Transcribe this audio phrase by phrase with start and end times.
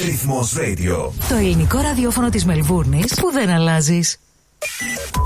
[0.00, 1.10] Ρυθμός Radio.
[1.28, 4.16] Το ελληνικό ραδιόφωνο της Μελβούρνης που δεν αλλάζεις.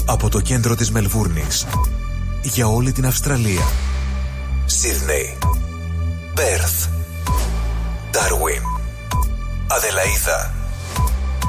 [0.06, 1.66] Από το κέντρο της Μελβούρνης.
[2.42, 3.62] Για όλη την Αυστραλία.
[4.66, 5.38] Σίδνεϊ.
[6.34, 6.86] Πέρθ.
[8.10, 8.62] Ντάρουιν.
[9.66, 10.54] Αδελαίδα.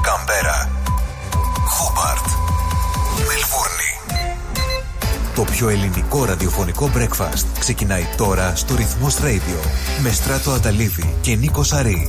[0.02, 0.70] Καμπέρα.
[1.66, 2.26] Χόμπαρτ.
[3.16, 3.90] Μελβούρνη.
[5.34, 9.66] Το πιο ελληνικό ραδιοφωνικό breakfast ξεκινάει τώρα στο Ρυθμός Radio
[10.02, 12.08] με Στράτο Αταλίδη και Νίκο Σαρή.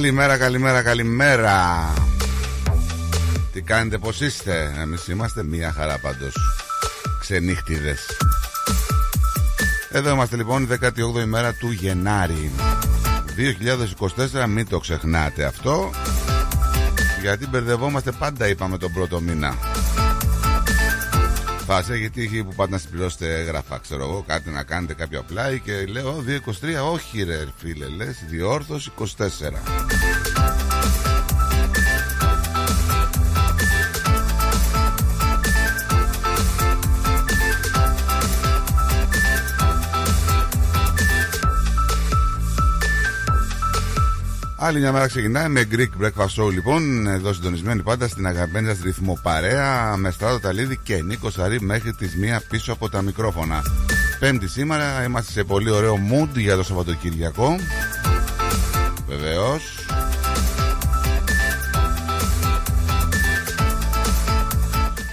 [0.00, 1.92] Καλημέρα, καλημέρα, καλημέρα.
[3.52, 6.34] Τι κάνετε, πώς είστε; Εμείς είμαστε μία χαρά πάντως.
[7.20, 8.06] Ξενύχτιδες.
[9.90, 12.50] Εδώ είμαστε λοιπόν, η 18η μέρα του Γενάρη.
[14.34, 15.90] 2024, μην το ξεχνάτε αυτό.
[17.20, 19.54] Γιατί μπερδευόμαστε πάντα, είπαμε, τον πρώτο μήνα.
[21.70, 25.20] Θα σε έχει τύχει που πάτε να συμπληρώσετε έγγραφα, ξέρω εγώ, κάτι να κάνετε κάποιο
[25.20, 30.07] απλά και λέω 2-23, όχι ρε φίλε, λες, διόρθωση 24.
[44.60, 48.80] Άλλη μια μέρα ξεκινάει με Greek Breakfast Show λοιπόν Εδώ συντονισμένοι πάντα στην αγαπημένη σας
[48.82, 53.62] ρυθμό παρέα Με Στράτο Ταλίδη και Νίκο Σαρή μέχρι τις μία πίσω από τα μικρόφωνα.
[54.18, 57.56] Πέμπτη σήμερα είμαστε σε πολύ ωραίο mood για το Σαββατοκύριακο.
[59.08, 59.62] Βεβαίως.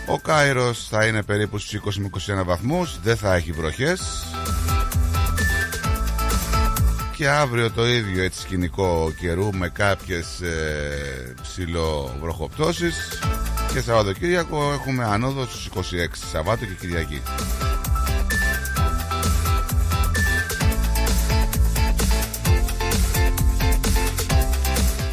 [0.07, 4.25] Ο Κάιρος θα είναι περίπου στους 20 21 βαθμούς Δεν θα έχει βροχές
[7.15, 13.19] και αύριο το ίδιο έτσι σκηνικό καιρού με κάποιες ε, ψηλοβροχοπτώσεις
[13.73, 15.79] και Σαββατοκύριακο έχουμε ανόδο στους 26
[16.31, 17.21] Σαββάτο και Κυριακή.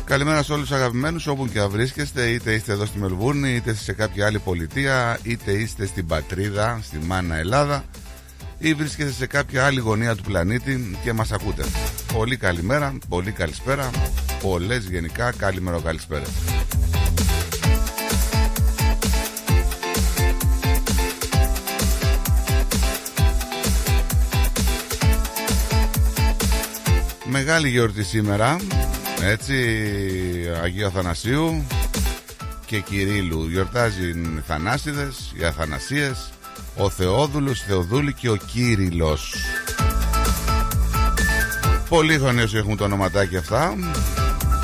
[0.05, 3.75] Καλημέρα σε όλους τους αγαπημένους όπου και αν βρίσκεστε είτε είστε εδώ στη Μελβούρνη είτε
[3.75, 7.85] σε κάποια άλλη πολιτεία είτε είστε στην πατρίδα, στη μάνα Ελλάδα
[8.65, 11.65] ή βρίσκεστε σε κάποια άλλη γωνία του πλανήτη και μας ακούτε.
[12.13, 13.91] Πολύ καλημέρα, πολύ καλησπέρα,
[14.43, 16.25] πολλές γενικά καλημέρα καλησπέρα.
[27.25, 28.57] Μεγάλη γιορτή σήμερα,
[29.23, 29.55] έτσι,
[30.63, 31.67] Αγίου Αθανασίου
[32.67, 33.49] και Κυρίλου.
[33.49, 34.13] Γιορτάζει
[34.47, 36.33] Θανάσιδες, οι Αθανασίες,
[36.77, 39.35] ο Θεόδουλος, η Θεοδούλη και ο Κύριλος.
[41.89, 43.75] Πολύχρονοι όσοι έχουν το ονοματάκι αυτά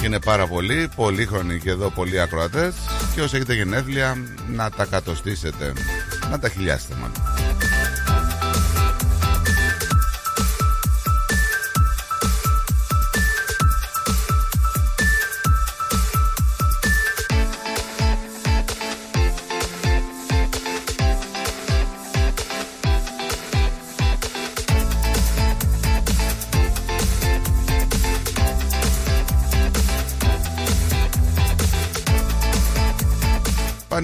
[0.01, 2.75] και είναι πάρα πολλοί, πολύχρονοι και εδώ πολλοί ακροατές
[3.15, 4.17] και όσοι έχετε γενέθλια
[4.55, 5.73] να τα κατοστήσετε,
[6.31, 7.38] να τα χιλιάσετε μάλλον.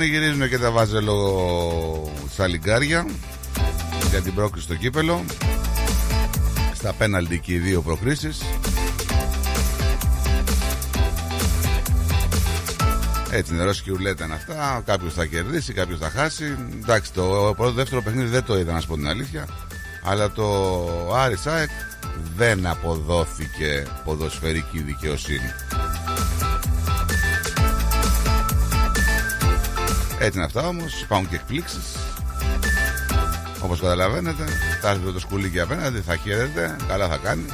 [0.04, 3.06] Πανηγυρίζουν και τα βάζελο στα λιγκάρια
[4.10, 5.24] για την πρόκριση στο κύπελο.
[6.74, 8.42] Στα πέναλτι και οι δύο προκρίσεις.
[13.30, 14.82] Έτσι είναι και ουλέτα είναι αυτά.
[14.86, 16.56] Κάποιος θα κερδίσει, κάποιος θα χάσει.
[16.82, 19.48] Εντάξει, το πρώτο δεύτερο παιχνίδι δεν το είδα να σου πω την αλήθεια.
[20.04, 21.70] Αλλά το Άρης Σάεκ
[22.36, 25.52] δεν αποδόθηκε ποδοσφαιρική δικαιοσύνη.
[30.24, 31.02] Έτσι είναι αυτά όμως.
[31.02, 31.96] Υπάρχουν και εκπλήξεις.
[33.62, 34.44] Όπως καταλαβαίνετε,
[34.80, 37.44] θα έρθει το σκουλίκι απέναντι, θα χαίρετε, καλά θα κάνει.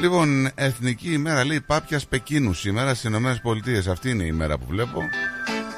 [0.00, 3.86] Λοιπόν, Εθνική ημέρα λέει Πάπιας Πεκίνου σήμερα στις Ηνωμένες Πολιτείες.
[3.86, 5.02] Αυτή είναι η ημέρα που βλέπω.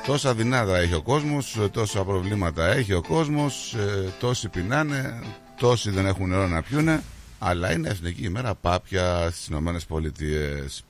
[0.07, 3.77] Τόσα δυνάτα έχει ο κόσμος, τόσα προβλήματα έχει ο κόσμος,
[4.21, 5.23] τόσοι πεινάνε,
[5.57, 7.03] τόσοι δεν έχουν νερό να πιούνε.
[7.39, 9.81] Αλλά είναι Εθνική ημέρα Πάπια στις ΗΠΑ.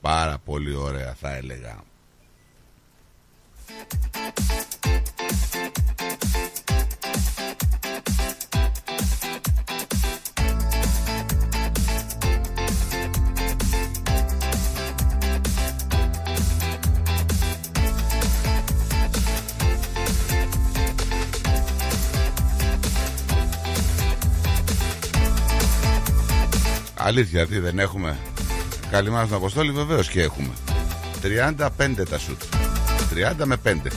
[0.01, 1.83] Πάρα πολύ ωραία, θα έλεγα.
[27.05, 28.17] Αλήθεια, τι δεν έχουμε.
[28.91, 30.53] Καλημέρα στον Αποστόλη, βεβαίως και έχουμε.
[31.21, 32.41] 35 τα σουτ.
[33.39, 33.91] 30 με 5.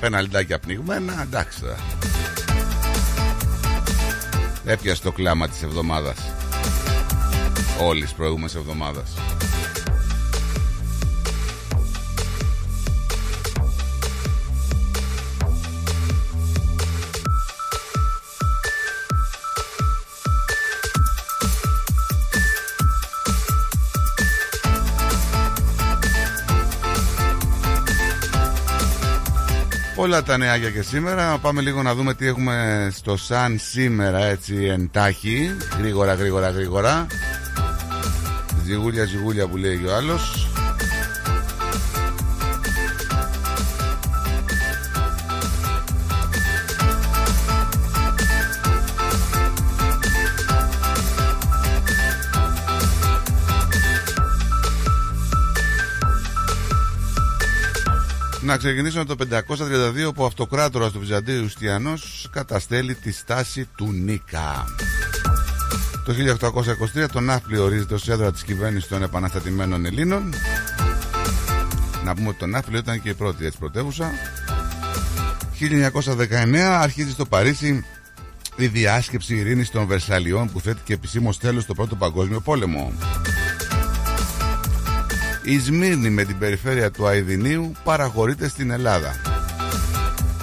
[0.00, 1.76] Πεναλντάκια πνιγμένα, εντάξει τώρα.
[4.64, 6.18] Έπιασε το κλάμα της εβδομάδας
[7.80, 9.12] Όλης της προηγούμενης εβδομάδας
[30.10, 31.38] Όλα τα νεάκια και σήμερα.
[31.38, 35.56] Πάμε λίγο να δούμε τι έχουμε στο σαν σήμερα έτσι εντάχει.
[35.78, 37.06] Γρήγορα, γρήγορα, γρήγορα.
[38.64, 40.49] Ζυγούλια, ζυγούλια που λέει και ο άλλος.
[58.50, 64.64] Να ξεκινήσουμε το 532 που ο αυτοκράτορας του Βυζαντίου Στιανός καταστέλει τη στάση του Νίκα.
[66.04, 66.12] Το
[67.04, 70.34] 1823 το Ναύπλη ορίζεται ως έδρα της κυβέρνησης των επαναστατημένων Ελλήνων.
[72.04, 74.10] Να πούμε ότι το Ναύπλη ήταν και η πρώτη έτσι πρωτεύουσα.
[75.60, 77.84] 1919 αρχίζει στο Παρίσι
[78.56, 82.92] η διάσκεψη ειρήνης των Βερσαλιών που θέτει και επισήμως τέλος στο Πρώτο Παγκόσμιο Πόλεμο.
[85.42, 89.20] Η Σμύρνη με την περιφέρεια του Αιδινίου παραχωρείται στην Ελλάδα.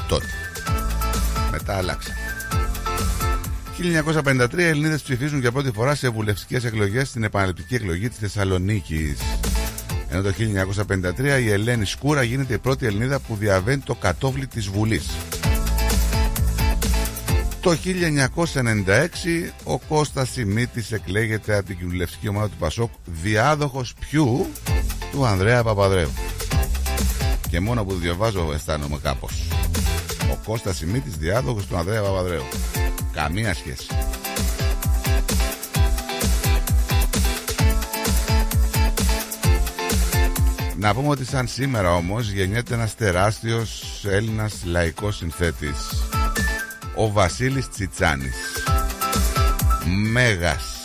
[0.07, 0.25] Τότε.
[1.51, 2.13] Μετά άλλαξε.
[3.77, 9.17] 1953 οι Ελληνίδες ψηφίζουν για πρώτη φορά σε βουλευτικές εκλογές στην επαναληπτική εκλογή της Θεσσαλονίκης.
[10.09, 14.67] Ενώ το 1953 η Ελένη Σκούρα γίνεται η πρώτη Ελληνίδα που διαβαίνει το κατόβλι της
[14.67, 15.07] Βουλής.
[17.67, 24.47] Το 1996 ο Κώστας Σιμίτης εκλέγεται από την κοινοβουλευτική ομάδα του Πασόκ διάδοχος ποιου
[25.11, 26.09] του Ανδρέα Παπαδρέου.
[27.49, 29.47] Και μόνο που διαβάζω αισθάνομαι κάπως.
[30.31, 32.43] Ο Κώστας Σιμίτης διάδοχος του Ανδρέα Παπαδρέου.
[33.13, 33.87] Καμία σχέση.
[40.77, 46.07] Να πούμε ότι σαν σήμερα όμως γεννιέται ένας τεράστιος Έλληνας λαϊκός συνθέτης
[46.97, 48.35] ο Βασίλης Τσιτσάνης.
[50.11, 50.76] Μέγας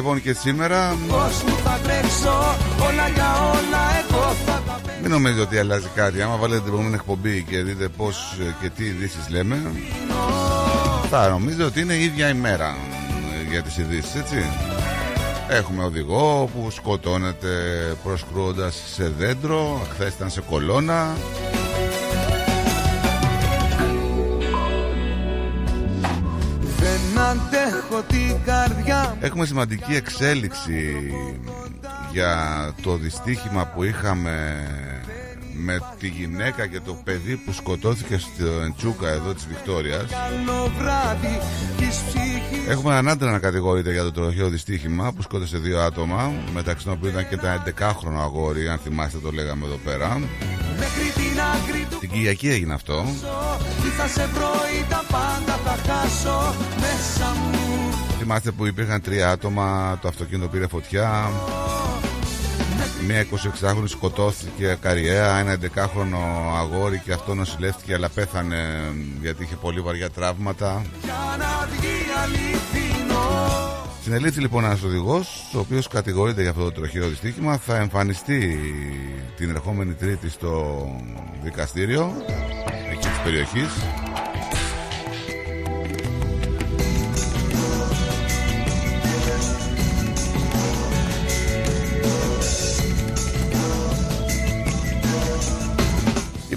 [0.00, 0.96] λοιπόν και σήμερα
[5.02, 8.84] Μην νομίζετε ότι αλλάζει κάτι Άμα βάλετε την επόμενη εκπομπή και δείτε πως και τι
[8.84, 9.72] ειδήσεις λέμε
[11.10, 12.76] Θα νομίζω ότι είναι η ίδια ημέρα
[13.46, 14.44] ε, για τις ειδήσεις, έτσι.
[15.48, 17.48] Έχουμε οδηγό που σκοτώνεται
[18.04, 21.16] προσκρούοντας σε δέντρο, χθες ήταν σε κολόνα.
[29.20, 31.12] Έχουμε σημαντική εξέλιξη
[32.12, 32.34] για
[32.82, 34.66] το δυστύχημα που είχαμε
[35.64, 40.10] με τη γυναίκα και το παιδί που σκοτώθηκε στο Εντσούκα εδώ της Βικτόριας.
[40.10, 41.40] Καλό βράδυ
[41.76, 42.68] της ψυχής.
[42.68, 46.92] Έχουμε έναν άντρα να κατηγορείται για το τροχαίο δυστύχημα που σκότωσε δύο άτομα μεταξύ των
[46.92, 50.20] οποίων ήταν και τα 11χρονο αγόρι αν θυμάστε το λέγαμε εδώ πέρα.
[50.78, 53.04] Μέχρι την άκρη του Την Κυριακή έγινε αυτό.
[53.20, 59.00] ζω Τι θα σε βρω ή τα πάντα θα χάσω Μέσα μου Θυμάστε που υπήρχαν
[59.00, 61.30] τρία άτομα, το αυτοκίνητο πήρε φωτιά
[63.06, 66.18] Μία 26χρονη σκοτώθηκε καριέρα, ένα 11χρονο
[66.58, 70.82] αγόρι και αυτό νοσηλεύτηκε αλλά πέθανε γιατί είχε πολύ βαριά τραύματα.
[71.02, 71.88] Για να βγει
[72.22, 73.20] αληθινό
[74.02, 77.56] Συνελήφθη λοιπόν ένας οδηγός, ο οποίος κατηγορείται για αυτό το τροχαίο δυστύχημα.
[77.56, 78.58] Θα εμφανιστεί
[79.36, 80.86] την ερχόμενη Τρίτη στο
[81.42, 82.12] δικαστήριο
[82.90, 83.70] εκεί της περιοχής.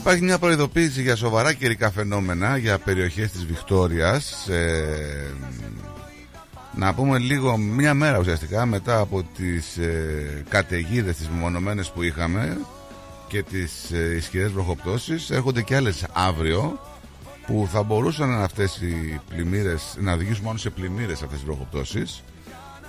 [0.04, 5.34] Υπάρχει μια προειδοποίηση για σοβαρά καιρικά φαινόμενα για περιοχές της Βικτόριας ε,
[6.76, 12.58] να πούμε λίγο μια μέρα ουσιαστικά μετά από τις ε, καταιγίδες τις μονομένες που είχαμε
[13.28, 16.80] και τις ε, ισχυρές βροχοπτώσεις έρχονται και άλλες αύριο
[17.48, 22.24] που θα μπορούσαν αυτές οι πλημμύρες να οδηγήσουν μόνο σε πλημμύρες αυτές τις βροχοπτώσεις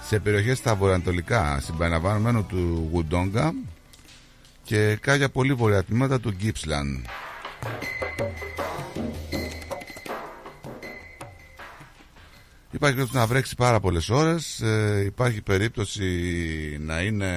[0.07, 3.55] σε περιοχές στα βορειοανατολικά συμπεριλαμβανομένου του Γουντόγκα
[4.65, 7.07] και κάποια πολύ βορειά τμήματα του Γκίψλαν.
[12.71, 16.05] Υπάρχει περίπτωση να βρέξει πάρα πολλές ώρες ε, Υπάρχει περίπτωση
[16.81, 17.31] να είναι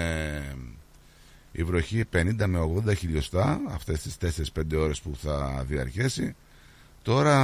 [1.52, 6.36] η βροχή 50 με 80 χιλιοστά Αυτές τις 4-5 ώρες που θα διαρκέσει
[7.02, 7.38] Τώρα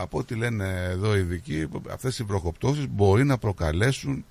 [0.00, 4.24] από ό,τι λένε εδώ οι ειδικοί Αυτές οι βροχοπτώσεις μπορεί να προκαλέσουν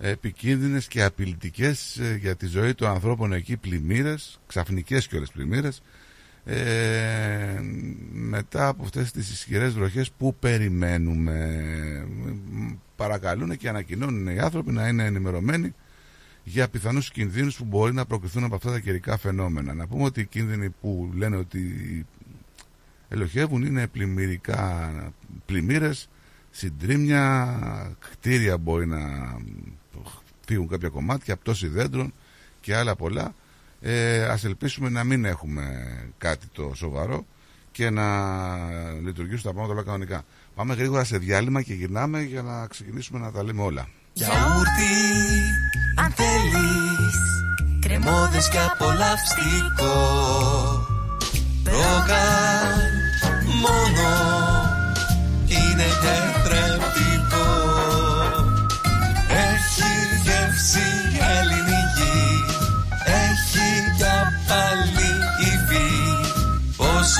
[0.00, 5.82] επικίνδυνες και απειλητικές ε, για τη ζωή των ανθρώπων εκεί πλημμύρες Ξαφνικές κιόλας πλημμύρες.
[6.44, 7.60] Ε,
[8.12, 11.60] μετά από αυτές τις ισχυρές βροχές που περιμένουμε;
[12.96, 15.74] Παρακαλούν και ανακοινώνουν οι άνθρωποι να είναι ενημερωμένοι
[16.44, 19.74] για πιθανούς κινδύνους που μπορεί να προκριθούν από αυτά τα καιρικά φαινόμενα.
[19.74, 21.60] Να πούμε ότι οι κίνδυνοι που λένε ότι
[23.08, 24.90] ελοχεύουν είναι πλημμυρικά
[25.46, 26.08] πλημμύρες
[26.50, 28.98] συντρίμια κτίρια μπορεί να
[30.46, 32.12] φύγουν κάποια κομμάτια πτώση δέντρων
[32.60, 33.34] και άλλα πολλά
[33.80, 35.86] ε, ας ελπίσουμε να μην έχουμε
[36.18, 37.26] κάτι το σοβαρό
[37.72, 38.06] και να
[39.04, 40.24] λειτουργήσουν τα πράγματα όλα κανονικά.
[40.54, 43.88] Πάμε γρήγορα σε διάλειμμα και γυρνάμε για να ξεκινήσουμε να τα λέμε όλα.
[44.12, 44.92] Γιαούρτι
[45.96, 47.14] αν θέλεις
[47.80, 49.94] Κρεμόδες και απολαυστικό
[51.64, 52.90] Ρόγαν
[53.62, 54.08] μόνο
[55.46, 56.39] Είναι τετρεπτικό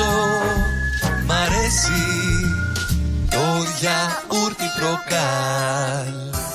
[0.01, 0.43] Πόσο
[1.27, 2.01] μ' αρέσει
[3.31, 3.45] Το
[3.79, 6.07] γιαούρτι προκάλ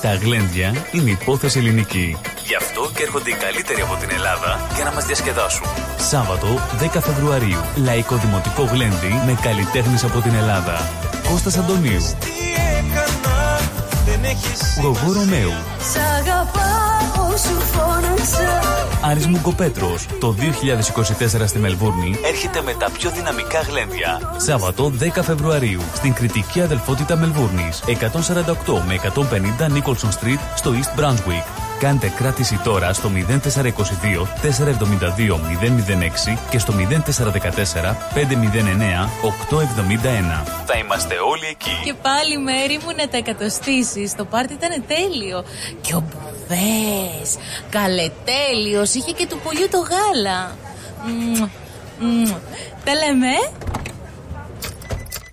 [0.02, 2.16] Τα γλέντια είναι υπόθεση ελληνική.
[2.46, 5.66] Γι' αυτό και έρχονται οι καλύτεροι από την Ελλάδα για να μας διασκεδάσουν.
[5.96, 6.46] Σάββατο
[6.80, 7.60] 10 Φεβρουαρίου.
[7.76, 10.90] Λαϊκό Δημοτικό Γλέντι με καλλιτέχνες από την Ελλάδα.
[11.30, 12.00] Κώστας Αντωνίου.
[12.20, 12.34] Τι
[12.78, 13.58] έκανα
[14.06, 15.52] δεν έχεις Γογό Ρωμαίου.
[15.92, 16.95] Σ' αγαπάω σου φώναξα
[19.02, 20.06] Άρης Μουγκοπέτρος.
[20.20, 24.34] Το 2024 στη Μελβούρνη έρχεται με τα πιο δυναμικά γλέντια.
[24.36, 27.82] Σάββατο 10 Φεβρουαρίου στην κριτική αδελφότητα Μελβούρνης.
[27.86, 31.65] 148 με 150 Nicholson Street στο East Brunswick.
[31.78, 33.42] Κάντε κράτηση τώρα στο 0422
[34.42, 35.36] 472
[36.34, 38.18] 006 και στο 0414 509
[39.22, 40.46] 871.
[40.66, 41.80] Θα είμαστε όλοι εκεί.
[41.84, 44.14] Και πάλι μέρη μου να τα εκατοστήσεις.
[44.14, 45.44] Το πάρτι ήταν τέλειο.
[45.80, 47.36] Και ο Μπουβές,
[47.70, 50.56] καλετέλειος, είχε και του πολιού το γάλα.
[51.04, 51.48] Μμμ,
[52.00, 52.34] μμμ.
[52.84, 53.34] Τα λέμε,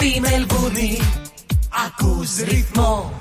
[0.00, 1.00] Στη Μελβούνι
[1.86, 3.12] ακούς ρυθμό.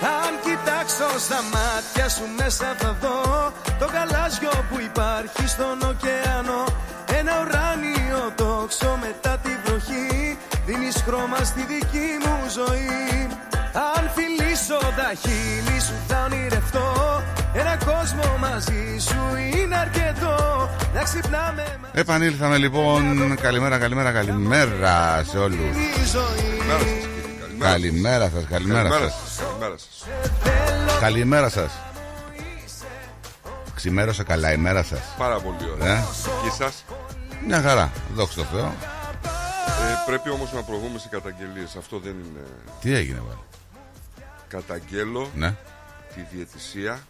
[0.00, 6.64] Αν κοιτάξω στα μάτια σου μέσα θα δω Το γαλάζιο που υπάρχει στον ωκεανό
[7.18, 10.38] Ένα ουράνιο τόξο μετά τη βροχή.
[10.66, 13.16] Δίνεις χρώμα στη δική μου ζωή.
[13.25, 13.25] Αν
[14.66, 17.22] φιλήσω τα χείλη σου θα ονειρευτώ
[17.54, 19.18] Ένα κόσμο μαζί σου
[19.56, 23.36] είναι αρκετό Να ξυπνάμε μαζί Επανήλθαμε λοιπόν.
[23.36, 25.58] Καλημέρα, καλημέρα, καλημέρα σε όλους.
[25.94, 26.60] τη ζωή
[27.58, 29.20] Καλημέρα σας, καλημέρα Καλημέρα σας.
[29.36, 29.38] σας.
[29.40, 31.00] Καλημέρα σας.
[31.00, 31.70] Καλημέρα σας.
[33.74, 35.00] Ξημέρωσα καλά η μέρα σας.
[35.18, 35.94] Πάρα πολύ ωραία.
[35.96, 36.04] Ε;
[36.42, 36.84] Και εσάς
[37.46, 38.64] Μια χαρά, δόξα τω Θεώ.
[38.64, 41.76] ε, πρέπει όμως να προβούμε σε καταγγελίες.
[41.78, 42.40] Αυτό δεν είναι.
[42.80, 43.40] Τι έγινε, βάλε.
[44.48, 45.54] Καταγγέλω Ναι.
[46.14, 47.00] τη διαιτησία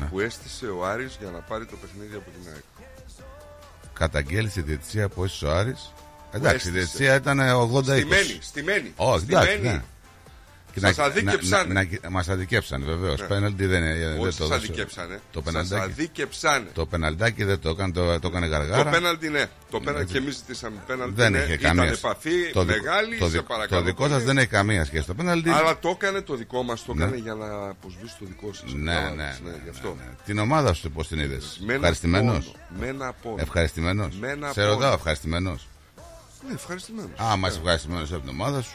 [0.00, 0.06] Ναι.
[0.06, 2.62] που έστησε ο Άρης για να πάρει το παιχνίδι από την ΑΕΚ.
[3.92, 5.92] Καταγγέλησε η διετησία που έσαι ο Άρης.
[6.32, 6.70] Εντάξει, η έστησε.
[6.70, 7.82] διετησία ήταν 80-20.
[8.00, 8.92] Στημένη, στημένη.
[8.96, 9.74] Όχι, εντάξει, στημένη.
[9.76, 9.82] ναι.
[10.72, 11.72] Και Σας να- αδίκεψανε.
[11.72, 13.20] να- να- Μας αδικέψαν βεβαίως.
[13.20, 13.26] Ναι.
[13.26, 14.54] Πέναλτι δεν, είναι- δεν Όχι το σας δώσε.
[14.54, 15.20] αδικέψανε.
[15.32, 15.82] Το Σας πεναλτάκι.
[15.92, 16.66] αδίκεψανε.
[16.74, 18.90] Το πεναλτάκι δεν το έκανε, το, το έκανε Το γαργάρα.
[18.90, 19.44] πέναλτι ναι.
[19.70, 20.12] Το πέναλτι Έτσι.
[20.12, 21.14] και εμείς ζητήσαμε πέναλτι.
[21.14, 21.38] δεν ναι.
[21.38, 23.16] είχε Ήταν καμία επαφή το δικό- μεγάλη.
[23.18, 24.12] το, σε δικό- παρακαλώ το δικό πολύ.
[24.12, 25.06] σας δεν έχει καμία σχέση.
[25.06, 25.50] Το πέναλτι.
[25.50, 27.04] Αλλά το έκανε το δικό μας, το Ναι.
[27.04, 28.72] έκανε για να αποσβήσει το δικό σας.
[28.72, 29.88] Ναι, Κατάλαβες, ναι, ναι, γι' αυτό.
[29.88, 30.14] ναι, ναι.
[30.24, 33.36] Την ομάδα σου πώς την είδες; Με ένα Ευχαριστημένος; πόνο, Με ένα πόνο.
[33.38, 34.16] Ευχαριστημένος.
[34.20, 34.72] Με ένα Σε πόνο.
[34.72, 35.66] ρωτάω, ευχαριστημένος;
[36.48, 37.10] Ναι, ευχαριστημένος.
[37.22, 38.70] Α, μα ευχαριστημένος από την ομάδα σου.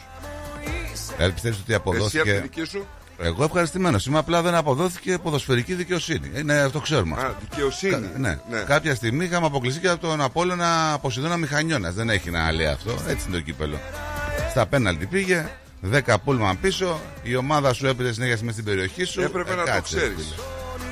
[1.16, 2.40] Δηλαδή πιστεύεις ότι Εσύ από τη αποδόθηκε.
[2.40, 2.86] δική σου;
[3.22, 4.06] Εγώ ευχαριστημένος.
[4.06, 6.30] Είμαι απλά δεν αποδόθηκε ποδοσφαιρική δικαιοσύνη.
[6.34, 7.16] Ε, ναι, αυτό ξέρουμε.
[7.20, 7.90] Α, δικαιοσύνη.
[7.90, 8.38] Κα- ναι.
[8.66, 11.94] Κάποια στιγμή είχαμε αποκλειστεί και από τον Απόλλωνα Ποσειδώνα Μηχανιώνας.
[11.94, 12.90] Δεν έχει να λέει αυτό.
[13.08, 13.78] Έτσι είναι το κύπελο.
[14.50, 15.46] Στα πέναλτι πήγε.
[15.92, 17.00] 10 πούλμαν πίσω.
[17.22, 19.20] Η ομάδα σου έπαιζε συνέχεια μέσα στην περιοχή σου.
[19.20, 20.34] Έπρεπε Ε, να το κάτσε, ξέρεις.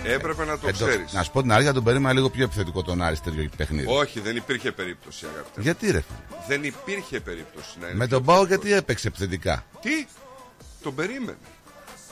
[0.07, 0.15] Φίλε.
[0.17, 1.13] Έπρεπε να το Ε, το- ξέρεις.
[1.13, 3.87] να σου πω την αλήθεια, τον περίμενα λίγο πιο επιθετικό τον Άρη σε τέτοιο παιχνίδι.
[3.89, 5.61] Όχι, δεν υπήρχε περίπτωση, αγαπητέ.
[5.61, 7.97] Γιατί ρε φίλε; Δεν υπήρχε περίπτωση να είναι.
[7.97, 8.67] Με πιο τον Πάο επιθετικός.
[8.67, 10.07] γιατί έπαιξε επιθετικά; Τι,
[10.83, 11.39] τον περίμενε.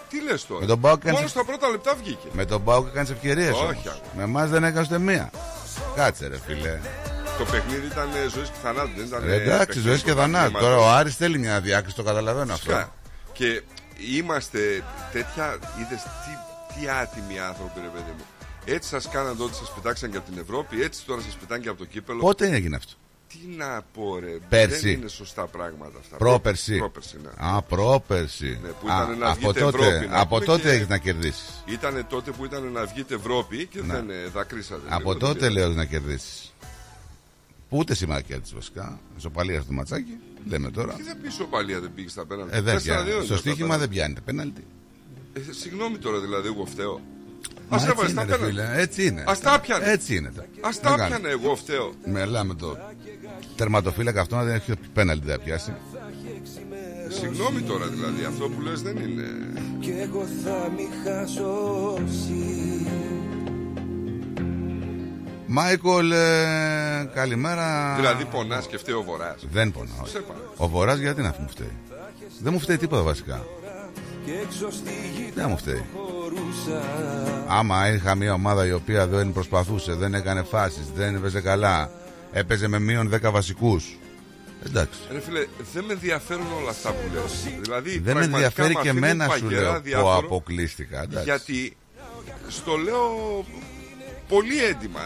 [0.09, 2.29] Τι λες τώρα; Με τον Πάο κάνεις- Μόνο στα πρώτα λεπτά βγήκε.
[2.33, 3.53] Με τον Πάο έκανες ευκαιρίες.
[3.53, 4.01] Όχι, αγόρι.
[4.17, 5.31] Με εμάς δεν έκανες ούτε μία.
[5.95, 6.81] Κάτσε ρε φίλε.
[7.39, 8.91] Το παιχνίδι ήταν ζωής και θανάτου.
[8.97, 9.29] Δεν ήταν.
[9.29, 10.51] Ε, εντάξει, παιχνίδι ζωή και θανάτου.
[10.51, 10.69] πρωταθλήματος.
[10.69, 12.65] Τώρα ο Άρης θέλει μια διάκριση, το καταλαβαίνω αυτό.
[12.71, 12.93] Φυσικά.
[13.33, 13.63] Και
[14.17, 15.59] είμαστε τέτοια.
[15.81, 16.33] Είδες τι,
[16.75, 18.25] τι άτιμοι άνθρωποι, ρε παιδί μου.
[18.65, 21.69] Έτσι σας κάναν τότε, σας πετάξαν και από την Ευρώπη, έτσι τώρα σας πετάνε και
[21.69, 22.19] από το κύπελο.
[22.21, 22.93] Πότε έγινε αυτό;
[23.29, 24.39] Τι να πω, ρε.
[24.49, 24.81] Πέρσι.
[24.81, 26.17] Δεν είναι σωστά πράγματα αυτά.
[26.17, 26.77] Πρόπερση.
[26.77, 27.31] Πρόπερση, ναι.
[27.49, 28.59] Α, πρόπερση.
[28.63, 30.89] Ναι, που Α, ήταν να από βγείτε τότε, Ευρώπη, να από πούμε, τότε και- έχεις
[30.89, 31.63] να κερδίσεις.
[31.67, 34.81] Ήταν τότε που ήταν να βγείτε Ευρώπη και δεν ε, δακρύσατε.
[34.89, 36.53] Από λίγο, τότε δεν λέω να κερδίσεις.
[37.69, 38.99] Που ούτε σήμερα κέρδισε βασικά.
[39.17, 40.19] Ισοπαλία στο ματσάκι.
[40.49, 40.93] Λέμε τώρα.
[40.95, 42.57] Τι θα πει ο Παλία δεν πήγες στα πέναλτι.
[42.57, 43.11] Ε, δεν Τέσσερα πιάνει.
[43.11, 44.21] δύο Στο είναι τα στοίχημα δεν πιάνεται.
[44.21, 44.65] Πέναλτι.
[45.35, 45.51] Πέναλτι.
[45.51, 47.01] Ε, συγγνώμη τώρα δηλαδή, εγώ φταίω.
[47.69, 48.61] Μα Α έτσι έβαλες είναι, τα ρε πέναλτι.
[48.61, 48.83] φίλε.
[48.83, 49.21] Έτσι είναι.
[49.27, 49.85] Α τα πιανε.
[49.91, 50.29] Έτσι είναι.
[50.61, 51.19] Α Τι τα να κάνεις.
[51.19, 51.93] πιανε, εγώ φταίω.
[52.07, 52.77] Μιλάμε το
[53.57, 55.75] τερματοφύλακα αυτό να δεν έχει πέναλτι δεν θα πιάσει.
[57.09, 59.25] Συγγνώμη τώρα δηλαδή, αυτό που λες δεν είναι.
[59.81, 62.87] Κι εγώ θα μη χασώσει
[65.47, 67.95] Μάικολ, ε, καλημέρα.
[67.97, 69.35] Δηλαδή πονάς και φταίει ο Βορρά.
[69.51, 70.07] Δεν πονάω.
[70.07, 70.53] Σε παρακαλώ.
[70.57, 71.73] Ο Βορρά γιατί να μου φταίει;
[72.43, 73.45] Δεν μου φταίει τίποτα βασικά.
[75.35, 75.85] Δεν μου φταίει.
[77.49, 81.91] Άμα είχα μια ομάδα η οποία δεν προσπαθούσε, δεν έκανε φάσεις, δεν έπαιζε καλά,
[82.33, 83.99] έπαιζε με μείον 10 βασικούς.
[84.67, 85.01] Εντάξει.
[85.13, 87.25] Ρε φίλε, δεν με ενδιαφέρουν όλα αυτά που λέω.
[87.63, 91.03] Δηλαδή, Δεν με πραγματικά ενδιαφέρει με και αφήνουν εμένα σου παγερά λέω που διάφορο, αποκλείστηκα.
[91.03, 91.25] εντάξει.
[91.25, 91.77] Γιατί
[92.49, 93.45] στο λέω
[94.29, 95.01] πολύ έντιμα.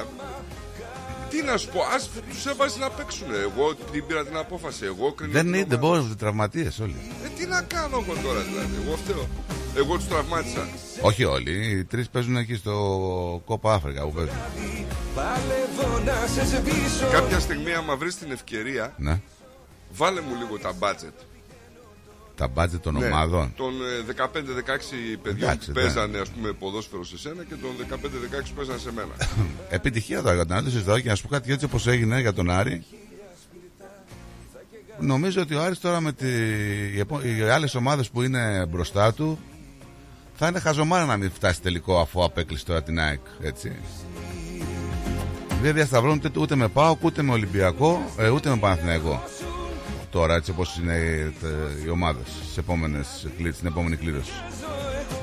[1.31, 3.27] Τι να σου πω, ας τους έβαζε να παίξουν.
[3.35, 4.85] Εγώ την πήρα την απόφαση.
[4.85, 5.97] Εγώ κρίνω Δεν την είναι, δεν ομάδα.
[5.99, 6.97] μπορούν τραυματίες όλοι.
[7.25, 8.75] Ε, τι να κάνω εγώ τώρα δηλαδή.
[8.87, 9.29] Εγώ φταίω.
[9.77, 10.69] Εγώ τους τραυμάτισα.
[11.01, 11.67] Όχι όλοι.
[11.71, 12.73] Οι τρεις παίζουν εκεί στο
[13.45, 14.35] Κόπα Αφρικα που παίζουν.
[17.13, 19.21] Κάποια στιγμή, άμα βρεις την ευκαιρία, Ναι.
[19.91, 21.25] βάλε μου λίγο τα budget.
[22.39, 23.53] Τα μπάτζετ των Ναι, ομάδων.
[23.57, 23.73] Των
[24.09, 25.85] ε, 15-16 παιδιών Εντάξει, που ναι.
[25.85, 28.01] παίζανε ας πούμε, ποδόσφαιρο σε σένα και των 15-16
[28.49, 29.15] που παίζανε σε μένα.
[29.79, 32.21] Επιτυχία τώρα για τον Άρη, το συζητάω και να σου πω κάτι έτσι όπως έγινε
[32.21, 32.85] για τον Άρη.
[35.01, 36.27] Νομίζω ότι ο Άρης τώρα με τη...
[36.95, 37.21] οι, επο...
[37.23, 39.39] οι άλλες ομάδες που είναι μπροστά του
[40.35, 43.21] θα είναι χαζομάρα να μην φτάσει τελικό αφού απέκλεισε τώρα την ΑΕΚ.
[43.43, 43.77] Έτσι.
[45.63, 49.23] Δεν διασταυρώνουν ούτε, ούτε με ΠΑΟΚ, ούτε με Ολυμπιακό, ε, ούτε με Παναθηναϊκό.
[50.11, 54.31] Τώρα έτσι όπως είναι οι, τε- οι ομάδες στις επόμενες, κλή- στην επόμενη κλήρωση.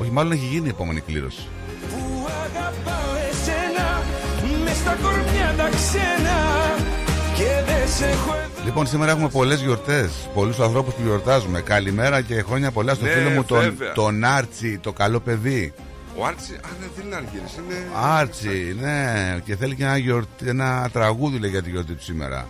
[0.02, 1.48] Όχι, μάλλον έχει γίνει η επόμενη κλήρωση.
[1.89, 4.02] Που αγαπάω εσένα
[4.63, 6.38] Μες στα κορμιά τα ξένα
[7.36, 10.12] Και δεν σε έχω εδώ Λοιπόν, σήμερα έχουμε πολλές γιορτές.
[10.34, 11.62] Πολλούς ανθρώπους που γιορτάζουμε.
[11.62, 13.91] Καλημέρα και χρόνια πολλά στο Ναι, φίλο μου τον, βέβαια.
[13.93, 15.74] τον Άρτσι, το καλό παιδί.
[16.17, 17.76] Ο Άρτσι, α ναι, δεν είναι Αργύρης, είναι...
[18.04, 22.48] Άρτσι, ναι, και θέλει και ένα, γιορτή, ένα τραγούδι λέει, για τη γιορτή του σήμερα.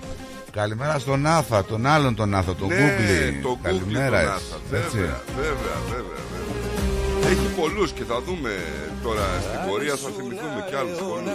[0.56, 3.40] Καλημέρα στον Άθα, τον άλλον τον Άθα, τον ναι, Google.
[3.42, 4.40] το Καλημέρα, Google
[4.70, 4.78] τον έτσι.
[4.78, 4.86] Άθα.
[4.86, 4.98] έτσι.
[4.98, 7.32] Βέβαια, βέβαια, βέβαια, βέβαια.
[7.32, 8.50] Έχει πολλούς και θα δούμε
[9.04, 11.32] τώρα στην πορεία θα θυμηθούμε κι άλλους πολλούς.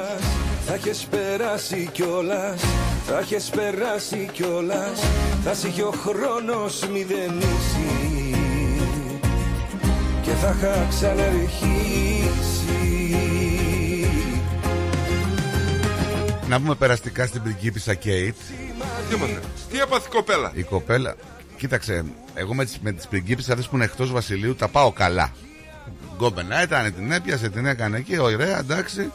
[0.67, 2.61] Θα έχεις περάσει κιόλας
[3.07, 5.01] Θα έχεις περάσει κιόλας
[5.45, 8.35] Θα σε είχε ο χρόνος μηδενίσει
[10.23, 11.69] Και θα είχα ξαναρχίσει
[16.49, 18.37] Να πούμε περαστικά στην πριγκίπισσα Κέιτ.
[19.09, 19.41] Τι έπαθε,
[19.71, 21.17] τι έπαθε η κοπέλα; Η κοπέλα.
[21.57, 25.33] Κοίταξε, εγώ με τις, με τις πριγκίπισσες αυτές που είναι εκτός βασιλείου τα πάω καλά.
[26.15, 29.13] Γκόμενα ήταν, την έπιασε, την έκανε εκεί, ωραία, εντάξει.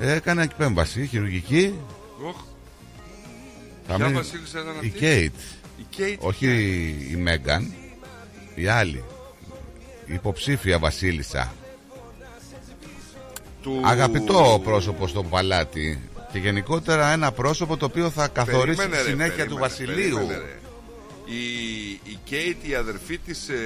[0.00, 1.78] Έκανε εκπέμβαση χειρουργική.
[2.26, 2.36] Οχ,
[3.86, 5.34] Θα Ποια μείνει- βασίλισσα ήταν Η αυτή; Κέιτ.
[5.78, 6.18] η Κέιτ.
[6.22, 6.46] Όχι
[7.12, 7.72] η Μέγκαν.
[8.54, 9.04] Η άλλη.
[10.06, 11.52] Η υποψήφια βασίλισσα.
[13.62, 13.80] του...
[13.84, 16.00] Αγαπητό πρόσωπο στο παλάτι.
[16.32, 20.14] Και γενικότερα ένα πρόσωπο το οποίο θα καθορίσει Περίμενε, τη ρε, συνέχεια του περίμενε, βασιλείου.
[20.16, 20.58] περίμενε, ρε.
[21.24, 23.48] Η, η Κέιτ, η αδερφή της...
[23.48, 23.56] Ε...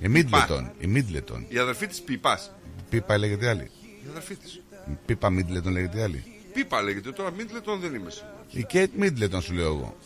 [0.00, 0.70] Η Μίτλετον.
[0.78, 1.44] Η Μίτλετον.
[1.48, 2.52] Η αδερφή της Πίπας.
[2.90, 3.70] Πίπα λέγεται άλλη.
[4.04, 4.60] Η αδερφή της.
[4.90, 6.24] Η Πίπα Μίτλετον λέγεται άλλη.
[6.52, 8.34] Πίπα λέγεται, τώρα Μίτλετον δεν είμαι σίγουρος.
[8.50, 9.96] Η Κέιτ Μίτλετον σου λέω εγώ.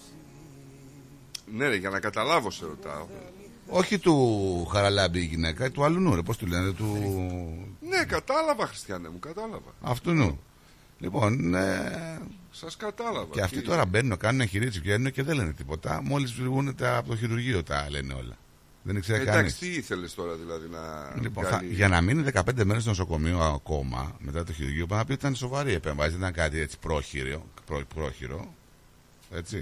[1.56, 3.06] Ναι ρε, για να καταλάβω σε ρωτάω.
[3.68, 6.86] Όχι του Χαραλάμπη η γυναίκα, του αλλού ρε, πώς του λένε, του
[7.88, 9.74] Ναι, κατάλαβα Χριστιανέ μου, κατάλαβα.
[9.82, 10.40] αυτού νου.
[10.98, 12.18] Λοιπόν, ε,
[12.50, 13.26] Σας κατάλαβα.
[13.32, 13.70] και αυτοί κύριε.
[13.70, 16.02] τώρα μπαίνουν, κάνουν εγχειρήσεις, βγαίνουν και δεν λένε τίποτα.
[16.02, 18.36] Μόλις βγουν τα, από το χειρουργείο τα λένε όλα.
[18.82, 19.34] Δεν ήξερε κανείς.
[19.40, 20.80] Εντάξει, τι ήθελες τώρα δηλαδή να
[21.20, 21.72] Λοιπόν, θα, κάνει...
[21.72, 25.20] για να μείνει 15 μέρες στο νοσοκομείο ακόμα μετά το χειρουργείο, πάνω να πει ότι
[25.20, 26.10] ήταν σοβαρή επέμβαση.
[26.10, 27.46] Δεν ήταν κάτι έτσι πρόχειρο.
[27.66, 28.54] Πρό, πρόχειρο
[29.30, 29.56] έτσι.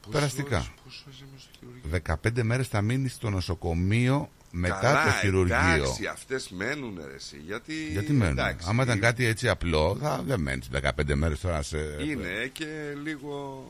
[0.00, 0.56] Πόσες περαστικά.
[0.56, 5.10] ώρες- πόσες ώρες είμαι στο χειρουργείο; 15 μέρες θα μείνει στο νοσοκομείο μετά Καλά, το
[5.10, 5.56] χειρουργείο.
[5.56, 7.74] εντάξει, αυτές μένουν ρε εσύ, γιατί...
[7.92, 8.38] Γιατί μένουν.
[8.38, 12.50] εντάξει, Άμα ήταν είναι- κάτι έτσι απλό, θα δεν μένει 15 μέρες τώρα σε, Είναι
[12.52, 12.66] και
[13.02, 13.64] λίγο...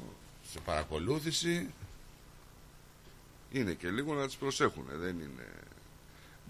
[0.53, 1.67] σε παρακολούθηση.
[3.53, 5.47] Είναι και λίγο να τις προσέχουν, δεν είναι...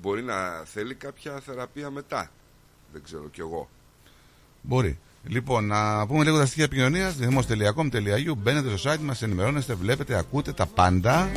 [0.02, 2.30] Μπορεί να θέλει κάποια θεραπεία μετά.
[2.92, 3.68] Δεν ξέρω κι εγώ.
[4.62, 4.98] Μπορεί.
[5.28, 7.16] Λοιπόν, να πούμε λίγο τα στοιχεία επικοινωνίας.
[7.16, 8.36] Δημos.com.au.
[8.36, 11.30] Μπαίνετε στο site μας, ενημερώνεστε, βλέπετε, ακούτε τα πάντα.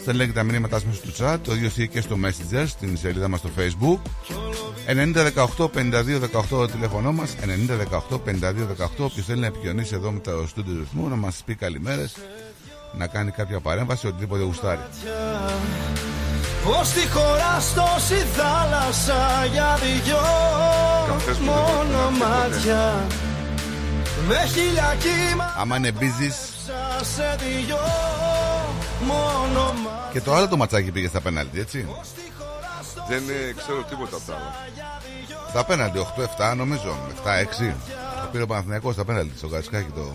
[0.00, 1.36] Στέλνετε τα μηνύματά σας μέσω του chat.
[1.44, 3.98] Το ίδιο ισχύει και στο Messenger, στην σελίδα μας στο Facebook.
[4.86, 7.34] 9018-5218 το τηλέφωνό μας.
[7.40, 9.04] 9018-5218.
[9.04, 12.16] Όποιος θέλει να επικοινωνήσει εδώ με το στούντιο ρυθμού, να μας πει καλημέρες,
[12.92, 14.80] να κάνει κάποια παρέμβαση, οτιδήποτε γουστάρει.
[16.64, 20.16] Πως τη χώρα στο η θάλασσα για δυο
[21.06, 22.30] Καφές που δεν πρέπει να μόνο πιει ποτέ.
[22.30, 23.06] μάτια
[24.28, 26.30] Με χίλια κύματα Άμα είναι busy.
[30.12, 31.86] Και το άλλο το ματσάκι πήγε στα πέναλτι, έτσι.
[33.08, 34.54] Δεν ε, ξέρω τίποτα από τα άλλα.
[35.48, 36.06] Στα πέναλτι,
[36.52, 36.96] 8-7 νομίζω.
[37.24, 37.74] 7-6.
[38.22, 40.14] Το πήρε ο Παναθηναϊκός στα πέναλτι, στο Καρισκάκι το.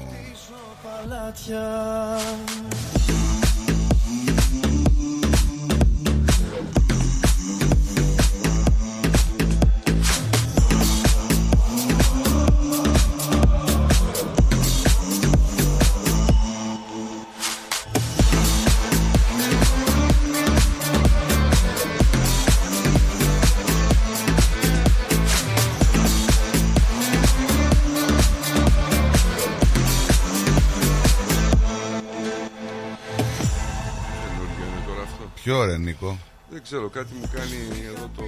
[35.76, 36.18] Ρε Νίκο.
[36.50, 38.24] Δεν ξέρω, κάτι μου κάνει εδώ το.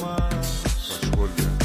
[0.00, 0.40] Τα
[1.02, 1.56] σχόλια.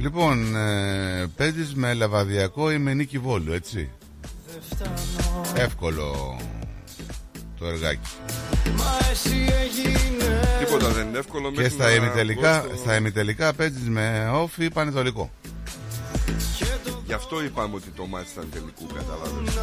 [0.00, 3.90] Λοιπόν, ε, παίζεις με λαβαδιακό ή με νίκη βόλου, έτσι;
[5.54, 6.36] Εύκολο
[7.58, 8.08] το εργάκι.
[10.58, 14.30] Τίποτα δεν είναι εύκολο Και μέχρι στα να ημιτελικά, μπω στο- στα ημιτελικά παίζεις με
[14.34, 15.30] off ή πανετολικό;
[17.06, 19.54] Γι' αυτό είπαμε ότι το μάτι ήταν τελικού, καταλάβες.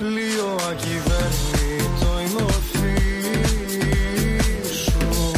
[0.00, 3.00] Πλοίο ακυβέρνητο η μορφή
[4.74, 5.32] σου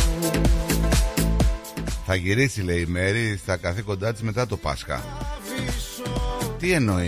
[2.07, 5.03] Θα γυρίσει λέει η Μέρη στα καθήκοντά της μετά το Πάσχα.
[6.59, 7.07] Τι εννοεί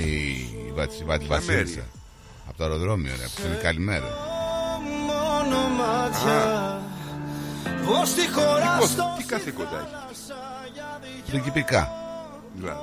[0.69, 1.89] η Βατ- η Βατ- Ποια Βασίλισσα; Μέρη;
[2.49, 3.25] Από το αεροδρόμιο, ρε.
[3.25, 4.07] Που είναι καλημέρα.
[5.07, 6.83] Μόνο μάτια
[7.87, 11.93] Πως τη χώρα Πώς, στο τι καθήκοντα έχει; Πριγκιπικά.
[12.55, 12.79] Δηλαδή.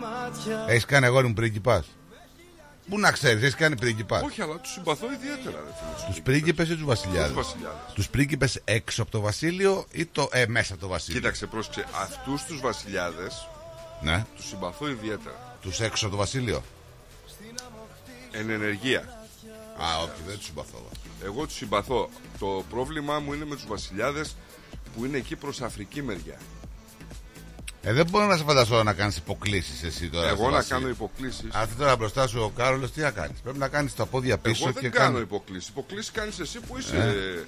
[0.00, 1.86] μάτια Έχεις κάνει αγόρι μου πρίγκιπας.
[2.88, 5.56] Πού να ξέρεις, έχεις κάνει πρίγκιπας; Όχι, αλλά τους συμπαθώ ιδιαίτερα.
[5.64, 7.26] Ρε, φίλε, Τους πρίγκιπες ή τους βασιλιάδε.
[7.26, 11.20] Τους βασιλιάδες; Τους πρίγκιπες έξω από το βασίλειο ή το ε, μέσα από το βασίλειο;
[11.20, 11.84] Κοίταξε, πρόσεξε.
[11.92, 13.48] Αυτούς τους βασιλιάδες
[14.02, 15.56] Ναι, τους συμπαθώ ιδιαίτερα.
[15.60, 16.62] τους έξω από το βασίλειο;
[18.30, 18.98] Εν ενεργεία.
[19.82, 20.78] Α, όχι, δεν τους συμπαθώ.
[20.78, 20.90] εγώ.
[21.32, 22.10] Εγώ τους συμπαθώ.
[22.38, 24.36] Το πρόβλημά μου είναι με τους βασιλιάδες
[24.96, 26.38] που είναι εκεί προς Αφρική μεριά.
[27.86, 30.26] Ε, δεν μπορώ να σε φανταστώ να κάνεις υποκλήσεις εσύ τώρα.
[30.28, 30.78] Εγώ στο να βασίλειο.
[30.80, 31.48] κάνω υποκλήσεις.
[31.52, 34.64] Αυτή τώρα μπροστά σου ο Κάρολος τι θα κάνεις; Πρέπει να κάνεις τα πόδια πίσω
[34.64, 35.22] Εγώ και δεν κάνω κάνει.
[35.24, 35.68] υποκλήσεις.
[35.68, 37.44] Υποκλήσεις κάνεις εσύ που είσαι Ε.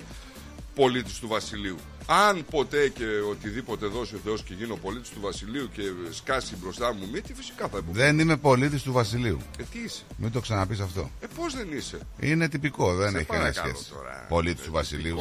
[0.74, 1.76] πολίτης του Βασιλείου.
[2.06, 6.94] Αν ποτέ και οτιδήποτε δώσει ο Θεός και γίνω πολίτης του Βασιλείου και σκάσει μπροστά
[6.94, 8.06] μου μύτη, φυσικά θα υποκλήσω.
[8.06, 9.38] Δεν είμαι πολίτης του βασιλείου.
[9.58, 11.10] Ε, τι είσαι; Μην το ξαναπείς αυτό.
[11.20, 13.90] Ε, πώς δεν είσαι; Είναι τυπικό, δεν Σε έχει κανένα παρακαλώ σχέση.
[13.90, 14.26] τώρα.
[14.28, 15.18] Πολίτης του βασιλείου.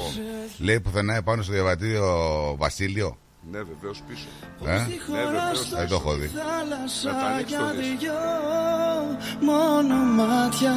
[0.57, 3.17] Λέει πουθενά επάνω στο διαβατήριο Βασίλειο.
[3.51, 4.27] Ναι, βεβαίως πίσω.
[4.65, 5.69] Ε; Ναι, βεβαίως.
[5.69, 6.31] Δεν το έχω δει.
[6.35, 7.97] Να τα θάλασσα ανοίξεις για το δεις.
[7.99, 8.13] δυο
[9.39, 10.73] μόνο μάτια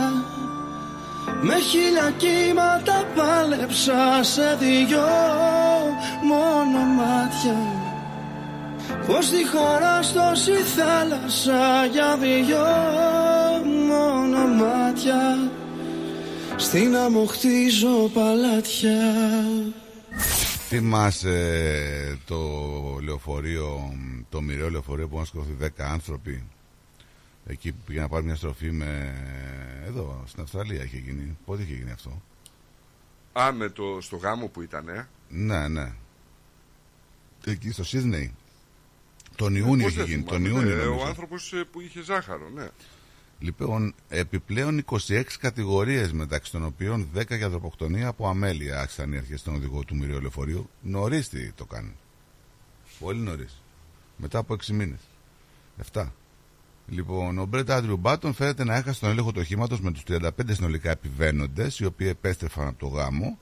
[1.42, 5.08] με χίλια κύματα πάλεψα σε δυο
[6.22, 7.58] μόνο μάτια
[9.06, 12.66] Πως τη χώρα στος η θάλασσα για δυο
[13.88, 15.50] μόνο μάτια
[16.56, 19.14] Στην άμμο χτίζω παλάτια
[20.68, 22.38] Θυμάσαι το
[23.02, 23.92] λεωφορείο,
[24.28, 26.44] το μοιραίο λεωφορείο που είχαν σκοτωθεί 10 άνθρωποι;
[27.46, 29.14] Εκεί που πήγαν να πάρουν μια στροφή με.
[29.86, 31.36] Εδώ, στην Αυστραλία είχε γίνει.
[31.44, 32.22] Πότε είχε γίνει αυτό;
[33.32, 35.08] Α, με το, στο γάμο που ήταν, ε.
[35.28, 35.92] Ναι, ναι.
[37.44, 38.34] Εκεί στο Σίδνεϊ.
[39.36, 40.22] Τον Ιούνιο Πώς είχε δεν γίνει.
[40.22, 41.04] θυμάμαι, Τον Ιούνιο ναι, νομίζω.
[41.04, 42.68] Ο άνθρωπος που είχε ζάχαρο, ναι.
[43.40, 49.40] Λοιπόν, επιπλέον 26 κατηγορίες μεταξύ των οποίων 10 για δροποκτονία από αμέλεια άρχισαν οι αρχές
[49.40, 50.70] στον οδηγό του μοιραίου λεωφορείου.
[50.82, 51.94] Νωρίς τι το κάνουν.
[52.98, 53.62] Πολύ νωρίς.
[54.16, 55.00] Μετά από 6 μήνες.
[55.92, 56.06] 7.
[56.88, 60.30] Λοιπόν, ο Μπρέτ Άντριου Μπάτον φαίνεται να έχασε τον έλεγχο του οχήματος με τους 35
[60.50, 63.38] συνολικά επιβαίνοντες, οι οποίοι επέστρεφαν από το γάμο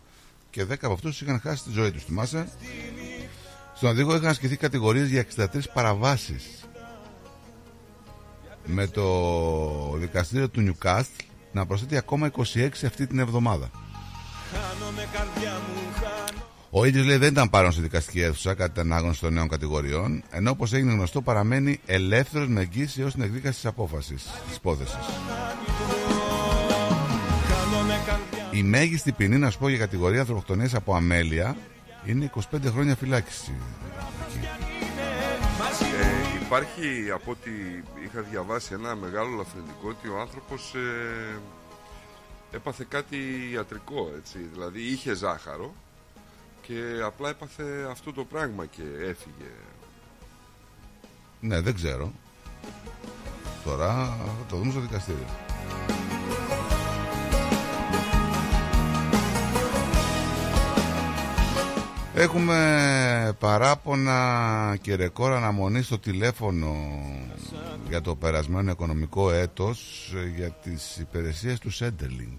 [0.51, 2.05] και 10 από αυτούς είχαν χάσει τη ζωή τους.
[2.05, 2.49] Θυμάσαι;
[3.75, 6.66] Στον οδηγό είχαν ασκηθεί κατηγορίες για 63 παραβάσεις
[8.67, 11.11] με το δικαστήριο του Νιουκάστ
[11.53, 13.71] να προσθέτει ακόμα 26 αυτή την εβδομάδα.
[16.71, 20.23] Ο ίδιος λέει δεν ήταν παρόν στη δικαστική αίθουσα κατά την ανάγνωση των νέων κατηγοριών,
[20.31, 24.97] ενώ όπως έγινε γνωστό παραμένει ελεύθερος με εγγύηση έως την εκδίκαση της απόφασης της υπόθεσης.
[28.51, 31.57] Η μέγιστη ποινή, να σου πω, για κατηγορία ανθρωποκτονίας από αμέλεια
[32.07, 33.53] είναι 25 χρόνια φυλάκιση.
[36.47, 37.51] Ε, υπάρχει από ό,τι
[38.05, 41.39] είχα διαβάσει ένα μεγάλο λαφρεντικό ότι ο άνθρωπος ε,
[42.51, 43.17] έπαθε κάτι
[43.53, 45.75] ιατρικό έτσι δηλαδή είχε ζάχαρο
[46.63, 49.51] και απλά έπαθε αυτό το πράγμα και έφυγε
[51.41, 52.13] Ναι, δεν ξέρω.
[53.65, 55.27] Τώρα θα το δούμε στο δικαστήριο.
[62.19, 66.75] Έχουμε παράπονα και ρεκόρ αναμονή στο τηλέφωνο
[67.89, 72.39] για το περασμένο οικονομικό έτος ε, για τις υπηρεσίες του Centerlink.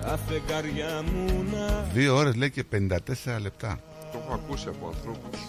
[0.00, 2.96] Τα φεγγαριά μου να Δύο ώρες λέει και 54
[3.42, 3.80] λεπτά.
[4.12, 5.40] το έχω ακούσει από ανθρώπους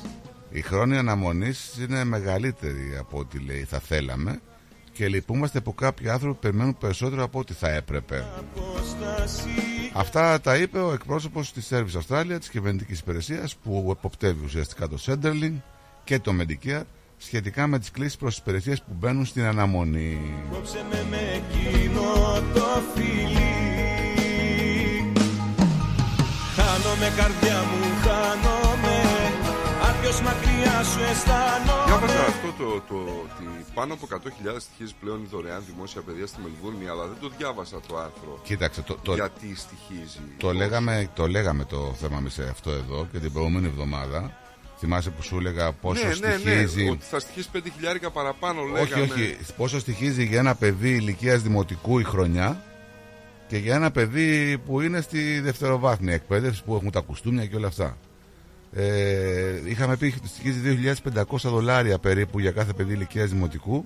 [0.49, 4.39] Η χρόνια αναμονής είναι μεγαλύτερη από ό,τι λέει θα θέλαμε
[5.01, 8.25] και λυπούμαστε που κάποιοι άνθρωποι περιμένουν περισσότερο από ό,τι θα έπρεπε.
[8.37, 9.49] αποστάσει
[9.93, 14.97] Αυτά τα είπε ο εκπρόσωπος της Service Australia της κυβερνητικής υπηρεσίας που εποπτεύει ουσιαστικά το
[15.05, 15.53] Centerlink
[16.03, 16.83] και το Medicare
[17.17, 20.19] σχετικά με τις κλήσεις προς τις υπηρεσίες που μπαίνουν στην αναμονή.
[20.51, 22.01] Κόψε με με εκείνο
[22.53, 23.51] το φιλί
[26.55, 28.61] Χάνομαι καρδιά μου, χάνομαι
[28.91, 29.10] Άδειο
[30.01, 35.27] ποιος μακριά σου αισθάνομαι Διάβαζα αυτό το, το, ότι πάνω από 100.000 στοιχίζει πλέον η
[35.31, 38.39] δωρεάν δημόσια παιδεία στη Μελβούρνη, αλλά δεν το διάβασα το άρθρο.
[38.43, 40.19] Κοίταξε, το, το, Γιατί στοιχίζει.
[40.37, 44.37] το, λέγαμε, το λέγαμε το θέμα με σε αυτό εδώ και την προηγούμενη εβδομάδα.
[44.77, 46.83] Θυμάσαι που σου έλεγα πόσο ναι, ναι, στοιχίζει.
[46.83, 48.81] ναι, ότι θα στοιχίσει 5 χιλιάρικα παραπάνω, λέγαμε.
[48.81, 49.37] όχι, όχι.
[49.57, 52.63] Πόσο στοιχίζει για ένα παιδί ηλικίας δημοτικού η χρονιά
[53.47, 57.67] και για ένα παιδί που είναι στη δευτεροβάθμια εκπαίδευση που έχουν τα κουστούμια και όλα
[57.67, 57.97] αυτά.
[58.73, 63.85] Ε, είχαμε πει ότι στοιχίζει 2.500 δολάρια περίπου για κάθε παιδί ηλικίας δημοτικού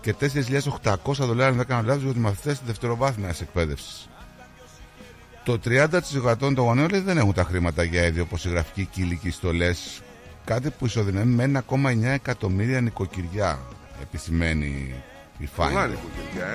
[0.00, 4.08] και 4.800 δολάρια, αν δεν κάνω λάθος, για τους μαθητές της δευτεροβάθμιας εκπαίδευσης.
[5.44, 10.00] Το 30% των γονέων λέει, δεν έχουν τα χρήματα για ιδιοποσυγραφική και ηλική στολές.
[10.44, 13.58] Κάτι που ισοδυναμεί με 1,9 εκατομμύρια νοικοκυριά,
[14.02, 14.94] επισημαίνει
[15.38, 15.88] η Πολλά Finder.
[15.88, 16.46] νοικοκυριά,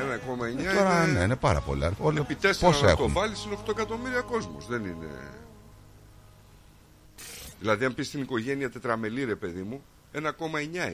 [0.65, 1.17] 1,9 Ε, Τώρα είναι...
[1.17, 1.91] ναι, είναι πάρα πολλά.
[2.00, 3.13] Όλοι Επί 4 πόσα να το έχουν.
[3.13, 5.08] βάλεις είναι 8 εκατομμύρια κόσμος, δεν είναι...
[7.60, 9.82] Δηλαδή αν πεις στην οικογένεια τετραμελή ρε παιδί μου,
[10.13, 10.22] 1,9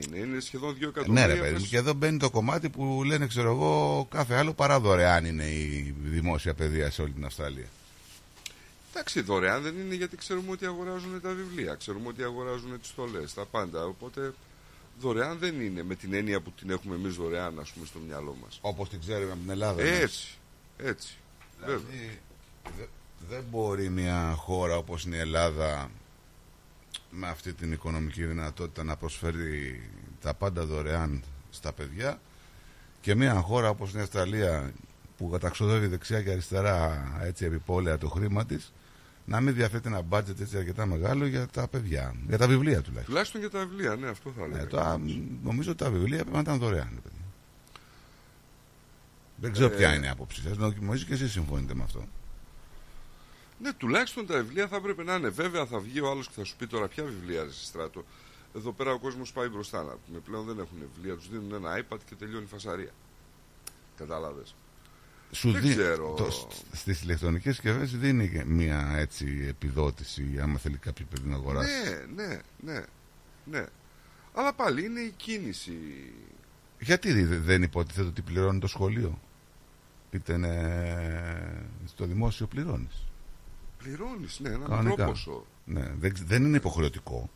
[0.06, 1.28] είναι, είναι σχεδόν 2 Ναι, εκατομμύρια.
[1.28, 4.54] ρε παιδί μου, πες- και εδώ μπαίνει το κομμάτι που λένε, ξέρω εγώ, κάθε άλλο
[4.54, 7.66] παρά δωρεάν είναι η δημόσια παιδεία σε όλη την Αυστραλία.
[8.92, 13.34] Εντάξει, δωρεάν δεν είναι γιατί ξέρουμε ότι αγοράζουν τα βιβλία, ξέρουμε ότι αγοράζουν τις στολές,
[13.34, 13.86] τα πάντα.
[13.86, 14.34] Οπότε
[15.00, 18.36] δωρεάν δεν είναι με την έννοια που την έχουμε εμείς δωρεάν, ας πούμε, στο μυαλό
[18.44, 18.58] μας.
[18.62, 19.82] Όπως την ξέρουμε από την Ελλάδα.
[19.82, 19.96] Ε, ναι.
[19.98, 20.28] Έτσι,
[20.78, 21.14] έτσι.
[21.60, 21.78] Βέβαια.
[21.78, 22.20] Δηλαδή,
[22.78, 22.86] δε-
[23.30, 25.90] δεν μπορεί μια χώρα όπως είναι η Ελλάδα
[27.16, 29.82] με αυτή την οικονομική δυνατότητα να προσφέρει
[30.22, 32.20] τα πάντα δωρεάν στα παιδιά
[33.02, 34.72] και μια χώρα όπως είναι η Αυστραλία
[35.18, 38.74] που καταξοδεύει δεξιά και αριστερά έτσι επιπόλαια το χρήμα της
[39.26, 43.04] να μην διαθέτει ένα budget έτσι αρκετά μεγάλο για τα παιδιά, για τα βιβλία τουλάχιστον.
[43.06, 44.66] Τουλάχιστον για τα βιβλία, ναι, αυτό θα Ε, λέγαμε.
[44.66, 45.00] τώρα,
[45.44, 46.90] νομίζω ότι τα βιβλία πρέπει να ήταν δωρεάν.
[46.94, 47.16] ρε παιδί.
[49.36, 50.58] Δεν ξέρω ποια είναι η άποψη σας.
[50.58, 52.08] Νομίζω και εσείς συμφωνείτε με αυτό.
[53.60, 55.30] Ναι, τουλάχιστον τα βιβλία θα έπρεπε να είναι.
[55.30, 58.06] Βέβαια θα βγει ο άλλος και θα σου πει τώρα ποια βιβλία ρε στράτο.
[58.56, 60.20] Εδώ πέρα ο κόσμος πάει μπροστά να πούμε.
[60.20, 62.92] Πλέον δεν έχουν βιβλία, τους δίνουν ένα iPad και τελειώνει η φασαρία.
[63.98, 64.42] Κατάλαβε.
[65.32, 66.14] Σου Δεν δι- ξέρω.
[66.18, 71.36] Το, σ- στις ηλεκτρονικές συσκευές δίνει και μια έτσι επιδότηση άμα θέλει κάποιο παιδί να
[71.36, 71.72] αγοράσει.
[72.16, 72.84] Ναι, ναι, ναι,
[73.46, 73.66] ναι.
[74.34, 75.78] Αλλά πάλι είναι η κίνηση.
[76.80, 79.20] Γιατί δε- δεν υποτίθεται ότι πληρώνει το σχολείο;
[80.12, 83.05] Είτε είναι στο δημόσιο πληρώνεις.
[83.86, 85.06] Πληρώνεις, ναι, ένα μικρό Κανονικά.
[85.06, 85.46] ποσό.
[85.66, 87.30] Ναι, δεν, δεν είναι υποχρεωτικό.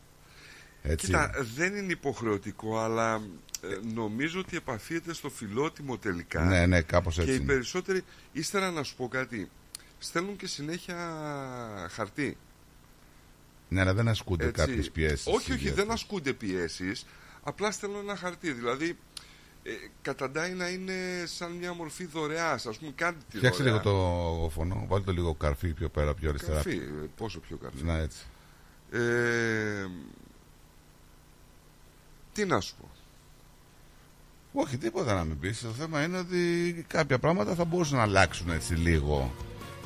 [0.82, 1.06] Έτσι.
[1.06, 3.14] Κοίτα, δεν είναι υποχρεωτικό, αλλά
[3.62, 6.44] ε, νομίζω ότι επαφίεται στο φιλότιμο τελικά.
[6.44, 7.52] Ναι, ναι, κάπως Και έτσι οι είναι.
[7.52, 9.50] περισσότεροι, ύστερα να σου πω κάτι,
[9.98, 10.96] στέλνουν και συνέχεια
[11.90, 12.36] χαρτί.
[13.68, 14.60] Ναι, αλλά δεν ασκούνται Έτσι.
[14.66, 15.26] κάποιες πιέσεις.
[15.26, 15.84] Όχι, όχι, ιδιαίτερες.
[15.84, 17.06] δεν ασκούνται πιέσεις.
[17.42, 18.52] Απλά στέλνουν ένα χαρτί.
[18.52, 18.98] Δηλαδή,
[19.62, 19.70] ε,
[20.02, 20.92] καταντάει να είναι
[21.24, 22.66] σαν μια μορφή δωρεάς.
[22.66, 23.80] Α πούμε, κάντε τη Φτιάξτε δωρεά.
[23.82, 23.96] λίγο
[24.42, 26.54] το φωνό, βάλτε το λίγο καρφί πιο πέρα, πιο αριστερά.
[26.62, 27.84] Καρφί, ε, πόσο πιο καρφί.
[27.84, 28.18] Να έτσι.
[28.90, 29.86] Ε,
[32.32, 32.88] τι να σου πω.
[34.52, 35.60] Όχι, τίποτα να μην πεις.
[35.60, 39.32] Το θέμα είναι ότι κάποια πράγματα θα μπορούσαν να αλλάξουν έτσι λίγο.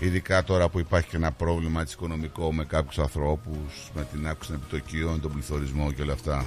[0.00, 4.50] Ειδικά τώρα που υπάρχει και ένα πρόβλημα έτσι, οικονομικό με κάποιους ανθρώπους, με την άκουση
[4.50, 6.46] των επιτοκίων, τον πληθωρισμό και όλα αυτά.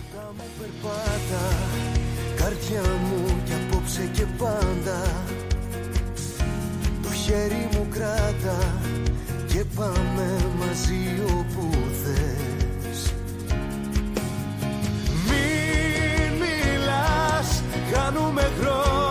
[2.48, 5.02] Περπάτα Καρδιά μου κι απόψε και πάντα.
[7.02, 8.80] Το χέρι μου κράτα
[9.48, 11.70] Και πάμε μαζί όπου
[12.04, 13.14] θες.
[15.28, 19.07] Μην μιλάς Κάνουμε χρόνο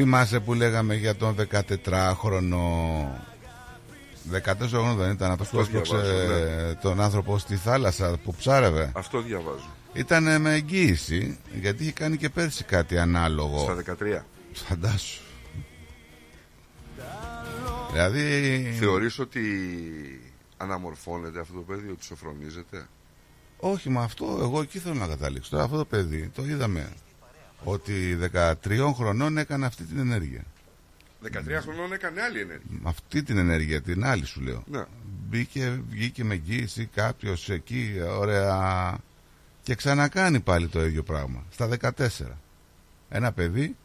[0.00, 2.60] Θυμάσαι που λέγαμε για τον 14χρονο
[4.32, 6.74] 14χρονο δεν ήταν αυτός που Αυτό έσπρωξε διαβάζω, ναι.
[6.74, 8.92] τον άνθρωπο στη θάλασσα που ψάρευε.
[8.94, 9.70] Αυτό διαβάζω.
[9.92, 13.58] Ήταν με εγγύηση γιατί είχε κάνει και πέρσι κάτι ανάλογο.
[13.58, 14.22] Στα 13.
[14.52, 15.20] Φαντάσου.
[17.92, 18.62] Δηλαδή.
[18.78, 19.40] Θεωρείς ότι
[20.56, 22.88] αναμορφώνεται αυτό το παιδί, ότι σοφρονίζεται;
[23.56, 25.50] Όχι, με αυτό εγώ εκεί θέλω να καταλήξω.
[25.50, 26.92] Τώρα αυτό το παιδί το είδαμε
[27.64, 30.44] ότι 13 χρονών έκανε αυτή την ενέργεια.
[31.24, 31.30] 13
[31.62, 32.66] χρονών έκανε άλλη ενέργεια.
[32.68, 34.64] Με αυτή την ενέργεια, την άλλη σου λέω.
[34.66, 34.84] Ναι.
[35.28, 38.98] Μπήκε, βγήκε με εγγύηση κάποιος εκεί, ωραία.
[39.62, 41.44] Και ξανακάνει πάλι το ίδιο πράγμα.
[41.50, 42.08] Στα 14.
[43.08, 43.76] Ένα παιδί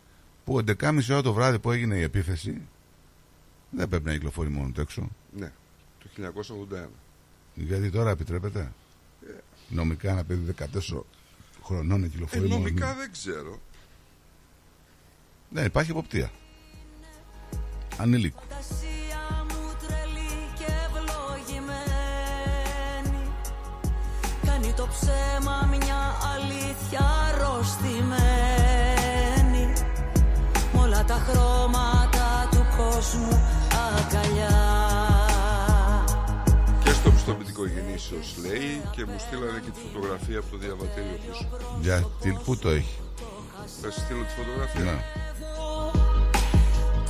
[0.46, 2.62] που 11.30 ώρα το βράδυ που έγινε η επίθεση
[3.70, 5.10] δεν πρέπει να κυκλοφορεί μόνο του έξω.
[5.38, 5.52] Ναι,
[6.00, 6.34] το
[6.86, 6.88] 1981.
[7.54, 8.72] Γιατί τώρα επιτρέπεται;
[9.70, 11.02] Νομικά ένα παιδί 14
[11.64, 12.45] χρονών δεν κυκλοφορεί.
[12.45, 12.97] Ε, νομικά μόνο.
[12.99, 13.59] δεν ξέρω.
[15.49, 15.93] Ναι, υπάρχει και
[17.97, 18.43] Ανηλίκου.
[24.45, 26.99] Κάνει το ψέμα μια αλήθεια
[27.30, 28.53] αρρωστημένη
[30.74, 33.53] Μ' όλα τα χρώματα του κόσμου
[37.24, 41.46] στο πιστοποιητικό γεννήσεως λέει και μου στείλανε και τη φωτογραφία από το διαβατήριο πίσω.
[41.82, 42.98] Για τι, πού το έχει;
[43.82, 44.84] Θα σου στείλω τη φωτογραφία.
[44.84, 44.98] Ναι.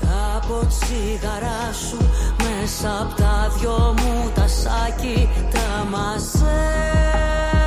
[0.01, 1.99] Τα ποτσίγαρά σου
[2.43, 7.62] μέσα απ' τα δυο μου τα σάκι τα μαζεύω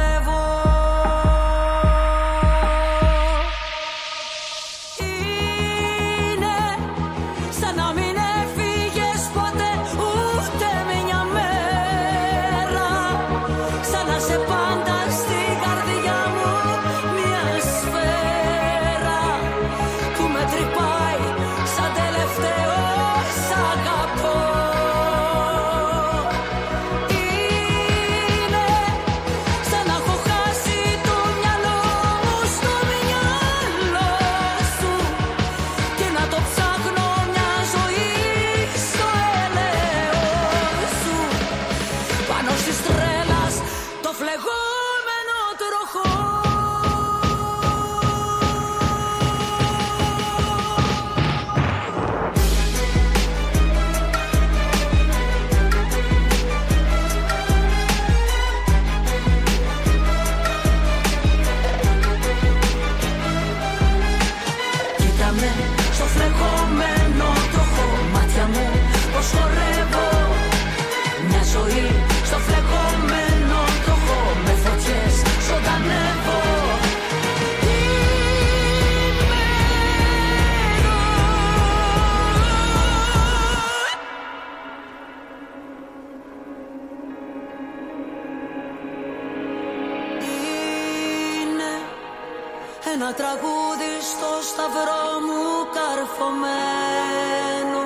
[94.50, 95.44] σταυρό μου
[95.76, 97.82] καρφωμένο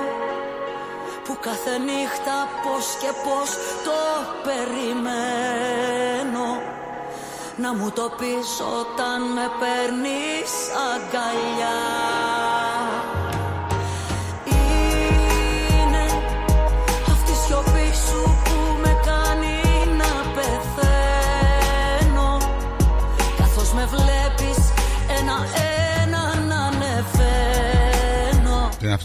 [1.23, 3.49] που κάθε νύχτα πως και πως
[3.85, 4.01] το
[4.43, 6.47] περιμένω.
[7.55, 10.51] Να μου το πεις όταν με παίρνεις
[10.91, 11.79] αγκαλιά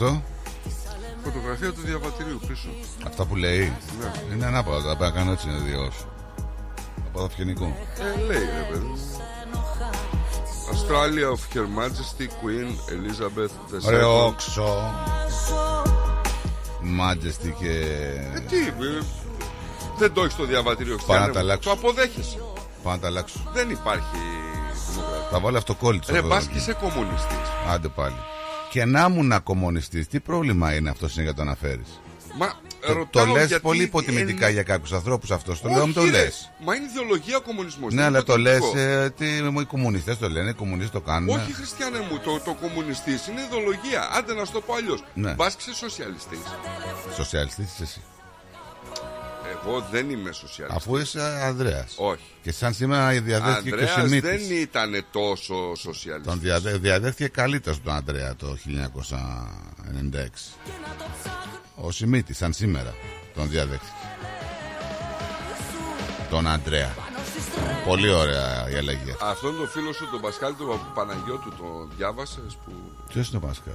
[0.03, 0.23] αυτό;
[1.25, 2.69] Φωτογραφία του διαβατηρίου πίσω.
[3.07, 4.35] Αυτά που λέει; Ναι.
[4.35, 4.83] Είναι ανάποδα.
[4.89, 5.93] Τα πρέπει να κάνω έτσι είναι δύο.
[7.07, 7.77] Από αυγενικό.
[7.99, 8.99] Ε, λέει ρε παιδί μου.
[10.73, 13.91] Australia of Her Majesty Queen Elizabeth II.
[13.91, 14.95] Ρε όξο.
[16.81, 17.71] Μάντζεστη και.
[18.35, 19.03] Ε, τι, ε,
[19.99, 21.45] δεν το έχεις το διαβατήριο Πάω να Χριστιανέ τα μου.
[21.45, 21.69] αλλάξω.
[21.71, 22.39] Το αποδέχεσαι.
[22.83, 23.39] Πάω να τα αλλάξω.
[23.53, 24.17] Δεν υπάρχει
[24.91, 25.29] δημοκρατία.
[25.31, 26.13] Θα βάλω αυτό κόλλητσο.
[26.13, 26.29] Ρε εδώ.
[26.29, 27.49] πας και είσαι κομμουνιστής.
[27.69, 28.17] Άντε πάλι.
[28.71, 32.01] Και να μου να κομμουνιστή, τι πρόβλημα είναι αυτό είναι για το αναφέρεις;
[32.39, 32.53] Μα
[32.87, 35.53] Το, ρωτάω το λες γιατί πολύ υποτιμητικά εν- για κάποιους ανθρώπους αυτό.
[35.53, 36.11] Το Όχι, λέω, μου το ρε.
[36.11, 36.51] λες.
[36.65, 37.93] Μα είναι ιδεολογία ο κομμουνισμός.
[37.93, 38.57] Ναι, δεν αλλά είναι το λες.
[38.57, 39.11] υποτιμητικό.
[39.11, 41.29] τι μου, οι κομμουνιστές το λένε, οι κομμουνιστές το κάνουν.
[41.37, 44.09] Όχι, Χριστιανέ μου, το, το κομμουνιστής είναι ιδεολογία.
[44.17, 45.05] Άντε να σου το πω αλλιώς.
[45.15, 45.33] Ναι.
[45.35, 46.39] Μπα και είσαι σοσιαλιστής.
[47.17, 48.01] Σοσιαλιστής είσαι εσύ.
[49.67, 50.83] Εγώ δεν είμαι σοσιαλιστής.
[50.83, 51.95] Αφού είσαι Ανδρέας.
[51.97, 52.23] Όχι.
[52.43, 54.49] Και σαν σήμερα διαδέχτηκε και ο Ανδρέας Σιμίτης.
[54.49, 56.33] δεν ήταν τόσο σοσιαλιστής.
[56.33, 60.57] Τον διαδέ, διαδέχτηκε καλύτερα τον Αντρέα το 1996.
[61.75, 62.95] Ο Σιμίτης, σαν σήμερα,
[63.35, 63.93] τον διαδέχτηκε.
[66.31, 66.95] Τον Αντρέα.
[67.87, 69.25] Πολύ ωραία η αλλαγή αυτή.
[69.25, 72.73] Αυτόν τον φίλο σου, τον Πασχάλη, τον Παπαπαναγιώτου, τον διάβασες που.
[73.09, 73.75] Ποιος είναι ο Πασκάλ.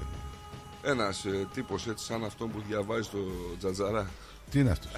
[0.83, 3.17] Ένας ε, τύπος έτσι σαν αυτόν που διαβάζει το
[3.59, 4.09] Τζατζαρά.
[4.51, 4.91] Τι είναι αυτός;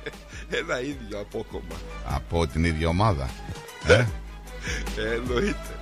[0.60, 1.74] Ένα ίδιο απόκομμα.
[2.04, 3.30] Από την ίδια ομάδα.
[3.86, 4.06] ε; Ε,
[5.14, 5.72] εννοείται.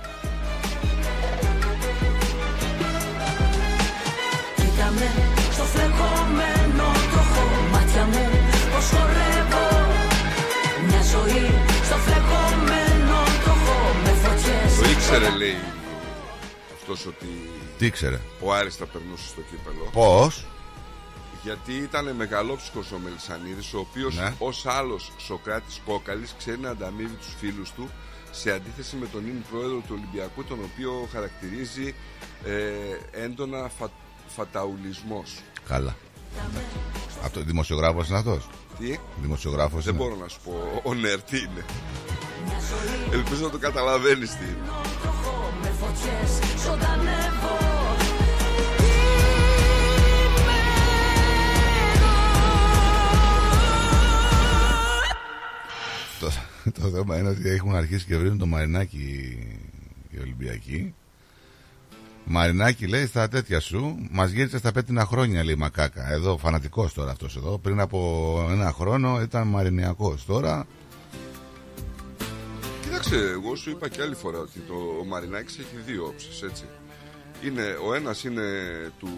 [4.55, 5.09] Κοίτα με
[5.51, 8.25] στο φλεγόμενο τροχό μάτια μου
[8.71, 9.65] πως χορεύω
[10.87, 11.45] Μια ζωή
[11.87, 15.57] στο φλεγόμενο τροχό με φωτιές Το ήξερε, λέει
[16.73, 17.27] αυτός ότι
[17.77, 19.89] Τι ήξερε; ο Άρης θα περνούσε στο κύπελο.
[19.91, 20.45] Πώς;
[21.47, 24.33] Γιατί ήταν μεγαλόψυχος ο Μελισανίδη, ο οποίος Ναι.
[24.39, 27.89] ως άλλος Σοκράτης Κόκαλη ξέρει να ανταμείβει τους φίλους του
[28.31, 31.95] σε αντίθεση με τον ήμουν πρόεδρο του Ολυμπιακού, τον οποίο χαρακτηρίζει
[32.45, 33.89] ε, έντονα φα,
[34.35, 35.39] φαταουλισμός.
[35.67, 35.95] Καλά.
[37.23, 38.47] Αυτό δημοσιογράφος είναι αυτός;
[38.79, 40.03] Τι, Δημοσιογράφος δεν είναι.
[40.03, 41.65] μπορώ να σου πω ο νερ τι είναι;
[43.11, 44.57] Ελπίζω να το καταλαβαίνεις τι είναι.
[56.19, 56.31] Το,
[56.81, 59.37] το θέμα είναι ότι έχουν αρχίσει και βρίζουν το Μαρινάκι
[60.09, 60.93] οι Ολυμπιακοί.
[62.25, 66.11] Μαρινάκι λέει στα τέτοια σου, μας γύρισε στα πέτεινα χρόνια, λέει η Μακάκα.
[66.11, 67.57] Εδώ, φανατικός τώρα αυτός εδώ.
[67.57, 70.25] Πριν από ένα χρόνο ήταν Μαρινιακός.
[70.25, 70.67] Τώρα
[72.81, 76.63] Κοίταξε, εγώ σου είπα και άλλη φορά ότι το ο Μαρινάκης έχει δύο όψεις, έτσι.
[77.43, 78.43] Είναι, ο ένας είναι
[78.99, 79.09] του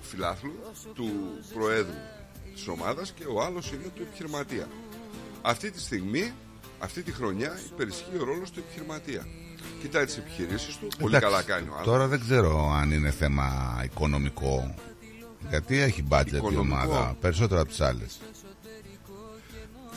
[0.00, 0.52] φιλάθλου,
[0.94, 1.10] του
[1.54, 1.94] προέδρου
[2.54, 4.68] της ομάδας και ο άλλος είναι του επιχειρηματία.
[5.48, 6.32] Αυτή τη στιγμή,
[6.78, 9.26] αυτή τη χρονιά υπερισχύει ο ρόλος του επιχειρηματία.
[9.80, 11.86] Κοιτάει τις επιχειρήσεις του, πολύ Εντάξει, καλά κάνει ο άλλος.
[11.86, 14.74] Τώρα δεν ξέρω αν είναι θέμα οικονομικό.
[15.48, 16.62] Γιατί έχει budget η Οικονομικό.
[16.76, 18.18] ομάδα περισσότερο από τις άλλες.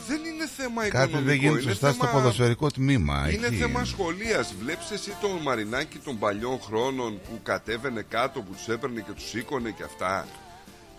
[0.08, 1.24] Δεν είναι θέμα Κάτι οικονομικό.
[1.24, 3.30] δεν γίνεται είναι σωστά στο θέμα- ποδοσφαιρικό τμήμα.
[3.32, 3.56] Είναι εκεί.
[3.56, 4.54] θέμα σχολείας.
[4.60, 9.28] Βλέπεις εσύ τον Μαρινάκη των παλιών χρόνων που κατέβαινε κάτω, που τους έπαιρνε και τους
[9.28, 10.26] σήκωνε και αυτά.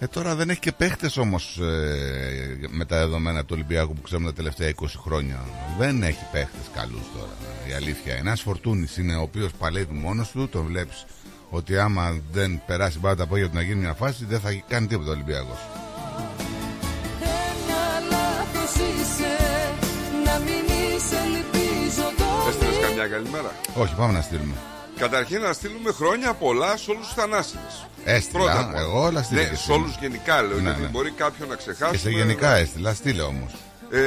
[0.03, 4.27] Ε, τώρα δεν έχει και παίχτες όμως ε, με τα δεδομένα του Ολυμπιακού που ξέρουμε
[4.27, 5.39] τα τελευταία 20 χρόνια.
[5.77, 7.31] Δεν έχει παίχτες καλούς τώρα.
[7.69, 8.21] Η αλήθεια είναι.
[8.21, 11.05] Ένας φορτούνης είναι ο οποίος παλεύει μόνος του, τον βλέπεις
[11.49, 14.87] ότι άμα δεν περάσει πάρα τα πόδια του να γίνει μια φάση, δεν θα κάνει
[14.87, 15.59] τίποτα ο Ολυμπιακός.
[17.21, 19.33] Ένα λάθος είσαι
[20.25, 24.55] Να μην είσαι ελπίζω το Έστειλες καμιά καλημέρα; Όχι, πάμε να στείλουμε.
[25.01, 27.61] Καταρχήν να στείλουμε χρόνια πολλά σε όλους τους θανάσιδε.
[28.05, 29.41] Έστειλα, εγώ όλα στείλα.
[29.41, 29.71] Ναι, και σε εσύ.
[29.71, 30.87] όλους γενικά λέω, Ναι, γιατί ναι.
[30.87, 31.91] μπορεί κάποιον να ξεχάσει.
[31.91, 33.53] Και σε γενικά έστειλα, στείλε όμως.
[33.89, 33.99] Ε,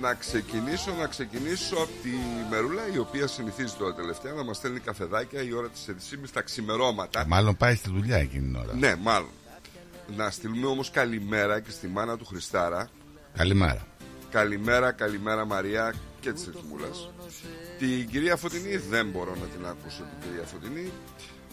[0.00, 2.10] να ξεκινήσω, να ξεκινήσω από τη
[2.50, 6.42] Μερούλα, η οποία συνηθίζει τώρα τελευταία να μας στέλνει καφεδάκια η ώρα της 11.30 τα
[6.42, 7.24] ξημερώματα.
[7.26, 8.74] Μάλλον πάει στη δουλειά εκείνη την ώρα.
[8.74, 9.30] Ναι, μάλλον.
[10.16, 12.88] Να στείλουμε όμως καλημέρα και στη μάνα του Χριστάρα.
[13.36, 13.86] Καλημέρα.
[14.30, 16.86] Καλημέρα, καλημέρα Μαρία και της Ρυθμούλα.
[17.80, 20.90] Την κυρία Φωτεινή δεν μπορώ να την ακούσω την κυρία Φωτεινή.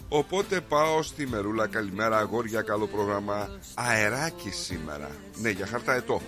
[0.08, 1.66] Οπότε πάω στη Μερούλα.
[1.66, 3.48] Καλημέρα, αγόρια, καλό πρόγραμμα.
[3.74, 5.10] Αεράκι σήμερα.
[5.40, 6.20] Ναι, για χαρταετό.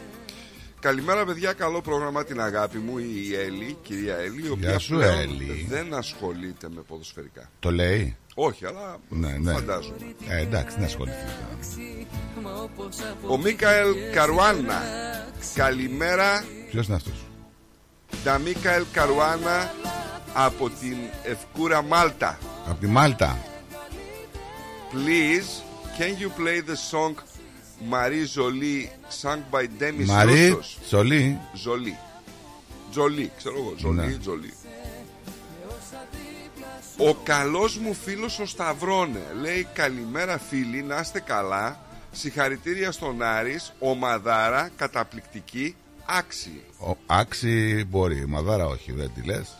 [0.80, 1.53] Καλημέρα, παιδιά.
[1.53, 2.24] Καλό πρόγραμμα.
[2.24, 5.66] Την αγάπη μου, η Έλλη, η κυρία Έλλη, η οποία σου, πλέον Έλλη.
[5.68, 7.51] δεν ασχολείται με ποδοσφαιρικά.
[7.61, 9.53] Το λέει; Όχι, αλλά Ναι, ναι.
[9.53, 9.96] φαντάζομαι.
[10.28, 11.24] Ε, εντάξει, να ασχοληθεί.
[13.28, 14.82] Ο Μίκαελ Καρουάνα.
[15.55, 17.24] Καλημέρα, Ποιος είναι αυτός;
[18.24, 19.74] Τα Μίκαελ Καρουάνα
[20.34, 22.38] από την Ευκούρα Μάλτα.
[22.68, 23.38] Από τη Μάλτα.
[24.92, 25.62] Please,
[25.98, 27.14] can you play the song
[27.90, 28.88] Marie Jolie
[29.22, 30.78] sung by Demis Μαρή, Roussos?
[30.88, 31.38] Σολή.
[31.64, 31.96] Jolie.
[32.96, 33.74] Jolie, ξέρω εγώ.
[33.84, 34.16] Jolie, Ναι.
[34.26, 34.54] Jolie.
[37.10, 41.80] Ο καλός μου φίλος ο Σταυρώνε λέει καλημέρα φίλοι, να είστε καλά.
[42.12, 45.74] Συγχαρητήρια στον Άρης, ομαδάρα, καταπληκτική,
[46.06, 46.62] άξιοι.
[46.80, 49.54] Ο, άξι μπορεί, μαδάρα όχι, δεν τη λες.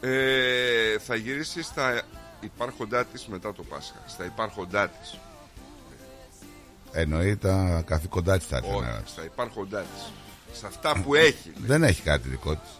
[0.00, 2.02] Ε, θα γυρίσει στα
[2.40, 4.02] υπάρχοντά της μετά το Πάσχα.
[4.06, 5.18] Στα υπάρχοντά της.
[6.92, 8.68] Εννοεί τα καθήκοντά της θα έρθει.
[8.70, 10.12] Όχι, να- στα υπάρχοντά της.
[10.60, 11.52] Σε αυτά που έχει.
[11.56, 11.66] λέει.
[11.66, 12.70] Δεν έχει κάτι δικό της.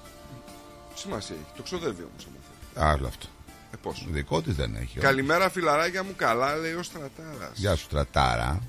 [0.94, 1.56] Σημασία έχει.
[1.56, 2.26] Το ξοδεύει όμως.
[2.26, 2.36] άμα
[2.74, 2.86] θέλει.
[2.92, 3.26] Άλλο αυτό.
[3.74, 4.06] Ε, πώς.
[4.10, 4.98] Δικό της δεν έχει.
[4.98, 7.50] Καλημέρα φιλαράκια μου, καλά λέει ο Στρατάρας.
[7.54, 8.60] Γεια σου, Τρατάρα.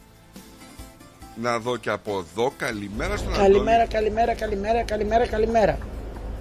[1.42, 5.78] Να δω και από εδώ, καλημέρα στον Καλημέρα, καλημέρα, καλημέρα, καλημέρα, καλημέρα.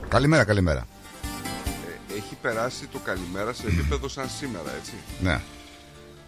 [0.08, 0.78] Καλημέρα, καλημέρα.
[0.78, 1.84] Αντώνη.
[2.08, 4.92] Ε, έχει περάσει το καλημέρα σε επίπεδο σαν σήμερα, έτσι.
[5.20, 5.40] Ναι.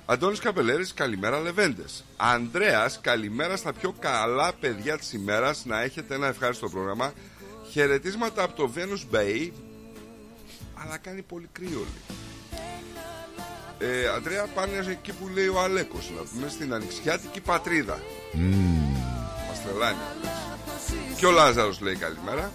[0.06, 2.04] Αντώνης Καπελέρης, καλημέρα Λεβέντες.
[2.16, 5.64] Ανδρέας, καλημέρα στα πιο καλά παιδιά της ημέρας.
[5.64, 7.12] Να έχετε ένα ευχάριστο πρόγραμμα.
[7.70, 9.50] Χαιρετίσματα από το Venus Bay.
[10.74, 12.17] Αλλά κάνει πολύ κρύο, λέει.
[13.78, 17.98] Ε, Ανδρέα, πάνε εκεί που λέει ο Αλέκος, να πούμε, στην ανοιξιάτικη πατρίδα.
[19.48, 19.96] Μας τρελάνει.
[19.98, 21.18] ο Αλέκος.
[21.18, 22.52] Και ο Λάζαρος λέει καλημέρα.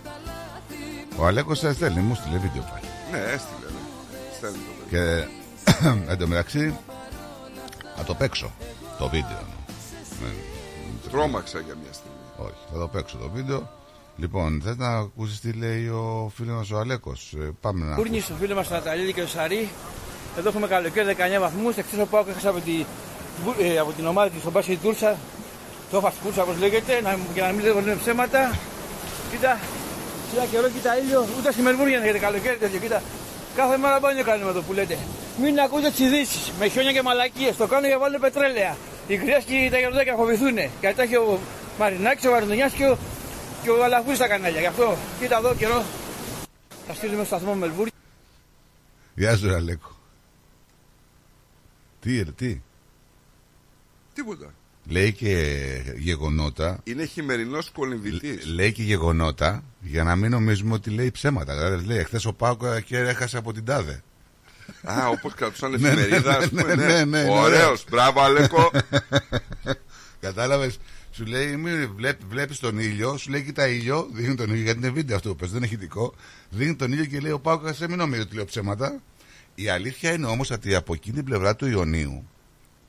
[1.17, 2.85] Ο Αλέκος σε στέλνει, μου στείλε βίντεο πάλι.
[3.11, 4.17] Ναι, έστειλε, ναι.
[4.37, 4.89] Στέλνει το παιδί.
[4.89, 5.27] Και
[6.11, 6.77] εν τω μεταξύ
[7.95, 8.51] θα το παίξω
[8.97, 9.47] το βίντεο.
[10.21, 10.29] Ναι.
[11.11, 12.17] Τρόμαξα για μια στιγμή.
[12.37, 13.69] Όχι, θα το παίξω το βίντεο.
[14.15, 17.95] Λοιπόν, θες να ακούσεις τι λέει ο φίλος μα ο Αλέκος; Πάμε να.
[17.95, 19.69] Κούρνης στο φίλος μας τον Αταλίδη και τον Σαρή.
[20.37, 21.77] Εδώ έχουμε καλοκαίρι 19 βαθμούς.
[21.77, 22.85] Εχθέ ο Πάοκ έχασα από, τη,
[23.61, 25.17] ε, από την ομάδα της στον Πάση Τούρσα.
[25.91, 27.01] Το Φας Τούρσα όπως λέγεται.
[27.01, 28.55] Να, για να μην λέγονται ψέματα.
[29.31, 29.59] Κοίτα,
[30.29, 31.27] σε ένα καιρό κοίτα ήλιο.
[31.37, 32.79] Ούτε στη Μελβούρνια να έχετε καλοκαίρι τέτοιο.
[32.79, 33.01] Κοίτα,
[33.55, 34.97] κάθε μέρα μπάνιο κάνουμε εδώ που λέτε.
[35.41, 37.55] Μην ακούτε τις ειδήσεις με χιόνια και μαλακίες.
[37.55, 38.75] Το κάνω για να βάλουν πετρέλαια.
[39.07, 40.57] Οι κρυέ και τα γεροντάκια φοβηθούν.
[40.81, 41.39] Γιατί τα έχει ο
[41.79, 42.97] Μαρινάκης, ο Βαρδονιά και ο,
[43.63, 44.59] και ο Αλαφού στα κανάλια.
[44.59, 45.83] Γι' αυτό κοίτα εδώ καιρό.
[46.87, 47.91] Θα στείλουμε στο σταθμό Μελβούρνη.
[49.15, 49.92] Γεια σου, Αλέκο.
[52.03, 52.61] Τι, ρε, τι;
[54.13, 54.53] Τίποτα.
[54.89, 55.57] Λέει και
[55.97, 56.79] γεγονότα.
[56.83, 58.45] Είναι χειμερινός κολυμβητής.
[58.45, 61.53] Λέει και γεγονότα για να μην νομίζουμε ότι λέει ψέματα.
[61.53, 64.03] Δηλαδή, λέει, χθε ο Πάουκ και έχασε από την τάδε.
[64.83, 66.75] Α, όπως κρατούσαν Ναι, ναι, εφημερίδα, ας ναι, πούμε.
[66.75, 68.71] ναι, ναι, ναι, Ωραίος, μπράβο Αλέκο.
[70.19, 70.79] Κατάλαβες;
[71.11, 74.79] Σου λέει, μην βλέπει βλέπεις τον ήλιο, σου λέει κοίτα ήλιο, δείχνει τον ήλιο, γιατί
[74.79, 76.13] είναι βίντεο αυτό που παίζει, δεν έχει δικό.
[76.49, 79.01] Δείχνει τον ήλιο και λέει: Ο Πάουκα, σε μην νομίζω ότι λέω ψέματα.
[79.55, 82.29] Η αλήθεια είναι όμως ότι από εκείνη την πλευρά του Ιωνίου,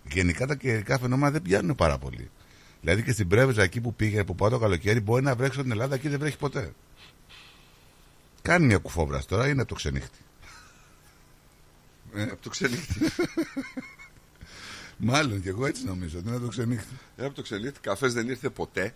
[0.09, 2.31] γενικά τα καιρικά φαινόμενα δεν πιάνουν πάρα πολύ.
[2.81, 5.71] Δηλαδή και στην Πρέβεζα εκεί που πήγε, που πάω το καλοκαίρι, μπορεί να βρέξει στην
[5.71, 6.73] Ελλάδα και δεν βρέχει ποτέ.
[8.43, 10.19] Κάνει μια κουφόβρα τώρα, είναι από το ξενύχτη.
[12.15, 13.01] Ε, από το ξενύχτη.
[14.97, 16.95] Μάλλον και εγώ έτσι νομίζω, ότι είναι από το ξενύχτη.
[17.17, 18.95] Ε, από το ξενύχτη, καφές δεν ήρθε ποτέ.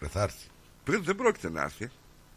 [0.00, 0.46] Δεν θα έρθει.
[0.84, 1.90] Πριν δεν πρόκειται να έρθει.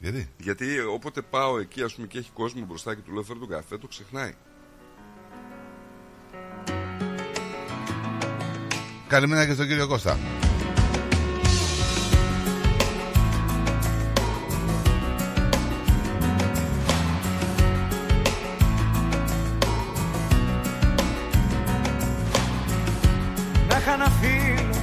[0.06, 3.40] Γιατί; Γιατί όποτε πάω εκεί, ας πούμε, και έχει κόσμο μπροστά και του λέω φέρω
[3.40, 4.34] τον καφέ, το ξεχνάει.
[9.08, 10.18] Καλημέρα και στον κύριο Κώστα.
[23.68, 24.76] Να είχα ένα φίλο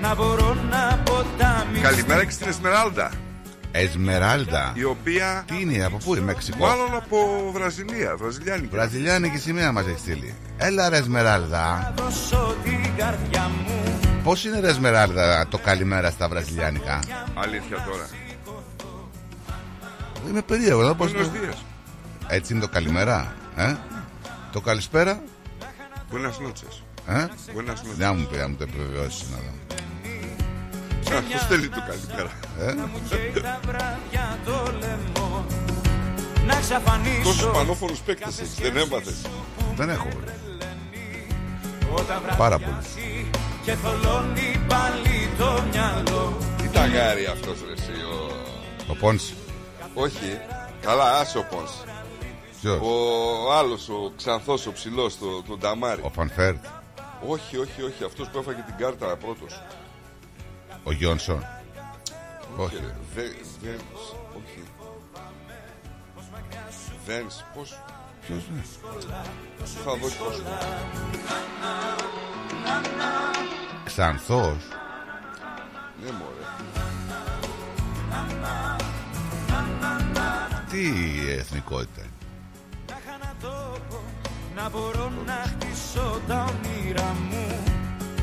[0.00, 3.27] να μπορώ να ποτάμι Καλημέρα και στην Εσμεράλδα.
[3.72, 4.72] Εσμεράλδα.
[4.74, 5.44] Η οποία.
[5.46, 8.68] Τι είναι, από πού είναι, Μεξικό; Μάλλον από Βραζιλία, Βραζιλιάνικη.
[8.74, 10.34] Βραζιλιάνικη σημαία μας έχει στείλει.
[10.56, 11.94] Έλα ρε Εσμεράλδα.
[11.96, 17.00] δώσω την καρδιά μου Πώς είναι ρε Εσμεράλδα το καλημέρα στα βραζιλιάνικα;
[17.34, 18.08] Αλήθεια τώρα.
[20.28, 21.30] Είμαι περίεργο, εδώ πώς Buenos το...
[21.34, 21.56] días.
[22.28, 23.34] Έτσι είναι το καλημέρα.
[23.56, 23.74] Ε;
[24.52, 25.22] Το καλησπέρα.
[26.12, 26.82] Buenas noches.
[27.06, 27.96] Ε; Buenas noches.
[27.96, 29.76] Δεν μου πει, να μου το επιβεβαιώσεις να δω.
[34.44, 35.46] Το λαιμό
[36.46, 39.26] Να εξαφανίσω Τόσους πανόφωνου παίκτες έχεις, δεν έμαθες.
[39.76, 40.08] Δεν έχω.
[40.20, 40.34] βρε.
[41.94, 42.70] Όταν Πάρα πολύ.
[42.70, 43.30] βραδιάζει
[43.64, 48.30] και θολώνει πάλι το μυαλό Τι ταγάρι αυτός ρε εσύ, ο...
[48.90, 49.34] Ο Πόνση.
[49.94, 50.40] Όχι,
[50.80, 51.70] καλά, άσε ο Πόνς.
[52.60, 56.00] Ποιος; Ο άλλος, ο ξανθός, ο ψηλός, το, το νταμάρι.
[56.04, 56.64] Ο Φαν Βέερτ.
[57.28, 59.62] Όχι, όχι, όχι, αυτός που έφαγε την κάρτα πρώτος.
[60.88, 61.46] Ο Γιόνσον.
[62.56, 62.76] Όχι.
[63.14, 63.80] Δεν,
[64.36, 64.62] όχι.
[67.06, 67.80] Βένς, πώς.
[68.26, 68.64] Ποιος είναι.
[69.84, 70.42] Θα δω πώς.
[73.84, 74.68] Ξανθός.
[76.02, 76.44] Ναι, μωρέ.
[80.70, 80.90] Τι
[81.30, 82.12] εθνικότητα είναι.
[84.54, 87.62] Να μπορώ να χτίσω τα όνειρά μου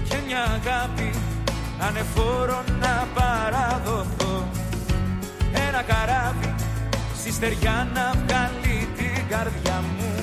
[0.10, 1.35] Και μια αγάπη
[1.80, 4.48] ανεφόρο να παραδοθώ
[5.68, 6.56] Ένα καράβι
[7.18, 10.14] στη στεριά να βγάλει την καρδιά μου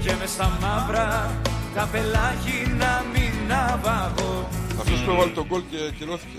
[0.00, 1.30] Και μες στα μαύρα
[1.74, 4.48] τα πελάγι να μην ναυαγώ
[4.80, 6.38] Αυτός που έβαλε τον γκολ και ακυρώθηκε.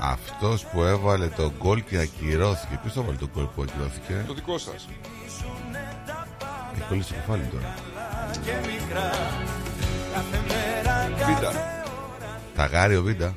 [0.00, 2.78] Αυτός που έβαλε τον γκολ και ακυρώθηκε.
[2.80, 4.88] Ποιος το έβαλε τον γκολ που ακυρώθηκε; Το δικό σας.
[6.74, 7.74] Έχει κολλήσει το κεφάλι τώρα.
[8.44, 8.52] και
[12.56, 13.34] Ταγάρι ο Βίντα.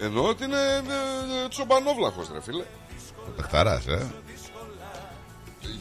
[0.00, 2.64] Εννοώ ότι είναι ε, ε, τσομπανόβλαχος ρε φίλε.
[3.26, 4.12] Ο Πεχταράς, ε.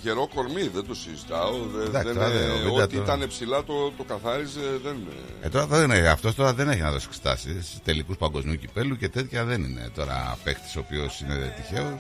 [0.02, 1.52] Γερό κορμί, δεν το συζητάω.
[1.76, 4.80] Δεν, Εντάξει, δεν, τώρα ε, δεν- ο Βίντα ό,τι τώρα- ήταν ψηλά το, το καθάριζε.
[4.84, 4.96] Δεν,
[5.42, 9.10] Ε, τώρα δεν είναι, αυτός τώρα δεν έχει να δώσει εξετάσεις τελικούς παγκοσμίου κυπέλου και
[9.10, 12.00] τέτοια δεν είναι τώρα παίχτης ο οποίος είναι τυχαίος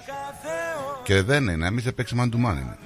[1.03, 2.77] και δεν είναι, εμείς σε παίξει man to man είναι.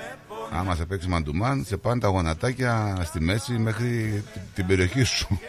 [0.51, 4.67] Άμα σε παίξεις man to man, σε πάνε τα γονατάκια στη μέση μέχρι την, την
[4.67, 5.39] περιοχή σου.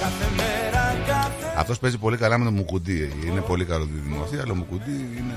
[0.00, 3.12] Κάθε μέρα κάθε Αυτός παίζει πολύ καλά με το Μουκουντή.
[3.24, 5.34] Είναι πολύ καλό δημοσία, αλλά ο Μουκουντή είναι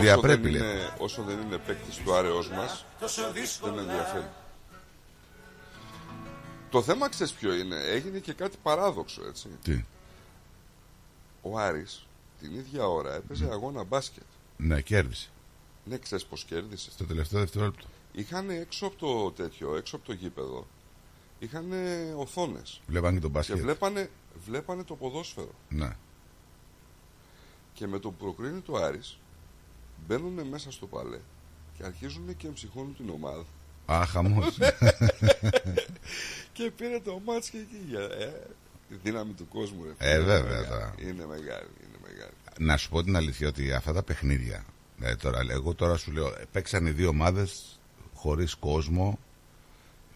[0.00, 0.70] διαπρέπει όσο, δεν λέει.
[0.70, 4.28] είναι, όσο δεν είναι παίκτης του άρεος μας τόσο δύσκολα δεν με ενδιαφέρει.
[6.70, 9.48] Το θέμα ξέρεις ποιο είναι, έγινε και κάτι παράδοξο έτσι.
[9.62, 9.84] Τι,
[11.42, 12.06] Ο Άρης
[12.40, 14.22] την ίδια ώρα έπαιζε αγώνα μπάσκετ.
[14.56, 15.28] ναι, κέρδισε.
[15.84, 16.92] Ναι, ξέρεις πως κέρδισες.
[16.92, 17.86] Στο τελευταίο δευτερόλεπτο.
[18.12, 20.66] Είχαν έξω από το τέτοιο, έξω από το γήπεδο,
[21.38, 21.72] είχαν
[22.16, 23.58] οθόνες Βλέπαν και τον και μπάσκετ.
[23.58, 24.10] βλέπανε,
[24.46, 25.54] βλέπανε το ποδόσφαιρο.
[25.68, 25.96] Ναι.
[27.72, 29.18] Και με το που προκρίνει το Άρης,
[30.06, 31.18] μπαίνουν μέσα στο παλέ
[31.78, 33.44] και αρχίζουν και εμψυχώνουν την ομάδα.
[33.86, 34.58] Α, χαμός.
[36.52, 38.46] Και πήρε το μάτς και εκεί για ε,
[38.88, 39.84] τη δύναμη του κόσμου.
[39.84, 40.24] Ρε, Ε, φίλε.
[40.24, 40.94] βέβαια, Είναι μεγάλη, τώρα.
[40.98, 42.32] Είναι μεγάλη, είναι μεγάλη.
[42.58, 44.64] να σου πω την αλήθεια ότι αυτά τα παιχνίδια.
[45.00, 47.80] Ε, τώρα, εγώ τώρα σου λέω, ε, παίξαν οι δύο ομάδες
[48.14, 49.18] χωρίς κόσμο.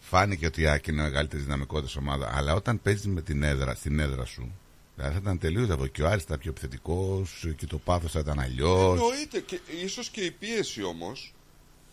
[0.00, 2.30] Φάνηκε ότι η Άκη είναι μεγαλύτερη δυναμικότητα ομάδας.
[2.34, 4.52] Αλλά όταν παίζεις με την έδρα, στην έδρα σου,
[4.96, 6.02] δηλαδή θα ήταν τελείως διαφορετικό.
[6.02, 9.00] Και ο Άρης ήταν πιο επιθετικός και το πάθος θα ήταν αλλιώς.
[9.00, 11.34] Εννοείται και ίσως και η πίεση όμως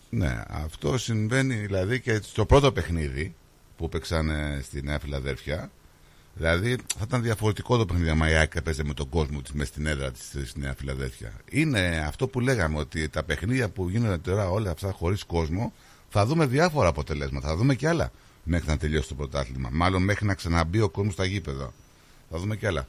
[0.10, 3.36] Ναι, αυτό συμβαίνει δηλαδή και στο πρώτο παιχνίδι
[3.78, 5.72] που παίξαν ε, στη Νέα Φιλαδέρφια.
[6.34, 9.68] Δηλαδή θα ήταν διαφορετικό το παιχνίδι άμα η ΑΕΚ έπαιζε με τον κόσμο της μες
[9.68, 11.34] στην έδρα της στη Νέα Φιλαδέρφια.
[11.50, 15.74] Είναι αυτό που λέγαμε ότι τα παιχνίδια που γίνονται τώρα όλα αυτά χωρίς κόσμο
[16.10, 17.48] θα δούμε διάφορα αποτελέσματα.
[17.48, 18.12] Θα δούμε και άλλα
[18.44, 19.70] μέχρι να τελειώσει το πρωτάθλημα.
[19.72, 21.74] Μάλλον μέχρι να ξαναμπεί ο κόσμος στα γήπεδα.
[22.30, 22.88] Θα δούμε και άλλα.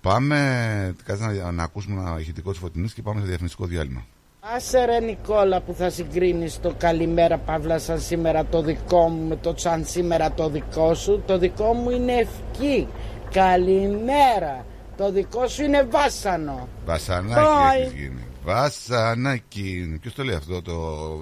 [0.00, 4.06] Πάμε, κάτσε να, να ακούσουμε ένα ηχητικό της φωτεινής και πάμε σε διαφημιστικό διάλειμμα.
[4.40, 9.36] Άσε ρε Νικόλα που θα συγκρίνεις το καλημέρα Παύλα σαν σήμερα το δικό μου με
[9.36, 12.88] το σαν σήμερα το δικό σου Το δικό μου είναι ευκή
[13.30, 14.66] Καλημέρα
[14.96, 17.80] Το δικό σου είναι βάσανο Βασανάκι Bye.
[17.80, 18.24] έχεις γίνει.
[18.44, 19.98] Βασανάκι.
[20.00, 20.72] Ποιος το λέει αυτό, το...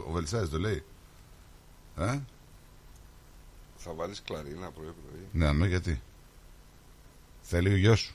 [0.09, 0.83] ο Βελσάζη το λέει;
[1.99, 2.19] Ε;
[3.77, 5.27] Θα βάλεις κλαρίνα πρωί-πρωί.
[5.33, 6.01] Ναι, ναι, γιατί;
[7.43, 8.15] Θέλει ο γιος σου.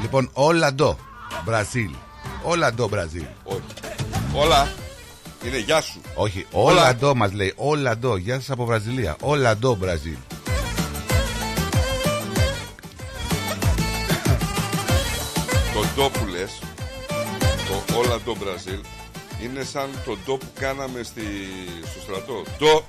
[0.00, 0.98] Λοιπόν, όλα ντο.
[1.44, 1.90] Μπραζίλ.
[2.42, 3.26] Όλα ντο Μπραζίλ.
[3.44, 3.62] Όχι.
[4.34, 4.68] Όλα
[5.46, 6.00] είναι γεια σου.
[6.14, 7.52] Όχι, όλα ντο μας λέει.
[7.56, 8.16] Όλα ντο.
[8.16, 9.16] Γεια σας από Βραζιλία.
[9.20, 10.16] Όλα ντο Μπραζίλ.
[15.74, 16.58] Το ντο που λες,
[17.68, 18.80] το όλα το Μπραζίλ,
[19.42, 21.22] είναι σαν το ντο που κάναμε στη,
[21.90, 22.42] στο στρατό.
[22.58, 22.84] Ντο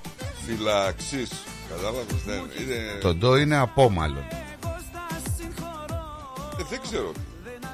[0.45, 1.30] φυλαξής.
[1.70, 2.99] Κατάλαβες, δεν είναι...
[3.01, 4.24] Το ντο είναι από μάλλον.
[4.30, 4.49] Ε,
[6.70, 7.12] δεν ξέρω.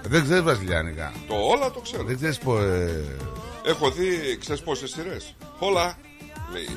[0.03, 1.13] Δεν ξέρεις βραζιλιάνικα.
[1.27, 2.03] Το όλα το ξέρω.
[2.03, 2.57] Δεν ξέρεις πω.
[2.61, 3.05] Ε...
[3.65, 5.35] Έχω δει, ξέρεις πόσες σειρές.
[5.59, 5.97] Όλα,
[6.51, 6.69] λέει.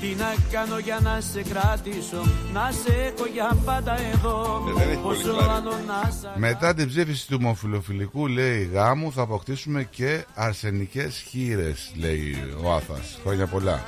[0.00, 4.88] Τι να κάνω για να σε κρατήσω Να σε έχω για πάντα εδώ Ε, δεν
[4.90, 5.50] έχει πολύ Πόσο κλάρι.
[5.50, 11.92] άλλο να σ' Μετά την ψήφιση του ομοφιλοφιλικού, λέει γάμου, θα αποκτήσουμε και αρσενικές χείρες,
[11.94, 13.18] λέει ο Άθας.
[13.24, 13.82] Χρόνια πολλά.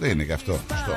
[0.00, 0.52] Δεν είναι και αυτό.
[0.52, 0.96] Σωστό.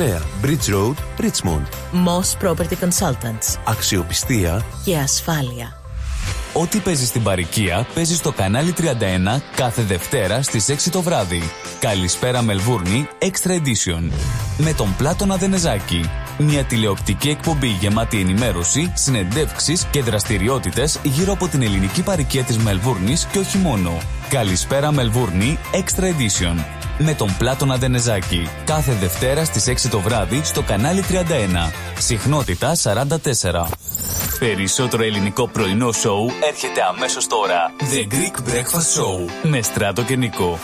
[0.01, 1.65] Bridge Road, Richmond.
[1.93, 3.57] Moss Property Consultants.
[3.65, 5.75] Αξιοπιστία Και ασφάλεια.
[6.53, 11.41] Ό,τι παίζεις στην παροικία παίζεις στο κανάλι 31 κάθε Δευτέρα στις 6 το βράδυ.
[11.79, 14.11] Καλησπέρα Μελβούρνη Extra Edition.
[14.57, 16.09] Με τον Πλάτωνα Δενεζάκη.
[16.37, 23.25] Μια τηλεοπτική εκπομπή γεμάτη ενημέρωση, συνεντεύξεις και δραστηριότητες γύρω από την ελληνική παροικία της Μελβούρνης
[23.25, 23.97] και όχι μόνο.
[24.31, 26.63] Καλησπέρα Μελβούρνη Extra Edition.
[26.97, 28.49] Με τον Πλάτωνα Δενεζάκη.
[28.65, 31.71] Κάθε Δευτέρα στις 6 το βράδυ στο κανάλι 31.
[31.97, 33.67] Συχνότητα 44.
[34.39, 37.73] Περισσότερο ελληνικό πρωινό σοου έρχεται αμέσως τώρα.
[37.79, 40.59] The Greek Breakfast Show με Στράτο και Νικό.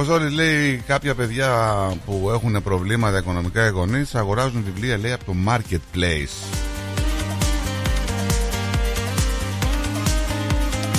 [0.00, 1.48] Ο Αποστόλης λέει κάποια παιδιά
[2.06, 6.36] που έχουν προβλήματα οικονομικά οι γονείς αγοράζουν βιβλία λέει από το marketplace.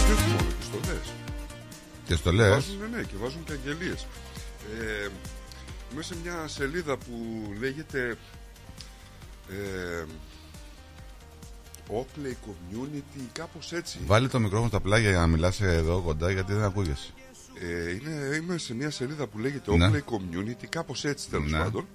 [0.05, 1.13] Και όχι μόνο, και στολές.
[2.05, 2.49] Και στολές.
[2.49, 4.07] Βάζουν, ναι, ναι, και βάζουν και αγγελίες.
[4.79, 5.07] Ε,
[5.95, 7.13] μέσα σε μια σελίδα που
[7.59, 8.17] λέγεται
[9.49, 10.05] ε,
[11.89, 13.99] Oakley Community, κάπως έτσι.
[14.05, 17.13] Βάλει το μικρόφωνο στα πλάγια για να μιλάς εδώ κοντά γιατί δεν ακούγεσαι.
[17.59, 19.89] Ε, είναι, είμαι σε μια σελίδα που λέγεται Ναι.
[19.89, 21.57] Oakley Community, κάπως έτσι τέλος Ναι.
[21.57, 21.87] πάντων.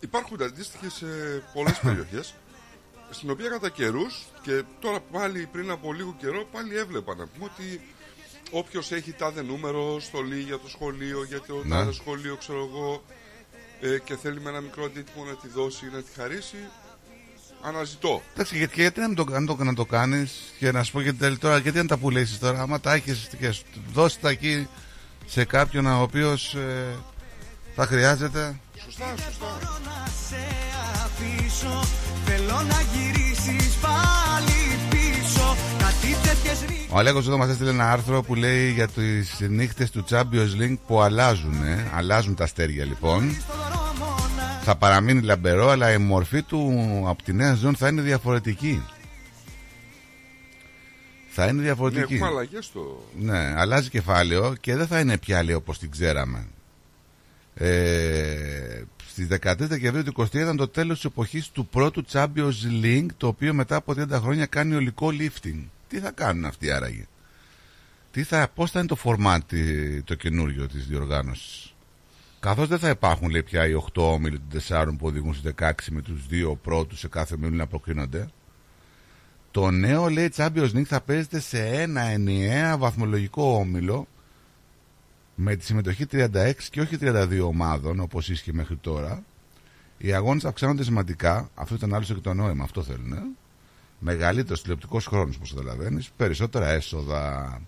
[0.00, 1.06] Υπάρχουν αντίστοιχες σε
[1.54, 2.34] πολλές περιοχές,
[3.10, 7.50] στην οποία κατά καιρούς και τώρα πάλι πριν από λίγο καιρό πάλι έβλεπα να πούμε
[7.54, 7.80] ότι
[8.50, 11.68] όποιος έχει τάδε νούμερο στολή για το σχολείο, για το Ναι.
[11.74, 13.04] τάδε σχολείο, ξέρω εγώ,
[13.80, 16.56] ε, και θέλει με ένα μικρό αντίτιμο να τη δώσει ή να τη χαρίσει,
[17.62, 18.22] αναζητώ.
[18.32, 20.92] Εντάξει, γιατί, και γιατί να, μην το, αν το, να το κάνεις και να σου
[20.92, 24.28] πω γιατί τώρα, γιατί να τα πουλήσεις τώρα, άμα τα έχεις και σ- δώσεις τα
[24.28, 24.68] εκεί
[25.26, 26.94] σε κάποιον ο οποίος ε,
[27.74, 28.56] θα χρειάζεται.
[28.84, 29.46] Σωστά, σωστά.
[29.84, 30.44] να σε
[31.04, 31.84] αφήσω
[32.26, 38.22] Θέλω να γυρίσεις πάλι πίσω Κάτι τέτοιες νύχτες Ο Αλέκος εδώ μας έστειλε ένα άρθρο
[38.22, 41.90] που λέει για τις νύχτες του Champions League που αλλάζουν, ε.
[41.94, 43.36] αλλάζουν τα αστέρια λοιπόν.
[44.70, 48.82] Θα παραμείνει λαμπερό, αλλά η μορφή του από τη νέα ζώνη θα είναι διαφορετική.
[51.28, 52.14] Θα είναι Ναι, διαφορετική.
[52.14, 53.08] έχουμε αλλαγές στο...
[53.18, 56.46] Ναι, αλλάζει κεφάλαιο και δεν θα είναι πια λέει όπως την ξέραμε.
[57.54, 63.06] Ε, στις 13 Δεκεμβρίου του 23 ήταν το τέλος της εποχής του πρώτου Champions League
[63.16, 65.64] το οποίο μετά από 30 χρόνια κάνει ολικό lifting.
[65.88, 67.06] Τι θα κάνουν αυτοί άραγε;
[68.10, 71.67] Τι θα, πώς θα είναι το format τη- το καινούριο της διοργάνωσης;
[72.40, 75.72] Καθώς δεν θα υπάρχουν λέει πια οι 8 όμιλοι των 4 που οδηγούν στους 16
[75.90, 78.28] με τους δύο πρώτους σε κάθε μήλο να προκρίνονται.
[79.50, 84.06] Το νέο λέει Champions League θα παίζεται σε ένα ενιαία βαθμολογικό όμιλο
[85.34, 89.24] με τη συμμετοχή 36 και όχι 32 ομάδων όπως ίσχυε μέχρι τώρα.
[89.98, 91.50] Οι αγώνες αυξάνονται σημαντικά.
[91.54, 93.12] Αυτό ήταν άλλωστε και το νόημα, αυτό θέλουν.
[93.12, 93.22] Ε;
[93.98, 96.10] Μεγαλύτερος τηλεοπτικός χρόνος, όπως καταλαβαίνεις.
[96.16, 97.60] Περισσότερα έσοδα.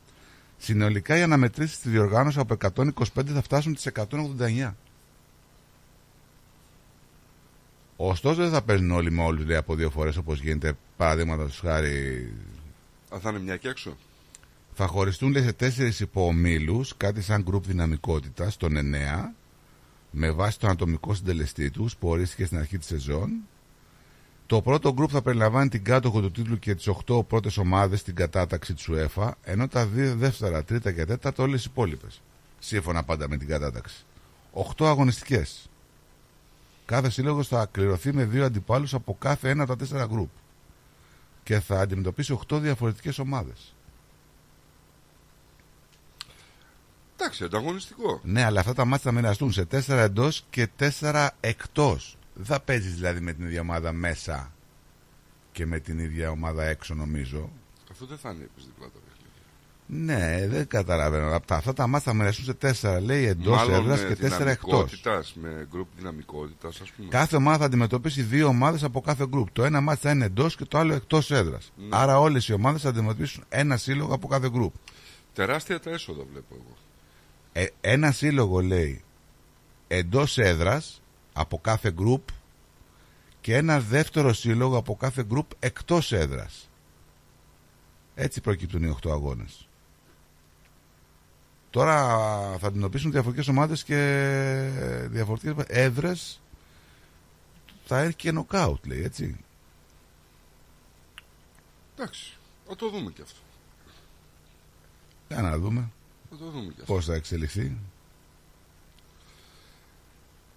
[0.62, 4.74] Συνολικά οι αναμετρήσεις στη διοργάνωση από 125 θα φτάσουν τις 189.
[7.96, 12.32] Ωστόσο δεν θα παίζουν όλοι με όλους από δύο φορές όπως γίνεται παραδείγματα χάρη
[13.14, 13.96] Α, θα είναι μια και έξω.
[14.74, 19.34] θα χωριστούν λέει, σε τέσσερις υποομίλου, κάτι σαν γκρουπ δυναμικότητας, των εννέα,
[20.10, 23.30] με βάση τον ατομικό συντελεστή τους που ορίστηκε στην αρχή της σεζόν.
[24.50, 28.14] Το πρώτο γκρουπ θα περιλαμβάνει την κάτοχο του τίτλου και τις 8 πρώτες ομάδες στην
[28.14, 32.20] κατάταξη της UEFA, ενώ τα δύο δεύτερα, τρίτα και τέταρτα όλες οι υπόλοιπες.
[32.58, 34.04] Σύμφωνα πάντα με την κατάταξη.
[34.52, 35.70] 8 αγωνιστικές.
[36.86, 40.30] Κάθε σύλλογος θα κληρωθεί με δύο αντιπάλους από κάθε ένα από τα τέσσερα γκρουπ.
[41.42, 43.74] Και θα αντιμετωπίσει 8 διαφορετικές ομάδες.
[47.16, 48.20] Εντάξει, ανταγωνιστικό.
[48.22, 52.14] Ναι, αλλά αυτά τα μάτια θα μοιραστούν σε 4 εντός και 4 εκτός.
[52.34, 54.52] Δεν θα παίζεις δηλαδή με την ίδια ομάδα μέσα
[55.52, 57.50] και με την ίδια ομάδα έξω, νομίζω.
[57.90, 59.18] Αυτό δεν θα είναι επιστηπλά τα παιχνίδια.
[59.86, 61.34] Ναι, δεν καταλαβαίνω.
[61.36, 64.14] Από τα- αυτά τα μάτια θα μοιραστούν σε 4 λέει εντός Μάλλον έδρας με και
[64.14, 64.68] 4 εκτός.
[64.70, 67.08] δυναμικότητας, Με γκρουπ δυναμικότητας, ας πούμε.
[67.08, 69.50] Κάθε ομάδα θα αντιμετωπίσει δύο ομάδες από κάθε γκρουπ.
[69.52, 71.72] Το ένα μάτι θα είναι εντός και το άλλο εκτός έδρας.
[71.76, 71.88] Ναι.
[71.90, 74.74] Άρα όλες οι ομάδες θα αντιμετωπίσουν ένα σύλλογο από κάθε γκρουπ.
[75.34, 76.76] Τεράστια τα έσοδα βλέπω εγώ.
[77.52, 79.02] Ε, ένα σύλλογο λέει
[79.88, 80.99] εντός έδρας
[81.32, 82.28] από κάθε γκρουπ
[83.40, 86.68] και ένα δεύτερο σύλλογο από κάθε γκρουπ εκτός έδρας.
[88.14, 89.68] Έτσι προκύπτουν οι 8 αγώνες.
[91.70, 92.06] Τώρα
[92.58, 93.96] θα αντιμετωπίσουν διαφορετικές ομάδες και
[95.10, 96.40] διαφορετικές έδρες.
[97.84, 99.36] Θα έρθει και νοκάουτ, λέει έτσι.
[101.96, 102.32] Εντάξει,
[102.68, 103.38] θα το δούμε και αυτό.
[105.28, 105.88] Για να δούμε
[106.30, 106.92] Θα το δούμε και αυτό.
[106.92, 107.76] πώς θα εξελιχθεί.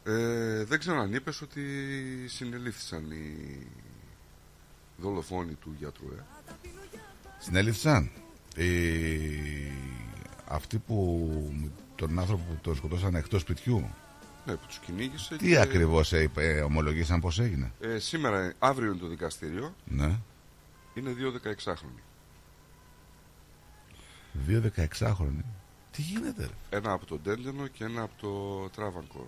[0.06, 1.62] Ε, δεν ξέρω αν είπες ότι
[2.28, 3.38] συνελήφθησαν οι
[4.98, 6.06] δολοφόνοι του γιατρού.
[6.18, 6.24] Ε.
[7.40, 8.12] Συνέληφθησαν.
[8.56, 8.66] Οι...
[10.48, 11.30] Αυτοί που
[11.96, 13.90] τον άνθρωπο που τον σκοτώσαν εκτός σπιτιού.
[14.46, 15.36] Ναι, που τους κυνήγησε.
[15.38, 19.76] Τι και- ακριβώς είπε, ομολογήσαν πώς έγινε; Ε, σήμερα, αύριο είναι το δικαστήριο.
[19.86, 20.16] Ναι.
[20.94, 22.02] Είναι δύο 16χρονοι.
[24.32, 25.44] Δύο 16χρονοι.
[25.92, 29.26] Τι γίνεται, ρε; Ένα από τον Τέντενο και ένα από το Τράβανκορ.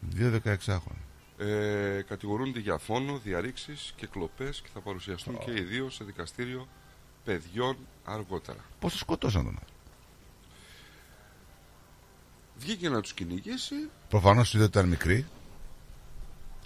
[0.00, 1.04] Δύο 16 χρόνια.
[1.38, 6.68] Ε, κατηγορούνται για φόνο, διαρρήξεις και κλοπές και θα παρουσιαστούν και οι δύο σε δικαστήριο
[7.24, 8.58] παιδιών αργότερα.
[8.80, 9.58] Πώς το σκοτώσαν τον.
[12.58, 13.74] Βγήκε να τους κυνηγήσει.
[14.08, 15.26] Προφανώς είδε ότι ήταν μικρή.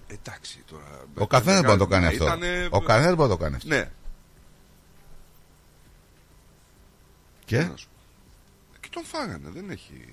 [0.06, 1.04] Εντάξει τώρα.
[1.18, 2.24] Ο καθένας μπορεί να το κάνει αυτό.
[2.24, 3.68] Ήτανε- Ο καθένας μπορεί να το κάνει αυτό.
[3.68, 3.90] Ναι.
[7.44, 8.76] Και; Να σου πω.
[8.80, 9.48] Και τον φάγανε.
[9.50, 10.04] Δεν έχει...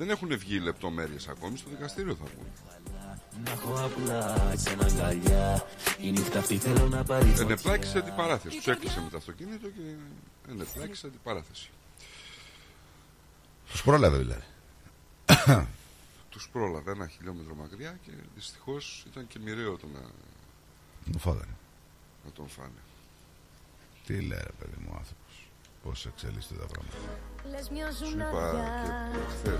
[0.00, 1.56] Δεν έχουν βγει οι λεπτομέρειες ακόμη.
[1.56, 2.46] Στο δικαστήριο θα βγουν.
[3.44, 5.66] Να έχω απλά εσένα αγκαλιά
[6.00, 8.56] Η νύχτα αυτή θέλω να πάρει Ενεπλάκησε αντιπαράθεση.
[8.56, 9.94] Τους έκλεισε με το αυτοκίνητο και
[10.50, 11.70] ενεπλάκησε αντιπαράθεση.
[13.70, 14.44] τους πρόλαβε δηλαδή.
[16.30, 20.00] Τους πρόλαβε ένα χιλιόμετρο μακριά και δυστυχώς ήταν και μοιραίο το να,
[21.12, 21.56] Τον φάγανε.
[22.24, 22.80] να τον φάνε.
[24.06, 25.19] Τι λέει, ρε παιδί μου, άνθρωπο.
[25.82, 26.96] Πώς εξελίσσεται τα πράγματα.
[27.98, 28.64] Σου είπα
[29.12, 29.56] και χθε.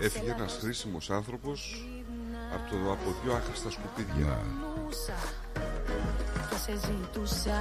[0.00, 1.86] έφυγε ένας χρήσιμος άνθρωπος
[2.54, 4.38] από, το, από δύο άχρηστα σκουπίδια.
[6.50, 7.60] Και σε ζητούσα.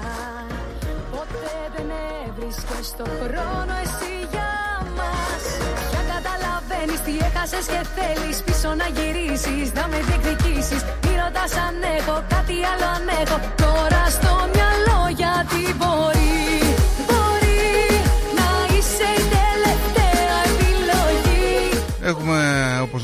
[1.11, 1.89] Ποτέ δεν
[2.27, 4.53] έβρισκες το χρόνο εσύ για
[4.97, 5.43] μας.
[5.89, 10.81] Πια καταλαβαίνεις τι έχασες και θέλεις Πίσω να γυρίσεις, να με διεκδικήσεις.
[11.03, 13.37] Μη ρωτάς αν έχω κάτι άλλο αν έχω.
[13.63, 16.64] Τώρα στο μυαλό γιατί μπορεί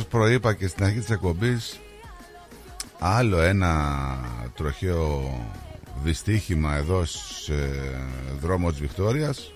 [0.01, 1.79] όπως σας προείπα και στην αρχή της εκπομπής,
[2.99, 4.19] άλλο ένα
[4.55, 5.33] τροχαίο
[6.03, 7.53] δυστύχημα εδώ σε
[8.41, 9.53] δρόμο της Βικτόριας.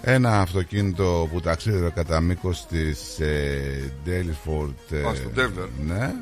[0.00, 4.92] Ένα αυτοκίνητο που ταξίδευε κατά μήκος της ε, Ντέλιφορτ.
[4.92, 5.68] ε, Α, στο Denver.
[5.86, 6.14] Ναι.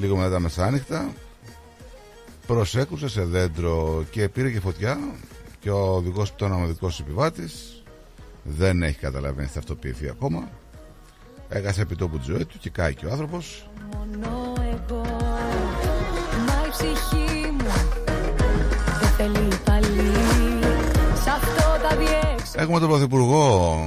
[0.00, 1.12] Λίγο μετά τα μεσάνυχτα.
[2.46, 4.98] Προσέκουσε σε δέντρο και πήρε και φωτιά
[5.60, 7.82] και ο οδηγός που ήταν ο οδικός επιβάτης
[8.42, 10.48] δεν έχει καταλαβαίνει θα αυτοποιηθεί ακόμα.
[11.52, 13.68] Έχασε επιτόπου τη ζωή του και κάει και ο άνθρωπος.
[13.92, 15.02] μόνο εγώ
[16.46, 17.72] Μα η ψυχή μου
[19.00, 20.10] δεν θέλει πάλι
[21.24, 23.78] Σ' αυτό τα διέξω Έχουμε τον Πρωθυπουργό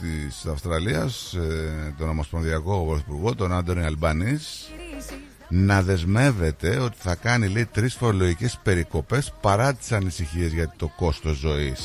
[0.00, 4.70] της Αυστραλίας, ε, τον Ομοσπονδιακό Πρωθυπουργό, τον Άντωνι Αλμπανής,
[5.48, 11.36] να δεσμεύεται ότι θα κάνει λέει τρεις φορολογικές περικοπές παρά τις ανησυχίες για το κόστος
[11.36, 11.80] ζωής.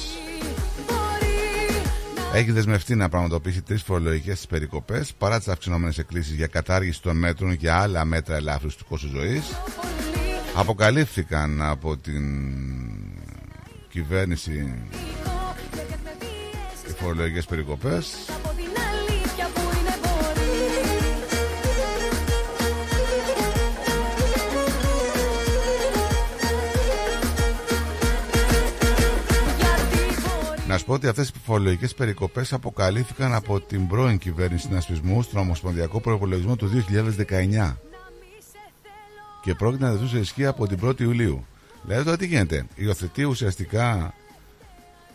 [2.34, 7.58] Έχει δεσμευτεί να πραγματοποιήσει τρεις φορολογικές περικοπές παρά τις αυξηνόμενε εκκλήσεις για κατάργηση των μέτρων
[7.58, 9.44] και άλλα μέτρα ελάφρυνση του κόστους ζωής.
[10.56, 12.24] Αποκαλύφθηκαν από την
[13.90, 14.74] κυβέρνηση
[16.90, 18.16] οι φορολογικές περικοπές.
[30.78, 35.40] Να σου πω ότι αυτές οι φορολογικές περικοπές αποκαλύφθηκαν από την πρώην κυβέρνηση συνασπισμού στον
[35.40, 36.86] Ομοσπονδιακό Προπολογισμό του
[37.68, 37.76] 2019
[39.44, 41.46] και πρόκειται να δεθούν σε ισχύ από την 1η Ιουλίου.
[41.84, 44.14] Δηλαδή τώρα τι γίνεται, υιοθετεί ουσιαστικά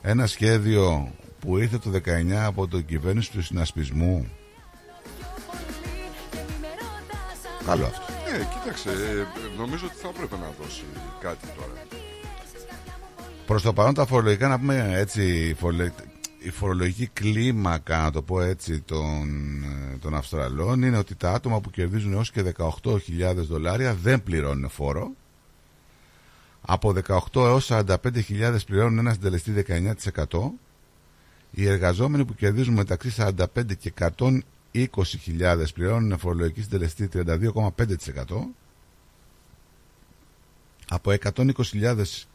[0.03, 4.29] ένα σχέδιο που ήρθε το 19 από την κυβέρνηση του συνασπισμού.
[7.67, 8.13] Καλό αυτό.
[8.33, 10.85] Ναι, κοίταξε, ε, νομίζω ότι θα έπρεπε να δώσει
[11.21, 11.92] κάτι τώρα.
[13.53, 15.93] Προς το παρόν τα φορολογικά, να πούμε έτσι, η φορολο-
[16.39, 21.61] η φορολογική κλίμακα, να το πω έτσι, των, ε, των Αυστραλών είναι ότι τα άτομα
[21.61, 25.11] που κερδίζουν έως και 18.000 δολάρια δεν πληρώνουν φόρο.
[26.61, 30.53] Από 18 έως 45.000 πληρώνουν ένα συντελεστή 19%.
[31.51, 38.55] Οι εργαζόμενοι που κερδίζουν μεταξύ 45 και 120.000 πληρώνουν φορολογική συντελεστή 32,5%.
[40.89, 42.27] Από 120.000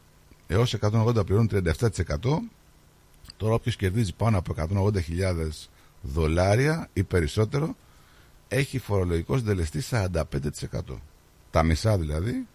[0.48, 2.18] έως 180 πληρώνουν 37%.
[3.38, 4.54] Τώρα όποιος κερδίζει πάνω από
[4.94, 5.00] 180.000
[6.02, 7.76] δολάρια ή περισσότερο
[8.48, 10.24] έχει φορολογικό συντελεστή 45%.
[11.52, 12.48] Τα μισά δηλαδή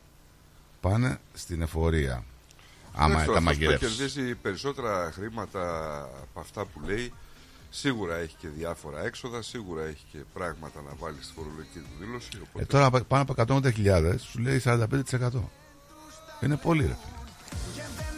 [0.81, 2.25] πάνε στην εφορία.
[2.95, 3.89] Άμα Εντάξει, τα αυτός που μαγειρεύσεις.
[3.97, 5.63] κερδίζει περισσότερα χρήματα
[6.23, 7.13] από αυτά που λέει,
[7.71, 12.29] σίγουρα έχει και διάφορα έξοδα, σίγουρα έχει και πράγματα να βάλει στη φορολογική του δήλωση.
[12.49, 12.63] Οπότε...
[12.63, 14.87] Ε, τώρα απ- πάνω από 180.000 σου λέει 45%.
[16.43, 16.97] Είναι πολύ ρε
[17.55, 18.12] φίλε.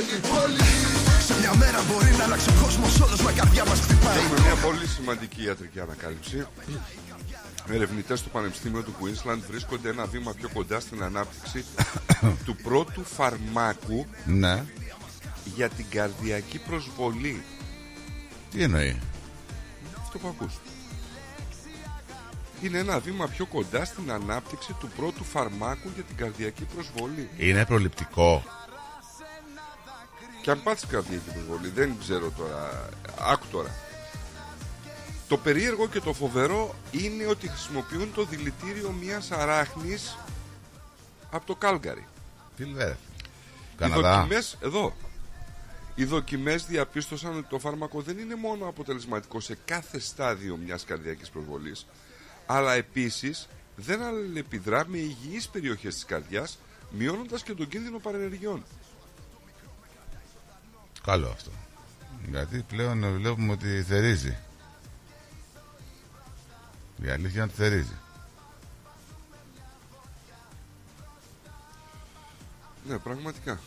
[0.00, 0.60] Ξεφρενή πόλη
[1.26, 4.40] Σε μια μέρα μπορεί να αλλάξει ο κόσμος όλος Μα η καρδιά μας χτυπάει Έχουμε
[4.40, 6.46] μια πολύ σημαντική ιατρική ανακάλυψη.
[7.68, 11.64] Ερευνητές του Πανεπιστήμιου του Queensland βρίσκονται ένα βήμα πιο κοντά στην ανάπτυξη
[12.46, 14.64] του πρώτου φαρμάκου Ναι.
[15.54, 17.42] για την καρδιακή προσβολή.
[18.50, 18.98] Τι εννοεί;
[20.00, 20.54] Αυτό που ακούς.
[22.62, 27.28] Είναι ένα βήμα πιο κοντά στην ανάπτυξη του πρώτου φαρμάκου για την καρδιακή προσβολή.
[27.36, 28.42] Είναι προληπτικό.
[30.42, 32.88] Και αν πάθεις καρδιακή προσβολή, δεν ξέρω τώρα.
[33.20, 33.74] Άκου τώρα.
[35.28, 40.18] Το περίεργο και το φοβερό είναι ότι χρησιμοποιούν το δηλητήριο μιας αράχνης
[41.30, 42.06] από το Κάλγκαρι.
[42.56, 42.90] Τι λέει.
[42.90, 44.16] Οι Καναδά.
[44.16, 44.94] δοκιμές, εδώ.
[45.94, 51.30] Οι δοκιμές διαπίστωσαν ότι το φάρμακο δεν είναι μόνο αποτελεσματικό σε κάθε στάδιο μιας καρδιακής
[51.30, 51.86] προσβολής,
[52.46, 56.58] αλλά επίσης δεν αλληλεπιδρά με υγιείς περιοχές της καρδιάς,
[56.90, 58.64] μειώνοντας και τον κίνδυνο παρενεργειών.
[61.04, 61.50] Καλό αυτό.
[62.30, 64.36] Γιατί πλέον βλέπουμε ότι θερίζει.
[67.02, 67.96] Η αλήθεια είναι ότι θερίζει.
[72.88, 73.60] Ναι, πραγματικά.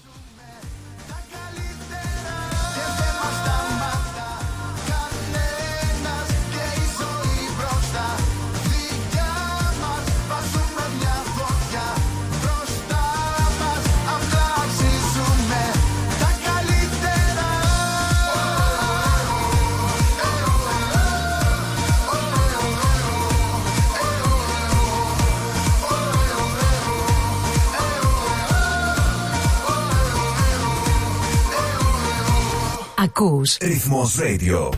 [33.04, 33.58] Ακούς.
[33.62, 34.70] Ρυθμός Radio.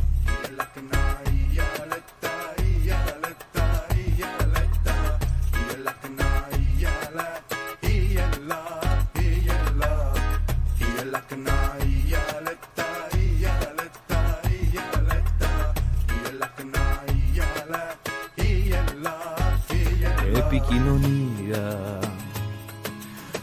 [20.36, 22.00] Επικοινωνία.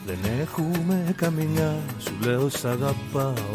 [0.07, 3.52] Δεν έχουμε καμιά Σου λέω σ' αγαπάω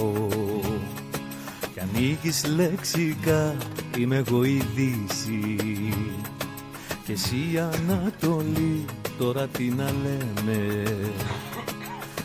[2.28, 3.56] Κι ανοίγεις λεξικά
[3.98, 5.56] Είμαι εγώ η Δύση.
[7.06, 8.86] Και εσύ η Ανατολή
[9.18, 10.84] Τώρα τι να λέμε.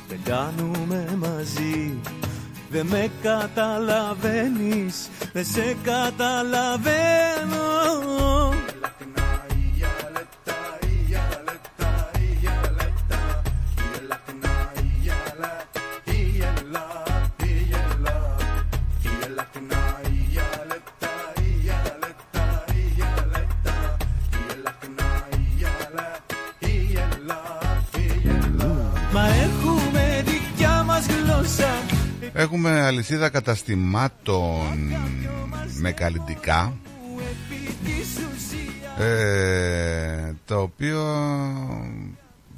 [0.09, 1.99] Δεν κάνουμε μαζί
[2.71, 7.62] Δεν με καταλαβαίνεις Δεν σε καταλαβαίνω
[32.93, 34.93] αλυσίδα καταστημάτων
[35.81, 36.73] με καλλιτικά
[38.99, 41.03] ε, το οποίο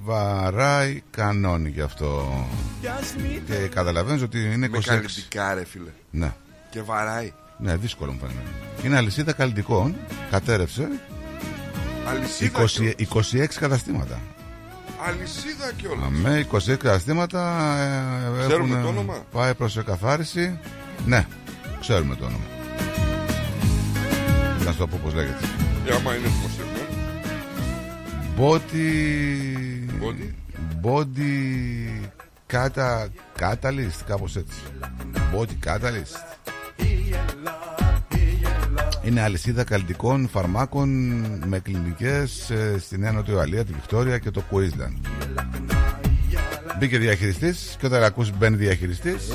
[0.04, 2.28] βαράει κανόνι γι' αυτό.
[3.46, 5.90] Και καταλαβαίνεις ότι είναι 26 Με καλλιτικά ρε φίλε.
[6.10, 6.32] ναι,
[6.70, 7.32] Και βαράει.
[7.58, 8.38] ναι δύσκολο μου φαίνεται.
[8.86, 9.94] Είναι αλυσίδα καλλιτικών
[10.30, 10.88] κατέρευσε.
[12.08, 12.92] Αλυσίδα 20,
[13.42, 14.20] 26 καταστήματα
[15.06, 16.10] Αλυσίδα κιόλα.
[16.10, 17.40] με 26 καταστήματα
[18.42, 20.58] ε, Ξέρουμε έχουν το όνομα; πάει προς εκαθάριση
[21.06, 21.26] ναι,
[21.80, 22.44] ξέρουμε το όνομα
[24.64, 25.44] να σου το πω πως λέγεται
[25.84, 26.72] Και άμα είναι δημοσιευμένο.
[28.38, 28.84] Body.
[30.02, 30.28] Body.
[30.84, 32.08] Body.
[32.46, 33.08] Κάτα.
[33.38, 34.58] Catalyst, κάπως έτσι.
[35.34, 36.16] Body Catalyst.
[39.04, 40.88] Είναι αλυσίδα καλλιτικών φαρμάκων
[41.46, 44.96] με κλινικές ε, στη Νέα Νοτιοαλία, τη Βικτόρια και το Queensland.
[46.78, 49.28] Μπήκε διαχειριστής και όταν ακούσει μπαίνει διαχειριστής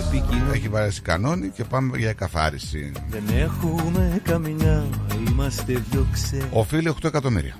[0.53, 2.91] έχει βαρέσει κανόνι και πάμε για εκαθάριση.
[3.09, 4.83] Δεν έχουμε καμιά
[5.27, 7.55] Είμαστε δυο ξέ Οφείλει 8 εκατομμύρια.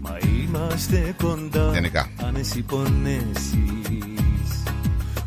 [0.00, 2.08] Μα είμαστε κοντά Γενικά.
[2.26, 3.54] Αν εσύ πονέσεις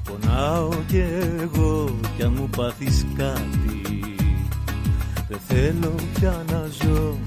[0.04, 1.04] Πονάω κι
[1.42, 3.79] εγώ Κι αν μου πάθεις κάτι
[5.30, 7.18] Δεν θέλω πια να ζω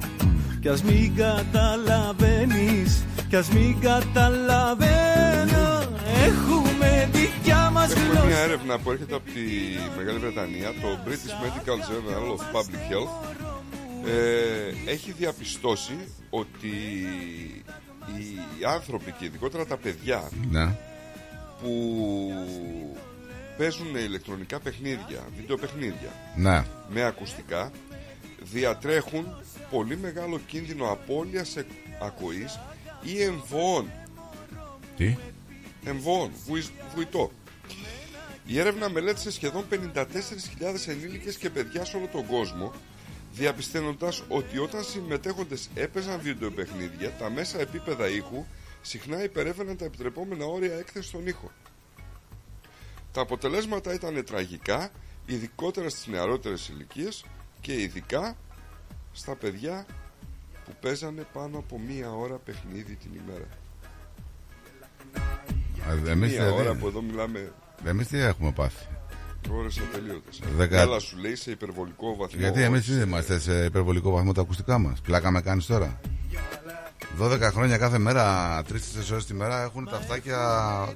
[0.61, 5.83] Κι ας μην καταλαβαίνεις Κι ας μην καταλαβαίνω
[6.25, 9.41] Έχουμε δικιά μας Έχουμε μια γλώσσα έρευνα που έρχεται από τη
[9.97, 13.27] Μεγάλη Βρετανία, το British Medical Journal of Public Health,
[14.07, 15.97] ε, έχει διαπιστώσει
[16.31, 16.69] ότι
[18.17, 20.75] οι άνθρωποι και ειδικότερα τα παιδιά Ναι.
[21.63, 22.33] που
[23.59, 26.65] παίζουν ηλεκτρονικά παιχνίδια, βίντεο παιχνίδια Ναι.
[26.89, 27.71] με ακουστικά
[28.53, 29.27] διατρέχουν
[29.71, 31.71] πολύ μεγάλο κίνδυνο απώλειας εκ-
[32.03, 32.59] ακοής
[33.03, 33.91] ή εμβοών.
[34.97, 35.17] Τι;
[35.85, 37.31] Εμβοών, βουι- βουητό.
[38.47, 42.73] Η έρευνα μελέτησε σχεδόν 54.000 ενήλικες και παιδιά σε όλο τον κόσμο,
[43.33, 48.45] διαπιστώνοντας ότι όταν συμμετέχοντες έπαιζαν βιντεοπαιχνίδια, τα μέσα επίπεδα ήχου
[48.83, 51.51] συχνά υπερεύαιναν τα επιτρεπόμενα όρια έκθεσης στον ήχο.
[53.13, 54.91] Τα αποτελέσματα ήταν τραγικά,
[55.27, 57.25] ειδικότερα στις νεαρότερες ηλικίες
[57.63, 58.37] και ειδικά
[59.13, 59.87] στα παιδιά
[60.65, 63.47] που παίζανε πάνω από μία ώρα παιχνίδι την ημέρα.
[65.89, 67.53] Α, Εμείς μία δηλαδή- ώρα που εδώ μιλάμε
[67.85, 68.87] Εμείς τι έχουμε πάθει.
[69.51, 70.41] ώρες ατελείωτες.
[70.57, 72.41] Δεκα- Έλα σου λέει σε υπερβολικό βαθμό.
[72.41, 75.01] Γιατί εμείς όχι δεν σε- είμαστε σε υπερβολικό βαθμό τα ακουστικά μας.
[75.01, 76.01] Πλάκα με κάνεις τώρα.
[77.19, 80.39] 12 χρόνια κάθε μέρα, 3-4 ώρες τη μέρα έχουν τα αυτάκια.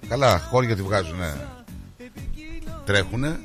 [0.09, 1.18] Καλά, χώρια τη βγάζουν.
[1.18, 1.34] Ναι.
[2.84, 3.40] Τρέχουνε.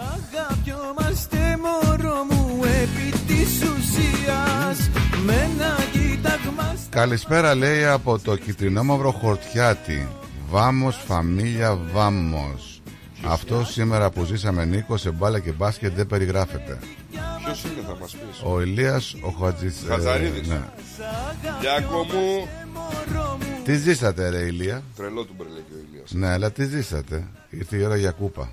[0.00, 4.90] Αγαπιόμαστε μωρό μου επί της ουσίας
[5.24, 10.08] Με ένα κοίταγμα Καλησπέρα λέει από το κυτρινόμαυρο χορτιάτι.
[10.50, 12.82] Βάμος, φαμίλια, βάμος.
[13.26, 16.78] Αυτό σήμερα που ζήσαμε Νίκο σε μπάλα και μπάσκετ δεν περιγράφεται.
[17.44, 19.82] Ποιος είναι θα μας πεις; Ο Ηλίας ο Χατζης...
[19.82, 20.48] ε, Χατζαρίδης.
[20.48, 20.60] ναι.
[21.60, 22.48] Γιάκο μου.
[23.64, 26.12] Τι ζήσατε ρε Ηλία; Τρελό του μπρελέκι ο Ηλίας.
[26.12, 28.48] Ναι, αλλά τι ζήσατε; Ήρθε η ώρα για κούπα.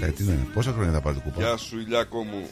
[0.00, 2.48] Ε, τι είναι, πόσα χρόνια θα πάρετε κούπα; Γεια σου Ηλιάκο μου.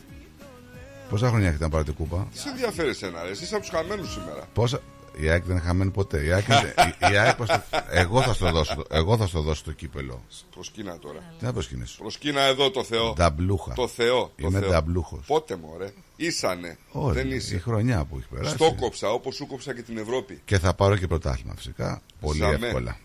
[1.11, 3.73] Πόσα χρόνια έχετε να πάρετε κούπα; Τι σε ενδιαφέρει εσένα ρε, εσύ είσαι από τους
[3.75, 4.49] χαμένους σήμερα.
[4.53, 4.81] Πόσα.
[5.21, 6.25] Η ΑΕΚ δεν είναι χαμένη ποτέ.
[6.25, 6.75] Η ΑΕΚ, είναι-
[7.11, 10.23] η, η ΑΕΚ πως το- εγώ, θα στο δώσω, εγώ θα στο δώσω το κύπελο.
[10.55, 11.19] Προσκύνα τώρα.
[11.39, 11.99] Τι να προσκυνήσω.
[12.03, 13.13] Προσκύνα εδώ το Θεό.
[13.13, 13.73] Νταμπλούχα.
[13.75, 14.21] Το Θεό.
[14.41, 14.69] Το Είμαι Θεό.
[14.71, 15.25] νταμπλούχος.
[15.27, 15.93] Πότε μωρέ.
[16.17, 16.79] Ήσανε.
[16.93, 17.59] Όχι, δεν η είσαι.
[17.59, 18.55] χρονιά που έχει περάσει.
[18.55, 20.41] Στο κόψα όπως σου κόψα και την Ευρώπη.
[20.45, 22.03] Και θα πάρω και πρωτάθλημα φυσικά.
[22.21, 22.67] Πολύ Ζαμέ.
[22.67, 22.97] εύκολα.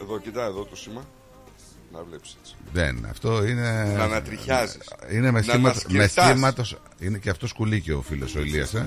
[0.00, 1.04] Εδώ κοιτά εδώ το σήμα.
[1.94, 2.54] Να βλέπεις έτσι.
[2.72, 3.94] Δεν, αυτό είναι.
[3.96, 4.78] Να ανατριχιάζεις.
[5.12, 5.60] Είναι με Να σήματο.
[5.88, 6.34] Με ανασκερτάς.
[6.34, 8.84] σήματος- Είναι και αυτός σκουλίκι ο φίλος ο Ηλίας, ε.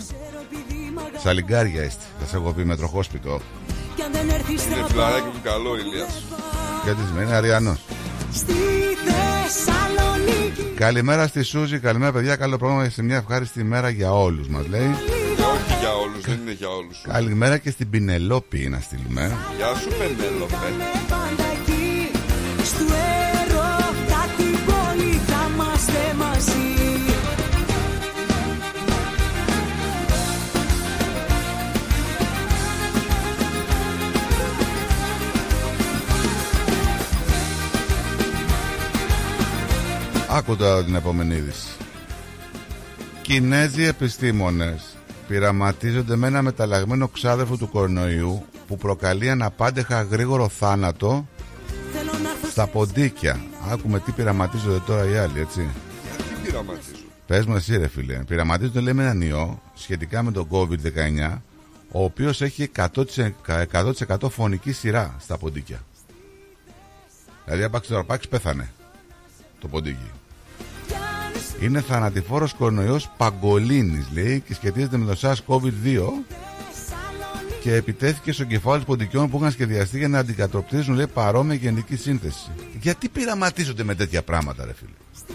[1.23, 2.03] Σαλιγκάρια είστε.
[2.19, 3.41] Θα σε έχω πει μετροχόσπιτο.
[3.95, 6.23] Κι αν δεν έρθεις Είναι θα φιλαράκι μου καλό ο Ηλίας.
[6.84, 7.79] Γιατί σημαίνει Αριανός.
[8.34, 8.53] στη
[9.07, 12.35] Θεσσαλονίκη Καλημέρα στη Σούζη, καλημέρα παιδιά.
[12.35, 14.88] Καλό πρόγραμμα σε μια ευχάριστη ημέρα για όλους μας λέει.
[15.53, 17.01] Όχι για όλους, δεν είναι για όλους.
[17.07, 19.38] Καλημέρα και στην Πινελόπη να στείλουμε.
[19.57, 20.55] Γεια σου Πενέλοπε.
[40.29, 41.67] Άκου τώρα την επόμενη είδηση.
[43.21, 44.95] Κινέζοι επιστήμονες
[45.27, 51.27] πειραματίζονται με ένα μεταλλαγμένο ξάδερφο του κορονοϊού που προκαλεί αναπάντεχα γρήγορο θάνατο
[52.51, 53.41] στα ποντίκια.
[53.71, 55.69] Άκουμε τι πειραματίζονται τώρα οι άλλοι, έτσι.
[56.17, 56.95] Τι πειραματίζουν.
[57.27, 61.37] Πες μου εσύ ρε φίλε, πειραματίζονται λέει με έναν ιό σχετικά με τον COVID-19
[61.91, 62.93] ο οποίος έχει 100%,
[63.71, 65.79] 100% φωνική σειρά στα ποντίκια.
[67.45, 68.71] Δηλαδή άπαξ τώρα άπαξ πέθανε
[69.61, 70.11] το ποντίκι.
[71.61, 76.01] Είναι θανατηφόρος κορονοϊός παγκολίνης λέει και σχετίζεται με το SARS-CoV-2
[77.61, 82.51] και επιτέθηκε στο κεφάλι ποντικιών που είχαν σχεδιαστεί για να αντικατοπτρίζουν λέει παρόμοια γενική σύνθεση.
[82.81, 84.91] Γιατί πειραματίζονται με τέτοια πράγματα ρε φίλε;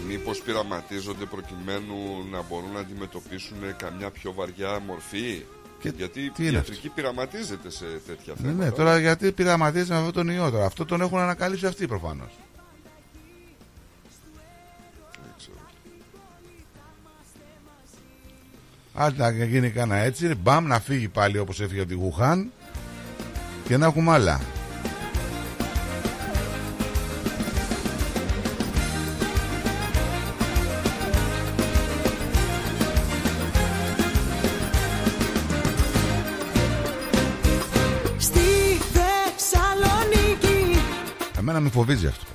[0.07, 1.95] Μήπως πειραματίζονται προκειμένου
[2.31, 5.41] να μπορούν να αντιμετωπίσουν καμιά πιο βαριά μορφή;
[5.81, 8.63] Γιατί τι η είναι ιατρική πειραματίζεται σε τέτοια Ναι, θέματα.
[8.63, 12.29] ναι, τώρα γιατί πειραματίζεται με αυτόν τον ιό τώρα; Αυτό τον έχουν ανακαλύψει αυτοί προφανώς.
[18.95, 22.51] Άντε να γίνει κανένα έτσι, μπαμ να φύγει πάλι όπως έφυγε από τη Γουχάν
[23.67, 24.41] και να έχουμε άλλα.
[38.17, 38.39] Στη
[38.93, 40.79] Θεσσαλονίκη
[41.37, 42.25] Εμένα με φοβίζει αυτό.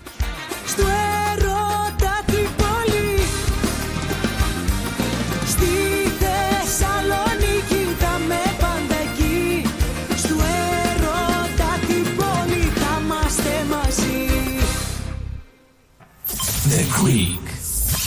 [16.69, 17.41] The Greek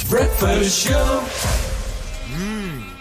[0.08, 1.24] Breakfast Show.
[2.30, 3.01] Hmm.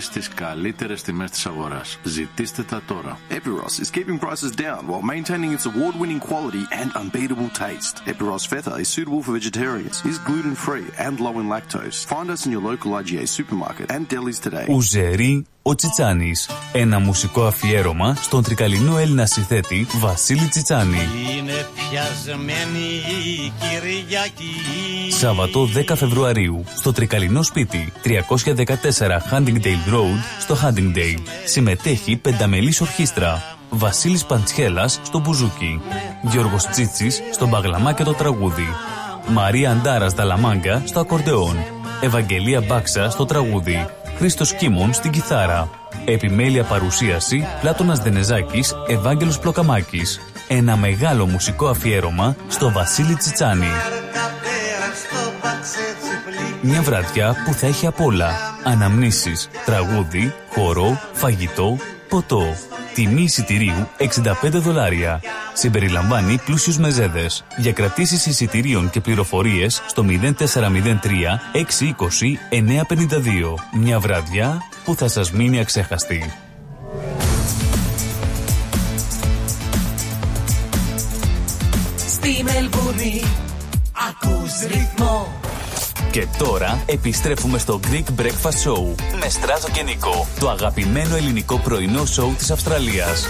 [0.01, 1.99] όλες τις καλύτερες τιμές της αγοράς.
[2.03, 3.19] Ζητήστε τα τώρα.
[3.29, 7.95] Epiros is keeping prices down while maintaining its award-winning quality and unbeatable taste.
[8.11, 11.97] Epiros Feta is suitable for vegetarians, is gluten-free and low in lactose.
[12.13, 14.65] Find us in your local IGA supermarket and delis today.
[14.69, 16.49] Ουζερί ο Τσιτσάνης.
[16.71, 20.97] Ένα μουσικό αφιέρωμα στον τρικαλινό Έλληνα συνθέτη Βασίλη Τσιτσάνη.
[21.37, 22.85] Είναι πιασμένη
[23.25, 25.11] η Κυριακή.
[25.11, 31.21] Σάββατο 10 Φεβρουαρίου στο τρικαλινό σπίτι 314 Huntingdale Road στο Huntingdale.
[31.45, 33.43] Συμμετέχει πενταμελής ορχήστρα.
[33.69, 35.81] Βασίλης Παντσχέλας στο μπουζούκι.
[36.21, 38.67] Γιώργος Τσίτσης στο μπαγλαμά και το τραγούδι.
[39.27, 41.57] Μαρία Αντάρας Δαλαμάγκα στο ακορντεόν.
[42.01, 43.87] Ευαγγελία Μπάξα στο τραγούδι.
[44.21, 45.69] Χρήστος Κίμων στην κιθάρα.
[46.05, 50.19] Επιμέλεια παρουσίαση Πλάτωνας Δενεζάκης, Ευάγγελος Πλοκαμάκης.
[50.47, 53.67] Ένα μεγάλο μουσικό αφιέρωμα στο Βασίλη Τσιτσάνη.
[56.61, 58.31] Μια βραδιά που θα έχει απ' όλα.
[58.63, 61.77] Αναμνήσεις, τραγούδι, χορό, φαγητό,
[62.11, 62.43] ποτό.
[62.93, 65.21] Τιμή εισιτηρίου 65 δολάρια.
[65.53, 67.43] Συμπεριλαμβάνει πλούσιους μεζέδες.
[67.57, 73.55] Για κρατήσεις εισιτηρίων και πληροφορίες στο 0403 620 952.
[73.73, 76.33] Μια βραδιά που θα σας μείνει αξέχαστη.
[81.97, 83.23] Στη Μελβούνι
[84.09, 85.39] ακούς ρυθμό.
[86.11, 92.05] Και τώρα επιστρέφουμε στο Greek Breakfast Show με Στράτο και Νικό, το αγαπημένο ελληνικό πρωινό
[92.05, 93.27] σοου της Αυστραλίας.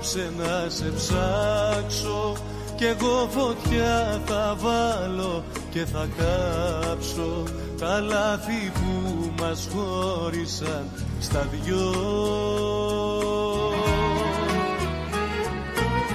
[0.00, 2.36] Απόψε να σε ψάξω
[2.76, 7.42] Κι εγώ φωτιά θα βάλω και θα κάψω.
[7.78, 10.88] Τα λάθη που μας χώρισαν
[11.20, 11.94] στα δυο.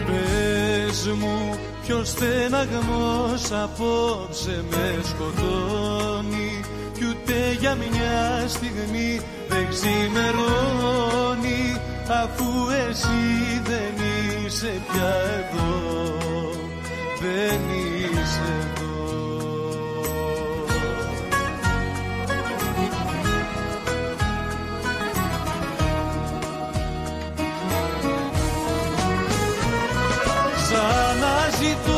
[0.06, 6.62] Πες μου ποιος στεναγμός απόψε με σκοτώνει
[6.94, 11.16] κι ούτε για μια στιγμή δεν ξημερώνει
[12.08, 14.06] αφού εσύ δεν
[14.46, 15.96] είσαι πια εδώ
[17.22, 18.86] δεν είσαι εδώ.
[30.70, 31.95] Σαν να ζητώ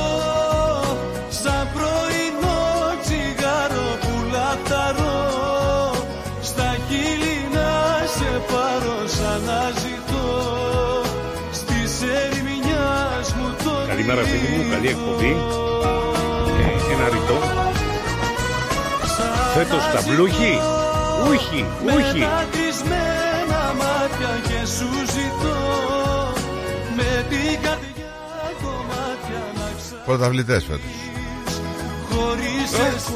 [14.08, 15.38] Καλημέρα φίλοι μου, καλή εκπομπή.
[16.60, 17.38] Ε, ένα ρητό.
[19.54, 20.60] Φέτος τα μπλούχη.
[21.28, 22.20] Ούχι, ούχι.
[22.20, 25.58] Με δακρυσμένα μάτια και σου ζητώ
[26.96, 28.16] με την καρδιά
[28.62, 29.96] κομμάτια να ξα...
[30.06, 30.96] Πρωταθλητές φέτος.
[32.10, 33.12] Χωρίς εσύ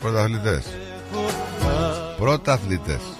[0.00, 0.64] Πρωταθλητές.
[2.18, 3.15] Πρωταθλητές.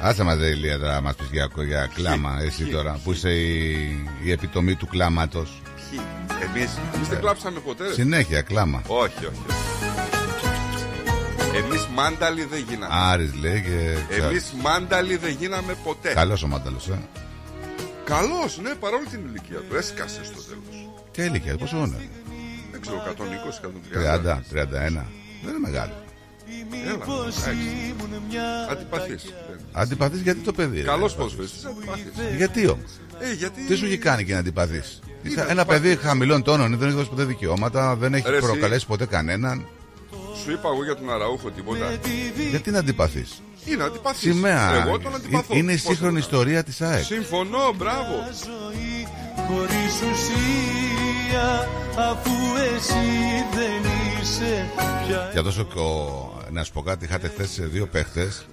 [0.00, 3.30] Άσε μας δε Ηλία τώρα να μας πεις για, για κλάμα εσύ τώρα που είσαι
[3.30, 5.62] η, η επιτομή του κλάματος.
[5.90, 6.00] Ποιοι;
[6.42, 7.86] Εμείς, εμείς δεν κλάψαμε ποτέ.
[7.86, 7.92] ρε.
[7.92, 8.82] Συνέχεια κλάμα.
[8.86, 9.42] Όχι, όχι.
[11.56, 12.94] Εμείς μάνταλοι δεν γίναμε.
[12.96, 16.12] Άρης λέει και Εμείς μάνταλοι δεν γίναμε ποτέ.
[16.12, 16.98] Καλός ο Μάνταλος ε.
[18.04, 19.76] Καλός, ναι, παρόλη την ηλικία του.
[19.76, 20.88] Έσκασε στο τέλος.
[21.10, 22.08] Τι ηλικία, πόσο είναι;
[22.70, 24.24] Δεν ξέρω, 120, 130.
[24.24, 25.06] 30, 31.
[25.42, 25.92] Δεν είναι μεγάλο.
[26.86, 27.94] Έλα, εντάξει.
[28.70, 29.34] Αντιπαθής.
[29.72, 30.76] Αντιπαθείς γιατί το παιδί.
[30.80, 30.82] ρε.
[30.86, 32.04] Καλός ποδοσφαιριστής, αντιπαθής.
[32.36, 33.60] Γιατί όμως; Ε, γιατί...
[33.66, 35.80] Τι σου έχει κάνει και να αντιπαθείς; Είναι Είσαι ένα αντιπαθής.
[35.82, 38.46] παιδί χαμηλών τόνων, δεν έχεις δώσει ποτέ δικαιώματα, δεν έχει Ρε, εσύ.
[38.46, 39.66] προκαλέσει ποτέ κανέναν.
[40.44, 41.98] Σου είπα εγώ για τον Αραούχο τίποτα.
[42.50, 44.20] Γιατί να αντιπαθείς; Είναι αντιπαθής.
[44.20, 44.84] Σημαία.
[44.86, 45.56] Εγώ τον αντιπαθώ.
[45.56, 47.04] Είναι η Πώς σύγχρονη δεν ιστορία της ΑΕΚ.
[47.04, 48.14] Συμφωνώ, μπράβο.
[49.48, 51.68] χωρίς ουσία
[52.10, 52.30] αφού
[52.74, 53.06] εσύ
[53.54, 53.90] δεν
[54.20, 54.70] είσαι
[55.06, 56.42] πια Για τόσο ο...
[56.50, 58.46] να σου πω κάτι, είχατε χθες δύο παίχτες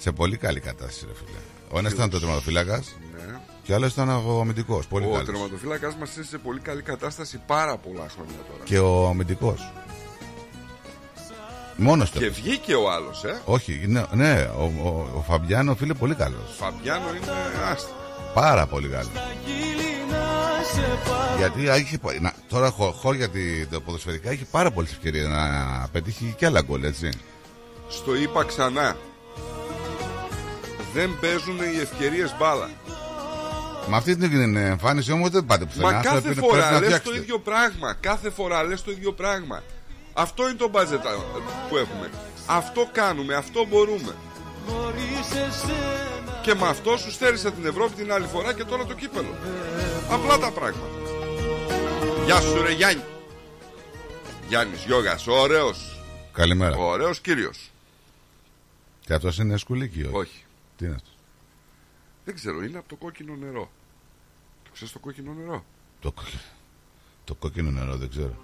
[0.00, 1.38] σε πολύ καλή κατάσταση, ρε φίλε.
[1.70, 2.96] Ο ένας ήταν το τερματοφύλακας
[3.28, 3.38] Ναι.
[3.62, 4.86] και ο άλλος ήταν ο αμυντικός.
[4.86, 5.24] Πολύ Ο καλός.
[5.26, 8.64] τερματοφύλακας μας είναι σε πολύ καλή κατάσταση πάρα πολλά χρόνια τώρα.
[8.64, 9.72] Και ο αμυντικός.
[11.76, 12.18] Μόνος του.
[12.18, 13.40] Και βγήκε ο άλλος, ε.
[13.44, 16.54] Όχι, ναι, ναι ο, ο, ο Φαμπιάνο φίλε πολύ καλός.
[16.58, 17.32] Φαμπιάνο είναι
[17.72, 17.88] άστα.
[18.34, 19.10] Πάρα πολύ καλός.
[19.44, 20.18] χείλη να
[20.74, 24.90] σε πάρω Γιατί έχει, να, τώρα χω, χω για τη- τα ποδοσφαιρικά έχει πάρα πολλές
[24.90, 25.44] ευκαιρίες να
[25.92, 27.08] πετύχει και άλλα γκολ, έτσι.
[27.88, 28.96] Στο είπα ξανά.
[30.94, 32.70] Δεν παίζουν οι ευκαιρίες μπάλα.
[33.88, 35.86] Με αυτή την εμφάνιση όμως δεν πάτε πουθενά.
[35.92, 37.16] Μα κάθε Πρέπει- πρέπει φορά να λες το φτιάξετε.
[37.18, 37.96] ίδιο πράγμα.
[38.00, 39.62] Κάθε φορά λες το ίδιο πράγμα.
[40.12, 41.20] Αυτό είναι το budget
[41.68, 42.10] που έχουμε.
[42.46, 44.14] Αυτό κάνουμε, αυτό μπορούμε.
[46.42, 49.34] Και με αυτό σου στέρισα την Ευρώπη την άλλη φορά και τώρα το κύπελο.
[50.10, 50.86] Απλά τα πράγματα.
[52.24, 53.02] Γεια σου ρε Γιάννη.
[54.48, 56.02] Γιάννης Γιώγας, ωραίος.
[56.32, 56.76] Καλημέρα.
[56.76, 57.70] Ωραίος κύριος.
[59.06, 60.44] Και αυτός είναι σκουλίκι, όχι; Όχι.
[60.80, 61.10] Τι είναι αυτό;
[62.24, 63.70] Δεν ξέρω, είναι από το κόκκινο νερό.
[64.64, 65.64] Το ξέρεις το κόκκινο νερό;
[66.00, 66.22] Το, κο-
[67.24, 68.34] το κόκκινο νερό δεν ξέρω.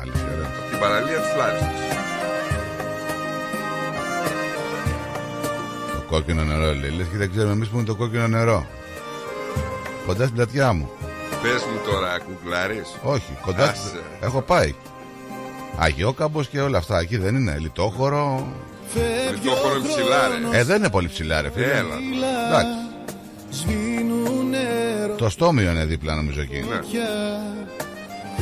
[0.00, 0.46] Αλήθεια, ρε.
[0.46, 1.70] Από την παραλία της Λάρισας.
[5.94, 6.90] Το κόκκινο νερό λέει.
[6.90, 8.66] Λες και δεν ξέρουμε εμείς που είναι το κόκκινο νερό.
[10.06, 10.90] Κοντά στην πλατιά μου.
[11.42, 12.96] Πες μου τώρα, κουκλάρης.
[13.02, 13.68] Όχι, κοντά.
[13.70, 14.02] Άσε.
[14.20, 14.74] Έχω πάει.
[15.78, 16.98] Αγιόκαμπος και όλα αυτά.
[16.98, 17.58] Εκεί δεν είναι.
[17.58, 18.52] Λιτόχωρο.
[19.32, 20.58] Λιτόχωρο είναι ψηλά, ρε.
[20.58, 21.66] Ε, δεν είναι πολύ ψηλά, ρε φίλε.
[21.66, 21.94] Έλα.
[22.48, 22.72] Εντάξει.
[23.50, 26.64] Σβήνουν νερό Το στόμιο είναι δίπλα, νομίζω εκεί.
[26.68, 26.76] Ναι.
[26.76, 27.40] πια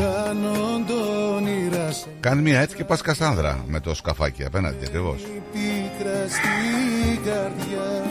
[0.00, 5.20] Κάνουν τον όνειρα σε Κάνει μία έτσι και πας Κασάνδρα με το σκαφάκι απέναντι ακριβώς.
[5.52, 8.02] πίκρα στην καρδιά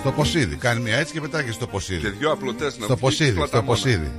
[0.00, 0.56] Στο Ποσίδι.
[0.56, 2.08] Κάνει μία έτσι και πετάγεις στο Και Ποσίδι.
[2.10, 3.66] δυο απλωτές να Στο βγει Ποσίδι, στο πλαταμόνα.
[3.66, 4.10] Ποσίδι.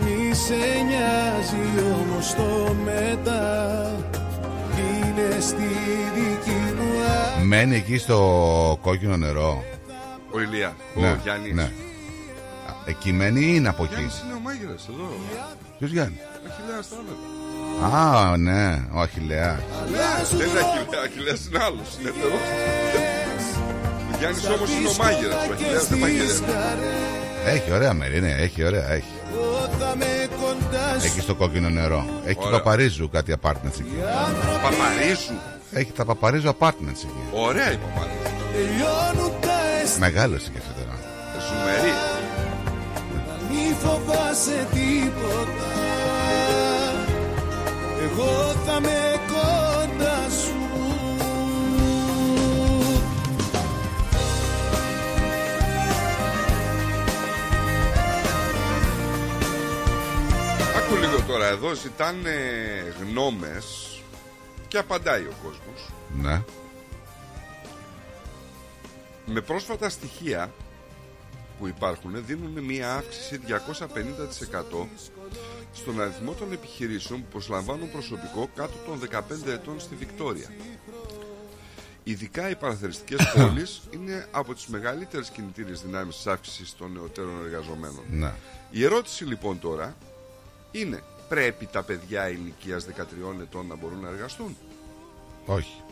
[0.00, 0.54] Μη σε
[0.86, 3.96] νοιάζει όμως το μετά
[7.42, 9.64] Μένει εκεί στο κόκκινο νερό.
[10.34, 11.52] Ο Ηλία, Ναι, ο Γιάννης.
[11.54, 11.70] ναι.
[12.86, 15.08] Εκεί μένει ή είναι από εκεί; Γιάννης είναι ο μάγειρας εδώ.
[15.78, 17.96] Ποιος Γιάννη; Ο Αχιλέας τώρα.
[17.96, 19.60] Α, ναι, ο Αχηλέα.
[20.36, 22.34] Δεν είναι Αχιλέα, ο Αχιλέας είναι άλλος, είναι εδώ.
[24.12, 26.44] Ο Γιάννης όμως είναι ο μάγειρας, ο Αχιλέας δεν μαγειρεύει.
[27.46, 29.12] Έχει ωραία μέρη, ναι, έχει ωραία, έχει.
[31.04, 32.06] Εκεί στο κόκκινο νερό.
[32.24, 32.58] Έχει Ωραία.
[32.58, 33.96] Παπαρίζου κάτι apartments εκεί.
[34.62, 35.32] Παπαρίσου.
[35.72, 37.22] Έχει τα Παπαρίζου apartments εκεί.
[37.32, 38.34] Ωραία η Παπαρίσου.
[38.52, 40.94] Τελειώνουν τα αισθήματα Μεγάλο και αυτό τώρα.
[41.46, 41.94] Ζουμερή.
[43.50, 45.70] Μη φοβάσαι τίποτα
[48.04, 49.15] Εγώ θα με
[60.86, 62.34] Άκου λίγο τώρα εδώ, ζητάνε
[63.00, 64.00] γνώμες
[64.68, 65.90] και απαντάει ο κόσμος.
[66.22, 66.42] Ναι.
[69.26, 70.52] Με πρόσφατα στοιχεία
[71.58, 73.40] που υπάρχουν δίνουν μια αύξηση
[74.82, 74.86] 250%
[75.72, 80.50] στον αριθμό των επιχειρήσεων που προσλαμβάνουν προσωπικό κάτω των 15 ετών στη Βικτόρια.
[82.04, 88.04] Ειδικά οι παραθεριστικές πόλεις είναι από τις μεγαλύτερες κινητήριες δυνάμεις της αύξησης των νεωτέρων εργαζομένων.
[88.10, 88.32] Ναι.
[88.70, 89.96] Η ερώτηση λοιπόν τώρα
[90.80, 94.56] είναι πρέπει τα παιδιά ηλικίας 13 ετών να μπορούν να εργαστούν.
[95.46, 95.82] Όχι.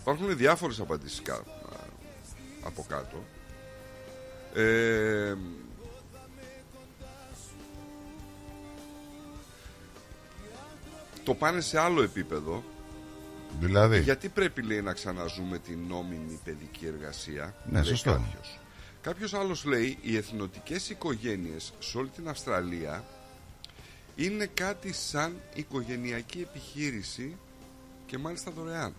[0.00, 1.42] Υπάρχουν διάφορες απαντήσεις κα-
[2.64, 3.24] από κάτω.
[4.60, 5.34] Ε,
[11.24, 12.62] το πάνε σε άλλο επίπεδο.
[13.60, 17.54] Δηλαδή; Γιατί πρέπει λέει να ξαναζούμε την νόμιμη παιδική εργασία.
[17.64, 18.10] Ναι, λέει σωστό.
[18.10, 18.58] Κάποιος.
[19.04, 23.04] Κάποιος άλλος λέει οι εθνοτικές οικογένειες σε όλη την Αυστραλία
[24.16, 27.36] είναι κάτι σαν οικογενειακή επιχείρηση
[28.06, 28.94] και μάλιστα δωρεάν.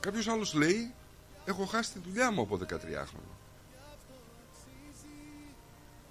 [0.00, 0.92] Κάποιος άλλος λέει
[1.44, 3.36] έχω χάσει τη δουλειά μου από 13 χρόνια.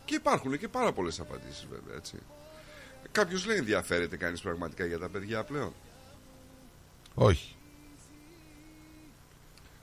[0.05, 2.17] Και υπάρχουν και πάρα πολλές απαντήσεις βέβαια έτσι.
[3.11, 5.73] Κάποιος λέει ενδιαφέρεται κανείς πραγματικά για τα παιδιά πλέον.
[7.13, 7.55] Όχι.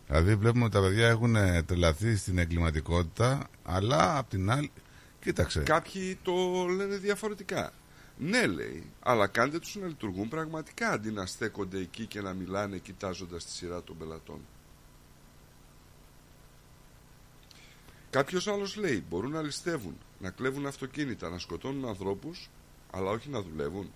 [0.08, 4.70] Δηλαδή βλέπουμε ότι τα παιδιά έχουν ε, τρελαθεί στην εγκληματικότητα, αλλά απ' την άλλη.
[5.20, 5.60] Κοίταξε.
[5.60, 6.32] Κάποιοι το
[6.76, 7.72] λένε διαφορετικά.
[8.18, 12.78] Ναι, λέει, αλλά κάντε τους να λειτουργούν πραγματικά αντί να στέκονται εκεί και να μιλάνε
[12.78, 14.40] κοιτάζοντας τη σειρά των πελατών.
[18.10, 22.50] Κάποιος άλλος λέει, μπορούν να ληστεύουν, να κλέβουν αυτοκίνητα, να σκοτώνουν ανθρώπους,
[22.90, 23.92] αλλά όχι να δουλεύουν.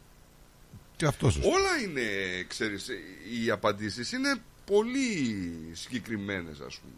[0.97, 1.48] Και αυτός σωστό.
[1.48, 2.02] Όλα είναι,
[2.48, 2.89] ξέρεις,
[3.44, 5.34] οι απαντήσεις είναι πολύ
[5.72, 6.94] συγκεκριμένες ας πούμε.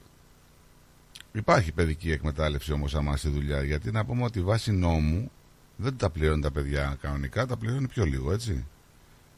[1.32, 3.62] Υπάρχει παιδική εκμετάλλευση όμως άμα στη δουλειά.
[3.62, 5.30] Γιατί να πούμε ότι βάσει νόμου
[5.76, 8.66] δεν τα πληρώνουν τα παιδιά κανονικά, τα πληρώνουν πιο λίγο, έτσι.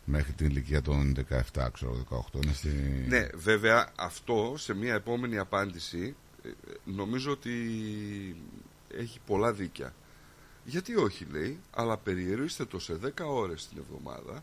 [0.05, 1.15] Μέχρι την ηλικία των
[1.55, 2.43] 17, ξέρω, 18.
[2.43, 2.69] Είναι στη...
[3.09, 6.15] Ναι, βέβαια αυτό σε μια επόμενη απάντηση
[6.45, 6.49] ε,
[6.85, 7.53] νομίζω ότι
[8.97, 9.95] έχει πολλά δίκια.
[10.65, 14.43] Γιατί όχι λέει, αλλά περιορίστε το σε 10 ώρες την εβδομάδα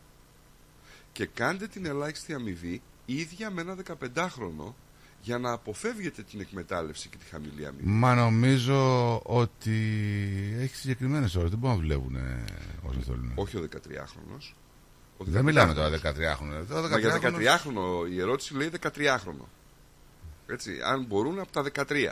[1.11, 3.75] και κάντε την ελάχιστη αμοιβή ίδια με ένα
[4.15, 4.73] 15χρονο
[5.21, 7.87] για να αποφεύγετε την εκμετάλλευση και τη χαμηλή αμοιβή.
[7.87, 9.71] Μα νομίζω ότι
[10.59, 11.49] έχει συγκεκριμένες ώρες.
[11.49, 12.17] Δεν μπορούν να δουλεύουν
[12.83, 13.31] όσο θέλουν.
[13.35, 14.53] Όχι ο 13χρονος.
[15.17, 16.65] Ο Δεν μιλάμε τώρα 13χρονο.
[16.69, 19.45] Τώρα Μα για 13χρονος 13χρονο η ερώτηση λέει 13χρονο.
[20.47, 22.11] Έτσι, αν μπορούν από τα 13.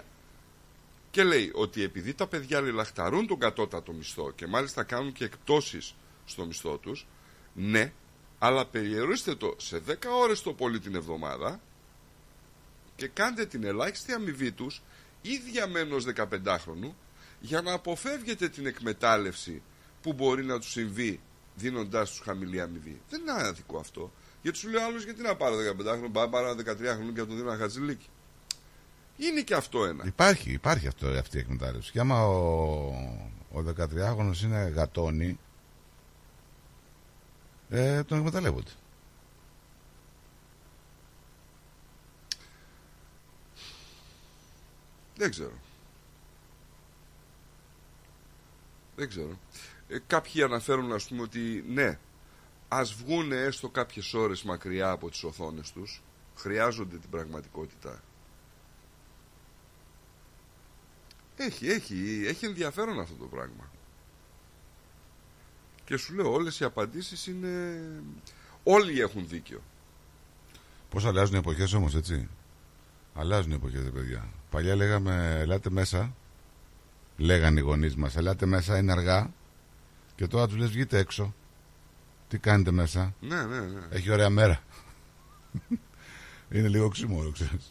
[1.11, 5.95] Και λέει ότι επειδή τα παιδιά λαχταρούν τον κατώτατο μισθό και μάλιστα κάνουν και εκπτώσεις
[6.25, 7.07] στο μισθό τους,
[7.53, 7.93] ναι,
[8.43, 11.59] αλλά περιορίστε το σε 10 ώρες το πολύ την εβδομάδα
[12.95, 14.81] και κάντε την ελάχιστη αμοιβή τους
[15.21, 16.91] ίδια μένως 15χρονου
[17.39, 19.61] για να αποφεύγετε την εκμετάλλευση
[20.01, 21.19] που μπορεί να τους συμβεί
[21.55, 23.01] δίνοντάς τους χαμηλή αμοιβή.
[23.09, 24.11] Δεν είναι άδικο αυτό.
[24.41, 27.27] Γιατί σου λέει άλλος γιατί να πάρω 15χρονο, πάω να πάρω ένα 13χρονο και να
[27.27, 28.07] του δίνω ένα χατζηλίκι.
[29.17, 30.03] Είναι και αυτό ένα.
[30.05, 31.91] Υπάρχει, υπάρχει αυτό, αυτή η εκμετάλλευση.
[31.91, 32.35] Και άμα ο,
[33.51, 35.39] ο 13χρονος είναι γατόνι,
[37.71, 38.71] ε, τον εκμεταλλεύονται.
[45.15, 45.53] Δεν ξέρω.
[48.95, 49.39] Δεν ξέρω.
[49.87, 51.99] Ε, κάποιοι αναφέρουν ας πούμε ότι ναι,
[52.67, 56.01] ας βγούνε έστω κάποιες ώρες μακριά από τις οθόνες τους,
[56.35, 58.03] χρειάζονται την πραγματικότητα.
[61.37, 63.70] Έχει, έχει, έχει ενδιαφέρον αυτό το πράγμα.
[65.91, 67.81] Και σου λέω όλες οι απαντήσεις είναι...
[68.63, 69.61] Όλοι έχουν δίκιο.
[70.89, 72.29] Πώς αλλάζουν οι εποχές όμως, έτσι;
[73.13, 74.29] Αλλάζουν οι εποχές, παιδιά.
[74.49, 76.15] Παλιά λέγαμε, ελάτε μέσα.
[77.17, 79.33] Λέγανε οι γονείς μας, ελάτε μέσα, είναι αργά.
[80.15, 81.33] Και τώρα τους λες, βγείτε έξω.
[82.27, 83.81] Τι κάνετε μέσα; Ναι, ναι, ναι.
[83.89, 84.63] Έχει ωραία μέρα.
[86.51, 87.69] είναι λίγο ξύμορο, ξέρεις.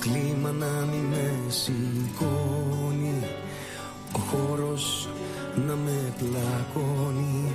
[0.00, 3.14] Κλίμα να μην με σηκώνει
[4.12, 5.08] Ο χώρος
[5.66, 7.52] να με πλακώνει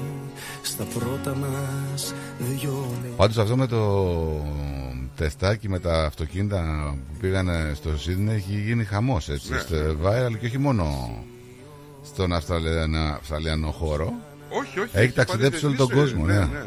[0.61, 3.81] Στα πρώτα μας δυο λεπτά Πάντως αυτό με το
[5.15, 6.61] τεστάκι με τα αυτοκίνητα
[7.11, 9.59] που πήγαν στο Σίδνε έχει γίνει χαμός έτσι Ναι.
[9.59, 11.15] στο viral και όχι μόνο
[12.05, 14.13] στον Αυστραλιανό, Αυστραλιανό χώρο
[14.49, 14.89] Όχι, όχι.
[14.97, 16.39] έχει ταξιδέψει όλο τον διεθνείς, κόσμο ε, ναι.
[16.39, 16.65] ναι, ναι.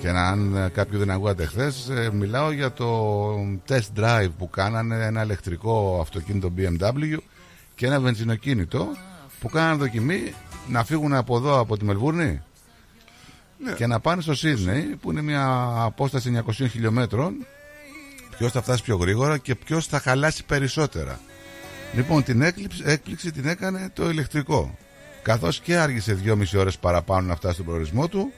[0.00, 3.34] Και να, αν ε, κάποιοι δεν ακούγατε χθες, μιλάω για το
[3.68, 7.16] test drive που κάνανε ένα ηλεκτρικό αυτοκίνητο BMW
[7.74, 8.88] και ένα βενζινοκίνητο
[9.40, 10.34] που κάνανε δοκιμή
[10.68, 12.42] να φύγουν από εδώ από τη Μελβούρνη
[13.58, 13.72] Ναι.
[13.72, 17.46] και να πάνε στο Σίδνεϊ που είναι μια απόσταση 900 χιλιόμετρων.
[18.38, 21.20] Ποιος θα φτάσει πιο γρήγορα και ποιος θα χαλάσει περισσότερα.
[21.94, 24.78] Λοιπόν την έκπληξη, έκπληξη την έκανε το ηλεκτρικό
[25.22, 28.32] καθώς και άργησε 2,5 ώρες παραπάνω να φτάσει στον προορισμό του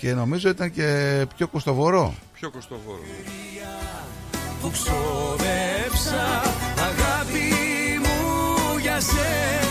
[0.00, 2.98] και νομίζω ήταν και πιο κοστοβορό Πιο κοστοβόρο.
[4.60, 6.42] που ξοδέψα
[6.76, 7.48] αγάπη
[8.02, 9.69] μου για σένα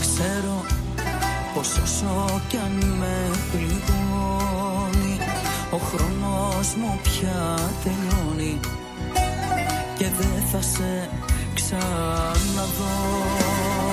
[0.00, 0.64] Ξέρω
[1.54, 5.18] πως όσο κι αν με πληγώνει
[5.70, 8.60] Ο χρόνος μου πια τελειώνει
[9.98, 11.08] και δεν θα σε
[11.54, 13.20] ξαναδώ.
[13.76, 13.89] Μα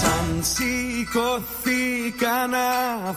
[0.00, 2.66] σαν σηκωθήκα να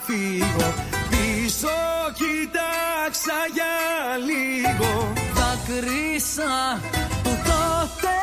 [0.05, 0.73] φύγω
[1.09, 1.77] Πίσω
[2.13, 3.75] κοίταξα για
[4.25, 4.91] λίγο.
[5.33, 6.79] Δάκρυσα
[7.23, 8.13] που τότε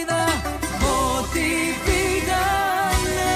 [0.00, 0.24] είδα
[1.18, 1.48] ότι
[1.84, 3.34] πήγανε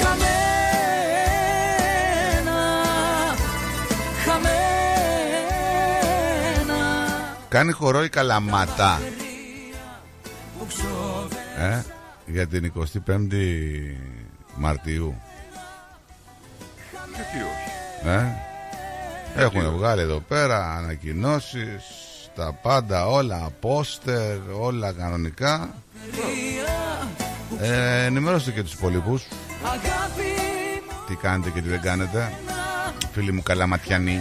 [0.00, 1.38] χαμένα
[6.18, 6.80] Χαμένα.
[7.48, 9.00] Κάνει χορό η Καλαμάτα.
[10.58, 11.84] Που ξοδε- ε,
[12.30, 13.34] για την 25η
[14.56, 15.14] Μαρτίου
[17.14, 21.82] Γιατί όχι; ε; έχουν βγάλει εδώ πέρα ανακοινώσεις
[22.34, 25.74] τα πάντα όλα πόστερ όλα κανονικά
[27.60, 29.26] ε, ενημερώστε και τους υπολείπους
[29.64, 30.28] Αγάπη
[31.06, 32.32] τι κάνετε και τι δεν κάνετε
[33.12, 34.20] φίλοι μου καλαματιανοί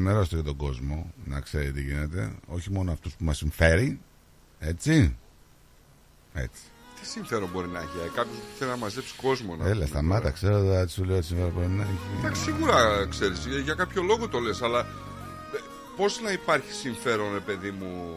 [0.00, 2.32] ενημερώσετε και τον κόσμο να ξέρει τι γίνεται.
[2.46, 4.00] Όχι μόνο αυτούς που μας συμφέρει.
[4.58, 5.16] Έτσι.
[6.32, 6.62] Έτσι.
[7.00, 9.56] Τι συμφέρον μπορεί να έχει, κάποιος που θέλει να μαζέψει κόσμο.
[9.56, 10.32] Να Έλα, πούμε, σταμάτα, τώρα.
[10.32, 11.98] ξέρω, δεν σου λέω ότι σήμερα μπορεί να έχει.
[12.18, 14.86] Εντάξει, σίγουρα ξέρεις, για κάποιο λόγο το λες, αλλά
[15.96, 18.14] πώς να υπάρχει συμφέρον, ρε παιδί μου,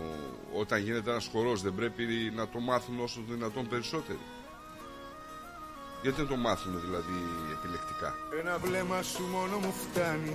[0.60, 2.04] όταν γίνεται ένας χορός, δεν πρέπει
[2.36, 4.20] να το μάθουν όσο το δυνατόν περισσότεροι.
[6.04, 7.18] Γιατί δεν το μάθουν δηλαδή
[7.56, 8.10] επιλεκτικά;
[8.42, 10.34] Ένα βλέμμα σου μόνο μου φτάνει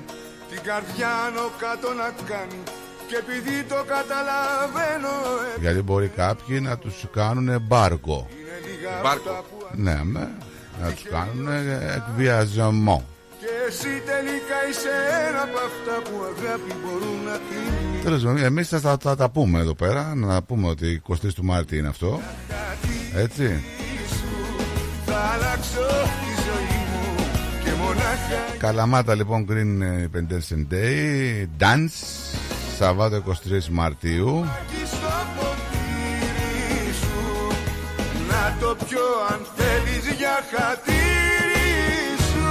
[0.50, 2.60] Την καρδιά άνω κάτω να κάνει
[3.08, 5.12] Και επειδή το καταλαβαίνω
[5.56, 8.18] ε, Γιατί μπορεί κάποιοι να τους κάνουν μπάρκο.
[8.66, 9.30] λίγα Μπάρκο.
[9.30, 10.22] αυτά που Ναι, με,
[10.82, 11.48] να τους κάνουν
[11.96, 12.98] εκβιασμό.
[13.40, 14.94] Και εσύ τελικά είσαι
[15.28, 19.30] ένα από αυτά που αγάπη μπορούν να κλείνουν Τέλος πάντων, εμείς θα, θα, θα τα
[19.30, 20.14] πούμε εδώ πέρα.
[20.14, 22.20] Να πούμε ότι 23 του Μάρτη είναι αυτό.
[23.14, 23.64] Έτσι.
[28.58, 31.46] Καλαμάτα λοιπόν Green Independence Day.
[31.62, 31.98] Dance.
[32.78, 34.44] Σαββάτο 23 Μαρτίου.
[34.68, 37.48] εκεί στο ποτήρι σου
[38.28, 42.48] Να το πιω αν θέλεις για χατήρι σου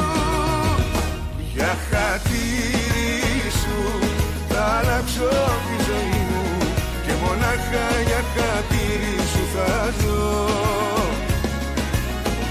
[1.53, 4.07] Για χατήρι σου
[4.49, 5.30] Θα αλλάξω
[5.68, 6.57] τη ζωή μου
[7.06, 10.97] Και μονάχα για χατήρι σου θα ζω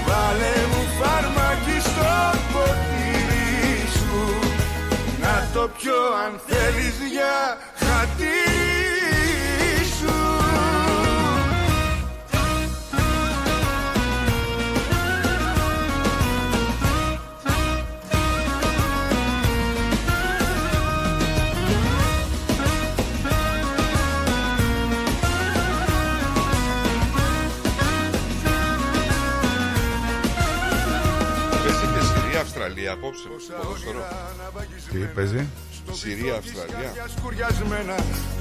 [0.07, 2.13] Βάλε μου φάρμακι στο
[2.51, 4.39] ποτήρι σου.
[5.21, 7.35] Να το πιω αν θέλεις για
[7.81, 8.46] χατήρι
[32.57, 33.27] Αυστραλία απόψε.
[33.61, 34.01] ποδόσφαιρο.
[34.91, 35.47] Τι παίζει;
[35.91, 36.91] Συρία, Αυστραλία.
[37.17, 37.95] Σκουριασμένα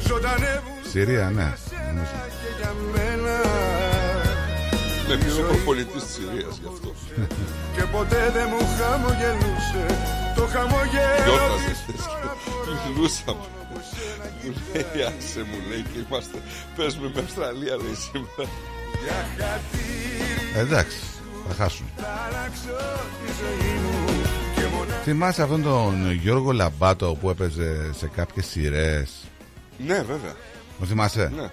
[0.09, 1.49] ζωντανεύουν Συρία, ναι.
[1.89, 2.19] νομίζω.
[2.41, 3.35] και για μένα
[5.09, 6.91] Με ποιο είναι ο προπονητή της Συρίας γι' αυτό.
[7.75, 9.85] Και ποτέ δεν μου χαμογελούσε
[10.37, 12.33] Το χαμογέλο Γιόρταζε της χθες τώρα
[12.65, 13.47] και μιλούσαμε.
[14.43, 16.39] Μου λέει, άσε μου λέει και είμαστε.
[16.77, 18.51] Παίζουμε με Αυστραλία λέει σήμερα.
[19.05, 20.17] Για χατήρι
[20.63, 21.01] Εντάξει,
[21.49, 21.87] θα χάσουν.
[21.97, 22.77] θα αλλάξω
[23.27, 24.23] τη ζωή μου
[24.55, 29.25] Και μονάχα Θυμάσαι αυτόν τον Γιώργο Λαμπάτο που έπαιζε σε κάποιες σειρές;
[29.87, 30.35] Ναι, βέβαια.
[30.79, 31.51] Το θυμάσαι; Ναι.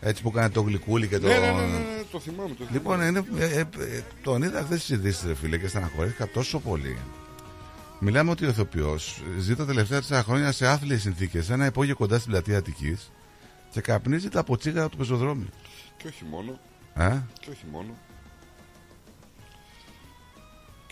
[0.00, 1.26] Έτσι που έκανε το γλυκούλι και το.
[1.26, 2.54] Ναι, ναι, ναι, ναι, ναι, το θυμάμαι.
[2.54, 3.06] Το Λοιπόν, θυμάμαι.
[3.34, 6.98] είναι, ε, ε, ε, τον είδα χθες στις ειδήσεις, ρε φίλε, και στεναχωρήθηκα τόσο πολύ.
[7.98, 11.94] Μιλάμε ότι ο ηθοποιός ζει τα τελευταία τέσσερα χρόνια σε άθλιες συνθήκες, σε ένα υπόγειο
[11.96, 13.10] κοντά στην πλατεία Αττικής
[13.70, 15.48] και καπνίζει τα ποτσίγαρα του πεζοδρόμιου.
[15.96, 16.58] Και όχι μόνο.
[16.94, 17.94] Ε; Και όχι μόνο.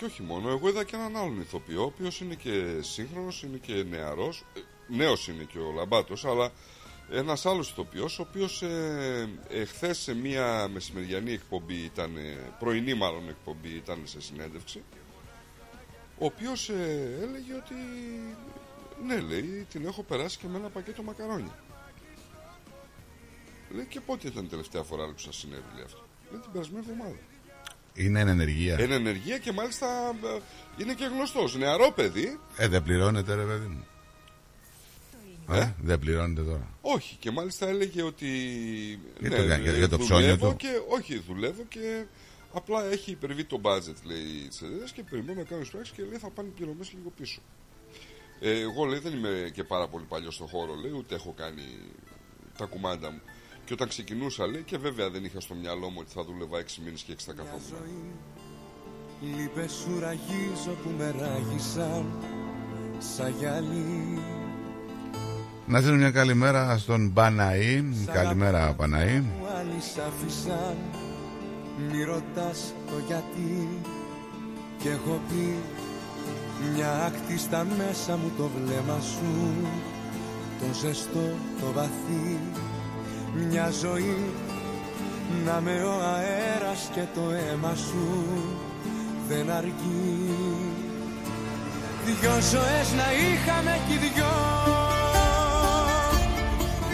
[0.05, 0.49] Και όχι μόνο.
[0.49, 4.45] Εγώ είδα και έναν άλλον ηθοποιό, ο οποίος είναι και σύγχρονος, είναι και νεαρός.
[4.89, 6.51] Νέος είναι και ο Λαμπάτος, αλλά
[7.11, 12.17] ένας άλλος ηθοποιός, ο οποίος ε, εχθέ σε μία μεσημεριανή εκπομπή, ήταν,
[12.59, 14.83] πρωινή μάλλον εκπομπή, ήταν σε συνέντευξη.
[16.19, 16.69] Ο οποίος
[17.21, 17.75] έλεγε ότι
[19.07, 21.59] ναι, λέει, την έχω περάσει και με ένα πακέτο μακαρόνια.
[23.71, 26.05] Λέει και πότε ήταν η τελευταία φορά που σας συνέβη λέει αυτό.
[26.31, 27.17] Λέει την περασμένη εβδομάδα.
[27.95, 28.81] Είναι εν ενεργεία.
[28.83, 29.87] Είναι ενεργεία και μάλιστα
[30.25, 31.57] ε, είναι και γνωστός.
[31.57, 32.39] Νεαρό παιδί.
[32.57, 33.85] Ε, δεν πληρώνεται, ρε παιδί μου.
[35.51, 36.69] Ε, δεν πληρώνεται τώρα.
[36.81, 38.27] Όχι, και μάλιστα έλεγε ότι.
[39.21, 40.57] Για το- για- ε, για το ψώνιο δουλεύω του.
[40.57, 42.05] Και, όχι, δουλεύω και
[42.53, 46.19] απλά έχει υπερβεί το budget, λέει, της εταιρεία και περιμένω να κάνω εισπράξει και λέει
[46.19, 47.41] θα πάνε οι πληρωμές λίγο πίσω.
[48.41, 51.63] Ε, εγώ λέει δεν είμαι και πάρα πολύ παλιός στο χώρο, λέει, ούτε έχω κάνει
[52.59, 53.21] τα κουμάντα μου.
[53.65, 56.65] Και όταν ξεκινούσα, λέει, και βέβαια δεν είχα στο μυαλό μου ότι θα δούλευα 6
[56.85, 57.61] μήνες και 6 τα καθόμουν.
[59.37, 62.05] Λείπες σου ραγίζω που με ράγισαν
[62.99, 64.19] Σαν γυαλί
[65.67, 67.85] Να στείλω μια καλημέρα στον Παναή.
[68.13, 69.21] Καλημέρα, Παναή.
[69.21, 70.77] που άλλοι σ' άφησαν
[71.91, 73.69] Μη ρωτάς το γιατί
[74.79, 75.57] Κι έχω πει
[76.75, 79.55] Μια άκτη στα μέσα μου το βλέμμα σου
[80.61, 82.39] Το ζεστό, το βαθύ
[83.37, 84.33] Μια ζωή
[85.45, 88.25] Να με ο αέρας και το αίμα σου
[89.29, 90.35] Δεν αρκεί.
[92.05, 94.35] Δυο ζωές να είχαμε κι οι δυο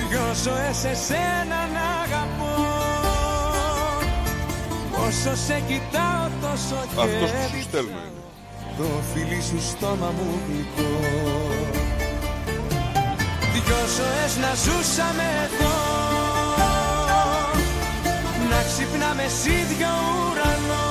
[0.08, 2.54] Δυο ζωές εσένα να αγαπώ.
[5.06, 8.02] Όσο σε κοιτάω τόσο Αυτός που σου χαίρι στέλνω.
[8.76, 8.84] Το
[9.14, 10.90] φιλί σου στόμα μου γλυκό.
[13.52, 15.89] Δυο ζωές να ζούσαμε εδώ
[18.70, 19.88] Να ξυπνάμε σίδιο
[20.30, 20.84] ουρανό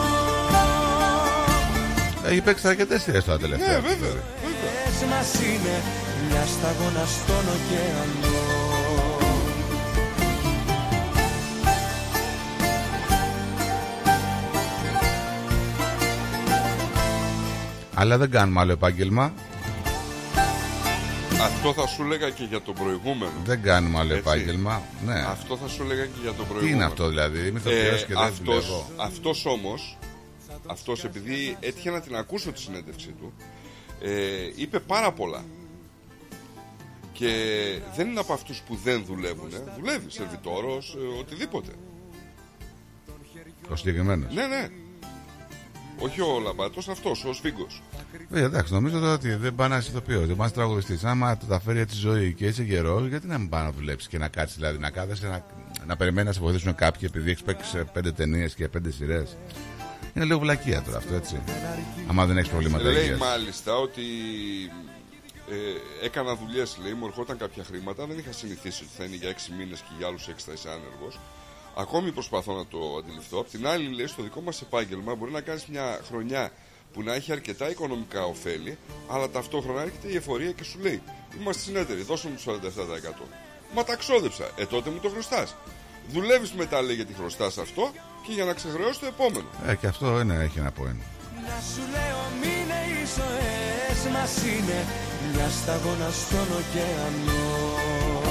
[2.25, 3.67] Έχει παίξει αρκετές σειρές τώρα τελευταία.
[3.67, 4.11] Ναι, βέβαια.
[4.13, 5.75] Πες μας είναι
[6.29, 8.37] μια σταγόνα στον ωκεανό
[17.93, 19.33] Αλλά δεν κάνουμε άλλο επάγγελμα.
[21.41, 23.31] Αυτό θα σου έλεγα και για το προηγούμενο.
[23.43, 24.29] Δεν κάνουμε άλλο Έτσι.
[24.29, 24.81] επάγγελμα.
[25.05, 25.19] Ναι.
[25.27, 26.67] Αυτό θα σου έλεγα και για το προηγούμενο.
[26.67, 28.91] Τι είναι αυτό δηλαδή, είμαι ηθοποιός και δεν αυτός, δουλεύω.
[28.95, 29.97] αυτός όμως,
[30.65, 33.33] αυτός επειδή έτυχε να την ακούσω τη συνέντευξή του,
[34.01, 34.11] ε,
[34.55, 35.43] είπε πάρα πολλά.
[37.13, 37.31] Και
[37.95, 39.49] δεν είναι από αυτούς που δεν δουλεύουν.
[39.79, 41.71] Δουλεύει, σερβιτόρος, ε, οτιδήποτε.
[43.71, 44.33] Ο συγκεκριμένος.
[44.33, 44.69] Ναι, ναι.
[45.99, 47.81] Όχι ο Λαμπάτος, αυτός, ο Σφίγκος.
[48.31, 51.03] Ε, εντάξει, νομίζω τώρα ότι δεν πάει να είσαι ηθοποιό, δεν πάει τραγουδιστής.
[51.03, 53.71] Άμα το τα φέρει έτσι η ζωή και είσαι γερό, γιατί να μην πάει να
[53.71, 55.45] δουλέψει και να κάτσει, δηλαδή να κάθεσαι να,
[55.85, 59.37] να περιμένει να σε βοηθήσουν κάποιοι επειδή έχεις παίξει σε πέντε ταινίες και πέντε σειρές.
[60.13, 61.41] Είναι λίγο βλακεία τώρα αυτό, έτσι.
[62.09, 63.19] Άμα δεν έχεις προβλήματα Λέει υγείας.
[63.19, 64.01] μάλιστα ότι
[65.49, 68.05] ε, έκανα δουλειές, λέει, μου ερχόταν κάποια χρήματα.
[68.05, 70.69] Δεν είχα συνηθίσει ότι θα είναι για 6 μήνες και για άλλους 6 θα είσαι
[70.69, 71.19] άνεργος.
[71.79, 73.39] Ακόμη προσπαθώ να το αντιληφθώ.
[73.39, 76.51] Απ' την άλλη, λέει, στο δικό μας επάγγελμα μπορεί να κάνεις μια χρονιά
[76.93, 78.77] που να έχει αρκετά οικονομικά ωφέλη,
[79.07, 81.01] αλλά ταυτόχρονα έρχεται η εφορία και σου λέει:
[81.39, 83.23] Είμαστε συνέτεροι, δώσε μου το 47%.
[83.73, 84.49] Μα τα ξόδεψα.
[84.57, 85.55] Ε, τότε μου το χρωστάς.
[86.09, 87.91] Δουλεύεις μετά, λέει, γιατί χρωστάς αυτό
[88.25, 89.47] και για να ξεχρεώσει το επόμενο.
[89.67, 91.01] Ε, και αυτό είναι, έχει ένα point.
[91.47, 94.85] Να σου λέω μείνε οι ζωές μας είναι
[95.33, 98.28] μια σταγόνα στον ωκεανό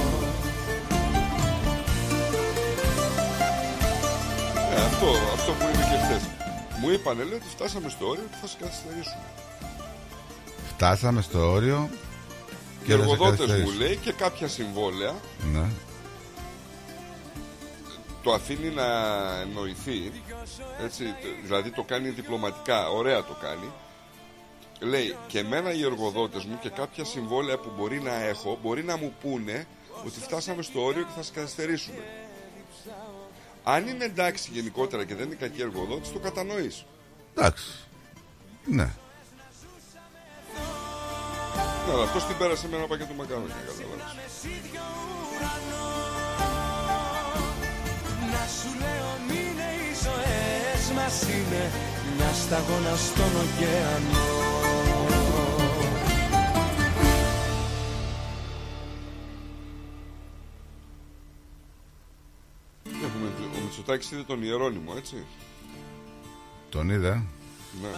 [4.85, 6.23] αυτό, αυτό που είπε και χθες.
[6.81, 9.23] Μου είπανε, λέει, ότι φτάσαμε στο όριο και θα σε καθυστερήσουμε.
[10.75, 13.79] Φτάσαμε στο όριο Και και οι δεν σε εργοδότες μου καθυστερήσουν.
[13.79, 15.15] λέει και κάποια συμβόλαια
[15.53, 15.65] Ναι.
[18.23, 18.85] το αφήνει να
[19.41, 20.13] εννοηθεί.
[20.85, 23.73] Έτσι, το- δηλαδή το κάνει διπλωματικά, ωραία το κάνει.
[24.81, 28.97] Λέει και εμένα οι εργοδότες μου και κάποια συμβόλαια που μπορεί να έχω μπορεί να
[28.97, 29.67] μου πούνε
[30.07, 32.03] ότι φτάσαμε στο όριο και θα σε καθυστερήσουμε.
[33.75, 36.85] Αν είναι εντάξει γενικότερα και δεν είναι κακή εργοδότης, το κατανοείς.
[37.35, 37.65] Εντάξει.
[38.65, 38.83] Ναι.
[41.87, 44.05] Ναι, αλλά αυτός την πέρασε με ένα πακέτο μακαρόνια, καταλάβεις.
[48.33, 51.63] Να σου λέω μείνε οι ζωές μας είναι
[52.17, 54.58] μια σταγόνα στον ωκεανό
[63.79, 65.25] Έχουμε, ο Μητσοτάκης είδε τον Ιερώνυμο, έτσι.
[66.71, 67.25] Τον είδα.
[67.83, 67.89] Ναι.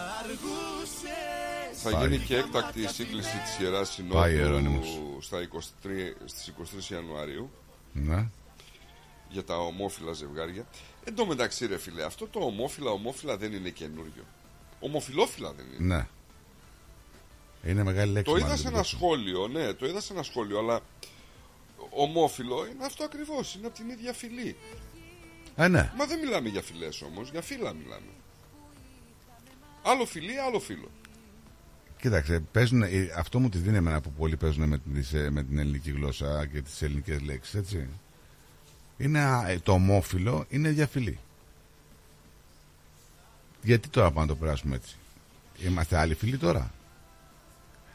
[1.73, 2.07] Θα Πάει.
[2.07, 4.97] γίνει και έκτακτη σύγκληση της Ιεράς Πάει, Συνόδου Ιερώνυμος.
[5.19, 7.51] στα 23, στις 23 Ιανουαρίου
[7.93, 8.27] Ναι.
[9.29, 10.65] για τα ομόφυλα ζευγάρια.
[11.03, 14.23] Εν τω μεταξύ ρε φίλε, αυτό το ομόφυλα ομόφυλα δεν είναι καινούριο.
[14.79, 15.95] Ομοφυλόφυλα δεν είναι.
[15.95, 16.07] Ναι.
[17.71, 18.31] Είναι μεγάλη λέξη.
[18.31, 20.79] Το είδα μάλλον, σε δεν ένα το- σχόλιο, ναι, το είδα σε ένα σχόλιο, αλλά
[21.89, 24.55] ομόφυλο είναι αυτό ακριβώς, είναι από την ίδια φυλή.
[25.61, 25.91] Ε, ναι.
[25.97, 28.11] Μα δεν μιλάμε για φυλές όμως, για φύλλα μιλάμε.
[29.83, 30.89] Άλλο φιλί, άλλο φίλο.
[31.99, 35.43] Κοίταξε, παίζουν, ε, αυτό μου τη δίνει εμένα που πολλοί παίζουν με, τις, ε, με
[35.43, 37.87] την ελληνική γλώσσα και τις ελληνικές λέξεις, έτσι.
[38.97, 41.19] Είναι, α, ε, το ομόφυλο είναι διαφυλή.
[43.61, 44.95] Γιατί τώρα πάμε να το περάσουμε έτσι;
[45.57, 46.71] Είμαστε άλλοι φίλοι τώρα;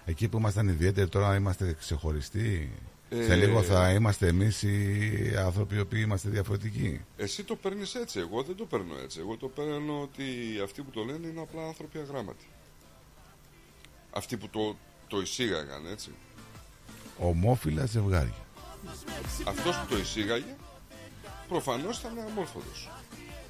[0.04, 2.70] Εκεί που ήμασταν ιδιαίτεροι τώρα είμαστε ξεχωριστοί;
[3.10, 7.00] Σε Ε, λίγο θα είμαστε εμείς οι άνθρωποι οι οποίοι είμαστε διαφορετικοί.
[7.16, 9.20] Εσύ το παίρνεις έτσι, εγώ δεν το παίρνω έτσι.
[9.20, 10.24] Εγώ το παίρνω ότι
[10.64, 12.46] αυτοί που το λένε είναι απλά άνθρωποι αγράμματοι.
[14.10, 14.76] Αυτοί που το,
[15.08, 16.10] το εισήγαγαν, έτσι.
[17.18, 18.46] Ομόφυλα ζευγάρια.
[19.44, 20.56] Αυτός που το εισήγαγε,
[21.48, 22.90] προφανώς ήταν αμόρφωτος.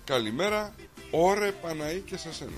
[0.04, 0.74] Καλημέρα,
[1.10, 2.52] ωρε Παναή και σε σένα.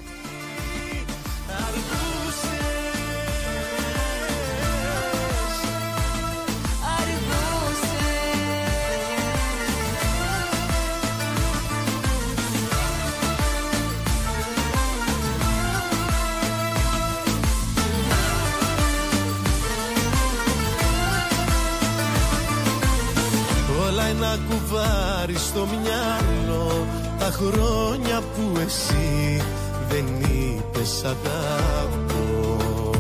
[24.39, 26.87] Όλα ένα κουβάρι στο μυαλό.
[27.19, 29.43] Τα χρόνια που εσύ
[29.89, 32.91] δεν είπες αγαπώ.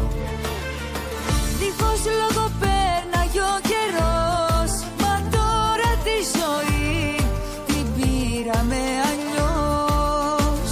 [1.58, 7.16] Δίχως λόγο πέρναγε ο καιρός Μα τώρα τη ζωή
[7.66, 10.70] την πήραμε αλλιώς.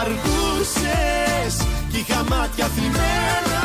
[0.00, 3.64] Αργούσες κι είχα μάτια θλιμμένα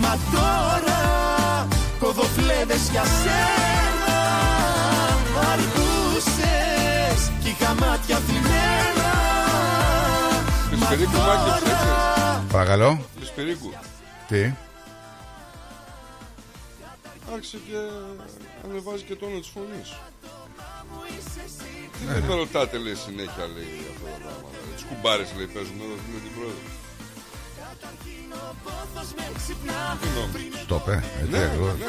[0.00, 1.02] Μα τώρα
[1.98, 3.57] κοδοφλέβες για σένα
[10.98, 11.88] Σπυρίκου, μάκεψε, έτσι.
[12.52, 13.00] Παρακαλώ.
[13.22, 13.70] Σπυρίκου.
[14.28, 14.52] Τι;
[17.34, 17.76] άρχισε και
[18.64, 19.88] ανεβάζει και τόνο της φωνής.
[22.06, 22.28] Ναι, Δεν ναι.
[22.28, 24.56] με ρωτάτε λέει συνέχεια λέει αυτά τα πράγματα.
[24.74, 26.68] Τις κουμπάρες λέει παίζουμε εδώ με την πρόεδρο.
[30.00, 30.64] Τι νόμιζες.
[30.66, 31.66] Το είπε, έτσι Ναι, εγώ.
[31.80, 31.86] ναι.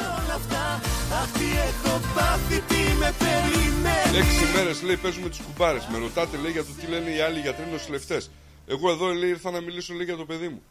[1.22, 5.84] Αυτή έχω πάθει τι με περιμένει Έξι μέρες λέει παίζουμε τις κουμπάρες.
[5.92, 8.30] Με ρωτάτε λέει για το τι λένε οι άλλοι γιατροί νοσηλευτές.
[8.70, 10.62] Εγώ εδώ λέει ήρθα να μιλήσω λέει για το παιδί μου.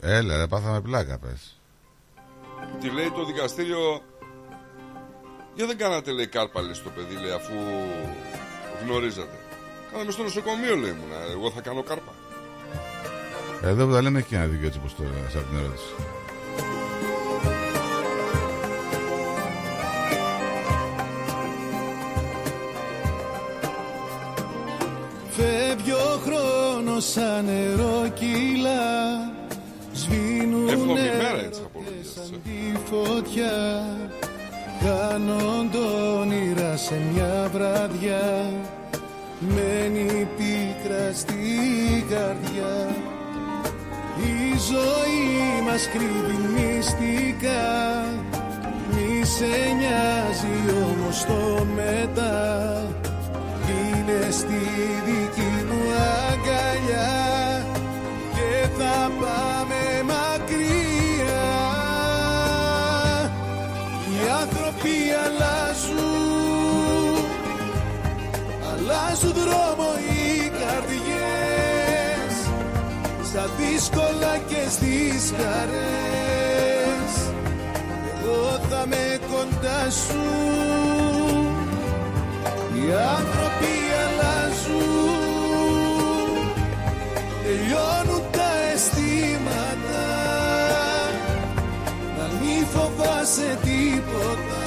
[0.00, 1.60] Έλα, ρε, πάθαμε πλάκα, πες.
[2.80, 4.02] Τι λέει το δικαστήριο.
[5.54, 7.54] Για δεν κάνατε λέει κάρπα λέει στο παιδί λέει αφού
[8.84, 9.38] γνωρίζατε.
[9.92, 11.16] Κάναμε στο νοσοκομείο λέει ήμουνα.
[11.30, 12.12] Εγώ θα κάνω κάρπα.
[13.62, 15.94] Εδώ που τα λέμε έχει ένα δίκιο έτσι πως το σε αυτή την ερώτηση.
[25.30, 26.61] Φεύγει ο χρόνος
[27.02, 28.82] σαν νερό κύλα
[29.92, 32.06] Σβήνουνε Εύχομαι ημέρα έτσι έρωτες απολογίες.
[32.14, 33.56] σαν τη φωτιά.
[34.84, 35.78] Κάνονται
[36.20, 38.50] όνειρα σε μια βραδιά
[39.54, 42.74] Μένει πίκρα στην καρδιά.
[44.16, 48.04] Η ζωή μας κρύβει μυστικά
[48.92, 52.36] Μη σε νοιάζει όμως το μετά.
[53.68, 54.60] Είναι στη
[55.06, 55.51] δική μου
[56.42, 57.66] αγκαλιά
[58.34, 61.50] και θα πάμε μακριά.
[64.08, 66.02] Οι άνθρωποι αλλάζουν
[68.72, 72.34] αλλάζουν δρόμο οι καρδιές
[73.24, 77.12] στα δύσκολα και στις χαρές.
[78.20, 80.24] Εγώ θα με κοντά σου.
[82.74, 83.81] Οι άνθρωποι
[87.82, 90.06] Τελειώνουν τα αισθήματα
[92.18, 94.62] Να μη φοβάσαι τίποτα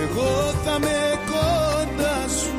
[0.00, 2.54] Εγώ θα με κοντά σου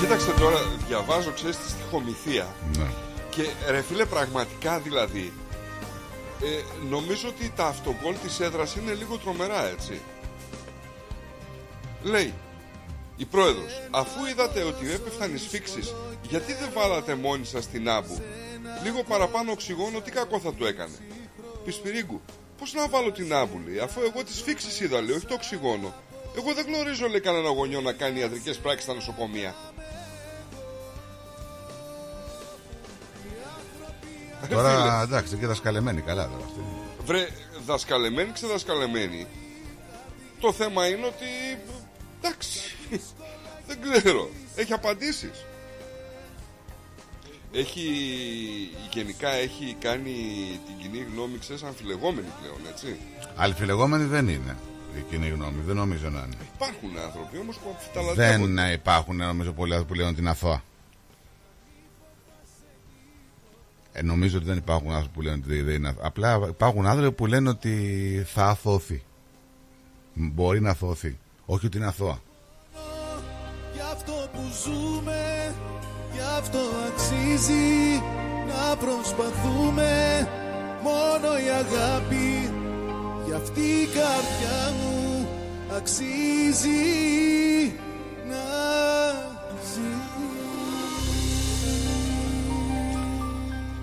[0.00, 0.56] Κοίταξε τώρα,
[0.88, 2.46] διαβάζω ξέρεις τη στοιχομηθεία.
[2.78, 2.86] Ναι.
[3.30, 5.32] Και ρε φίλε, πραγματικά δηλαδή,
[6.44, 10.00] ε, νομίζω ότι τα αυτογκόλ της έδρας είναι λίγο τρομερά, έτσι.
[12.02, 12.34] Λέει,
[13.16, 18.22] η πρόεδρος, αφού είδατε ότι έπεφταν οι σφίξεις, γιατί δεν βάλατε μόνοι σας την άμπου;
[18.82, 20.94] Λίγο παραπάνω οξυγόνο, τι κακό θα του έκανε.
[21.64, 22.20] Πισπυρίγκου,
[22.58, 25.94] πώς να βάλω την άμπου, λέει, αφού εγώ τις σφίξεις είδα, λέει, όχι το οξυγόνο.
[26.36, 29.54] Εγώ δεν γνωρίζω, λέει, κανένα γονιό να κάνει ιατρικές πράξεις στα νοσοκομεία.
[34.48, 36.60] Τώρα εντάξει, και δασκαλεμένοι καλά τώρα αυτοί.
[37.04, 37.28] Βρε,
[37.66, 39.26] δασκαλεμένοι, ξεδασκαλεμένοι.
[40.40, 41.58] Το θέμα είναι ότι.
[42.20, 42.60] Εντάξει.
[43.66, 44.30] Δεν ξέρω.
[44.56, 45.44] Έχει απαντήσεις.
[47.52, 47.88] Έχει.
[48.92, 50.12] Γενικά έχει κάνει
[50.66, 52.96] την κοινή γνώμη, ξέρεις, αμφιλεγόμενη πλέον, έτσι.
[53.36, 54.56] Αλφιλεγόμενοι δεν είναι
[54.98, 56.36] η κοινή γνώμη, δεν νομίζω να είναι.
[56.54, 58.52] Υπάρχουν άνθρωποι όμως που αμφιταλαντεύονται.
[58.54, 60.62] Δεν ε, υπάρχουν νομίζω πολλοί άνθρωποι που λένε ότι είναι αθώα.
[63.92, 66.06] Ε, νομίζω ότι δεν υπάρχουν άνθρωποι που λένε ότι δεν είναι αθώα.
[66.06, 69.02] Απλά υπάρχουν άνθρωποι που λένε ότι θα αθώθει.
[70.14, 71.18] Μπορεί να αθώθει.
[71.44, 72.20] Όχι ότι είναι αθώα.
[73.74, 75.54] Γι' αυτό που ζούμε
[76.12, 78.02] Γι' αυτό αξίζει
[78.48, 80.28] Να προσπαθούμε
[80.82, 82.52] Μόνο η αγάπη
[83.26, 85.28] Γι' αυτή η καρδιά μου
[85.76, 86.72] Αξίζει
[88.28, 89.01] Να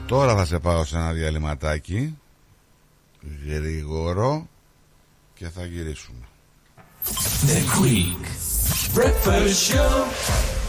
[0.10, 2.18] Τώρα θα σε πάω σε ένα διαλυματάκι
[3.48, 4.48] γρήγορο
[5.34, 6.26] και θα γυρίσουμε.
[7.46, 8.26] The Greek
[8.98, 10.69] Breakfast Show.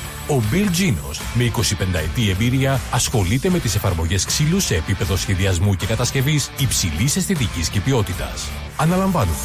[0.27, 1.61] Ο Bill Genos, με 25
[1.93, 7.79] ετή εμπειρία, ασχολείται με τις εφαρμογές ξύλου σε επίπεδο σχεδιασμού και κατασκευής υψηλής αισθητικής και
[7.79, 8.47] ποιότητας.
[8.77, 9.37] Αναλαμβάνουμε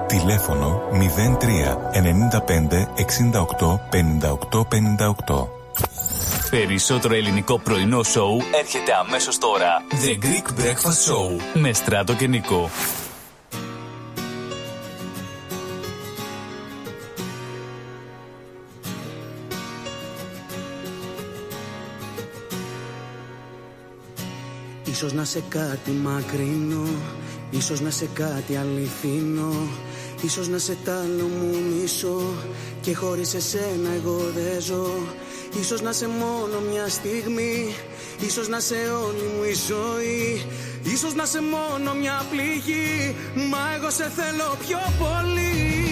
[0.08, 1.78] Τηλέφωνο 03
[2.40, 2.88] 95
[3.60, 4.62] 68 58
[5.30, 5.48] 58.
[6.50, 9.84] Περισσότερο ελληνικό πρωινό σοου έρχεται αμέσως τώρα.
[9.90, 12.70] The Greek Breakfast Show με Στράτο και Νικό.
[25.02, 26.88] Ίσως να σε κάτι μακρινό
[27.52, 29.68] Ίσως να σε κάτι αληθινό
[30.22, 32.22] Ίσως να σε τ' άλλο μου μισό
[32.82, 34.88] Και χωρίς εσένα εγώ δεν ζω.
[35.60, 37.76] Ίσως να σε μόνο μια στιγμή
[38.26, 40.46] Ίσως να σε όλη μου η ζωή
[40.94, 43.16] Ίσως να σε μόνο μια πληγή
[43.50, 45.91] Μα εγώ σε θέλω πιο πολύ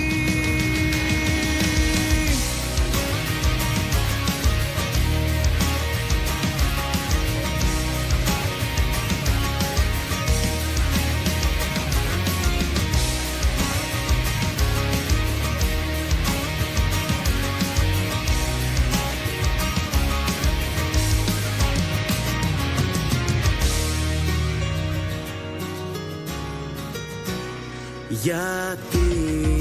[28.30, 29.58] Γιατί,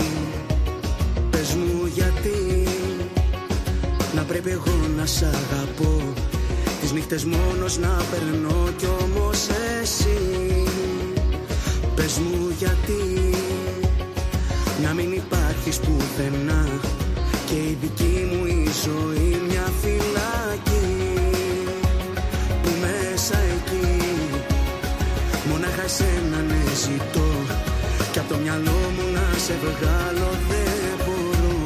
[1.31, 2.69] πες μου γιατί
[4.15, 6.12] Να πρέπει εγώ να σ' αγαπώ.
[6.81, 9.47] Τις νύχτες μόνος να περνώ κι όμως
[9.81, 10.19] εσύ.
[11.95, 13.35] Πες μου γιατί
[14.82, 16.66] Να μην υπάρχεις πουθενά.
[17.47, 20.86] Και η δική μου η ζωή μια φυλακή.
[22.62, 24.03] Που μέσα εκεί
[25.49, 26.38] Μόναχα εσένα
[29.49, 31.57] σε βγάλω δεν μπορώ.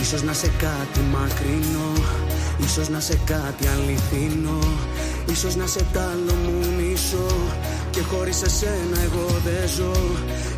[0.00, 1.92] Ίσως να σε κάτι μακρινό
[2.64, 4.58] Ίσως να σε κάτι αληθινό
[5.30, 7.36] Ίσως να σε τ' άλλο μου μισό.
[7.90, 9.92] Και χωρίς εσένα εγώ δεν ζω.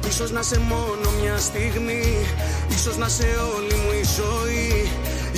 [0.09, 2.05] Ίσως να σε μόνο μια στιγμή
[2.69, 3.27] Ίσως να σε
[3.57, 4.91] όλη μου η ζωή.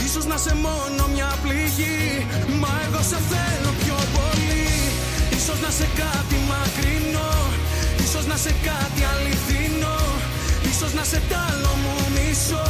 [0.04, 2.26] Ίσως να σε μόνο μια πληγή
[2.60, 3.53] Μα εγώ σε θέλω
[5.78, 7.32] σε κάτι μακρινό.
[8.04, 9.98] Ίσως να σε κάτι αληθινό.
[10.70, 12.68] Ίσως να σε τ' άλλο μου μισό.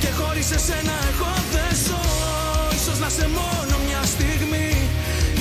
[0.00, 2.04] Και χωρίς εσένα εγώ δεν ζω.
[2.78, 4.70] Ίσως να σε μόνο μια στιγμή.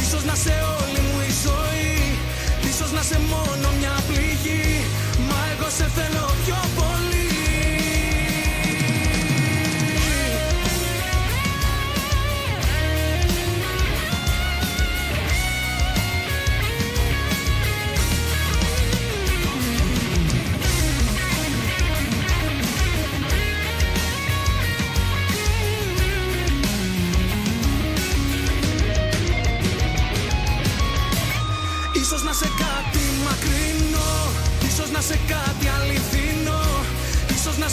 [0.04, 1.94] Ίσως να σε όλη μου η ζωή.
[2.70, 4.70] Ίσως να σε μόνο μια πληγή.
[5.28, 6.25] Μα εγώ σε θέλω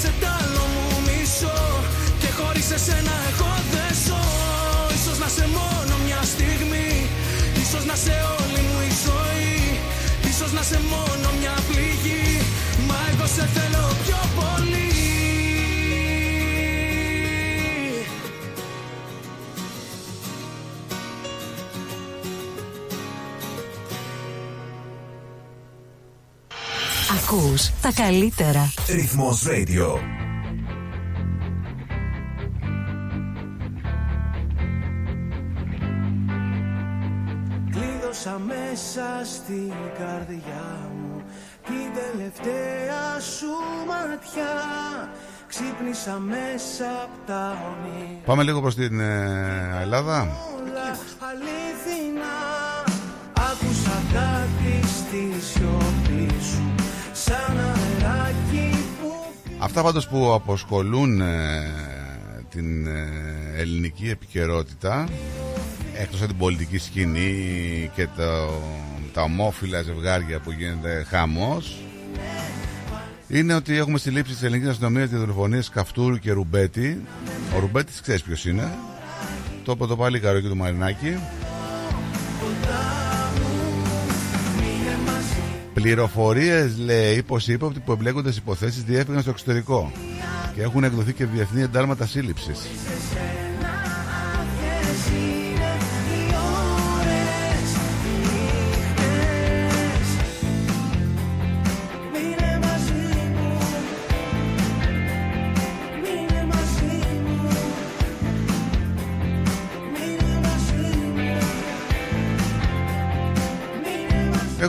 [0.02, 1.58] σε τ' άλλο μου μισό
[2.20, 4.22] Και χωρίς εσένα εγώ δεν ζω.
[4.96, 6.90] Ίσως να σε μόνο μια στιγμή
[7.62, 9.54] Ίσως να σε όλη μου η ζωή
[10.30, 11.21] Ίσως να σε μόνο
[27.32, 28.72] Ακούς τα καλύτερα.
[28.88, 29.98] Ρυθμός Radio.
[37.70, 41.22] Κλείδωσα μέσα στην καρδιά μου
[41.64, 43.52] την τελευταία σου
[43.86, 44.54] ματιά
[45.48, 50.20] Ξύπνησα μέσα από τα όνειρα Πάμε λίγο προς την ε, Ελλάδα.
[50.56, 50.98] όλα
[51.30, 52.34] αλήθινα
[53.50, 55.91] Άκουσα κάτι στη σιωπή
[59.58, 61.62] Αυτά πάντως που αποσχολούν ε,
[62.50, 63.08] την ε,
[63.56, 65.08] ελληνική επικαιρότητα
[65.94, 68.60] εκτός από την πολιτική σκηνή και το,
[69.12, 71.82] τα ομόφυλα ζευγάρια που γίνεται χαμός
[73.28, 77.02] είναι ότι έχουμε συλλήψει της ελληνικής αστυνομίας τη δολοφονίες Καυτούρου και Ρουμπέτη.
[77.56, 78.72] Ο Ρουμπέτης ξέρεις ποιος είναι;
[79.64, 81.16] Το είπε το πάλι καρόκι του Μαρινάκη
[85.82, 89.92] Πληροφορίες λέει πως οι ύποπτοι που εμπλέκονται στις υποθέσεις διέφυγαν στο εξωτερικό
[90.54, 92.58] και έχουν εκδοθεί και διεθνή εντάλματα σύλληψης.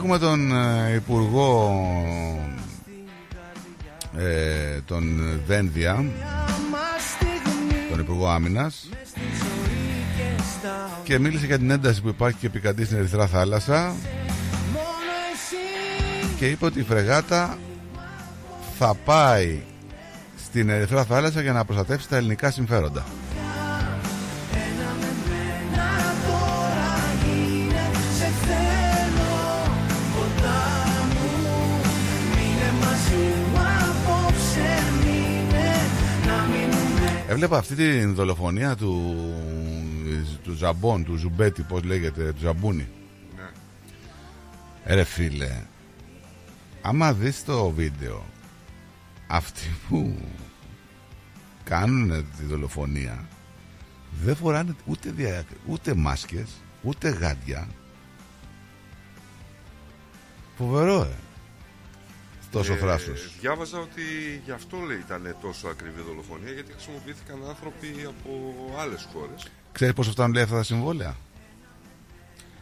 [0.06, 1.82] Έχουμε τον ε, Υπουργό
[4.18, 5.94] ε, τον Δένδια,
[6.72, 12.08] Μας στιγμή τον Υπουργό Άμυνας στη ζωή και στα και μίλησε για την ένταση που
[12.08, 13.96] υπάρχει και επικρατεί στην Ερυθρά Θάλασσα
[14.72, 17.58] Μόνο εσύ και είπε ότι η φρεγάτα
[18.78, 19.62] θα πάει
[20.46, 23.04] στην Ερυθρά Θάλασσα για να προστατεύσει τα ελληνικά συμφέροντα.
[37.34, 39.16] Έβλεπα αυτή τη δολοφονία του,
[40.44, 42.88] του Ζαμπόν, του Ζουμπέτη, πώς λέγεται, του Ζαμπούνη.
[43.36, 43.50] Ναι.
[44.84, 45.62] Ε, Ρε φίλε,
[46.82, 48.24] άμα δεις το βίντεο,
[49.28, 50.18] αυτοί που
[51.64, 53.28] κάνουν τη δολοφονία
[54.24, 56.50] δεν φοράνε ούτε, δια, ούτε μάσκες,
[56.82, 57.68] ούτε γάντια.
[60.58, 61.16] Φοβερό, ε.
[62.54, 63.36] Τόσο Ε, θράσος.
[63.40, 64.02] Διάβαζα ότι
[64.46, 68.30] γι' αυτό λέει ήταν τόσο ακριβή δολοφονία, γιατί χρησιμοποιήθηκαν άνθρωποι από
[68.80, 69.48] άλλες χώρες.
[69.72, 71.16] Ξέρεις πόσο φτάνουν λέει αυτά τα συμβόλαια;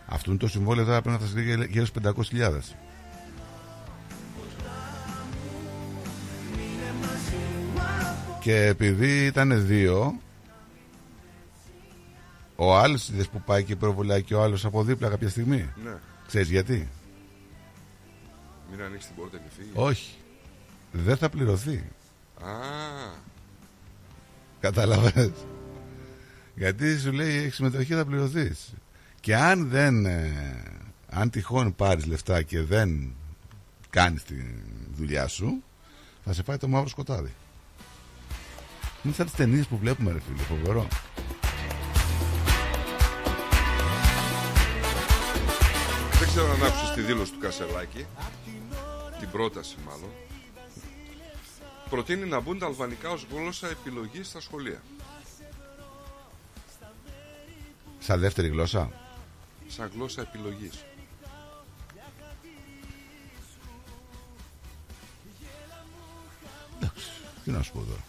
[0.06, 2.76] Αυτό είναι το συμβόλαιο τώρα πρέπει να φτάσει γύρω- γύρω στους 500.000.
[8.40, 10.20] Και επειδή ήταν δύο,
[12.56, 15.92] ο άλλος είδες που πάει και προβολάει και ο άλλος από δίπλα κάποια στιγμή; Ναι.
[16.28, 16.90] Ξέρεις γιατί;
[18.72, 19.72] Μην ανοίξεις την πόρτα και φύγεις.
[19.74, 20.16] Όχι.
[20.92, 21.84] Δεν θα πληρωθεί.
[22.42, 22.50] Α,
[24.60, 25.32] Κατάλαβες.
[26.56, 28.74] Γιατί σου λέει έχει συμμετοχή θα πληρωθείς.
[29.20, 30.32] Και αν δεν, ε,
[31.10, 33.14] αν τυχόν πάρεις λεφτά και δεν
[33.90, 34.36] κάνεις τη
[34.96, 35.64] δουλειά σου,
[36.24, 37.34] θα σε πάει το μαύρο σκοτάδι.
[39.04, 40.88] Είναι σαν τις ταινίες που βλέπουμε ρε φίλε, φοβερό.
[46.20, 48.06] δεν ξέρω αν άκουσες τη δήλωση του Κασελάκη,
[49.22, 50.10] την πρόταση μάλλον.
[51.90, 54.82] Προτείνει να μπουν τα αλβανικά ως γλώσσα επιλογής στα σχολεία.
[58.00, 58.92] Σαν δεύτερη γλώσσα.
[59.68, 60.84] Σαν γλώσσα επιλογής.
[67.44, 68.04] Τι να σου πω τώρα.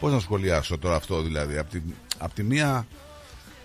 [0.00, 1.58] Πώς να σχολιάσω τώρα αυτό δηλαδή.
[1.58, 1.80] Απ' τη,
[2.18, 2.86] απ' τη μία,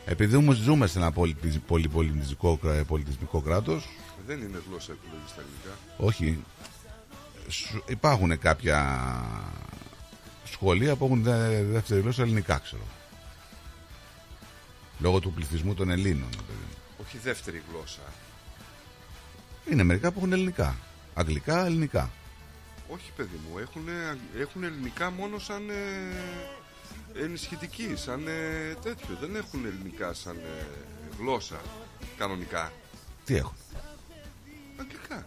[0.05, 3.87] επειδή όμως ζούμε σε ένα πολιτισ- πολυπολιτισμικό, κρα- πολιτισμικό κράτος,
[4.27, 5.77] Δεν είναι γλώσσα επιλογής στα ελληνικά.
[5.97, 6.43] Όχι.
[7.49, 8.79] Σου- Υπάρχουν κάποια
[10.45, 12.83] σχολεία που έχουν δε- δεύτερη γλώσσα ελληνικά, ξέρω.
[14.99, 16.29] Λόγω του πληθυσμού των Ελλήνων.
[16.29, 16.75] παιδί μου.
[17.05, 18.01] Όχι δεύτερη γλώσσα.
[19.71, 20.75] Είναι μερικά που έχουν ελληνικά.
[21.13, 22.09] Αγγλικά, ελληνικά.
[22.89, 23.87] Όχι παιδί μου, έχουν,
[24.39, 29.17] έχουν ελληνικά μόνο σαν ε, ενισχυτική, σαν ε, τέτοιο.
[29.21, 30.65] Δεν έχουν ελληνικά σαν ε,
[31.19, 31.61] γλώσσα
[32.17, 32.71] κανονικά.
[33.25, 33.53] Τι έχουν;
[34.79, 35.25] Αγγλικά.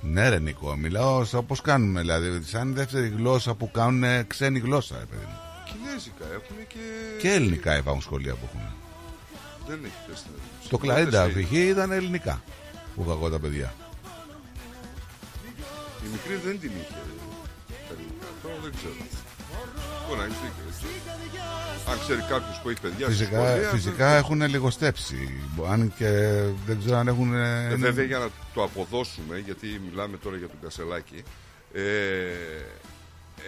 [0.00, 2.00] Ναι, ρε Νίκο, μιλάω σαν πώ κάνουμε.
[2.00, 5.36] Δηλαδή, σαν δεύτερη γλώσσα που κάνουν ξένη γλώσσα, ρε παιδί μου.
[5.66, 6.78] Κινέζικα έχουν και...
[7.18, 8.60] Και ελληνικά υπάρχουν σχολεία που έχουν.
[9.66, 10.34] Δεν έχει δεύτερη.
[10.68, 11.52] Το Κλαρίντα π.χ.
[11.52, 12.42] ήταν ελληνικά
[12.94, 13.74] που είχα εγώ τα παιδιά.
[16.04, 16.94] Η μικρή δεν την είχε.
[17.88, 18.26] τα ελληνικά.
[18.42, 19.21] Τώρα δεν ξέρω.
[20.06, 20.64] Μπορεί να έχεις δίκιο.
[20.68, 20.86] έτσι.
[21.90, 25.40] Αν ξέρει κάποιος που έχει παιδιά στη Φυσικά, σχολεία, φυσικά έχουν λιγοστέψει.
[25.70, 26.08] Αν και
[26.66, 27.34] δεν ξέρω αν έχουν.
[27.34, 31.22] Ε, βέβαια για να το αποδώσουμε, γιατί μιλάμε τώρα για τον Κασελάκη,
[31.72, 31.82] ε,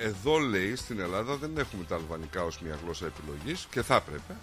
[0.05, 4.35] εδώ λέει στην Ελλάδα δεν έχουμε τα αλβανικά ως μια γλώσσα επιλογής και θα έπρεπε.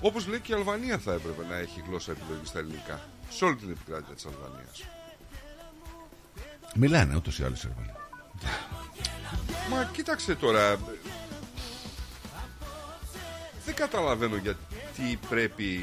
[0.00, 3.00] Όπως λέει και η Αλβανία θα έπρεπε να έχει γλώσσα επιλογής στα ελληνικά.
[3.28, 4.82] Σε όλη την επικράτεια της Αλβανίας.
[6.74, 8.05] Μιλάνε ούτως ή άλλως οι Αλβανοί.
[9.70, 10.78] Μα κοίταξε τώρα.
[13.64, 15.78] Δεν καταλαβαίνω γιατί πρέπει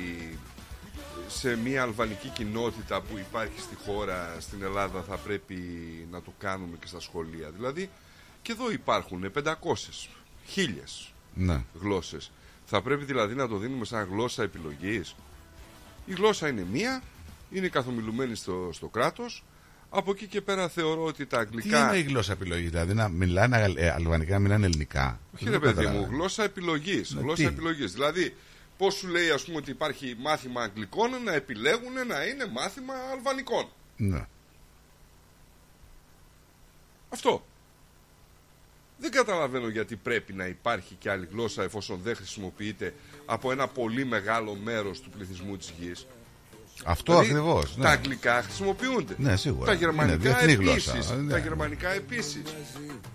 [1.28, 5.56] σε μια αλβανική κοινότητα που υπάρχει στη χώρα, στην Ελλάδα, θα πρέπει
[6.12, 7.50] να το κάνουμε και στα σχολεία.
[7.50, 7.90] Δηλαδή,
[8.42, 10.10] και εδώ υπάρχουν 500,
[10.46, 11.64] χίλιες Ναι.
[11.82, 12.32] γλώσσες.
[12.66, 15.16] Θα πρέπει δηλαδή να το δίνουμε σαν γλώσσα επιλογής.
[16.06, 17.02] Η γλώσσα είναι μία,
[17.52, 19.44] είναι καθομιλουμένη στο, στο κράτος.
[19.95, 21.88] Από εκεί και πέρα θεωρώ ότι τα Τι αγγλικά...
[21.88, 25.53] είναι η γλώσσα επιλογής, δηλαδή να μιλάνε αγαλ- ε, αλβανικά, να μιλάνε ελληνικά; Όχι Δεν
[25.53, 26.06] ρε το παιδί καταλαβαίνω.
[26.11, 27.11] μου, γλώσσα επιλογής.
[27.14, 27.91] Ναι, γλώσσα τι; επιλογής.
[27.94, 28.36] Δηλαδή,
[28.78, 33.68] πώς σου λέει ας πούμε ότι υπάρχει μάθημα αγγλικών να επιλέγουν να είναι μάθημα αλβανικών.
[33.98, 34.26] Ναι.
[37.10, 37.45] Αυτό.
[38.98, 42.94] Δεν καταλαβαίνω γιατί πρέπει να υπάρχει και άλλη γλώσσα εφόσον δεν χρησιμοποιείται
[43.26, 46.07] από ένα πολύ μεγάλο μέρος του πληθυσμού της γης.
[46.86, 47.84] Αυτό ακριβώς, ναι.
[47.84, 49.14] Τα αγγλικά χρησιμοποιούνται.
[49.18, 49.66] Ναι, σίγουρα.
[49.66, 50.92] Τα Είναι γερμανικά διεθνή επίσης.
[50.92, 51.32] γλώσσα, ναι.
[51.32, 52.42] Τα γερμανικά επίσης.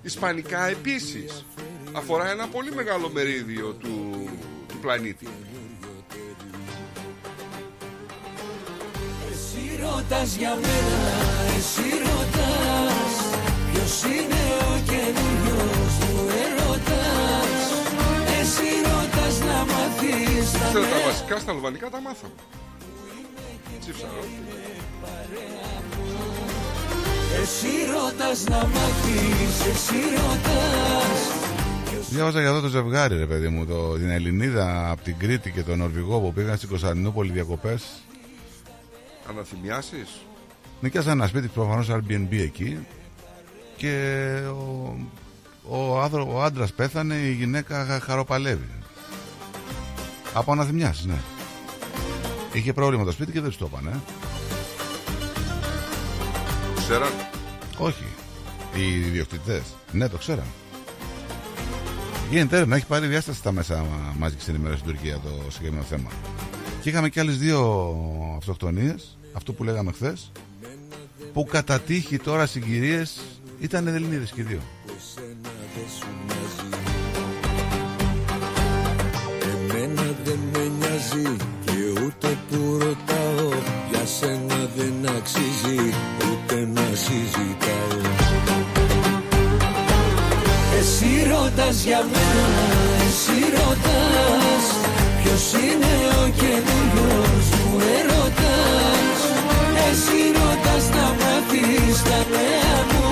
[0.03, 1.45] Ισπανικά επίσης.
[1.93, 4.28] Αφορά ένα πολύ μεγάλο μερίδιο του,
[4.69, 5.28] του πλανήτη.
[9.31, 10.99] Εσύ ρωτάς για μένα,
[11.57, 13.12] εσύ ρωτάς
[13.73, 14.43] Ποιος είναι
[14.73, 17.61] ο καινούριος μου ερωτάς
[18.40, 22.32] Εσύ ρωτάς να μάθεις τα Ξέρω, τα νέα βασικά στα αλβανικά τα μάθαμε.
[23.93, 24.24] Τσίψαρο.
[27.43, 31.20] Εσύ ρωτάς να μάθεις, εσύ ρωτάς
[32.10, 35.62] Διάβαζα για αυτό το ζευγάρι, ρε παιδί μου, το, την Ελληνίδα από την Κρήτη και
[35.62, 37.85] τον Νορβηγό που πήγαν στην Κωνσταντινούπολη διακοπές.
[39.31, 40.09] Αναθυμιάσεις.
[40.81, 42.86] Νοικιάσαν ένα σπίτι προφανώς Airbnb εκεί
[43.77, 44.97] και ο,
[45.69, 48.69] ο, άδρο, ο άντρας πέθανε, η γυναίκα χα- χαροπαλεύει.
[50.32, 51.19] Από αναθυμιάσεις, ναι.
[52.59, 54.01] Είχε πρόβλημα το σπίτι και δεν του το είπαν, ε.
[56.76, 57.12] Ξέραν;
[57.78, 58.05] Όχι.
[58.74, 59.62] Οι ιδιοκτητές.
[59.93, 60.44] Ναι, το ξέραν.
[62.30, 63.85] Γίνεται έρευνα, έχει πάρει διάσταση στα μέσα
[64.18, 66.10] μαζική ενημέρωσης στην Τουρκία το συγκεκριμένο θέμα.
[66.82, 67.94] Και είχαμε και άλλες δύο
[68.36, 70.32] αυτοκτονίες, αυτό που λέγαμε χθες,
[71.32, 73.20] που κατά τύχη τώρα συγκυρίες
[73.60, 74.60] ήταν Ελληνίδες και οι δύο.
[79.74, 81.57] Εμένα δεν με νοιάζει και
[82.09, 83.48] ούτε που ρωτάω
[83.90, 85.80] Για σένα δεν αξίζει
[86.26, 88.01] ούτε να συζητάω.
[90.78, 92.64] Εσύ ρωτάς για μένα,
[93.06, 94.64] εσύ ρωτάς
[95.22, 99.20] Ποιος είναι ο καινούριος μου ερωτάς.
[99.89, 103.07] Εσύ ρωτάς να μάθεις τα νέα μου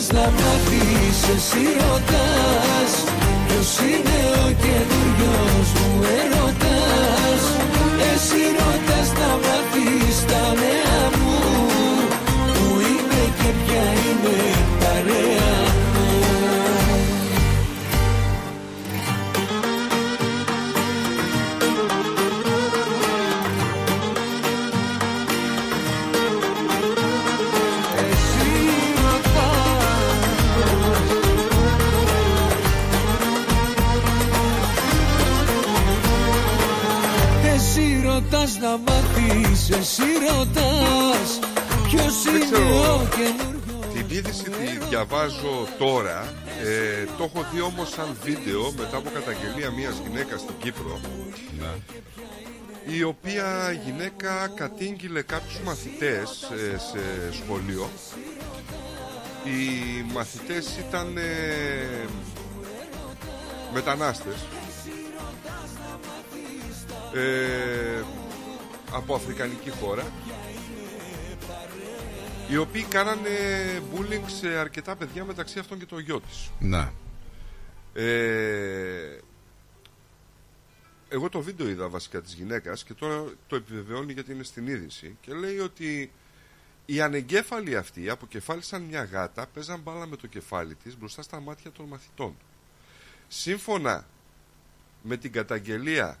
[0.00, 2.92] ρωτάς να μάθεις, εσύ ρωτάς.
[3.46, 7.42] Ποιος είναι ο καινούριος μου ερωτάς.
[8.12, 8.69] Εσύ ρωτάς
[39.70, 41.38] μάθεις, εσύ ρωτάς
[41.88, 42.94] Ποιος Δεν είναι ξέρω.
[42.94, 46.34] ο καινούριος Την είδηση τη διαβάζω τώρα.
[46.64, 51.00] Ε, το έχω δει όμως σαν βίντεο μετά από καταγγελία μιας γυναίκας στην Κύπρο.
[52.86, 57.88] Η οποία γυναίκα κατήγγειλε κάποιους μαθητές ε, σε σχολείο.
[59.44, 62.08] Οι μαθητές ήταν ε,
[63.72, 64.34] μετανάστες.
[67.14, 68.02] Ε,
[68.92, 70.12] από αφρικανική χώρα
[72.50, 73.28] οι οποίοι κάνανε
[73.94, 76.50] bullying σε αρκετά παιδιά μεταξύ αυτών και το γιο της.
[76.58, 76.90] Ναι.
[77.94, 79.18] Ε,
[81.08, 85.16] εγώ το βίντεο είδα βασικά της γυναίκας και τώρα το επιβεβαιώνει γιατί είναι στην είδηση
[85.20, 86.12] και λέει ότι
[86.86, 91.70] οι ανεγκέφαλοι αυτοί αποκεφάλισαν μια γάτα, παίζαν μπάλα με το κεφάλι της μπροστά στα μάτια
[91.70, 92.34] των μαθητών.
[93.28, 94.06] Σύμφωνα
[95.02, 96.18] με την καταγγελία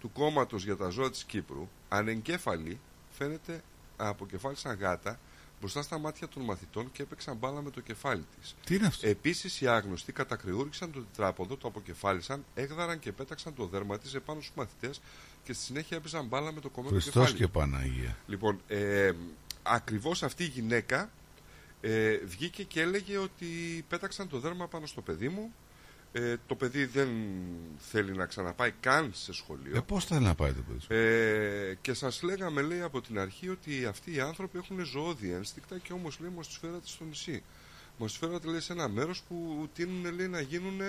[0.00, 3.62] του κόμματος για τα ζώα της Κύπρου, ανεγκέφαλοι φαίνεται
[3.96, 5.18] αποκεφάλισαν γάτα
[5.60, 8.56] μπροστά στα μάτια των μαθητών και έπαιξαν μπάλα με το κεφάλι της.
[8.64, 13.66] Τι είναι αυτό; Επίσης, οι άγνωστοι κατακριούριξαν το τετράποδο, το αποκεφάλισαν, έγδαραν και πέταξαν το
[13.66, 15.00] δέρμα της επάνω στους μαθητές
[15.44, 17.36] και στη συνέχεια έπαιζαν μπάλα με το κομμένο Χριστός κεφάλι.
[17.36, 18.16] και Παναγία.
[18.26, 19.12] Λοιπόν, ε,
[19.62, 21.10] ακριβώς αυτή η γυναίκα
[21.80, 23.46] ε, βγήκε και έλεγε ότι
[23.88, 25.54] πέταξαν το δέρμα πάνω στο παιδί μου.
[26.12, 27.08] Ε, το παιδί δεν
[27.78, 29.76] θέλει να ξαναπάει καν σε σχολείο.
[29.76, 30.92] Ε, πώς θέλει να πάει το παιδί; Σου.
[30.94, 35.78] Ε, και σας λέγαμε, λέει, από την αρχή ότι αυτοί οι άνθρωποι έχουν ζωώδη ένστικτα
[35.78, 37.42] και όμως, λέει, μας τους φέρατε στο νησί.
[37.98, 40.80] Μας τους φέρατε, λέει, σε ένα μέρος που τείνουν, λέει, να γίνουν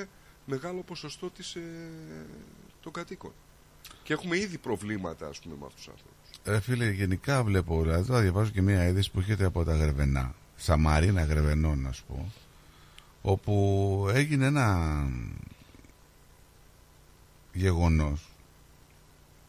[0.45, 1.61] μεγάλο ποσοστό της, ε,
[2.81, 3.31] των κατοίκων.
[4.03, 6.17] Και έχουμε ήδη προβλήματα, ας πούμε, με αυτούς τους άνθρωπους.
[6.45, 10.35] Ρε φίλε, γενικά βλέπω, δηλαδή τώρα διαβάζω και μια είδηση που έρχεται από τα Γρεβενά.
[10.55, 12.31] Σαμαρίνα Γρεβενών, να σου πω.
[13.21, 15.07] Όπου έγινε ένα
[17.53, 18.29] γεγονός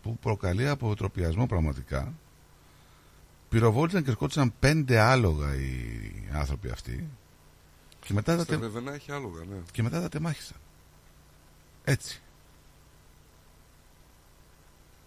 [0.03, 2.13] που προκαλεί αποτροπιασμό πραγματικά.
[3.49, 7.09] Πυροβόλησαν και σκότωσαν πέντε άλογα οι άνθρωποι αυτοί.
[8.01, 8.59] Και μετά τα, Στα τε...
[8.59, 9.57] Γρεβενά έχει άλογα, ναι.
[9.73, 10.57] και μετά τα τεμάχισαν.
[11.85, 12.21] Έτσι.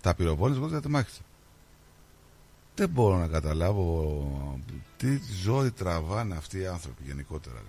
[0.02, 1.26] Τα πυροβόλησαν και τα τεμάχισαν.
[2.76, 4.60] Δεν μπορώ να καταλάβω
[4.98, 7.62] τι ζωή τραβάνε αυτοί οι άνθρωποι γενικότερα.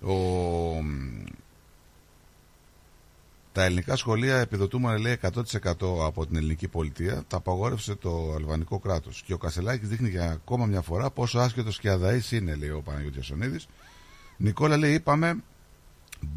[0.00, 0.12] Ρε φίλε.
[0.12, 0.84] Ο...
[3.52, 5.32] Τα ελληνικά σχολεία επιδοτούμενα λέει 100%
[6.04, 10.66] από την ελληνική πολιτεία τα απαγόρευσε το αλβανικό κράτος και ο Κασελάκης δείχνει για ακόμα
[10.66, 13.68] μια φορά πόσο άσχετος και αδαής είναι λέει ο Παναγιώτης Ιασονίδης
[14.36, 15.42] Νικόλα λέει είπαμε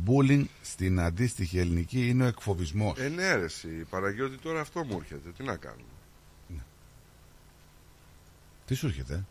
[0.06, 4.98] bullying στην αντίστοιχη ελληνική είναι ο εκφοβισμός Ε, ναι, ρε, εσύ, Παναγιώτη, τώρα αυτό μου
[4.98, 5.30] έρχεται.
[5.38, 5.84] Τι να κάνουμε;
[8.66, 9.26] Τι σου έρχεται;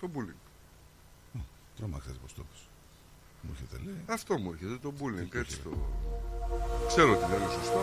[0.00, 1.40] Το bullying.
[1.76, 2.65] Τρόμαξες πως το είπες
[3.40, 5.34] Μου έρχεται λέει Αυτό μου έρχεται, το bullying.
[5.34, 5.70] Έτσι το...
[6.88, 7.80] Ξέρω ότι δεν είναι σωστό.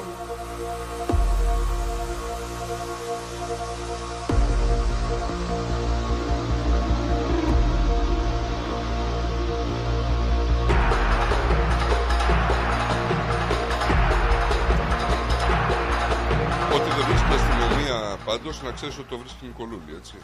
[16.74, 20.16] Ό,τι δεν βρίσκει η αστυνομία πάντως, να ξέρεις ότι το βρίσκει η Νικολούλη, έτσι.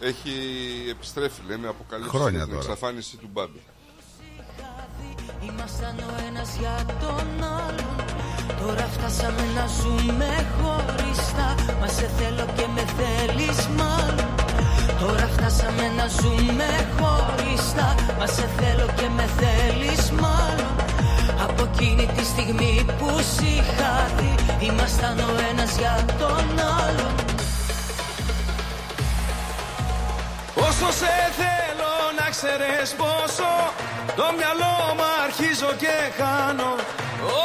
[0.00, 0.30] Έχει
[0.90, 2.60] επιστρέφει, λέμε, αποκαλύψεις Χρόνια την τώρα.
[2.60, 3.62] εξαφάνιση του Μπάμπη.
[5.48, 7.26] Ήμασταν ο ένας για τον
[7.60, 7.96] άλλον.
[8.60, 11.48] Τώρα φτάσαμε να ζούμε χωριστά
[11.80, 14.30] Μας σε θέλω και με θέλεις μάλλον.
[15.00, 16.68] Τώρα φτάσαμε να ζούμε
[16.98, 17.88] χωριστά
[18.18, 20.74] Μας σε θέλω και με θέλεις μάλλον.
[21.46, 24.32] Από εκείνη τη στιγμή που σ' είχα δει
[24.68, 26.46] Ήμασταν ο ένας για τον
[26.84, 27.21] άλλον
[30.82, 33.50] Όσο σε θέλω να ξέρεις πόσο
[34.18, 36.70] Το μυαλό μου αρχίζω και χάνω.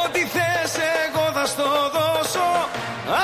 [0.00, 2.48] Ό,τι θες εγώ θα στο δώσω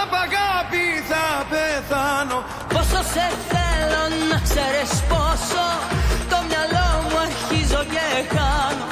[0.00, 2.38] Απ' αγάπη θα πεθάνω.
[2.74, 5.64] Πόσο σε θέλω να ξέρεις πόσο
[6.32, 8.84] Το μυαλό μου αρχίζω και χάνω.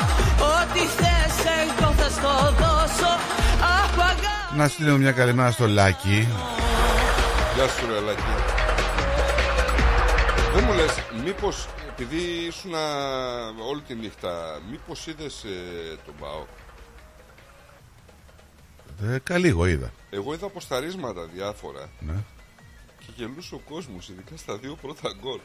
[0.57, 3.11] Ό,τι θες εγώ θα στο δώσω
[3.81, 6.19] Από αγάπη Να στείλουμε μια καλημέρα στο Λάκη.
[7.55, 8.33] Γεια σου ρε Λάκη.
[10.55, 10.95] Δεν μου λες,
[11.25, 12.73] μήπως επειδή ήσουν
[13.71, 16.47] όλη τη νύχτα, μήπως είδες ε, τον ΠΑΟ.
[19.13, 22.15] ε, Καλήγο είδα Εγώ είδα αποσταρίσματα διάφορα ναι.
[22.99, 25.41] και γελούσε ο κόσμος, ειδικά στα δύο πρώτα γκολ.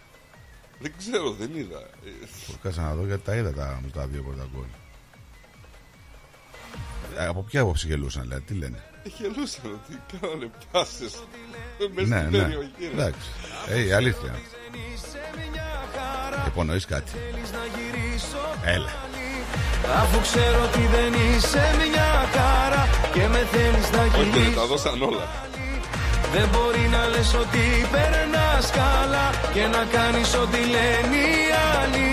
[0.80, 1.80] Δεν ξέρω, δεν είδα.
[1.80, 2.10] Ε,
[2.62, 4.66] Κάτσε να δω γιατί τα είδα τα, τα δύο πρώτα γκολ
[7.18, 8.84] Ε, Από ποια άποψη γελούσαν δηλαδή, τι λένε;
[9.18, 11.24] Γελούσαν ότι κάνανε πάσες
[11.94, 12.72] μέσα Ναι, στην ναι, περιοχή.
[12.80, 12.88] ρε.
[12.88, 13.30] εντάξει
[13.68, 14.40] Ε, η αλήθεια
[16.48, 17.12] Υπονοείς κάτι.
[18.66, 18.92] Έλα.
[20.02, 24.66] Αφού ξέρω ότι δεν είσαι μια χαρά Και με θέλεις να Όχι, ρε, γυρίσεις τα
[24.66, 25.26] δώσαν όλα.
[26.34, 31.40] Δεν μπορεί να λες ότι περνάς καλά Και να κάνεις ό,τι λένε οι
[31.78, 32.12] άλλοι.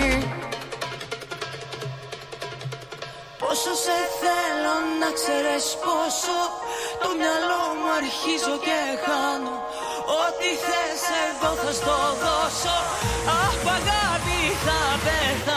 [3.41, 6.37] Πόσο σε θέλω να ξέρεις πόσο
[7.01, 9.55] Το μυαλό μου αρχίζω και χάνω
[10.23, 12.77] Ό,τι θες εγώ θα στο δώσω.
[13.45, 15.54] Από αγάπη θα πεθάνω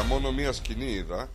[0.00, 1.28] Δεν το είδα, μόνο μία σκηνή είδα.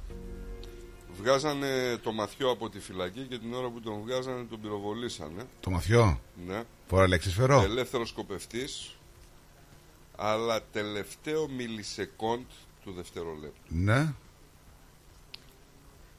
[1.18, 5.44] Βγάζανε το μαθιό από τη φυλακή και την ώρα που τον βγάζανε τον πυροβολήσανε.
[5.60, 6.64] Το μαθιό; Ναι.
[6.88, 7.62] Φορά λεξισφαιρό.
[7.62, 8.98] Ελεύθερος σκοπευτής,
[10.16, 12.46] αλλά τελευταίο μιλισεκόντ
[12.84, 13.62] του δευτερολέπτου.
[13.68, 14.14] Ναι.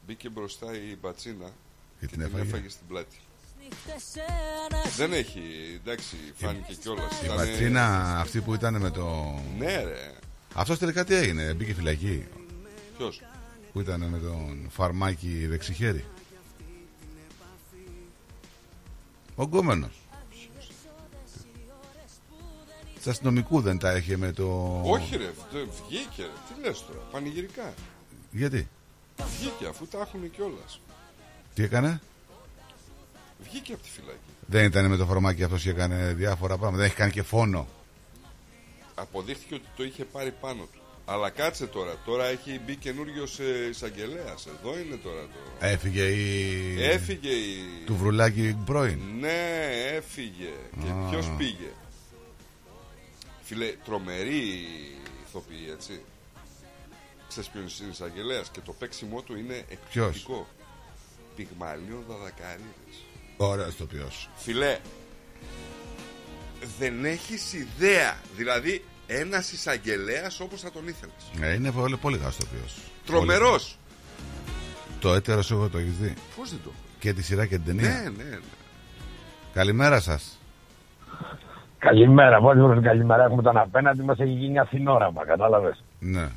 [0.06, 1.44] Μπήκε μπροστά η μπατσίνα
[2.00, 2.42] Και και την την έφαγε.
[2.48, 3.16] έφαγε στην πλάτη.
[4.96, 5.40] Δεν έχει,
[5.84, 7.22] εντάξει, φάνηκε κιόλας.
[7.22, 9.34] Η Ματσίνα αυτή που ήταν με το.
[9.58, 10.12] Ναι, ρε.
[10.54, 12.26] Αυτός τελικά τι έγινε, μπήκε φυλακή.
[12.96, 13.20] Ποιος;
[13.72, 16.04] Που ήταν με τον φαρμάκι δεξιχέρι.
[19.34, 19.90] Ο γκόμενος.
[22.94, 24.80] Της αστυνομικού δεν τα είχε με το.
[24.84, 26.28] Όχι, ρε, δεν βγήκε, ρε.
[26.54, 27.74] Τι λες τώρα, πανηγυρικά.
[28.30, 28.68] Γιατί,
[29.38, 30.80] Βγήκε αφού τα έχουν κιόλας.
[31.54, 32.00] τι έκανε;
[33.44, 34.18] Βγήκε από τη φυλακή.
[34.46, 36.76] Δεν ήταν με το φαρμάκι αυτός και έκανε διάφορα πράγματα.
[36.76, 37.68] Δεν έχει κάνει και φόνο.
[38.98, 40.80] Αποδείχθηκε ότι το είχε πάρει πάνω του.
[41.08, 43.38] Αλλά κάτσε τώρα, τώρα έχει μπει καινούριος
[43.70, 44.46] εισαγγελέας.
[44.46, 45.66] Εδώ είναι τώρα το.
[45.66, 46.82] Έφυγε η.
[46.82, 47.82] Έφυγε η.
[47.86, 48.98] Του βρουλάκι πρώην.
[49.20, 50.52] Ναι, έφυγε.
[50.82, 51.08] Και Α.
[51.10, 51.70] ποιος πήγε;
[53.42, 54.66] Φίλε, τρομερή
[55.26, 56.00] ηθοποιή, έτσι.
[57.28, 60.46] Ξέρεις ποιος είναι εισαγγελέας και το παίξιμό του είναι εκπληκτικό.
[61.36, 63.04] Πυγμαλίων Δαδακαρίδης.
[63.36, 64.28] Ωραία το ποιος.
[64.36, 64.78] Φιλέ,
[66.78, 68.16] δεν έχεις ιδέα.
[68.36, 71.14] Δηλαδή, ένας εισαγγελέας όπως θα τον ήθελες.
[71.40, 72.64] Ε, είναι πολύ, πολύ γάστο ποιο.
[73.06, 73.78] Τρομερός.
[75.00, 77.88] Το έτερος εγώ το έχεις δει; Πώς δεν το Και τη σειρά και την ταινία;
[77.88, 78.38] Ναι, ναι, ναι.
[79.54, 80.38] Καλημέρα σας.
[81.78, 83.24] Καλημέρα, μόλις βρούμε καλημέρα.
[83.24, 86.28] Έχουμε τον απέναντι μας έχει γίνει Αθηνόραμα, κατάλαβες; Ναι.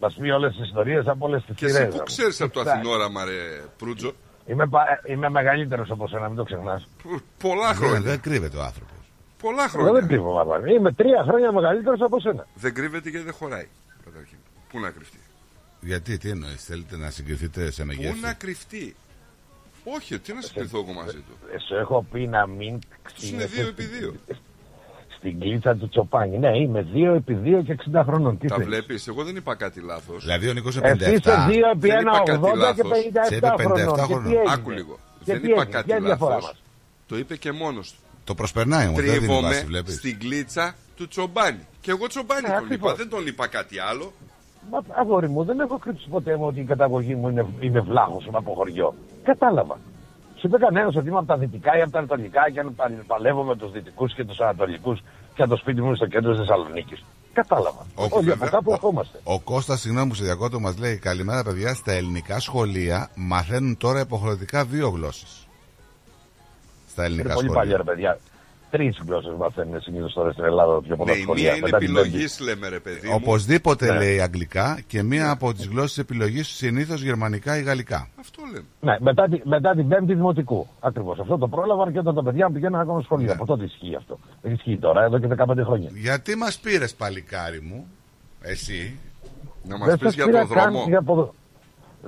[0.00, 3.24] Μας πει όλες τις ιστορίες από όλες τις Και εσύ που ξέρεις από το Αθηνόραμα,
[3.24, 4.12] ρε Προύτζο;
[4.46, 6.88] Είμαι, πα- είμαι μεγαλύτερος από σένα, μην το ξεχνάς.
[7.38, 8.00] Πολλά χρόνια.
[8.00, 8.97] Δεν κρύβεται ο άνθρωπος.
[9.42, 9.92] Πολλά Εγώ χρόνια.
[9.92, 10.66] δεν κρύβω, μάλλον.
[10.66, 12.46] Είμαι τρία χρόνια μεγαλύτερος από σένα.
[12.54, 13.68] Δεν κρύβεται γιατί δεν χωράει.
[14.04, 14.38] Καταρχήν.
[14.68, 15.18] Πού να κρυφτεί;
[15.80, 18.96] Γιατί, τι εννοείς, θέλετε να συγκριθείτε σε Πού μεγέθη; να κρυφτεί;
[19.84, 23.46] Όχι, τι να συγκριθώ εγώ μαζί του; Ε, Σου έχω πει να μην είναι ξύνεσαι
[23.46, 24.14] δύο επί δύο.
[25.16, 26.38] Στην κλίτσα του Τσοπάνη.
[26.38, 28.38] Ναι, είμαι 2 επί 2 και 60 χρονών.
[28.38, 30.22] Τι Τα θέλεις; βλέπεις, εγώ δεν είπα κάτι λάθος.
[30.24, 32.82] Δηλαδή ο Νίκος Εσύ είσαι 2 επί 1, 80 και
[33.40, 34.06] 57 χρονών.
[34.06, 34.98] Και τι έγινε; Άκου λίγο.
[35.24, 36.46] Και δεν τι είπα έγινε; κάτι Ποια είναι η διαφορά λάθος.
[36.50, 36.62] μας;
[37.06, 37.98] Το είπε και μόνος του.
[38.28, 39.94] Το προσπερνάει όμως, δεν δίνει βάση, Τρίβομαι βλέπεις.
[39.94, 41.66] στην κλίτσα του Τσομπάνη.
[41.80, 42.90] Και εγώ Τσομπάνη Ε, τον ακριβώς.
[42.90, 42.94] είπα.
[43.00, 44.12] Δεν τον είπα κάτι άλλο.
[44.70, 48.26] Μα, αγόρι μου, δεν έχω κρύψει ποτέ μου ότι η καταγωγή μου είναι, είναι βλάχος,
[48.26, 48.94] είμαι από χωριό.
[49.24, 49.76] Κατάλαβα.
[50.38, 53.04] Σου είπε κανένας ότι είμαι από τα δυτικά ή από τα ανατολικά και αν πα-
[53.06, 55.00] παλεύω με τους δυτικούς και τους ανατολικούς
[55.34, 57.04] και αν το σπίτι μου είναι στο κέντρο της Θεσσαλονίκης.
[57.32, 57.86] Κατάλαβα.
[57.94, 58.48] Όχι, Όλοι βέβαια.
[58.48, 59.20] από κάπου ερχόμαστε.
[59.24, 61.74] Ο Κώστας, συγγνώμη που σε διακόπτω, μας λέει Καλημέρα, παιδιά.
[61.74, 65.47] Στα ελληνικά σχολεία μαθαίνουν τώρα υποχρεωτικά δύο γλώσσες.
[66.98, 67.60] Στα Είναι ελληνικά πολύ σχολεία.
[67.62, 68.18] παλιά, ρε παιδιά.
[68.70, 71.42] Τρεις γλώσσες μαθαίνουν συνήθως τώρα στην Ελλάδα πιο πολλά Ναι, η σχολεία.
[71.42, 72.44] μία είναι Μετά την επιλογής, πέμπτη.
[72.52, 73.12] λέμε ρε παιδί μου.
[73.16, 73.98] Οπωσδήποτε Ναι.
[73.98, 78.08] λέει αγγλικά και μία από τις γλώσσες επιλογής συνήθως γερμανικά ή γαλλικά.
[78.20, 78.64] Αυτό λέμε.
[78.80, 80.66] Ναι, μετά, τη, μετά την πέμπτη δημοτικού.
[80.80, 81.18] Ακριβώς.
[81.18, 83.26] Αυτό το πρόλαβαν και όταν τα παιδιά μου πηγαίνουν ακόμα σχολείο.
[83.26, 83.32] Ναι.
[83.32, 84.18] Από τότε ισχύει αυτό.
[84.42, 85.90] Δεν ισχύει τώρα, εδώ και 15 χρόνια.
[85.94, 87.86] Γιατί μας πήρες, παλικάρι μου,
[88.40, 88.98] εσύ,
[89.68, 90.84] Να μας Δεν πεις σας για πήρα το καν δρόμο.
[90.88, 91.34] για ποδο...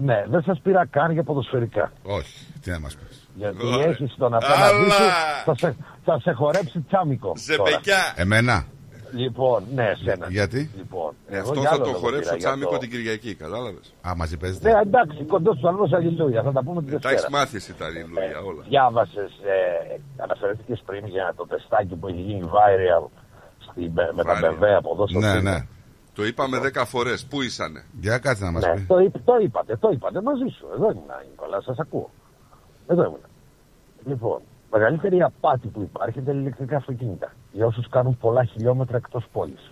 [0.00, 1.92] Ναι, δεν σας πήρα καν για ποδοσφαιρικά.
[2.02, 3.09] Όχι, τι να μας πεις.
[3.34, 3.86] Γιατί Ωραία.
[3.86, 5.42] έχεις τον απέναντί σου, Αλλά!
[5.44, 7.26] θα σε, θα σε χορέψει τσάμικο.
[7.26, 7.40] τώρα.
[7.40, 8.12] Ζεμπεκιά.
[8.16, 8.64] Εμένα.
[9.14, 10.26] Λοιπόν, ναι, σένα.
[10.28, 12.78] Γιατί; Λοιπόν, Ε, εγώ αυτό για θα άλλο το δεν χορέψω πήρα, για τσάμικο το-
[12.78, 16.42] την Κυριακή, κατάλαβες; Α, μαζί παίζετε; Ναι, εντάξει, κοντός του αλλούς αλληλούια.
[16.42, 17.38] Θα τα πούμε την Τα έχει Δευτέρα.
[17.38, 18.62] μάθεις εσύ τα αλληλούια όλα.
[18.68, 23.04] Διάβασες, ε, αναφερθήκες πριν για το τεστάκι που έχει γίνει viral
[23.70, 24.44] στη, με, με τα Viral.
[24.44, 25.44] BMW από εδώ στο Ναι, σπίτι.
[25.44, 25.58] ναι.
[26.14, 27.26] Το είπαμε δέκα φορές.
[27.30, 28.80] Πού ήσανε; Για κάτσε να μας Ναι, πει.
[28.88, 30.66] το, είπ- το είπατε, το είπατε μαζί σου.
[30.74, 32.10] Εδώ ήμουν, Νικόλα, σας ακούω.
[32.90, 33.20] Εδώ ήμουν.
[34.04, 34.40] Λοιπόν,
[34.70, 37.32] μεγαλύτερη απάτη που υπάρχει είναι τα ηλεκτρικά αυτοκίνητα.
[37.52, 39.70] Για όσους κάνουν πολλά χιλιόμετρα εκτός πόλης.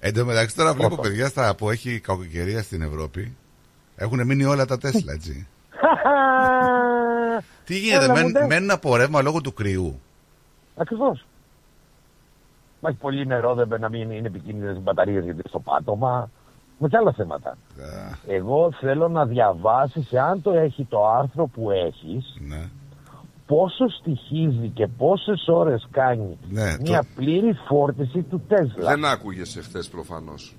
[0.00, 1.02] Εν τω μεταξύ τώρα βλέπω Πρώτο.
[1.08, 3.36] παιδιά στα, που έχει κακοκαιρία στην Ευρώπη.
[3.96, 5.46] Έχουν μείνει όλα τα Τέσλα, έτσι.
[7.64, 8.46] Τι γίνεται, Έλα, μεν, μοντέ.
[8.46, 10.00] μένουν από ρεύμα λόγω του κρυού.
[10.76, 11.26] Ακριβώς.
[12.80, 16.30] Μα έχει πολύ νερό, δεν πρέπει να μην είναι επικίνδυνες οι μπαταρίες γιατί στο πάτωμα.
[16.78, 17.56] Με και άλλα θέματα.
[18.26, 22.68] Εγώ θέλω να διαβάσεις, εάν το έχει το άρθρο που έχεις, Ναι.
[23.46, 28.90] πόσο στοιχίζει και πόσες ώρες κάνει Ναι, μια πλήρη φόρτιση του Τέσλα.
[28.90, 30.56] Δεν άκουγες εχθές προφανώς.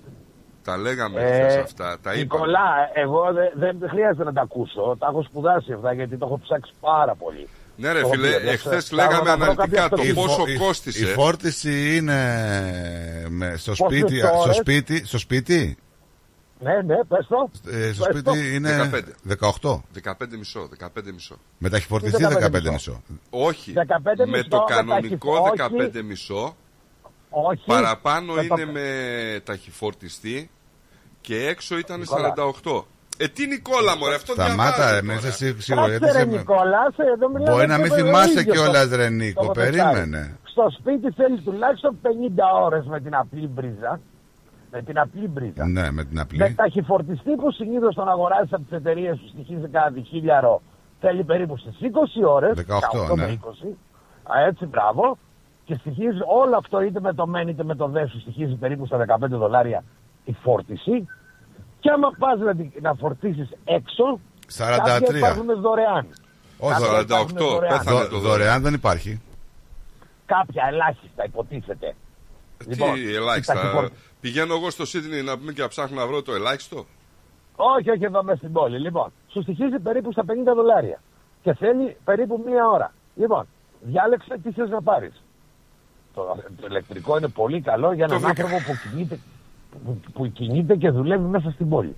[0.64, 1.98] Τα λέγαμε Ε, εχθές αυτά.
[2.02, 2.22] Τα είπαμε.
[2.22, 3.22] Νικολά, εγώ
[3.56, 4.96] δεν, δεν χρειάζεται να τα ακούσω.
[5.00, 7.48] Τα έχω σπουδάσει αυτά γιατί το έχω ψάξει πάρα πολύ.
[7.76, 10.22] Ναι, ρε Το φίλε, οποίο, εχθές θα- λέγαμε θα βρω κάποια αναλυτικά το αυτοκίνητα.
[10.22, 11.04] πόσο Η- κόστισε.
[11.04, 12.14] Η φόρτιση είναι
[13.30, 15.06] με, στο, Πόσες σπίτι, στο ώρες; σπίτι.
[15.06, 15.78] Στο σπίτι;
[16.62, 17.50] Ναι, ναι, πες το.
[17.72, 18.32] Ε, στο Πες το.
[18.34, 19.36] σπίτι είναι 15.
[19.62, 19.82] 18.
[20.04, 21.36] 15 μισό, 15 μισό.
[21.58, 23.02] Μετά έχει φορτιστεί 15 15 μισό.
[23.30, 23.74] Όχι.
[23.76, 23.82] 15
[24.18, 26.56] με μισό, το με κανονικό ταχυ- 15 μισό.
[27.30, 27.64] Όχι.
[27.66, 30.50] Παραπάνω με το- είναι με ταχυφορτιστή
[31.22, 32.34] και έξω ήταν Νικόλα.
[32.64, 32.86] 48.
[33.18, 35.02] Ε, τι Νικόλα, μωρέ, αυτό Σταμάτα, διαβάζω ρε, τώρα.
[35.04, 35.88] μην είσαι σίγουρο.
[35.88, 38.54] γιατί Κάτσε ρε σε- Νικόλα, σε, εδώ μιλάμε Μπορεί να και μην το θυμάσαι ίδιο
[38.54, 39.46] κιόλας, το- ρε το Νίκο.
[39.46, 39.78] ποτοτσάρι.
[39.78, 40.38] Περίμενε.
[40.44, 44.00] Στο σπίτι θέλεις τουλάχιστον 50 ώρες με την απλή μπρίζα.
[44.72, 45.68] Με την απλή μπρίζα.
[45.68, 46.38] Ναι, με την απλή.
[46.38, 50.62] Με ταχυφορτιστή που συνήθως τον αγοράζεις από τις εταιρείες που στοιχίζει κάτι χίλιαρο
[51.00, 52.58] θέλει περίπου στις 20 ώρες.
[52.58, 53.26] 18, ναι.
[53.26, 53.68] με 20.
[54.36, 55.18] Α, έτσι, μπράβο.
[55.66, 58.86] Και στοιχίζει όλο αυτό είτε με το μεν είτε με το δε σου στοιχίζει περίπου
[58.86, 59.84] στα 15 δολάρια
[60.24, 61.08] η φόρτιση.
[61.80, 64.20] Και άμα πας να, τη- να φορτίσεις έξω,
[64.58, 64.78] 43.
[64.86, 66.08] κάποια υπάρχουν δωρεάν.
[66.58, 67.78] Όχι, Κάποια 48, υπάρχουν δωρεάν.
[67.78, 69.22] πέθανε Δω- το Δωρεάν δεν υπάρχει.
[70.26, 71.96] Κάποια ελάχιστα υποτίθεται.
[72.68, 73.54] Λοιπόν, Τι ελάχιστα.
[73.54, 73.92] η ταχυφορ-
[74.22, 76.86] Πηγαίνω εγώ στο Σίδνεϊ να πούμε και να ψάχνω να βρω το ελάχιστο.
[77.56, 78.80] Όχι, όχι εδώ μέσα στην πόλη.
[78.80, 81.02] Λοιπόν, σου στοιχίζει περίπου στα 50 δολάρια.
[81.42, 82.94] Και θέλει περίπου μία ώρα.
[83.16, 83.48] Λοιπόν,
[83.82, 85.24] διάλεξε τι θες να πάρεις.
[86.14, 88.44] Το, το ηλεκτρικό είναι πολύ καλό για έναν Το βρήκα.
[88.44, 89.20] άνθρωπο που κινείται,
[89.86, 91.96] που, που κινείται και δουλεύει μέσα στην πόλη.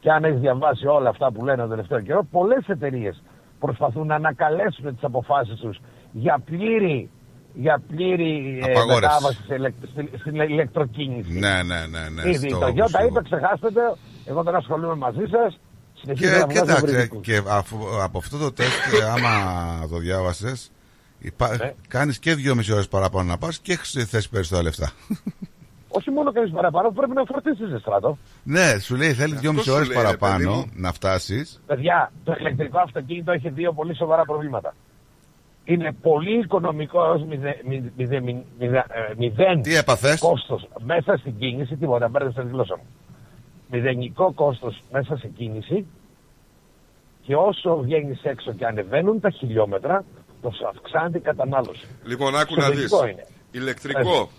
[0.00, 3.22] Και αν έχεις διαβάσει όλα αυτά που λένε τον τελευταίο καιρό, πολλές εταιρείες
[3.60, 5.78] προσπαθούν να ανακαλέσουν τις αποφάσεις τους
[6.12, 7.10] για πλήρη,
[7.54, 9.00] για πλήρη ε, Απαγόρευση.
[9.14, 11.32] μετάβαση σε ηλεκ- στην, στην ηλεκτροκίνηση.
[11.38, 12.08] Ναι, ναι, ναι.
[12.22, 13.96] ναι Ήδη στο το έχω Γιώτα ακούσει είπε, ξεχάστε το.
[14.24, 15.58] Εγώ δεν ασχολούμαι μαζί σας.
[16.02, 20.70] Και, και εντάξει, και αφού, από αυτό το τεστ, ε, άμα το διάβασες,
[21.58, 21.74] Ναι.
[21.88, 24.90] κάνεις και δυόμιση ώρες παραπάνω να πας και έχεις θέσει περισσότερα λεφτά.
[25.88, 28.18] Όχι μόνο κανεί παραπάνω, πρέπει να φορτίσεις στράτο.
[28.42, 30.70] ναι, σου λέει θέλεις δυόμιση σου ώρες λέει, ρε, παιδί παραπάνω μου.
[30.74, 31.60] να φτάσεις.
[31.66, 34.74] Παιδιά, το ηλεκτρικό αυτοκίνητο έχει δύο πολύ σοβαρά προβλήματα.
[35.64, 37.26] Είναι πολύ οικονομικό ω
[39.16, 41.76] μηδέν Τι έπαθες; κόστος μέσα στην κίνηση.
[41.76, 42.86] Τίποτα, μπέρδεψα τη γλώσσα μου.
[43.70, 45.86] Μηδενικό κόστος μέσα στην κίνηση
[47.22, 50.04] και όσο βγαίνεις έξω και ανεβαίνουν τα χιλιόμετρα,
[50.42, 51.86] τόσο αυξάνεται η κατανάλωση.
[52.04, 52.82] Λοιπόν, άκου να δεις.
[52.82, 53.26] Εξωτερικό είναι.
[53.50, 54.30] Ηλεκτρικό.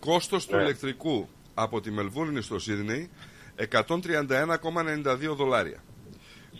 [0.00, 0.62] Κόστος του Ναι.
[0.62, 3.10] ηλεκτρικού από τη Μελβούρνη στο Σίδνεϊ
[3.56, 5.78] 131,92 δολάρια.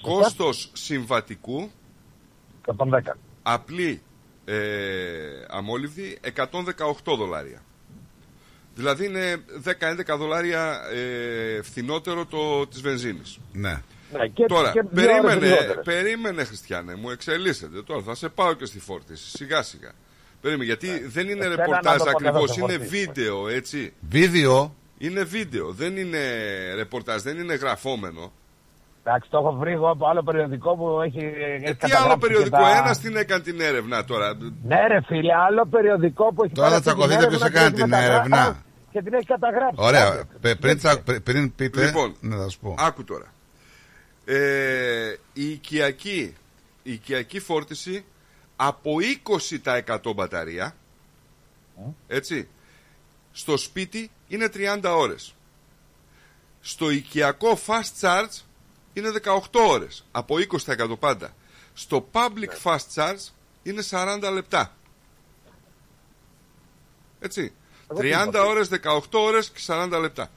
[0.00, 1.70] Κόστος συμβατικού
[2.66, 3.16] 110.
[3.48, 4.02] Απλή
[4.44, 4.56] ε,
[5.48, 6.44] αμόλυβδη 118
[7.04, 7.62] δολάρια.
[8.74, 13.38] Δηλαδή είναι 10-11 δολάρια ε, φθηνότερο το της βενζίνης.
[13.52, 13.82] Ναι.
[14.12, 15.84] Ναι, και, Τώρα, και δύο ώρες περίμενε, λιγότερες.
[15.84, 17.82] περίμενε Χριστιανέ, μου εξελίσσεται.
[17.82, 19.92] Τώρα θα σε πάω και στη φόρτιση, σιγά σιγά.
[20.40, 22.98] Περίμενε, γιατί δεν είναι Εσένα να ρεπορτάζ το πω ακριβώ, καθώς θα είναι φορτίσεις.
[22.98, 23.92] βίντεο, έτσι.
[24.08, 24.74] Βίντεο.
[24.98, 26.18] Είναι βίντεο, δεν είναι
[26.74, 28.32] ρεπορτάζ, δεν είναι γραφόμενο.
[29.08, 31.18] Εντάξει, το έχω βρει εγώ από άλλο περιοδικό που έχει.
[31.64, 34.34] Ε, τι άλλο περιοδικό, ένας την έκανε την έρευνα τώρα.
[34.62, 37.46] Ναι, ρε φίλε, άλλο περιοδικό που έχει Τώρα πάρει θα αυτή την τσακωθείτε ποιος έρευνα
[37.46, 38.62] έκανε και έχει την μεταγράψει έρευνα.
[38.92, 39.74] Και την έχει καταγράψει.
[39.78, 40.06] Ωραία.
[40.08, 40.24] Άντε.
[40.40, 41.84] Πε- Πριν, τσα- πρι- πριν πείτε.
[41.84, 42.74] Λοιπόν, να θα σου πω.
[42.78, 43.32] Άκου τώρα.
[44.24, 46.36] Ε, η, οικιακή,
[46.82, 48.04] η οικιακή φόρτιση
[48.56, 48.90] από
[50.08, 50.74] 20% μπαταρία
[52.06, 52.48] έτσι
[53.32, 54.48] στο σπίτι είναι
[54.82, 55.34] 30 ώρες
[56.60, 58.40] στο οικιακό fast charge
[58.96, 60.36] είναι 18 ώρες από
[60.66, 61.30] 20% πάντα
[61.74, 63.30] στο public fast charge
[63.62, 64.76] είναι 40 λεπτά
[67.20, 67.52] έτσι
[67.90, 70.30] Εγώ τι 30 είπα, ώρες, 18 ώρες και 40 λεπτά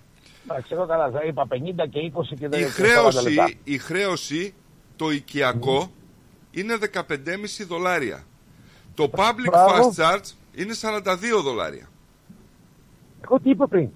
[0.49, 3.43] Εντάξει, εγώ καλά, θα είπα 50 και 20 και δεν η και 40 λεπτά.
[3.43, 4.53] χρέωση, η χρέωση,
[4.95, 5.91] το οικιακό,
[6.51, 8.23] είναι 15,5 δολάρια.
[8.95, 9.93] Το public Μπράβο.
[9.95, 11.89] fast charge είναι 42 δολάρια.
[13.23, 13.89] Εγώ τι είπα πριν.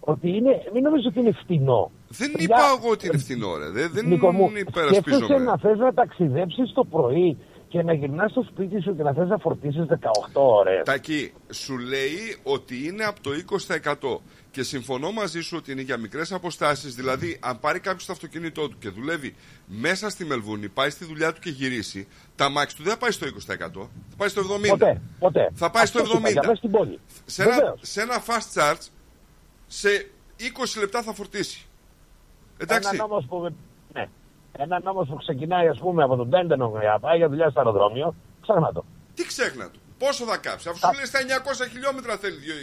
[0.00, 1.90] Ότι είναι, μην νομίζω ότι είναι φτηνό.
[2.08, 3.70] Δεν Για- είπα εγώ ότι είναι φθηνό, ρε.
[3.70, 5.38] Δεν, δεν Νίκο μου, σκέφτεσαι υπερασπίζομαι.
[5.44, 7.36] να θες να ταξιδέψεις το πρωί
[7.68, 9.96] και να γυρνάς στο σπίτι σου και να θες να φορτίσεις 18
[10.32, 10.82] ώρες.
[10.84, 14.20] Τακί, σου λέει ότι είναι από το 20%.
[14.50, 16.94] Και συμφωνώ μαζί σου ότι είναι για μικρές αποστάσεις.
[16.94, 19.34] Δηλαδή, αν πάρει κάποιος το αυτοκίνητό του και δουλεύει
[19.66, 22.06] μέσα στη Μελβούνη, πάει στη δουλειά του και γυρίσει,
[22.36, 23.88] τα μάξι του δεν θα πάει στο 20%.
[24.10, 24.68] Θα πάει στο 70%.
[24.68, 25.50] Ποτέ, ποτέ.
[25.54, 26.46] Θα πάει στο Αυτό σου είπα, για 70%.
[26.46, 26.98] μέσα στην πόλη.
[27.24, 27.80] Σε ένα, Βεβαίως.
[27.82, 28.86] σε ένα fast charge,
[29.66, 29.88] σε
[30.38, 31.66] 20 λεπτά θα φορτίσει.
[32.58, 32.88] Εντάξει.
[32.92, 33.54] Έναν όμως που,
[33.92, 34.08] ναι,
[34.52, 38.14] έναν όμως που ξεκινάει ας πούμε από τον Τέντενο για πάει για δουλειά στο αεροδρόμιο,
[38.42, 38.84] ξέχνα το.
[39.14, 42.54] Τι ξέχνα του; Πόσο θα κάψει, αφού σου λέει στα 900 χιλιόμετρα θέλει δύο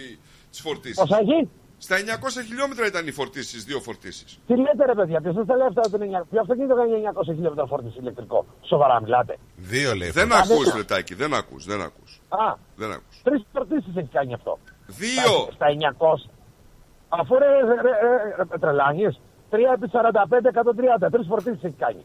[0.50, 0.98] τις φορτίσεις.
[1.00, 4.40] Πόσα έχει; Στα 900 χιλιόμετρα ήταν οι φορτίσεις, δύο φορτίσεις.
[4.48, 7.34] Τι λέτε ρε παιδιά, ποιος σας τα λέει αυτά, το 900 ποιο αυτοκίνητο κάνει 900
[7.34, 9.38] χιλιόμετρα φόρτιση ηλεκτρικό; Σοβαρά μιλάτε.
[9.56, 10.10] Δύο λέει.
[10.10, 10.52] Δεν φορτίσεις.
[10.52, 12.22] ακούς λετάκι, δεν ακούς, δεν ακούς.
[12.30, 13.22] Α, Δεν ακούς.
[13.24, 14.60] τρεις φορτίσεις έχει κάνει αυτό.
[14.86, 15.32] Δύο.
[15.44, 16.30] Στα, στα 900.
[17.10, 19.22] Αφού ρε, ρε, ρε, ρε, ρε τρελάνιες,
[19.54, 20.50] 3 επί 45,
[21.06, 22.04] 130, τρεις φορτίσεις έχει κάνει.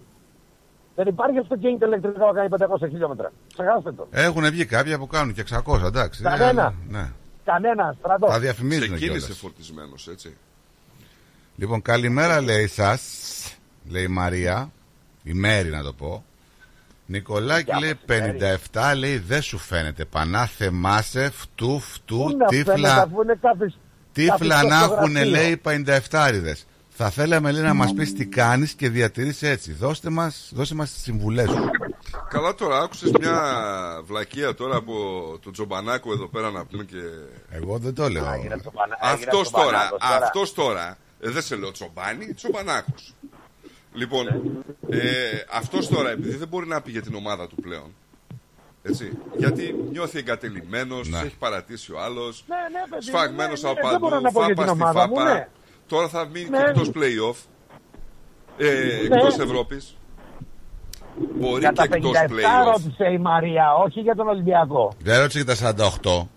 [0.95, 3.33] Δεν υπάρχει αυτοκίνητο ηλεκτρικό να κάνει 500 χιλιόμετρα.
[3.53, 4.07] Ξεχάστε το.
[4.11, 6.23] Έχουν βγει κάποια που κάνουν και 600, εντάξει.
[6.23, 6.75] Κανένα.
[6.91, 7.11] Ε, Ναι.
[7.45, 8.27] Κανένα, στρατό.
[8.27, 9.39] Τα διαφημίζουν Ξεκίνησε κιόλας.
[9.39, 10.37] φορτισμένος, έτσι.
[11.57, 13.03] Λοιπόν, καλημέρα λέει σας,
[13.91, 14.71] λέει η Μαρία,
[15.23, 16.25] η Μέρη να το πω.
[17.07, 18.59] Νικολάκη Γεια λέει μας, η Μέρη.
[18.73, 20.05] 57, λέει δεν σου φαίνεται.
[20.05, 23.79] Πανά θεμάσαι, φτού, Πού φτού, να φαίνεται, τύφλα, αφού είναι κάποιες-
[24.13, 25.29] τύφλα κάποιες να έχουν φωτογραφίες.
[25.29, 26.67] λέει 57 ριδες.
[27.01, 29.73] Θα θέλαμε λέει, να μας πεις τι κάνεις και διατηρείς έτσι.
[29.73, 31.71] Δώστε μας δώσε μας τις συμβουλές σου.
[32.29, 33.43] Καλά τώρα, άκουσες μια
[34.05, 34.95] βλακεία τώρα από
[35.43, 36.97] τον Τζομπανάκο εδώ πέρα να πούμε και...
[37.51, 38.25] Εγώ δεν το λέω.
[39.01, 43.15] Αυτός τώρα, αυτός τώρα, ε, δεν σε λέω Τσομπάνι, Τσομπανάκος.
[43.93, 44.27] Λοιπόν,
[44.91, 45.01] ε,
[45.53, 47.95] αυτός τώρα, επειδή δεν μπορεί να πει για την ομάδα του πλέον,
[48.83, 51.17] έτσι, γιατί νιώθει εγκατελειμμένος, Ναι.
[51.17, 54.25] τους έχει παρατήσει ο άλλος, Ναι, ναι, παιδί, σφαγμένος ναι, ναι, από δεν μπορώ παντού,
[54.25, 55.49] να πω για φάπα την στη ομάδα μου, φάπα.
[55.89, 55.97] Ναι.
[55.97, 56.59] Τώρα θα μείνει Ναι.
[56.59, 57.37] και εκτός play-off,
[58.57, 58.65] ε,
[59.09, 59.17] Ναι.
[59.17, 59.97] εκτός Ευρώπης.
[61.39, 62.65] Μπορεί Για και τα εκτός 57 play-off.
[62.73, 64.93] ρώτησε η Μαρία, όχι για τον Ολυμπιακό.
[65.03, 66.29] Δεν ρώτησε για τα 48.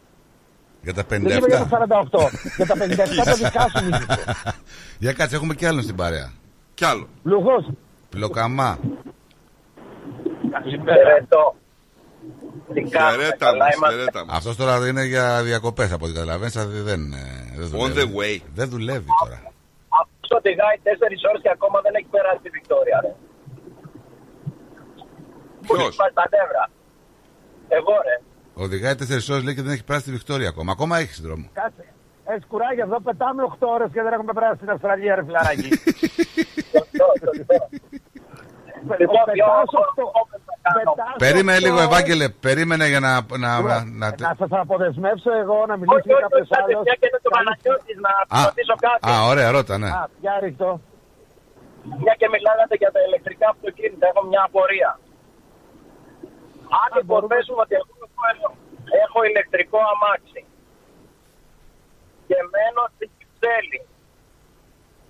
[0.83, 1.67] Για τα Δεν είπε για 57.
[2.09, 2.29] το 48.
[2.55, 4.23] για τα 57 το δικά σου μίλησε.
[4.99, 6.31] Για κάτσε, έχουμε κι άλλον στην παρέα.
[6.73, 7.07] Κι άλλο.
[7.23, 7.67] Λουχός.
[8.09, 8.79] Πλοκαμά.
[10.63, 11.55] Χαιρετώ.
[14.29, 16.53] Αυτός τώρα είναι για διακοπές από ό,τι καταλαβαίνεις.
[16.89, 17.25] Δεν, ε,
[17.57, 18.01] δεν δουλεύει.
[18.01, 18.35] The way.
[18.53, 19.37] Δεν δουλεύει τώρα.
[20.01, 22.97] Αυτός οδηγάει 4 ώρες και ακόμα δεν έχει περάσει τη Βικτόρια.
[23.03, 23.13] Ρε.
[25.61, 26.63] Ποιος; τα νεύρα.
[27.67, 28.15] Εγώ ρε.
[28.63, 30.71] Οδηγάει 4 ώρες λέει και δεν έχει περάσει τη Βικτόρια ακόμα.
[30.71, 31.45] Ακόμα έχει δρόμο.
[31.53, 31.85] Κάτσε.
[32.31, 35.69] Έχεις κουράγιο εδώ, πετάμε 8 ώρες και δεν έχουμε περάσει στην Αυστραλία, ρε φιλαράκι.
[38.99, 39.69] Λοιπόν, πετάς
[41.17, 42.29] Περίμενε λίγο, Ευάγγελε.
[42.29, 43.11] Περίμενε για να.
[43.43, 44.07] Να, να, να...
[44.25, 46.81] να σας αποδεσμεύσω εγώ να μιλήσω για κάποιος άλλος.
[46.91, 48.11] Όχι, το Παναγιώτη να
[48.45, 49.01] ρωτήσω κάτι.
[49.09, 49.89] Α, ωραία, ρώτα, ναι.
[52.03, 54.91] Μια και μιλάγατε για τα ηλεκτρικά αυτοκίνητα, έχω μια απορία.
[56.83, 57.93] Αν υποθέσουμε ότι εγώ
[59.03, 60.41] έχω, ηλεκτρικό αμάξι
[62.27, 63.81] και μένω στην Κυψέλη,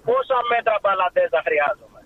[0.06, 2.01] πόσα μέτρα μπαλαντές χρειάζομαι;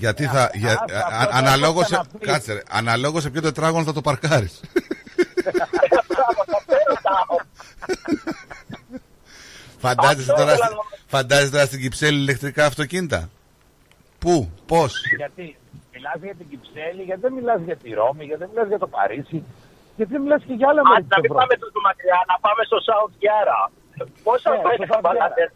[0.00, 0.50] Γιατί θα.
[0.54, 2.26] Για, αυτό α- θα αναλόγως έπρεπε σε, να πει.
[2.26, 4.60] κάτσε, ρε, αναλόγως σε ποιο τετράγωνο θα το παρκάρεις.
[9.84, 10.68] Φαντάζεσαι Αυτό τώρα, ήθελα
[11.06, 13.28] φαντάζεσαι τώρα στην Κυψέλη ηλεκτρικά αυτοκίνητα;
[14.18, 15.56] Πού, πώς; Γιατί
[15.92, 18.86] μιλάς για την Κυψέλη, γιατί δεν μιλάς για τη Ρώμη, γιατί δεν μιλάς για το
[18.86, 19.38] Παρίσι,
[19.96, 21.40] γιατί δεν μιλάς και για άλλα μέρη Αν της να μην Ευρώπης.
[21.40, 23.60] πάμε τόσο μακριά, να πάμε στο South Yara.
[24.26, 25.04] Πόσα Ναι, στο μέτρα South Yara.
[25.04, 25.54] μπαλαντέζα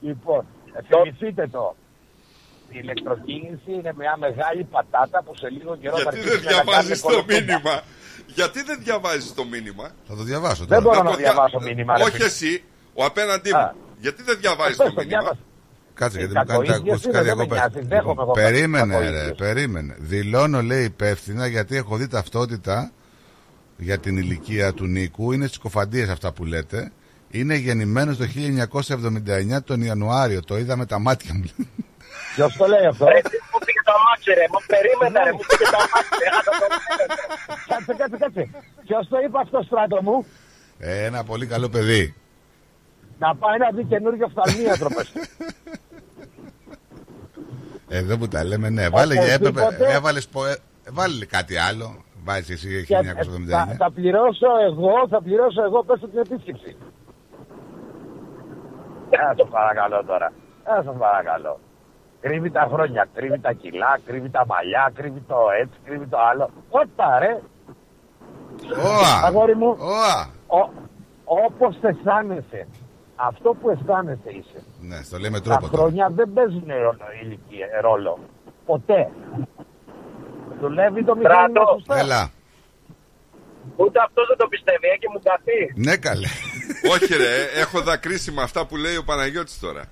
[0.00, 0.42] Λοιπόν,
[0.88, 1.76] θυμηθείτε το.
[2.70, 6.50] Η ηλεκτροκίνηση είναι μια μεγάλη πατάτα που σε λίγο καιρό θα Γιατί αρχίσει δεν να
[6.50, 7.34] κάνει διαβάζεις το κολοκόμπα.
[7.34, 7.82] μήνυμα;
[8.26, 12.02] Γιατί δεν διαβάζεις το μήνυμα; Θα το διαβάσω Δεν μπορώ να το διαβάσω μήνυμα, ρε
[12.02, 12.24] Όχι φίλε.
[12.24, 12.64] εσύ,
[12.94, 13.70] ο απέναντί μου.
[13.98, 15.40] Γιατί δεν διαβάζεις Πες το το, μήνυμα; διάβασε.
[15.94, 17.58] Κάτσε Ε, γιατί μου κάνετε κακοήθειες ακουστικά είναι, δεν με διακοπές.
[17.74, 19.26] νοιάζει, δέχομαι εγώ Περίμενε κακοήθειες.
[19.26, 19.96] ρε, περίμενε.
[19.98, 22.92] Δηλώνω λέει υπεύθυνα γιατί έχω δει ταυτότητα
[23.76, 25.32] για την ηλικία του Νίκου.
[25.32, 26.92] Είναι στις κοφαντίες αυτά που λέτε.
[27.38, 28.24] Είναι γεννημένος το
[29.58, 30.42] 1979 τον Ιανουάριο.
[30.44, 31.44] Το είδα με τα μάτια μου.
[32.34, 33.04] Ποιος το λέει αυτό.
[33.04, 34.44] Ρε, τι μου πήγε το αμάξι, ρε.
[34.52, 35.32] Μου περίμενε, ρε.
[35.32, 36.14] Μου πήγε το αμάξι.
[36.22, 36.28] ρε.
[36.38, 36.66] Άτα το
[37.68, 38.42] Κάτσε, κάτσε, κάτσε.
[38.86, 40.26] Ποιος το είπε αυτό στράτο μου.
[40.78, 42.14] Ε, Ένα πολύ καλό παιδί.
[43.18, 45.12] Να πάει να δει καινούργιο φθαλμίατρο, πες.
[47.88, 48.88] Εδώ που τα λέμε, ναι.
[48.88, 49.64] Βάλε, Οπωσδήποτε.
[49.66, 50.54] έπρεπε, έβαλες, πο- ε,
[50.90, 52.04] βάλε κάτι άλλο.
[52.24, 53.66] Βάζεις εσύ Και, ε, 1979.
[53.66, 56.76] θα, θα πληρώσω εγώ, θα πληρώσω εγώ, πες την επίσκεψη.
[59.20, 60.28] Ε, σας παρακαλώ τώρα.
[60.64, 61.58] Ε, σας παρακαλώ.
[62.20, 66.50] Κρύβει τα χρόνια, κρύβει τα κιλά, κρύβει τα μαλλιά, κρύβει το έτσι, κρύβει το άλλο.
[66.70, 67.32] Όπα ρε.
[68.86, 69.26] Ωα.
[69.26, 70.16] Αγόρι μου, Ωα.
[70.58, 70.70] ο,
[71.24, 72.66] όπως αισθάνεσαι,
[73.16, 74.62] αυτό που αισθάνεσαι είσαι.
[74.80, 75.76] Ναι, στο λέει με Τα τρόπο τώρα.
[75.82, 78.18] χρόνια δεν παίζουν ρόλο, ηλικία, ρόλο.
[78.66, 79.10] Ποτέ.
[80.60, 81.72] Δουλεύει το μηχάνημα Στράτο.
[81.72, 81.98] σωστά.
[81.98, 82.30] Έλα.
[83.76, 85.60] Ούτε αυτός δεν το πιστεύει, έχει μου καθεί.
[85.86, 86.28] Ναι, καλέ.
[86.92, 89.82] Όχι ρε, έχω δακρύσει με αυτά που λέει ο Παναγιώτης τώρα.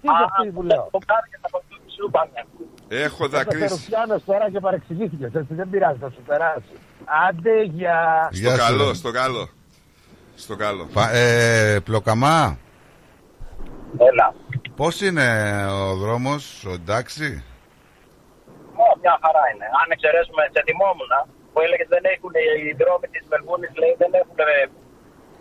[0.00, 1.62] Τι είναι αυτή που λέω; Το κάνει και θα το
[1.96, 2.46] σου πάνε.
[2.88, 3.66] Έχω Θα δακρύσει.
[3.68, 6.74] Ρουφιάνος τώρα και παρεξηγήθηκες, έτσι δεν πειράζει, θα σου περάσει.
[7.28, 8.28] Άντε για...
[8.32, 8.94] Στο Γεια σου, καλό, ρε.
[8.94, 9.48] στο καλό.
[10.36, 10.88] Στο καλό.
[10.92, 12.58] Πα- ε, πλοκαμά.
[13.98, 14.34] Έλα.
[14.76, 15.26] Πώς είναι
[15.70, 17.44] ο δρόμος, ο εντάξει.
[18.84, 19.64] Ω, μια χαρά είναι.
[19.80, 21.12] Αν εξαιρέσουμε, σε θυμόμουν
[21.54, 22.32] που έλεγες δεν έχουν
[22.68, 24.38] οι δρόμοι της Μελβούνης, λέει δεν έχουν.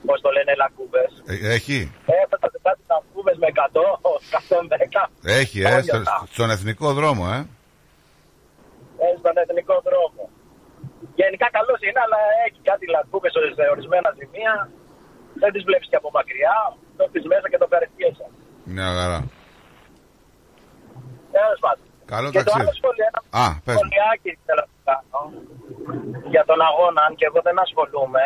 [0.07, 1.11] Πώς το λένε, λακκούβες.
[1.31, 1.77] Ε, έχει,
[2.23, 3.85] Έφτασε κάτι λακκούβες με 100,
[4.39, 5.01] 110.
[5.41, 6.03] έχει, ε, στο-
[6.35, 7.39] στον εθνικό δρόμο, ε.
[9.03, 10.23] Ε, στον εθνικό δρόμο.
[11.21, 14.53] Γενικά καλό είναι, αλλά έχει κάτι λακκούβες σε ορισμένα σημεία.
[15.41, 16.57] Δεν τις βλέπεις και από μακριά.
[16.97, 18.25] Το πει μέσα και το καρεσκιέσαι.
[18.75, 19.19] Μια χαρά.
[21.35, 21.85] Τέλος πάντων.
[22.13, 22.61] Καλό και το ταξίδι.
[22.65, 23.79] άλλο σχόλιο, ένα Α, πες μου.
[23.79, 25.21] σχολιάκι θέλω να κάνω
[26.33, 28.25] για τον αγώνα, αν και εγώ δεν ασχολούμαι.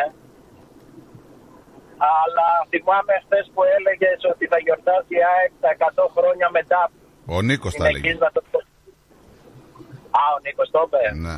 [2.22, 5.70] Αλλά θυμάμαι χθες που έλεγες ότι θα γιορτάσει η ΑΕΚ τα
[6.04, 6.82] 100 χρόνια μετά.
[7.34, 8.08] Ο Νίκος τα Είναι έλεγε.
[8.10, 8.40] εκεί να το
[10.20, 11.02] Α, ο Νίκος το είπε.
[11.26, 11.36] Ναι.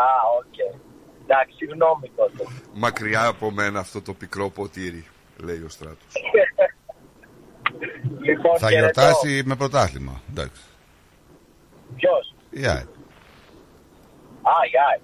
[0.00, 0.02] Α,
[0.40, 0.56] οκ.
[1.24, 2.42] Εντάξει, συγγνώμη τότε.
[2.74, 5.06] Μακριά από μένα αυτό το πικρό ποτήρι.
[5.44, 6.12] λέει ο Στράτος.
[8.20, 9.00] Λοιπόν, Θα χαιρετώ.
[9.00, 10.20] γιορτάσει με πρωτάθλημα.
[10.30, 10.62] Εντάξει.
[11.96, 12.86] Ποιος; Η ΑΕΚ.
[14.42, 15.00] Α, η ΑΕΚ.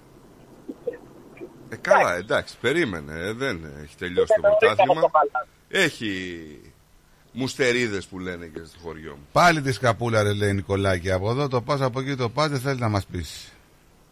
[1.69, 3.13] Ε, καλά, εντάξει, περίμενε.
[3.13, 5.01] ε, δεν έχει τελειώσει το Δεν το πρωτάθλημα.
[5.01, 5.49] το χαλάσει.
[5.67, 6.61] Έχει
[7.31, 9.27] μουστερίδες που λένε και στο χωριό μου.
[9.31, 12.59] Πάλι τη σκαπούλα ρε λέει Νικολάκη από εδώ το πας από εκεί το πας δεν
[12.59, 13.51] θέλεις να μας πεις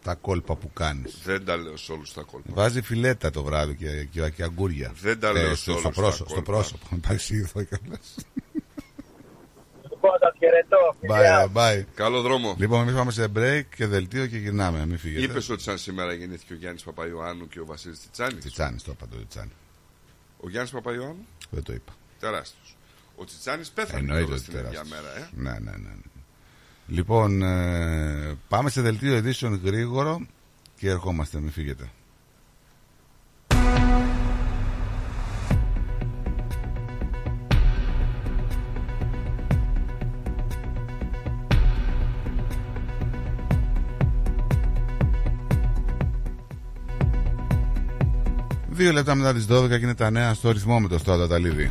[0.02, 2.48] τα κόλπα που κάνεις Δεν τα λέω σε όλους τα κόλπα.
[2.52, 5.90] Βάζει φιλέτα το βράδυ και, και, και αγκούρια Δεν τα λέω σε στο, όλους στο
[5.92, 6.52] τα πρόσωπο, στο κόλπα.
[6.52, 7.48] πρόσωπο Υπάρχει
[10.02, 10.94] ήρθο κιόλας Λοιπόν, σας χαιρετώ.
[11.52, 11.84] Bye, bye.
[11.94, 12.54] Καλό δρόμο.
[12.58, 14.86] Λοιπόν, εμείς πάμε σε break και δελτίο και γυρνάμε.
[14.86, 15.24] Μην φύγετε.
[15.24, 18.34] Είπες ότι σαν σήμερα γεννήθηκε ο Γιάννης Παπαϊωάννου και ο Βασίλης Τιτσάνη.
[18.34, 19.50] Τιτσάνη, το είπα το Τιτσάνη.
[20.40, 21.92] Ο Γιάννης Παπαϊωάννου; Δεν το είπα.
[22.20, 22.76] Τεράστιος.
[23.16, 25.02] Ο Τιτσάνη πέθανε Εννοείται τώρα ότι στην ίδια τεράστιος.
[25.02, 25.16] μέρα.
[25.16, 25.28] Ε.
[25.32, 25.88] Ναι, ναι, ναι.
[25.88, 26.00] ναι.
[26.86, 30.26] Λοιπόν, ε, πάμε σε δελτίο edition γρήγορο
[30.78, 31.38] και ερχόμαστε.
[31.40, 31.90] Μην φύγετε.
[48.76, 51.70] Δύο λεπτά μετά τις 12 και είναι τα νέα στο ρυθμό με το Στράτο Ταλίδη.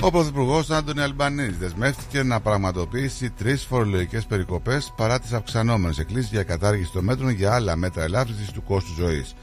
[0.00, 6.42] Ο Πρωθυπουργός Άντωνη Αλμπανή δεσμεύτηκε να πραγματοποιήσει τρεις φορολογικές περικοπές παρά τις αυξανόμενες εκκλήσεις για
[6.42, 9.34] κατάργηση των μέτρων για άλλα μέτρα ελάφρυνσης του κόστου ζωής.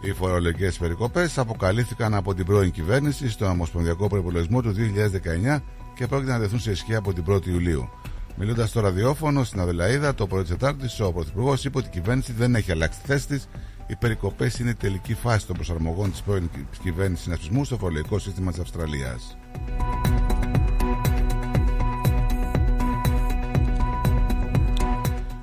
[0.00, 4.74] Οι φορολογικές περικοπές αποκαλύφθηκαν από την πρώην κυβέρνηση στον Ομοσπονδιακό Προπολογισμό του
[5.54, 5.62] 2019
[5.94, 7.88] και πρόκειται να τεθούν σε ισχύ από την 1η Ιουλίου.
[8.42, 12.32] Μιλώντας στο ραδιόφωνο στην Αδελαίδα το πρωί της Τετάρτης, ο Πρωθυπουργός είπε ότι η κυβέρνηση
[12.32, 13.48] δεν έχει αλλάξει τη θέση της.
[13.86, 16.50] Οι περικοπές είναι η τελική φάση των προσαρμογών της πρώην
[16.82, 19.36] κυβέρνησης συνασπισμού στο φορολογικό σύστημα της Αυστραλίας.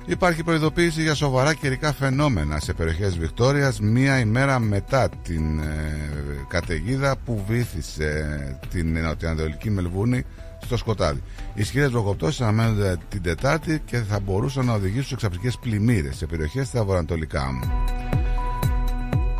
[0.06, 7.16] Υπάρχει προειδοποίηση για σοβαρά καιρικά φαινόμενα σε περιοχές Βικτόριας μία ημέρα μετά την ε, καταιγίδα
[7.24, 10.24] που βήθησε την νοτιοανατολική Μελβούνη
[10.68, 11.22] στο σκοτάδι.
[11.54, 16.26] Οι ισχυρές βροχοπτώσεις αναμένονται την Τετάρτη και θα μπορούσαν να οδηγήσουν σε εξαφρικές πλημμύρες σε
[16.26, 17.50] περιοχές στα βορειοανατολικά.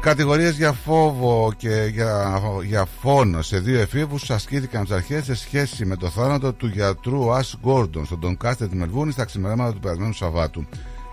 [0.00, 5.84] Κατηγορίες για φόβο και για, για φόνο σε δύο εφήβους ασκήθηκαν στις αρχές σε σχέση
[5.84, 10.12] με το θάνατο του γιατρού Ας Γκόρντον στον Ντονκάστερ της Μελβούνης στα ξημερώματα του περασμένου
[10.12, 10.66] Σαββάτου.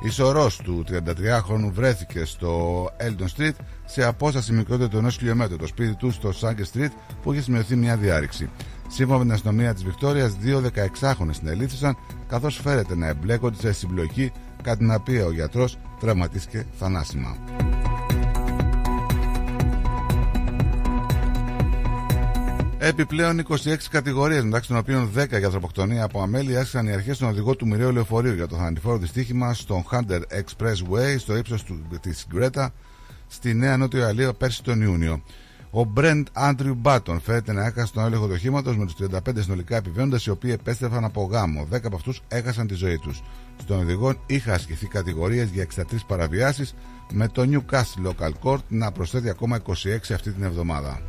[0.03, 5.57] Η σωρός του 33χρονου βρέθηκε στο Eldon Street σε απόσταση μικρότερη του 1 χιλιόμετρου.
[5.57, 6.91] Το σπίτι του στο Sanger Street
[7.23, 8.49] που είχε σημειωθεί μια διάρρηξη.
[8.95, 14.31] Σύμφωνα με την αστυνομία της Βικτόριας, δύο 16χρονε συνελήφθησαν καθώς φέρεται να εμπλέκονται σε συμπλοκή
[14.63, 17.37] κατά την οποία ο γιατρός τραυματίστηκε θανάσιμα.
[22.77, 27.29] Επιπλέον 26 κατηγορίες, μεταξύ των οποίων 10 για ανθρωποκτονία από αμέλεια, άσκησαν οι αρχές στον
[27.29, 31.65] οδηγό του μοιραίου λεωφορείου για το θανατηφόρο δυστύχημα στον Hunter Expressway στο ύψος
[32.01, 32.73] της Γκρέτα
[33.27, 35.23] στη Νέα Νότιο Ιαλία πέρσι τον Ιούνιο.
[35.77, 39.75] Ο Μπρεντ Άντριου Μπάτον φέρεται να έχασε τον έλεγχο του οχήματος με τους 35 συνολικά
[39.75, 41.67] επιβαίνοντε, οι οποίοι επέστρεφαν από γάμο.
[41.71, 43.21] 10 από αυτούς έχασαν τη ζωή τους.
[43.57, 46.75] Στον οδηγό είχα ασκηθεί κατηγορίες για 63 παραβιάσεις,
[47.11, 51.01] με το Newcastle Local Court να προσθέτει ακόμα 26 αυτή την εβδομάδα.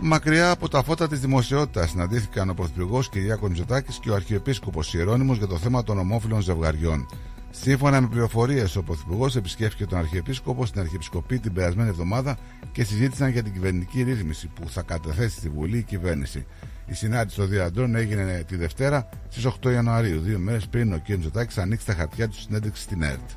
[0.00, 5.34] Μακριά από τα φώτα της δημοσιότητας συναντήθηκαν ο Πρωθυπουργός Κυριάκος Μητσοτάκης και ο Αρχιεπίσκοπος Ιερώνυμο
[5.34, 7.06] για το θέμα των ομόφυλων ζευγαριών.
[7.50, 12.38] Σύμφωνα με πληροφορίες, ο Πρωθυπουργός επισκέφθηκε τον Αρχιεπίσκοπο στην Αρχιεπισκοπή την περασμένη εβδομάδα
[12.72, 16.46] και συζήτησαν για την κυβερνητική ρύθμιση που θα καταθέσει στη Βουλή η κυβέρνηση.
[16.86, 20.98] Η συνάντηση των δύο αντρών έγινε τη Δευτέρα στις 8 Ιανουαρίου, δύο μέρες πριν ο
[21.04, 21.08] κ.
[21.08, 23.30] Μητσοτάκης ανοίξει τα χαρτιά του συνέντευξη στην ΕΡΤ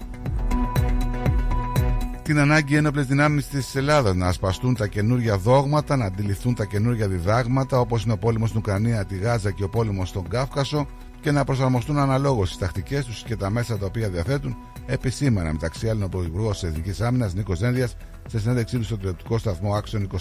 [2.24, 7.08] την ανάγκη ένοπλες δυνάμεις της Ελλάδας να ασπαστούν τα καινούργια δόγματα, να αντιληφθούν τα καινούργια
[7.08, 10.88] διδάγματα όπως είναι ο πόλεμος στην Ουκρανία, τη Γάζα και ο πόλεμος στον Κάφκασο
[11.22, 15.90] και να προσαρμοστούν αναλόγως στις τακτικές τους και τα μέσα τα οποία διαθέτουν, επισήμανα μεταξύ
[15.90, 17.90] άλλων ο Πρωθυπουργός της Εθνικής Άμυνας Νίκος Δένδια
[18.28, 20.18] σε συνέντευξή του στο τηλεοπτικό σταθμό Άξιον 24.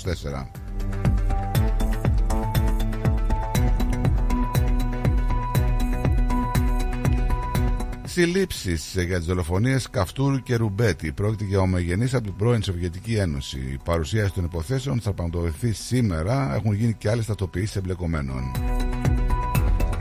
[8.04, 11.12] Συλλήψεις για τις δολοφονίες Καυτούρου και Ρουμπέτη.
[11.12, 13.58] Πρόκειται για ομογενείς από την πρώην Σοβιετική Ένωση.
[13.58, 16.54] Η παρουσίαση των υποθέσεων θα πραγματοποιηθεί σήμερα.
[16.54, 18.52] Έχουν γίνει και άλλες ταυτοποιήσεις εμπλεκομένων.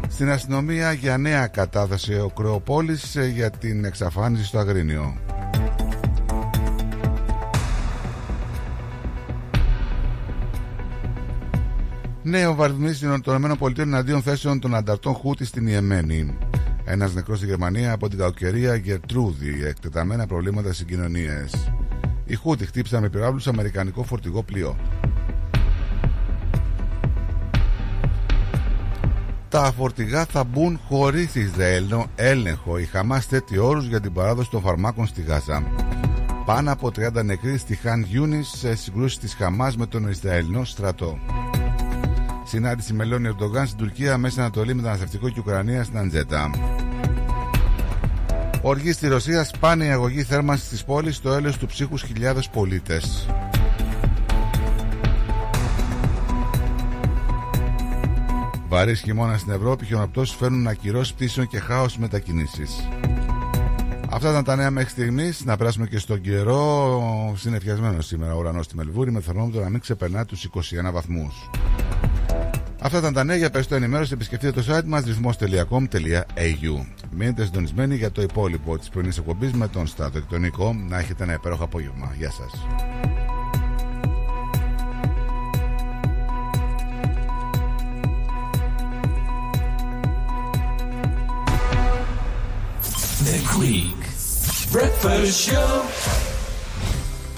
[0.09, 5.17] Στην αστυνομία για νέα κατάθεση ο Κρεοπόλης για την εξαφάνιση στο Αγρίνιο.
[12.23, 16.37] Νέο βαρδιμίστη των ΗΠΑ εναντίον θέσεων των ανταρτών Χούτι στην Ιεμένη.
[16.85, 21.71] Ένας νεκρός στη Γερμανία από την κακοκαιρία Γερτρούδη, εκτεταμένα προβλήματα συγκοινωνίες.
[22.25, 24.77] Οι Χούτι χτύπησαν με πυράβλους αμερικανικό φορτηγό πλοίο.
[29.49, 32.77] Τα φορτηγά θα μπουν χωρίς Ισραηλινό έλεγχο.
[32.77, 35.63] Η Χαμάς θέτει όρους για την παράδοση των φαρμάκων στη Γάζα.
[36.45, 41.17] Πάνω από 30 νεκροί στη Χαν Γιούνις σε συγκρούσεις της Χαμάς με τον Ισραηλινό στρατό.
[42.43, 46.49] Συνάντηση μελών Ερντογάν στην Τουρκία, Μέση Ανατολή, Μεταναστευτικό και Ουκρανία στην Αντζέτα.
[48.61, 53.27] Οργή στη Ρωσία, σπάνια αγωγή θέρμανσης της πόλης στο έλεος του ψύχους χιλιάδες πολίτες.
[58.69, 62.87] Βαρύς χειμώνα στην Ευρώπη, χιονοπτώσεις φέρνουν ακυρώσεις πτήσεων και χάος μετακινήσεις.
[64.09, 65.45] Αυτά ήταν τα νέα μέχρι στιγμής.
[65.45, 67.33] Να περάσουμε και στον καιρό.
[67.37, 71.49] Συνεφιασμένος σήμερα ο ουρανός στη Μελβούρη με θερμόμετρο να μην ξεπερνά τους 21 βαθμούς.
[72.81, 73.35] Αυτά ήταν τα νέα.
[73.35, 76.85] Για περισσότερη ενημέρωση επισκεφτείτε το site μας ρυθμό.com.au.
[77.11, 80.75] Μείνετε συντονισμένοι για το υπόλοιπο της πρωινής εκπομπής με τον Στάτο και τον Νίκο.
[80.89, 82.13] Να έχετε ένα υπέροχο απόγευμα.
[82.17, 82.51] Γεια σας.
[93.29, 93.99] The Greek
[94.75, 95.71] Breakfast Show.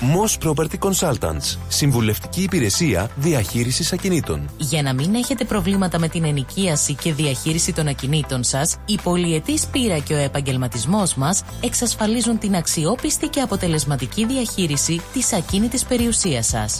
[0.02, 1.58] Moss Property Consultants.
[1.68, 4.50] Συμβουλευτική υπηρεσία διαχείρισης ακινήτων.
[4.58, 9.68] Για να μην έχετε προβλήματα με την ενοικίαση και διαχείριση των ακινήτων σας, η πολυετής
[9.68, 16.80] πείρα και ο επαγγελματισμός μας εξασφαλίζουν την αξιόπιστη και αποτελεσματική διαχείριση της ακίνητης περιουσίας σας.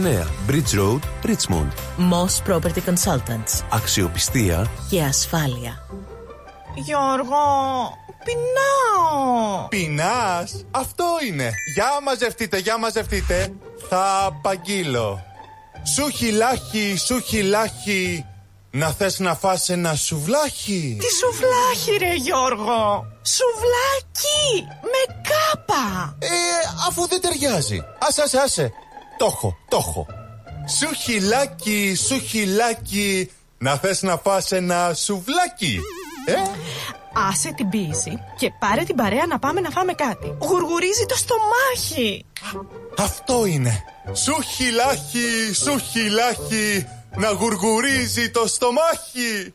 [0.00, 1.70] Bridge Road, Richmond.
[1.98, 3.62] Moss Property Consultants.
[3.70, 5.86] Αξιοπιστία Και ασφάλεια.
[6.74, 7.36] Γιώργο,
[8.24, 9.68] πεινάω.
[9.68, 11.50] Πεινάς, αυτό είναι.
[11.74, 13.52] Για μαζευτείτε, για μαζευτείτε.
[13.88, 15.22] Θα απαγγείλω.
[15.94, 18.24] Σου χιλάχι, σου χιλάχι.
[18.70, 20.96] Να θες να φας ένα σουβλάχι.
[21.00, 23.06] Τι σουβλάχι ρε Γιώργο.
[23.22, 26.16] Σουβλάκι με κάπα.
[26.18, 26.28] Ε,
[26.88, 27.80] αφού δεν ταιριάζει.
[27.98, 28.72] Άσε, άσε, άσε.
[29.20, 30.06] Το έχω, το έχω.
[30.78, 33.30] Σου χιλάκι, σου χιλάκι.
[33.58, 35.80] Να θες να φας ένα σουβλάκι.
[36.24, 36.34] Ε,
[37.28, 40.36] Άσε την πίεση και πάρε την παρέα να πάμε να φάμε κάτι.
[40.40, 42.24] Γουργουρίζει το στομάχι.
[42.98, 43.84] αυτό είναι.
[44.12, 46.86] Σου χιλάχι, σου χιλάχι.
[47.16, 49.54] Να γουργουρίζει το στομάχι.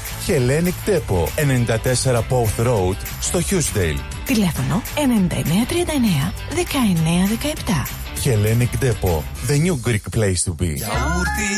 [0.27, 3.99] Hellenic Depot, 94 Pouth Road, στο Hughesdale.
[4.25, 6.33] Τηλέφωνο 9939
[7.83, 8.01] 1917.
[8.23, 10.73] Hellenic Depot, the new Greek place to be.
[10.75, 11.53] Γιαούρτι,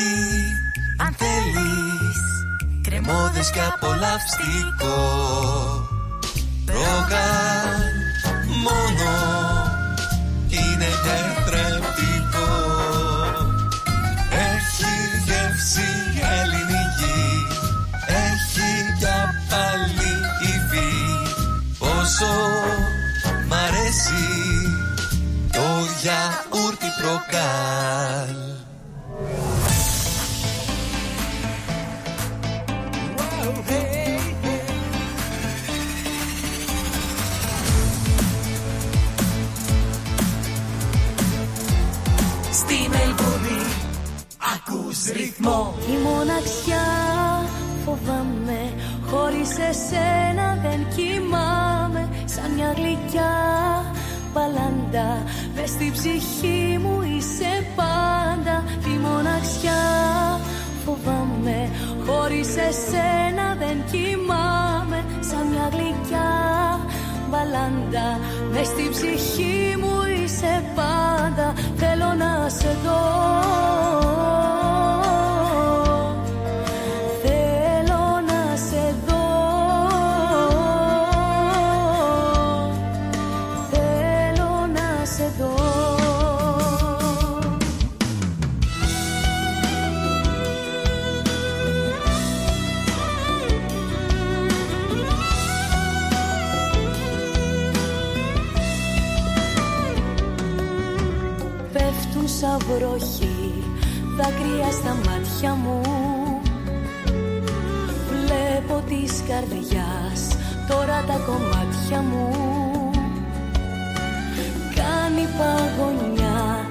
[0.97, 2.17] αν θέλεις
[2.81, 4.97] Κρεμόδες και απολαυστικό
[6.65, 7.91] Ρόγαν
[8.63, 9.11] μόνο
[10.49, 11.82] Είναι τετρεπτικό
[22.23, 24.23] Πόσο μ' αρέσει
[25.51, 25.59] Το
[26.01, 28.35] γιαούρτι προκάλ.
[42.51, 43.61] Στη Μελβούνι
[44.55, 45.75] ακούς ρυθμό.
[45.87, 46.85] Η μοναξιά
[47.85, 48.61] φοβάμαι.
[49.09, 52.09] Χωρίς εσένα δεν κοιμάμαι.
[52.25, 53.33] Σαν μια γλυκιά
[54.33, 55.23] παλάντα.
[55.55, 59.83] Μες στη ψυχή μου είσαι πάντα Τη μοναξιά.
[60.85, 61.69] Φοβάμαι.
[62.05, 64.99] Χωρίς εσένα δεν κοιμάμαι.
[65.29, 66.31] Σαν μια γλυκιά
[67.29, 68.19] μπαλάντα
[68.51, 71.53] Μες στη ψυχή μου είσαι πάντα.
[71.75, 74.42] Θέλω να σε δω
[102.43, 103.63] σαν βροχή
[104.17, 105.81] δάκρυα στα μάτια μου.
[108.09, 110.21] Βλέπω της καρδιάς
[110.69, 112.29] τώρα τα κομμάτια μου.
[114.75, 116.65] Κάνει παγωνιά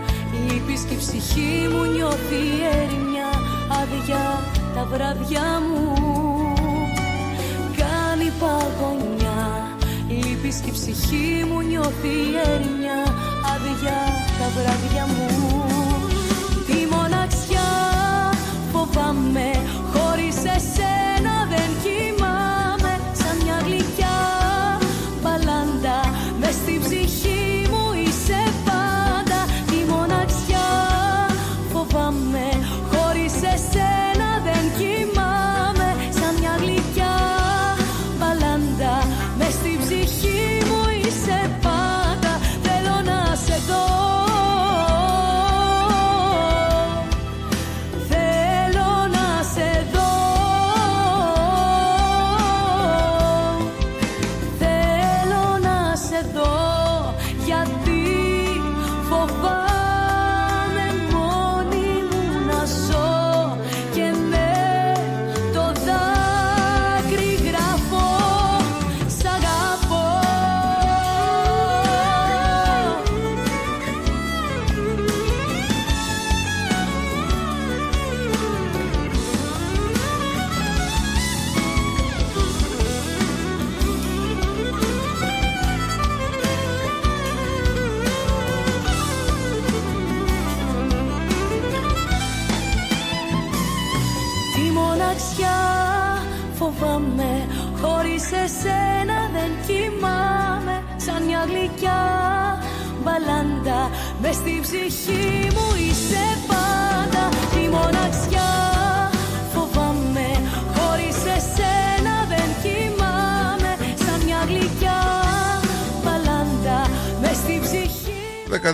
[0.47, 2.43] Λείπεις και η ψυχή μου νιώθει
[2.81, 3.31] έρημια
[3.81, 4.25] Άδεια
[4.75, 5.85] τα βράδια μου.
[7.81, 9.41] Κάνει παγωνιά
[10.09, 12.17] Λείπεις και η ψυχή μου νιώθει
[12.53, 12.99] έρημια
[13.55, 13.99] Άδεια
[14.39, 15.52] τα βράδια μου
[18.93, 19.51] φοβάμαι
[19.93, 20.02] Χωρίς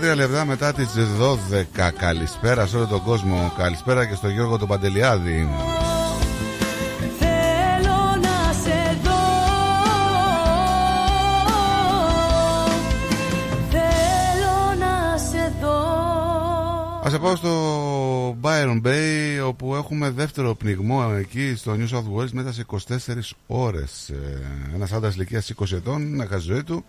[0.02, 3.52] 13 λεπτά μετά τις 12 Καλησπέρα σε όλο τον κόσμο.
[3.56, 5.48] Καλησπέρα και στο Γιώργο τον Παντελιάδη.
[7.18, 9.10] Θέλω να σε δω.
[13.70, 15.96] Θέλω να σε δω.
[17.02, 17.50] Ας σε πάω στο
[18.42, 24.08] Byron Bay όπου έχουμε δεύτερο πνιγμό εκεί στο New South Wales μετά σε 24 ώρες.
[24.08, 24.42] Ε,
[24.74, 26.84] Ένας άντρας ηλικίας 20 ετών να χάσει ζωή του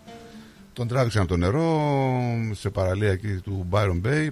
[0.72, 1.80] Τον τράβηξαν από το νερό
[2.52, 4.28] σε παραλία εκεί του Byron Bay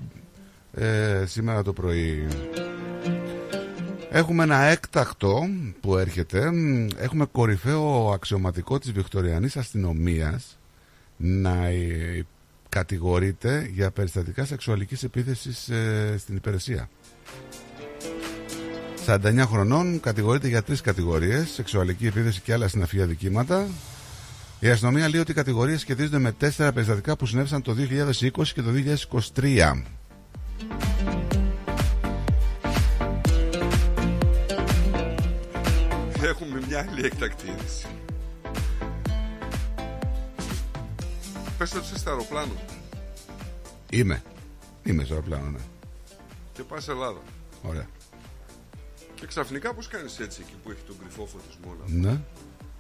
[0.75, 2.27] ε, σήμερα το πρωί
[4.11, 5.49] Έχουμε ένα έκτακτο
[5.81, 6.51] που έρχεται.
[6.97, 10.59] Έχουμε κορυφαίο αξιωματικό της Βικτοριανής αστυνομίας
[11.17, 12.27] να ε,
[12.69, 16.89] κατηγορείται για περιστατικά σεξουαλικής επίθεσης ε, στην υπηρεσία.
[19.07, 23.67] 49 χρονών κατηγορείται για τρεις κατηγορίες σεξουαλική επίθεση και άλλα συναφή αδικήματα
[24.61, 28.63] η αστυνομία λέει ότι οι κατηγορίες σχετίζονται με τέσσερα περιστατικά που συνέβησαν το 2020 και
[28.63, 28.71] το
[29.35, 29.83] 2023
[36.23, 37.87] Έχουμε μια άλλη έκτακτη είδηση.
[41.59, 42.53] Πες ότι είσαι στο αεροπλάνο
[43.91, 44.23] Είμαι
[44.85, 45.59] Είμαι στο αεροπλάνο ναι
[46.53, 47.21] και πας Ελλάδα.
[47.63, 47.87] Ωραία
[49.15, 52.21] Και ξαφνικά πώς κάνεις έτσι εκεί που έχει τον κρυφό φωτισμό να Ναι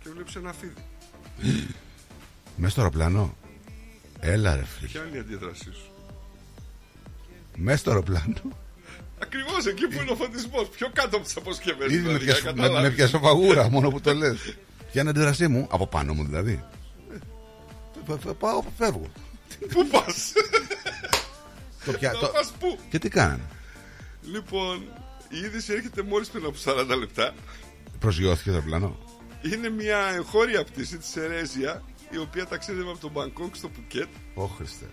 [0.00, 0.84] και βλέπεις ένα φίδι.
[2.56, 3.36] Μέσα στο αεροπλάνο
[4.20, 5.90] Έλα ρε φίλε Ποια είναι η αντίδρασή σου;
[7.56, 8.34] Μέσα στο αεροπλάνο
[9.22, 10.68] Ακριβώς εκεί που είναι ο φωτισμός.
[10.68, 11.86] Πιο κάτω από τις αποσκευές.
[11.92, 12.96] Ήδη με δηλαδή, για πιάσω- να με, με καταλάβεις.
[12.96, 14.38] πιάσω φαγούρα μόνο που το λες
[14.92, 16.64] Ποια είναι η αντίδρασή μου; Από πάνω μου δηλαδή
[17.12, 17.16] Ε,
[18.12, 19.06] φ- φ- Πάω φεύγω
[19.72, 20.32] Πού πας;
[21.84, 23.42] Το πια- Να το- πας πού; Και τι κάνανε;
[24.32, 24.82] Λοιπόν,
[25.28, 27.34] η είδηση έρχεται μόλις πριν από 40 λεπτά.
[27.98, 28.98] Προσγειώθηκε το αεροπλάνο
[29.42, 34.08] Είναι μια εγχώρια πτήση της Ερέζια η οποία ταξίδευε από τον Μπαγκόκ στο Πουκέτ.
[34.34, 34.86] Ω Χριστέ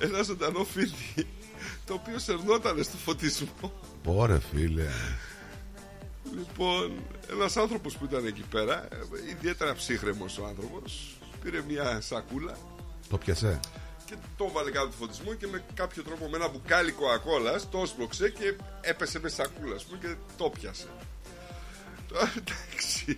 [0.00, 1.26] Ένα ζωντανό φίδι
[1.86, 3.72] το οποίο σερνότανε στο φωτισμό.
[4.02, 4.86] Πόρε φίλε
[6.36, 6.92] Λοιπόν,
[7.30, 12.58] ένας άνθρωπος που ήταν εκεί πέρα, ε, ιδιαίτερα ψύχρεμος ο άνθρωπος, πήρε μια σακούλα
[13.08, 13.60] Το πιασέ
[14.04, 17.78] και το βάλε κάτω του φωτισμού και με κάποιο τρόπο με ένα μπουκάλι κοακόλας το
[17.78, 20.86] έσπρωξε και έπεσε με σακούλα ας πούμε, και το πιάσε.
[22.08, 23.16] Τώρα, Εντάξει.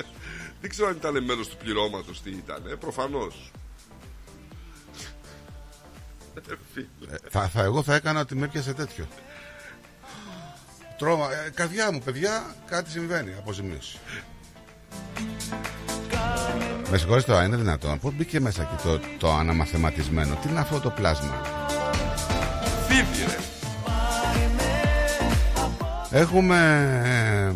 [0.60, 3.50] Δεν ξέρω αν ήταν μέρος του πληρώματος τι ήταν, ε, προφανώς.
[6.34, 6.86] Ε, φίλε.
[7.10, 9.06] Ε, θα, θα, εγώ θα έκανα ότι με έπιασε τέτοιο.
[10.98, 13.34] Τρώμα, ε, καρδιά μου, παιδιά, κάτι συμβαίνει.
[13.38, 13.98] Αποζημίωση.
[16.90, 17.98] Με συγχωρείτε τώρα, είναι δυνατόν.
[17.98, 20.34] Πώς μπήκε μέσα εκεί το, το αναμαθηματισμένο.
[20.34, 21.42] Τι είναι αυτό το πλάσμα;
[22.88, 23.38] Φίδι ρε.
[26.10, 26.58] Έχουμε
[27.04, 27.54] ε,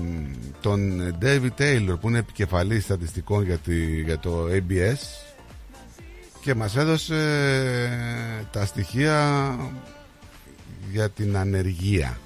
[0.66, 4.98] τον David Taylor που είναι επικεφαλής στατιστικών για, τη, για το ABS
[6.40, 7.14] και μας έδωσε
[8.40, 9.58] ε, τα στοιχεία
[10.90, 12.18] για την ανεργία.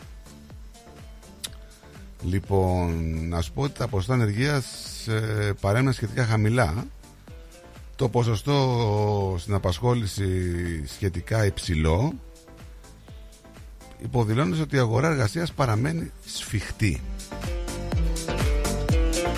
[2.22, 4.66] Λοιπόν, να σου πω ότι τα ποσοστά ανεργίας
[5.06, 6.86] ε, παρέμειναν σχετικά χαμηλά.
[7.96, 10.26] Το ποσοστό στην απασχόληση
[10.86, 12.14] σχετικά υψηλό
[14.02, 17.00] υποδηλώνεις ότι η αγορά εργασίας παραμένει σφιχτή.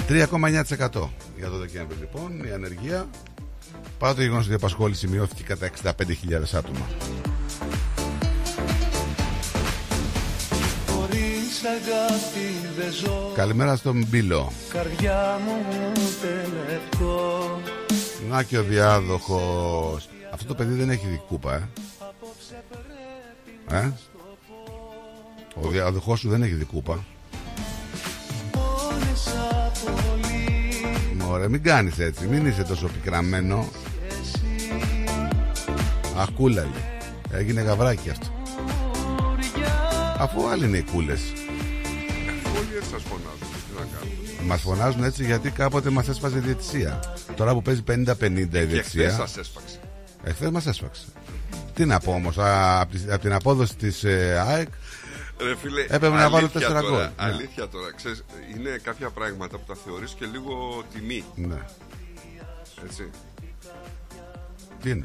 [0.09, 3.09] 3,9% για το Δεκέμβρη λοιπόν η ανεργία
[3.99, 5.93] παρά το γεγονός ότι η απασχόληση μειώθηκε κατά 65.000
[6.55, 6.87] άτομα.
[10.87, 14.53] Χωρίς αγάπη δεν ζω Καλημέρα στον Μπίλο.
[14.69, 15.53] Καρδιά μου
[15.93, 17.61] ούτε λεπτό
[18.29, 20.09] Να και ο διάδοχος.
[20.33, 21.69] Αυτό το παιδί δεν έχει δει κούπα,
[23.69, 23.77] ε.
[23.77, 23.93] ε;
[25.63, 26.65] Ο διάδοχός σου δεν έχει δει
[31.33, 33.69] Μωρέ, μην κάνεις έτσι, μην είσαι τόσο πικραμένο.
[36.17, 36.29] Αχ,
[37.31, 38.27] Έγινε γαβράκι αυτό.
[40.19, 41.21] Αφού άλλοι είναι οι κούλες.
[42.59, 43.49] Όλοι έτσι σας φωνάζουν.
[43.69, 44.47] Τι να κάνουμε.
[44.47, 47.01] Μας φωνάζουν έτσι γιατί κάποτε μας έσπασε η διαιτησία.
[47.37, 49.11] Τώρα που παίζει 50-50 η Και χθες διαιτησία.
[49.11, 49.79] σας έσπαξε.
[50.23, 51.05] Εχθές μας έσπαξε.
[51.75, 52.37] Τι να πω όμως,
[53.09, 54.69] από την απόδοση της ε, ΑΕΚ
[55.47, 57.03] Ρε φίλε, Έπρεπε να βάλω αλήθεια τέσσερα τώρα, γκολ.
[57.03, 57.11] Ναι.
[57.17, 58.25] Αλήθεια τώρα, ξέρεις,
[58.57, 61.25] είναι κάποια πράγματα που τα θεωρείς και λίγο τιμή.
[61.35, 61.59] Ναι.
[62.85, 63.11] Έτσι.
[64.83, 65.05] Τι είναι.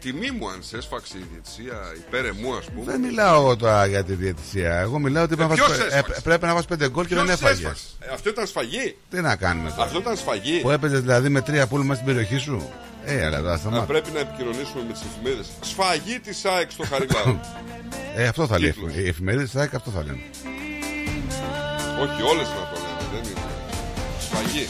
[0.00, 2.84] Τιμή μου αν σε έσφαξε η διετησία υπέρ εμού, ας πούμε.
[2.92, 4.74] Δεν μιλάω τώρα για τη διαιτησία.
[4.78, 7.06] Εγώ μιλάω ότι Ε, πρέπει να ποιος βάζεις- έσφαξε; ε, πρέπει να βάζει πέντε γκολ
[7.06, 7.58] και Ποιος δεν έφαγες.
[7.58, 8.96] έσφαξε; Ε, Αυτό ήταν σφαγή.
[9.10, 10.60] Τι να κάνουμε τώρα; Αυτό ήταν σφαγή.
[10.60, 12.70] Που έπαιζες δηλαδή με τρία πουλ μέσα στην περιοχή σου;
[13.10, 13.84] Ε, αλλά τώρα Να σταμάτα.
[13.84, 15.46] πρέπει να επικοινωνήσουμε με τις εφημερίδες.
[15.60, 17.40] Σφαγή της ΑΕΚ στο Χαριλάου.
[18.16, 18.70] Ε, αυτό θα λέει.
[18.72, 18.94] Τίτλος.
[18.94, 20.20] Οι εφημερίδες της ΑΕΚ αυτό θα λένε.
[22.02, 23.40] Όχι όλες να το λένε, δεν είναι.
[24.26, 24.66] Σφαγή.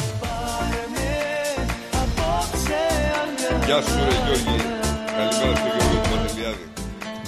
[3.67, 4.57] Γεια σου ρε Γιώργη.
[5.17, 6.67] Καλημέρα στο Γιώργο του Μαντελιάδη.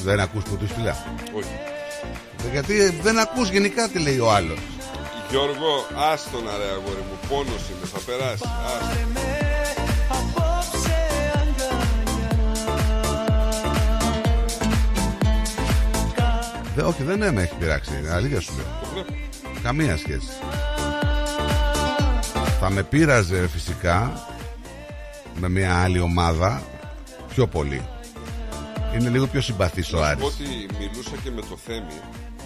[0.05, 0.97] Δεν ακούς που τους στείλα.
[1.33, 1.55] Όχι.
[2.47, 4.59] Ε, Γιατί δεν ακούς γενικά τι λέει ο άλλος.
[5.31, 8.49] Γιώργο, άστον ρε αγόρι μου, πόνος είναι, θα περάσεις.
[16.71, 16.87] Άστον.
[16.87, 17.99] όχι, δεν με έχει πειράξει.
[17.99, 19.05] Είναι αλήθεια σου λέω.
[19.63, 20.29] Καμία σχέση.
[22.61, 24.27] Θα με πείραζε φυσικά
[25.41, 26.63] με μια άλλη ομάδα
[27.35, 27.83] πιο πολύ.
[28.95, 30.21] Είναι λίγο πιο συμπαθής ο Να σου Άρης.
[30.21, 32.01] πω ότι μιλούσα και με το Θέμη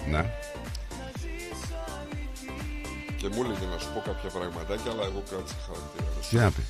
[0.09, 0.25] Ναι.
[3.17, 6.09] και μου έλεγε να σου πω κάποια πραγματάκια, αλλά εγώ κράτησα χαρακτήρα.
[6.29, 6.61] Τι να πει.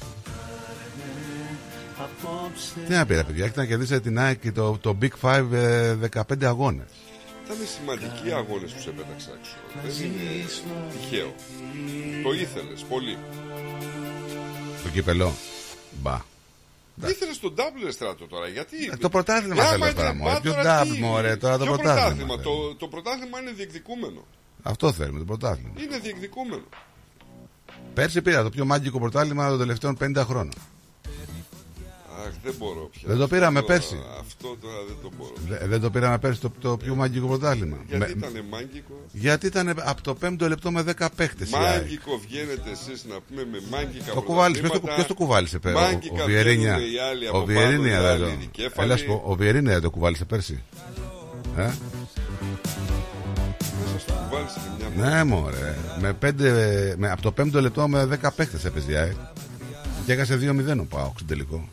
[2.87, 5.51] Τι να πει ρε παιδιά, έχετε να κερδίσετε την ΑΕΚ και το, το Big Five
[5.53, 6.87] ε, 15 αγώνες.
[7.45, 9.55] Ήταν σημαντικοί οι αγώνες που σε πέταξα έξω.
[9.83, 10.45] Δεν είναι
[10.91, 11.33] τυχαίο.
[12.23, 13.17] Το ήθελες πολύ.
[14.83, 15.33] Το κύπελο.
[16.01, 16.21] Μπα.
[17.07, 18.75] Ήθελες τον double στράτο τώρα, γιατί.
[18.93, 20.33] Ε, το πρωτάθλημα Ε, θέλω άμα τώρα, είναι μωρέ.
[20.33, 24.25] μπα, Ποιο τώρα double, τι- μωρέ, τώρα το ποιο πρωτάθλημα Το, το πρωτάθλημα είναι διεκδικούμενο.
[24.63, 25.71] Αυτό θέλουμε, το πρωτάθλημα.
[25.81, 26.63] Είναι διεκδικούμενο.
[27.93, 30.53] Πέρσι πήρα το πιο μάγκικο πρωτάθλημα των τελευταίων 50 χρόνων.
[32.25, 33.01] Αχ, δεν μπορώ πια.
[33.09, 33.97] Δεν το πήραμε Αυτό- πέρσι.
[34.19, 35.33] Αυτό τώρα δεν το μπορώ.
[35.47, 37.77] Δε- δεν το πήραμε πέρσι το, το πιο μάγκικο πρωτάθλημα.
[37.87, 38.93] Γιατί Με- ήταν μάγκικο.
[39.11, 41.49] γιατί ήταν από το 5ο λεπτό με 10 παίχτες.
[41.49, 44.95] Μάγκικο βγαίνετε εσείς να πούμε με μάγκικα Το κουβάλισε, ποιος το, πρωταθλήματα.
[44.95, 46.75] ποιος το κουβάλισε πέρα, ο, Μάγκικα ο Βιερίνια.
[46.75, 48.25] βγαίνουν οι άλλοι από Ο Βιερίνια πάνω, οι δεν το.
[48.25, 48.87] άλλοι δικέφαλοι.
[48.91, 50.63] Έλα σου πω, ο Βιερίνια δεν το κουβάλισε πέρσι;
[51.57, 51.61] Ε;
[53.85, 55.75] Μέσα στο κουβάλισε και μια Ναι, μωρέ.
[55.99, 56.49] Με πέντε,
[56.97, 59.15] με, από το 5ο λεπτό με 10 παίχτες έπαιζε η ΑΕΚ.
[60.05, 61.69] Και έχασε 2-0 ο Πάοξ στην τελικό.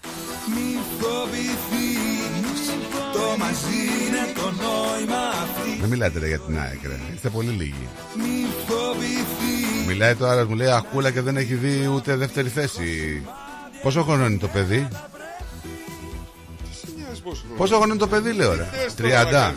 [0.55, 2.67] Μη φοβηθείς
[3.13, 6.99] Το μαζί είναι το νόημα αυτή Δεν μιλάτε ρε, για την ΑΕΚ, ρε.
[7.15, 7.89] Είστε πολύ λίγοι.
[8.17, 13.23] Μη φοβηθείς Μιλάει το άλλο, μου λέει Αχούλα και δεν έχει δει ούτε δεύτερη θέση.
[13.83, 14.89] Πόσο χρόνο είναι το παιδί,
[16.63, 17.57] Τι σε νοιάζει πόσο χρόνο.
[17.57, 19.55] Πόσο χρόνο είναι το παιδί, λέω ρε; Τι θες τώρα να 30.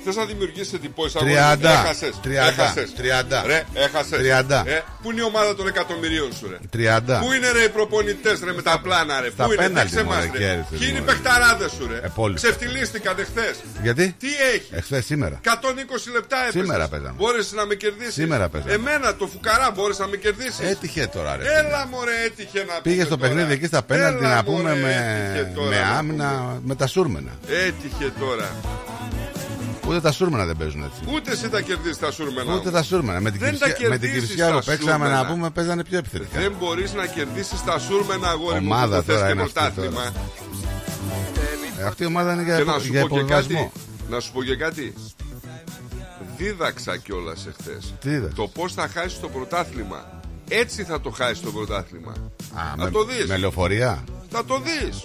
[0.00, 0.04] Κάνεις.
[0.04, 1.20] Θες να δημιουργήσεις εντυπώσεις 30.
[1.20, 1.78] αγώνες.
[1.78, 2.14] Έχασες.
[2.24, 2.48] 30.
[2.48, 2.92] Έχασες.
[2.96, 3.42] 30.
[3.46, 4.18] Ρε, έχασες.
[4.18, 4.62] 30.
[4.66, 7.18] Ε, πού είναι η ομάδα των εκατομμυρίων σου ρε; 30.
[7.20, 10.04] Πού είναι ρε οι προπονητές ρε με τα πλάνα ρε; Στα Πού είναι, πέναλτι, δείξε
[10.04, 10.38] μωρέ, μας ρε.
[10.38, 11.12] κέρδισες, Ποιοι είναι οι μωρέ.
[11.12, 12.34] παιχταράδες σου ρε; Ε, πολύ.
[12.34, 13.54] Ξεφτυλίστηκαν εχθές.
[13.82, 15.40] Γιατί; Τι έχεις; Εχθές σήμερα.
[15.44, 16.60] 120 λεπτά έπαιζες.
[16.62, 17.14] Σήμερα παίζαμε.
[17.18, 18.72] Μπόρεσες να με κερδίσεις; Σήμερα παίζαμε.
[18.74, 21.42] Εμένα το φουκαρά μπόρεσε να με κερδίσεις; Έτυχε τώρα, ρε.
[21.58, 23.28] Έλα μωρέ έτυχε να Πήγες πούμε στο τώρα.
[23.34, 24.92] παιχνίδι εκεί στα πέναλτι Έλα, να πούμε μωρέ, με,
[25.34, 27.30] έτυχε τώρα με να άμυνα, με τα σούρμενα.
[27.48, 28.48] Έτυχε τώρα.
[29.90, 31.14] Ούτε τα σούρμενα δεν παίζουν έτσι.
[31.14, 32.54] Ούτε εσύ τα κερδίσει τα σούρμενα.
[32.54, 33.20] Ούτε τα σούρμενα.
[33.20, 35.22] Με την Δεν τα Κυψιά- με την κερδίσεις Κυψιά τα που παίξαμε σούρμενα.
[35.22, 36.40] να πούμε παίζανε πιο επιθετικά.
[36.40, 39.52] Δεν μπορείς να κερδίσεις τα σούρμενα αγόρι Ομάδα μου που θες τώρα και είναι αυτή
[39.60, 40.02] πρωτάθλημα.
[41.78, 43.52] Ε, Αυτή η ομάδα είναι για, Και υπο- να σου για πω και κάτι.
[43.52, 43.72] υποβιβασμό.
[44.10, 44.94] Να σου πω και κάτι.
[46.36, 47.94] δίδαξα κιόλας εχθές.
[48.00, 50.20] Τι είδες; Το πώς θα χάσεις το πρωτάθλημα.
[50.48, 52.10] Έτσι θα το χάσεις το πρωτάθλημα.
[52.54, 53.26] Α, θα με, το δεις.
[53.26, 54.96] με λεωφορεία; Θα το δεις.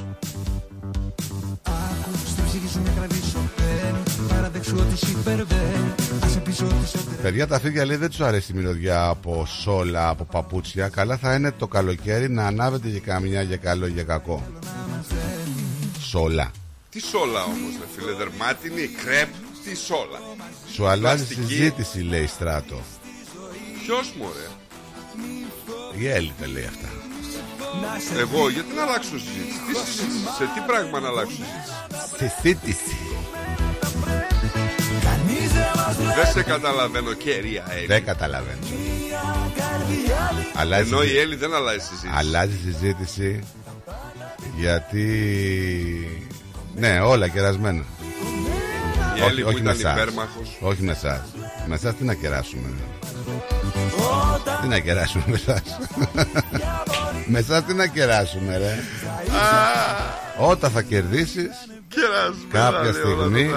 [2.31, 3.39] Στην ψυχή σου να κρατήσω
[7.21, 10.89] Παιδιά, τα φίδια λέει δεν τους αρέσει η μυρωδιά από σόλα, από παπούτσια.
[10.89, 14.43] Καλά θα είναι το καλοκαίρι να ανάβετε για καμιά για καλό ή για κακό.
[15.99, 16.51] Σόλα.
[16.89, 19.29] Τι σόλα όμως, ρε φίλε, δερμάτινη, κρέπ,
[19.63, 20.19] τι σόλα.
[20.73, 21.53] Σου αλλάζει Πλαστική.
[21.53, 22.79] συζήτηση, λέει στράτο.
[23.85, 24.47] Ποιος μου, ρε.
[25.99, 26.89] Η Έλλη τα λέει αυτά.
[28.19, 33.14] Εγώ, γιατί να αλλάξω συζήτηση; Τι συζήτηση, σε τι πράγμα να αλλάξω συζήτηση; Συζήτηση.
[36.15, 37.85] Δεν σε καταλαβαίνω, κερία Έλλη.
[37.85, 38.59] Δεν καταλαβαίνω.
[40.55, 42.13] Αλλάζει, Ενώ η Έλλη δεν αλλάζει συζήτηση.
[42.15, 43.43] αλλάζει συζήτηση
[44.57, 45.07] γιατί.
[46.75, 47.83] Ναι, όλα κερασμένα.
[49.17, 50.57] Η Έλλη που ήταν υπέρμαχος.
[50.59, 51.21] Όχι με εσάς.
[51.67, 52.69] Με εσάς τι να κεράσουμε.
[54.61, 55.61] Τι να κεράσουμε με εσάς.
[57.25, 58.79] με εσάς τι να κεράσουμε, ρε.
[60.37, 61.49] Όταν θα κερδίσεις
[61.87, 63.51] Κεράσουμε, κάποια λέει, όλα τα στιγμή.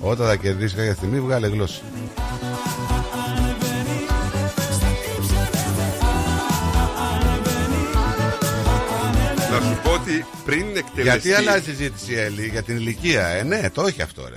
[0.00, 0.10] Τραπέζια.
[0.10, 1.80] Όταν θα κερδίσεις κάποια στιγμή, βγάλε γλώσσα.
[9.50, 11.02] Να σου πω ότι πριν εκτελεστεί.
[11.02, 13.26] Γιατί αλλάζει συζήτηση, Έλλη, για την ηλικία.
[13.26, 14.36] Ε, ναι, το έχει αυτό, ρε.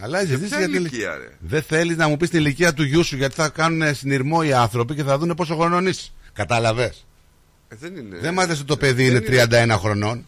[0.00, 2.82] Αλλάζει συζήτηση ποια για την ηλικία, ρε; Δεν θέλεις να μου πεις την ηλικία του
[2.82, 6.10] γιού σου, γιατί θα κάνουν συνειρμό οι άνθρωποι και θα δουν πόσο χρονών είσαι.
[6.32, 7.06] Κατάλαβες;
[7.68, 8.16] Ε, δεν είναι.
[8.20, 10.26] Δεν μάθες ότι το παιδί είναι δεν 31 χρονών.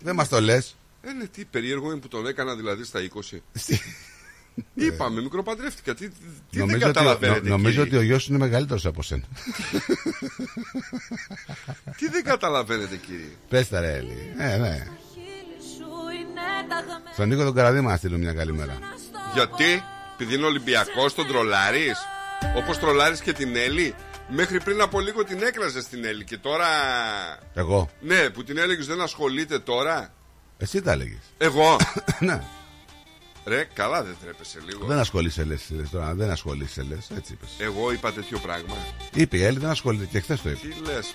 [0.00, 0.76] Δεν μας το λες.
[1.08, 3.00] Ε, ναι, τι περίεργο είναι που τον έκανα δηλαδή στα
[3.32, 3.38] 20.
[4.74, 5.94] Είπαμε, μικροπαντρεύτηκα.
[5.94, 6.14] Τι, τι
[6.50, 7.48] δεν Νομίζω, ότι, καταλαβαίνετε.
[7.48, 9.22] νο- νομίζω κύριε; ότι ο γιος σου είναι μεγαλύτερος από σένα.
[11.98, 14.34] Τι δεν καταλαβαίνετε, κύριε; Πες τα ρε, Έλλη.
[14.38, 14.86] Ε, ναι.
[17.12, 18.78] Στον Νίκο τον Καραδίμα να στείλω μια καλημέρα.
[19.34, 19.82] Γιατί,
[20.14, 21.96] επειδή είναι Ολυμπιακός, τον τρολάρεις;
[22.56, 23.94] Όπως τρολάρεις και την Έλλη.
[24.28, 26.66] Μέχρι πριν από λίγο την έκραζες την Έλλη και τώρα.
[27.54, 27.90] Εγώ.
[28.00, 30.12] Ναι, που την έλεγες δεν ασχολείται τώρα.
[30.58, 31.16] Εσύ τα έλεγε.
[31.38, 31.76] Εγώ;
[32.20, 32.42] ναι.
[33.46, 34.86] Ρε, καλά δεν τρέπεσαι λίγο.
[34.86, 35.70] Δεν ασχολείσαι, λες.
[35.90, 36.14] τώρα.
[36.14, 37.10] Δεν ασχολείσαι, λες.
[37.16, 37.50] Έτσι είπες.
[37.58, 38.74] Εγώ είπα τέτοιο πράγμα.
[39.14, 40.58] Είπε η Έλλη, δεν ασχολείται και χθες το είπε.
[40.68, 41.14] Τι λες,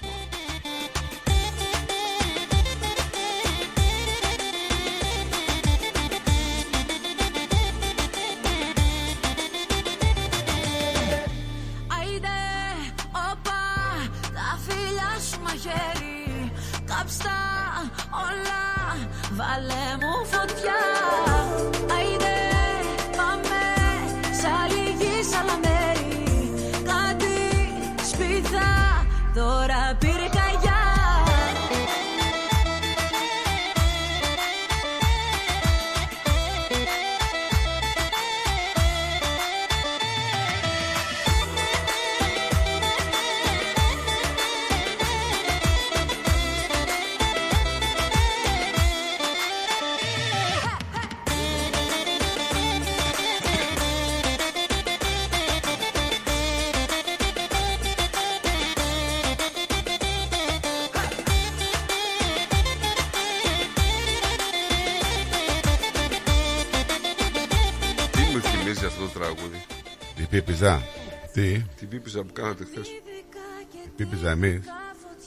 [71.91, 72.87] πίπιζα που κάνατε χθες.
[72.87, 74.61] η πίπιζα εμείς.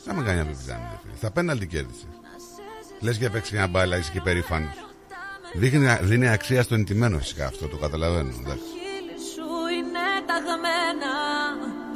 [0.05, 1.17] Θα με κάνει μια πίπιζα εμείς, ρε φίλε.
[1.17, 2.07] Στα πέναλτι κέρδισε.
[3.01, 4.75] Λες και παίξεις μια μπάλα, είσαι και περήφανος.
[5.55, 8.29] Δίνει, δίνει αξία στον εντυμένο φυσικά αυτό, το καταλαβαίνω.
[8.29, 8.65] εντάξει.
[8.75, 11.15] χείλη σου είναι ταγμένα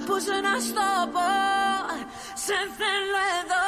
[0.06, 1.28] Πώς να στο πω
[2.44, 3.66] Σε θέλω εδώ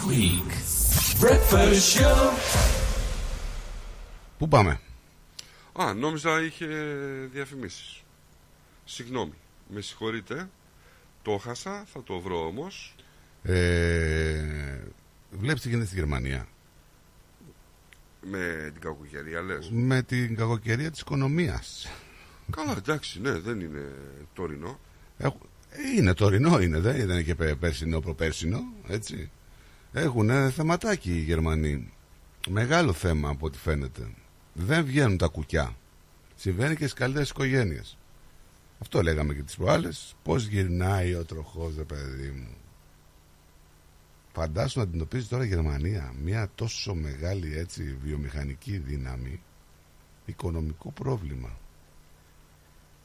[0.00, 0.50] Greek
[1.22, 2.30] Breakfast Show.
[4.38, 4.80] Πού πάμε,
[5.72, 6.66] Α, νόμιζα είχε
[7.32, 8.02] διαφημίσεις.
[8.88, 9.32] Συγγνώμη,
[9.68, 10.48] με συγχωρείτε.
[11.22, 12.94] Το χάσα, θα το βρω όμως.
[13.42, 14.78] ε,
[15.30, 16.46] Βλέπεις τι γίνεται στη Γερμανία;
[18.20, 19.70] Με την κακοκαιρία λες.
[19.72, 21.88] Με την κακοκαιρία της οικονομίας.
[22.50, 23.92] Καλά, εντάξει, ναι, δεν είναι
[24.34, 24.78] τωρινό.
[25.96, 29.30] Είναι τωρινό, είναι, δεν ήταν και πε- πέρσινο, προπέρσινο, έτσι.
[29.92, 31.92] Έχουν θεματάκι οι Γερμανοί.
[32.48, 34.08] Μεγάλο θέμα από ό,τι φαίνεται.
[34.52, 35.76] Δεν βγαίνουν τα κουκιά.
[36.36, 37.96] Συμβαίνει και στις καλύτερες οικογένειες.
[38.80, 40.16] Αυτό λέγαμε και τις προάλλες.
[40.22, 42.56] Πώς γυρνάει ο τροχός, ρε παιδί μου.
[44.32, 49.42] Φαντάσου να αντιμετωπίζεις τώρα η Γερμανία μια τόσο μεγάλη έτσι βιομηχανική δύναμη,
[50.26, 51.58] οικονομικό πρόβλημα.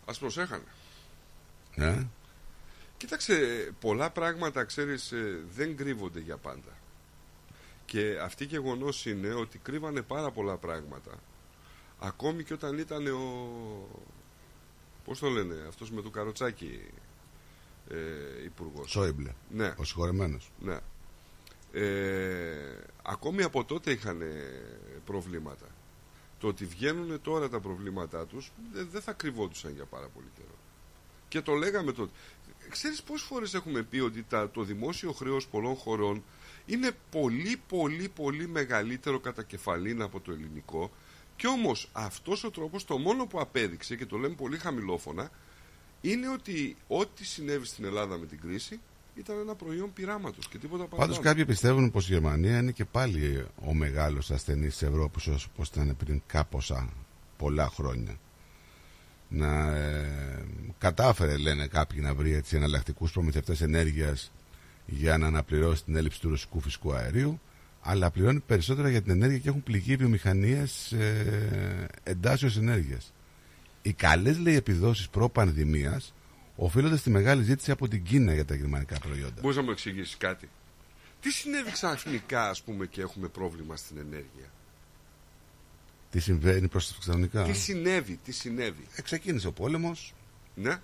[0.06, 0.64] Ας προσέχανε.
[1.76, 2.04] Ε;
[2.98, 3.36] Κοίταξε,
[3.80, 6.78] πολλά πράγματα, ξέρεις, ε, δεν κρύβονται για πάντα.
[7.86, 11.12] Και αυτή γεγονός είναι ότι κρύβανε πάρα πολλά πράγματα.
[12.00, 13.48] Ακόμη και όταν ήταν ο.
[15.06, 16.80] Πώς το λένε, αυτός με το καροτσάκι
[17.90, 18.92] ε, υπουργός.
[18.92, 19.34] Σόιμπλε.
[19.50, 19.74] Ναι.
[19.78, 20.52] Ο συγχωρεμένος.
[20.60, 20.80] Ναι.
[21.74, 24.22] Ε, ακόμη από τότε είχαν
[25.06, 25.66] προβλήματα.
[26.40, 30.56] Το ότι βγαίνουν τώρα τα προβλήματά τους δεν δεν θα κρυβόντουσαν για πάρα πολύ καιρό.
[31.28, 32.12] Και το λέγαμε τότε.
[32.70, 36.24] Ξέρεις πόσες φορές έχουμε πει ότι τα, το δημόσιο χρέος πολλών χωρών
[36.66, 40.92] είναι πολύ πολύ πολύ μεγαλύτερο κατά κεφαλήν από το ελληνικό;
[41.36, 45.32] Και όμως αυτός ο τρόπος το μόνο που απέδειξε και το λέμε πολύ χαμηλόφωνα
[46.02, 48.80] είναι ότι ό,τι συνέβη στην Ελλάδα με την κρίση
[49.16, 51.02] ήταν ένα προϊόν πειράματος και τίποτα παραπάνω.
[51.02, 55.64] Πάντως κάποιοι πιστεύουν πως η Γερμανία είναι και πάλι ο μεγάλος ασθενής της Ευρώπης όπω
[55.74, 56.90] ήταν πριν κάποσα
[57.38, 58.16] πολλά χρόνια.
[59.28, 60.46] Να ε,
[60.78, 64.32] κατάφερε, λένε κάποιοι, να βρει έτσι εναλλακτικούς προμηθευτές ενέργειας
[64.86, 67.40] για να αναπληρώσει την έλλειψη του ρωσικού φυσικού αερίου,
[67.82, 73.14] αλλά πληρώνει περισσότερα για την ενέργεια και έχουν πληγεί βιομηχανίες ε, εντάσσεως ενέργειας.
[73.82, 76.14] Οι καλές λέει επιδόσεις προ-πανδημίας
[76.56, 79.42] οφείλονται στη μεγάλη ζήτηση από την Κίνα για τα γερμανικά προϊόντα.
[79.42, 80.50] Μπορείς να μου εξηγήσεις κάτι;
[81.20, 84.52] Τι συνέβη ξαφνικά, ας πούμε, και έχουμε πρόβλημα στην ενέργεια;
[86.10, 90.14] Τι συμβαίνει προς τα ξαφνικά; Τι συνέβη, τι συνέβη; Ε, ξεκίνησε ο πόλεμος.
[90.56, 90.78] Ναι.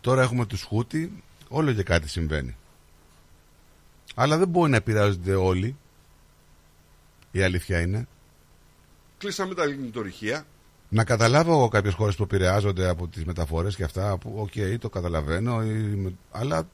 [0.00, 1.22] Τώρα έχουμε τους Χούτι.
[1.48, 2.56] Όλο και κάτι συμβαίνει.
[4.14, 5.76] Αλλά δεν μπορεί να επηρεάζονται όλοι.
[7.32, 8.06] Η αλήθεια είναι.
[9.18, 10.46] Κλείσαμε τα λιγνιτωρυχεία.
[10.88, 14.18] Να καταλάβω εγώ κάποιες χώρες που επηρεάζονται από τις μεταφορές και αυτά.
[14.18, 15.62] Που, οκ, το καταλαβαίνω.
[15.64, 16.68] ή- αλλά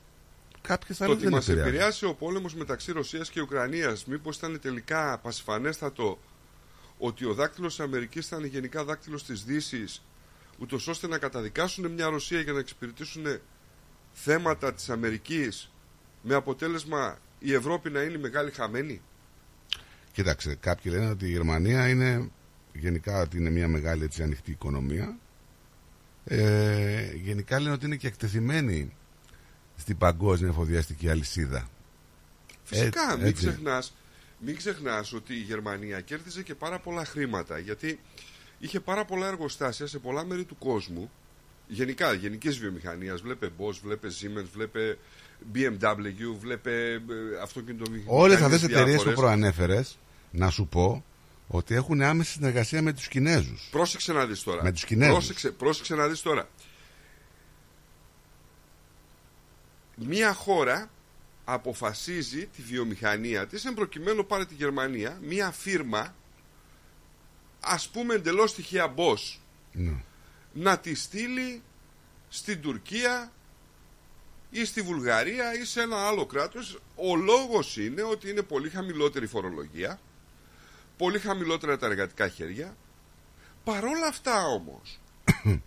[0.60, 1.76] κάποιες Το άλλες ότι δεν μας επηρεάζονται.
[1.76, 6.18] επηρεάσει ο πόλεμος μεταξύ Ρωσίας και Ουκρανίας, μήπως ήταν τελικά πασιφανέστατο
[6.98, 10.02] ότι ο δάκτυλος της Αμερικής ήταν γενικά δάκτυλος της Δύσης,
[10.58, 13.24] ούτως ώστε να καταδικάσουν μια Ρωσία για να εξυπηρετήσουν
[14.12, 15.70] θέματα της Αμερικής,
[16.22, 19.00] με αποτέλεσμα η Ευρώπη να είναι η μεγάλη χαμένη;
[20.18, 22.30] Κοίταξε, κάποιοι λένε ότι η Γερμανία είναι
[22.72, 25.18] γενικά ότι είναι μια μεγάλη έτσι, ανοιχτή οικονομία.
[26.24, 28.92] Ε, γενικά λένε ότι είναι και εκτεθειμένη
[29.76, 31.68] στην παγκόσμια εφοδιαστική αλυσίδα.
[32.64, 33.46] Φυσικά, Ε, μην, έτσι.
[33.46, 33.94] ξεχνάς,
[34.38, 38.00] μην ξεχνάς ότι η Γερμανία κέρδιζε και πάρα πολλά χρήματα γιατί
[38.58, 41.10] είχε πάρα πολλά εργοστάσια σε πολλά μέρη του κόσμου
[41.68, 44.98] γενικά, γενικής βιομηχανίας βλέπε Bosch, βλέπε Siemens, βλέπε
[45.54, 47.00] BMW, βλέπε ε,
[47.42, 49.98] αυτοκινητοβιομηχανίες Όλες αυτές τις εταιρείες που διάφορες.
[50.30, 51.04] Προανέφερε, να σου πω
[51.48, 53.68] ότι έχουν άμεση συνεργασία με τους Κινέζους.
[53.70, 54.62] Πρόσεξε να δεις τώρα.
[54.62, 55.14] Με τους Κινέζους.
[55.14, 56.48] Πρόσεξε, πρόσεξε να δεις τώρα.
[59.94, 60.90] Μία χώρα
[61.44, 66.14] αποφασίζει τη βιομηχανία της, εν προκειμένου πάρε τη Γερμανία, μία φύρμα,
[67.60, 69.38] ας πούμε εντελώς τυχαία Bosch,
[69.72, 69.92] Ναι.
[70.52, 71.62] να τη στείλει
[72.28, 73.32] στην Τουρκία
[74.50, 76.78] ή στη Βουλγαρία ή σε ένα άλλο κράτος.
[76.96, 80.00] Ο λόγος είναι ότι είναι πολύ χαμηλότερη η φορολογία,
[80.98, 82.76] πολύ χαμηλότερα τα εργατικά χέρια.
[83.64, 85.00] Παρόλα αυτά όμως,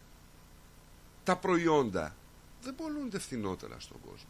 [1.23, 2.15] τα προϊόντα
[2.63, 4.29] δεν πολλούνται φθηνότερα στον κόσμο.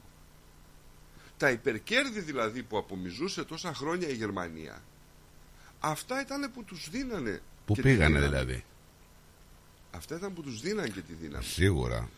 [1.38, 4.81] Τα υπερκέρδη δηλαδή που απομιζούσε τόσα χρόνια η Γερμανία,
[5.80, 7.41] αυτά ήταν που τους δίνανε.
[7.65, 8.27] Πού και τη πήγανε δύναμη.
[8.27, 8.63] δηλαδή.
[9.91, 11.43] Αυτά ήταν που τους δίνανε και τη δύναμη.
[11.43, 12.09] Σίγουρα.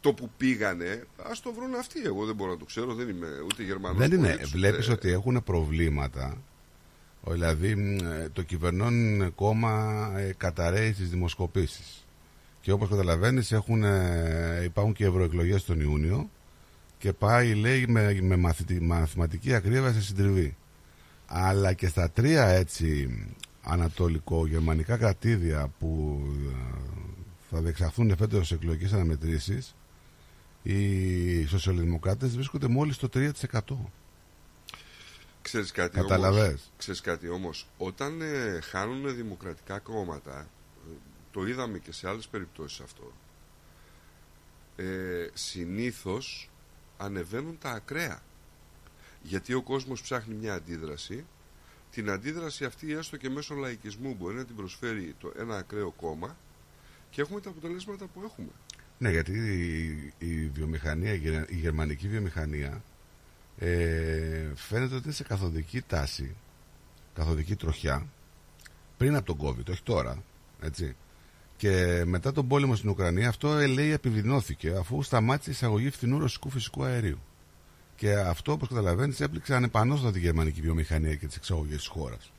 [0.00, 2.00] Το που πήγανε, ας το βρουν αυτοί.
[2.04, 3.98] Εγώ δεν μπορώ να το ξέρω, δεν είμαι ούτε Γερμανός.
[3.98, 4.26] Δεν είναι.
[4.28, 6.38] πολίτης, Βλέπεις ούτε- ότι έχουν προβλήματα.
[7.24, 12.04] Ο- Δηλαδή μ, ε, το κυβερνών κόμμα ε, καταραίει στις δημοσκοπήσεις.
[12.60, 16.30] Και όπως καταλαβαίνεις έχουν, ε, υπάρχουν και ευρωεκλογές τον Ιούνιο
[16.98, 20.56] και πάει λέει με, με μαθητι- μαθηματική ακρίβεια σε συντριβή.
[21.26, 23.18] Αλλά και στα τρία έτσι
[23.62, 26.20] ανατολικο-γερμανικά κρατήδια που
[26.50, 26.78] ε,
[27.50, 29.74] θα διεξαχθούν φέτος εκλογικές αναμετρήσεις
[30.62, 33.30] οι σοσιαλδημοκράτες βρίσκονται μόλις στο 3%.
[35.44, 36.46] Ξέρεις κάτι Καταλαβες.
[36.48, 40.92] όμως, ξέρεις κάτι όμως, όταν ε, χάνουν δημοκρατικά κόμματα, ε,
[41.32, 43.12] το είδαμε και σε άλλες περιπτώσεις αυτό,
[44.76, 44.84] ε,
[45.34, 46.50] συνήθως
[46.96, 48.22] ανεβαίνουν τα ακραία.
[49.22, 51.24] Γιατί ο κόσμος ψάχνει μια αντίδραση,
[51.90, 56.36] την αντίδραση αυτή έστω και μέσω λαϊκισμού μπορεί να την προσφέρει το, ένα ακραίο κόμμα
[57.10, 58.48] και έχουμε τα αποτελέσματα που έχουμε.
[58.98, 59.32] Ναι, γιατί
[60.18, 62.82] η, η βιομηχανία, η γε- η γερμανική βιομηχανία
[63.58, 66.34] ε, φαίνεται ότι είναι σε καθοδική τάση,
[67.14, 68.06] καθοδική τροχιά
[68.96, 70.22] πριν από τον COVID, όχι τώρα,
[70.60, 70.96] έτσι.
[71.56, 76.18] Και μετά τον πόλεμο στην Ουκρανία αυτό ε, λέει επιδεινώθηκε αφού σταμάτησε η εισαγωγή φθηνού
[76.18, 77.18] ρωσικού φυσικού αερίου.
[77.96, 82.32] Και αυτό, όπως καταλαβαίνεις, έπληξε ανεπανόρθωτα τη γερμανική βιομηχανία και τις εξαγωγές της χώρας.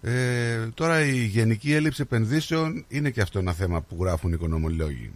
[0.00, 5.10] Ε, τώρα η γενική έλλειψη επενδύσεων είναι και αυτό ένα θέμα που γράφουν οι οικονομολόγοι.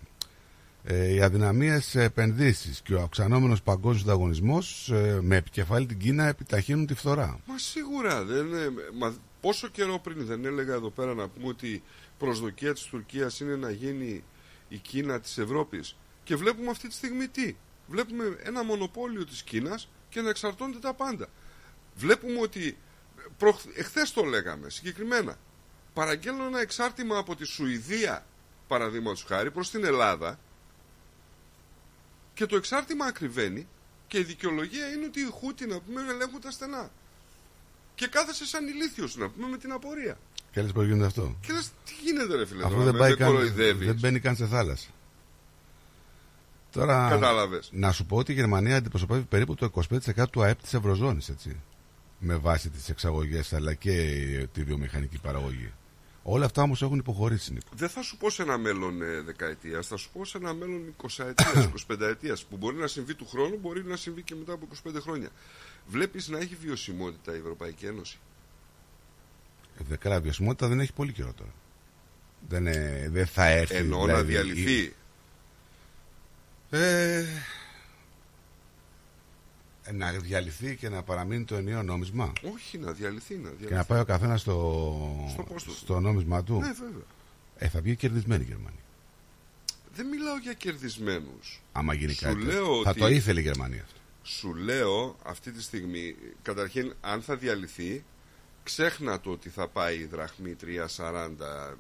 [0.85, 6.86] Ε, οι αδυναμίες επενδύσεις και ο αυξανόμενος παγκόσμιος ανταγωνισμός ε, με επικεφαλή την Κίνα επιταχύνουν
[6.86, 7.39] τη φθορά.
[7.47, 8.70] Μα σίγουρα δεν είναι.
[8.99, 11.83] Μα πόσο καιρό πριν δεν έλεγα εδώ πέρα να πούμε ότι η
[12.19, 14.25] προσδοκία της Τουρκίας είναι να γίνει
[14.69, 19.89] η Κίνα της Ευρώπης και βλέπουμε αυτή τη στιγμή τι; Βλέπουμε ένα μονοπόλιο της Κίνας
[20.09, 21.28] και να εξαρτώνται τα πάντα.
[21.94, 22.78] Βλέπουμε ότι
[23.39, 23.61] προχ...
[23.75, 25.39] εχθές το λέγαμε συγκεκριμένα.
[25.94, 28.27] Παραγγέλνω ένα εξάρτημα από τη Σουηδία
[28.69, 30.39] παραδείγματος χάρη προς την Ελλάδα
[32.35, 33.67] και το εξάρτημα ακριβένει
[34.07, 36.91] και η δικαιολογία είναι ότι οι Χούτι να πούμε ελέγχουν τα στενά.
[37.94, 40.19] Και κάθεσαι σαν ηλίθιος να πούμε με την απορία.
[40.52, 42.99] Και λες πώς γίνεται αυτό; Και λες τι γίνεται ρε φίλε Αυτό τώρα, δεν, με-
[43.01, 43.86] πάει με καν, κοροϊδεύεις.
[43.86, 44.89] δεν μπαίνει καν σε θάλασσα.
[46.73, 47.69] Τώρα, Κατάλαβες.
[47.73, 49.70] να σου πω ότι η Γερμανία αντιπροσωπεύει περίπου το
[50.15, 51.57] 25% του ΑΕΠ της Ευρωζώνης, έτσι.
[52.19, 53.93] Με βάση τις εξαγωγές αλλά και
[54.52, 55.73] τη βιομηχανική παραγωγή.
[56.25, 57.67] Όλα αυτά όμως έχουν υποχωρήσει, Νίκο.
[57.75, 60.94] Δεν θα σου πω σε ένα μέλλον ε, δεκαετίας, θα σου πω σε ένα μέλλον
[61.02, 64.52] 20 ετίας, 25 ετίας, που μπορεί να συμβεί του χρόνου, μπορεί να συμβεί και μετά
[64.52, 65.28] από 25 χρόνια.
[65.86, 68.18] Βλέπεις να έχει βιωσιμότητα η Ευρωπαϊκή Ένωση;
[69.81, 71.52] Ε, δε- Καλά, βιωσιμότητα δεν έχει πολύ καιρό τώρα.
[72.49, 73.75] Δεν, ε, δεν θα έρθει.
[73.75, 74.73] Εννοώ να δηλαδή, διαλυθεί.
[74.83, 74.94] η-
[76.70, 77.25] Ε, ε,
[79.93, 82.33] να διαλυθεί και να παραμείνει το ενιαίο νόμισμα.
[82.55, 83.67] Όχι, να διαλυθεί, να διαλυθεί.
[83.67, 85.70] Και να πάει ο καθένας στο, Στο πώς του.
[85.73, 86.55] στο νόμισμά του.
[86.59, 87.02] Ναι, βέβαια.
[87.59, 88.81] Ε, θα βγει κερδισμένη η Γερμανία.
[89.94, 91.62] Δεν μιλάω για κερδισμένους.
[91.73, 92.43] Άμα γίνει Σου κάτι.
[92.43, 93.99] λέω θα ότι- το ήθελε η Γερμανία αυτό.
[94.23, 98.05] Σου λέω αυτή τη στιγμή, καταρχήν αν θα διαλυθεί,
[98.62, 101.75] ξέχνα το ότι θα πάει η δραχμή 3,40 ε,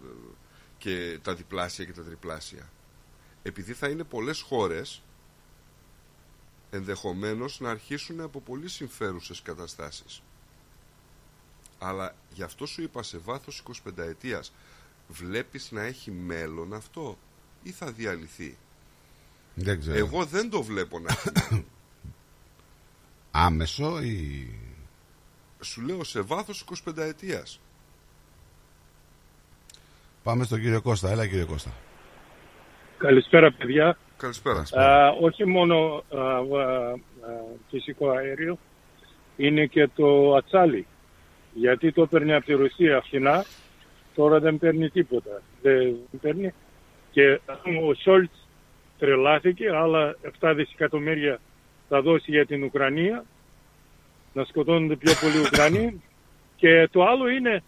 [0.78, 2.70] και τα διπλάσια και τα τριπλάσια.
[3.42, 5.02] Επειδή θα είναι πολλές χώρες,
[6.74, 10.22] ενδεχομένως να αρχίσουν από πολύ συμφέρουσες καταστάσεις.
[11.78, 14.52] Αλλά γι' αυτό σου είπα σε βάθος 25 ετίας,
[15.08, 17.18] βλέπεις να έχει μέλλον αυτό
[17.62, 18.56] ή θα διαλυθεί;
[19.54, 19.96] Δεν ξέρω.
[19.96, 21.66] Εγώ δεν το βλέπω να έχει μέλλον.
[23.46, 24.48] Άμεσο ή;
[25.60, 27.60] Σου λέω σε βάθος 25 ετίας.
[30.22, 31.10] Πάμε στον κύριο Κώστα.
[31.10, 31.72] Έλα, κύριε Κώστα.
[32.98, 33.98] Καλησπέρα παιδιά.
[34.22, 34.64] Καλησπέρα.
[34.72, 36.96] Α, όχι μόνο α, α, α,
[37.70, 38.58] φυσικό αέριο,
[39.36, 40.86] είναι και το ατσάλι.
[41.54, 43.44] Γιατί το παίρνει από τη Ρωσία φθηνά,
[44.14, 45.42] τώρα δεν παίρνει τίποτα.
[45.62, 46.54] Δεν παίρνει.
[47.10, 47.40] Και
[47.82, 48.48] ο Σόλτς
[48.98, 51.40] τρελάθηκε, άλλα 7 δισεκατομμύρια
[51.88, 53.24] θα δώσει για την Ουκρανία,
[54.32, 56.02] να σκοτώνονται πιο πολλοί Ουκρανοί.
[56.60, 57.62] Και το άλλο είναι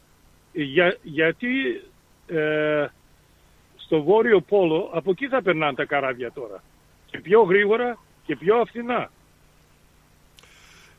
[0.53, 1.83] για, γιατί
[2.27, 2.87] ε,
[3.95, 6.63] στο Βόρειο Πόλο, από εκεί θα περνάνε τα καράβια τώρα.
[7.07, 9.11] Και πιο γρήγορα και πιο φθηνά.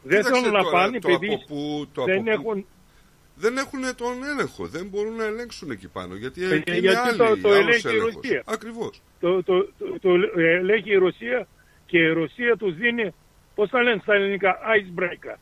[0.04, 2.66] Δεν Κοίταξε θέλουν να τώρα, πάνε το επειδή από πού- το δεν από πού- έχουν...
[3.38, 6.16] Δεν έχουν τον έλεγχο, δεν μπορούν να ελέγξουν εκεί πάνω.
[6.16, 8.14] Γιατί Ε, εκεί είναι γιατί άλλη, το, το άλλος ελέγχει η έλεγχος.
[8.16, 8.42] Ρωσία.
[8.46, 9.02] Ακριβώς.
[9.20, 11.48] Το, το, το, το ελέγχει η Ρωσία
[11.86, 13.14] και η Ρωσία τους δίνει,
[13.56, 15.36] πώς θα λένε στα ελληνικά, icebreaker.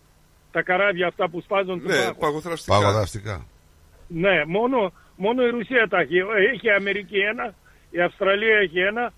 [0.52, 2.14] Τα καράβια αυτά που σπάζουν το Ναι, πάγο.
[2.20, 2.80] παγοθραστικά.
[2.80, 3.46] Παγοδραστικά.
[4.08, 6.18] Ναι, μόνο, μόνο η Ρωσία τα έχει.
[6.54, 7.56] Έχει η Αμερική ένα,
[7.90, 9.14] η Αυστραλία έχει ένα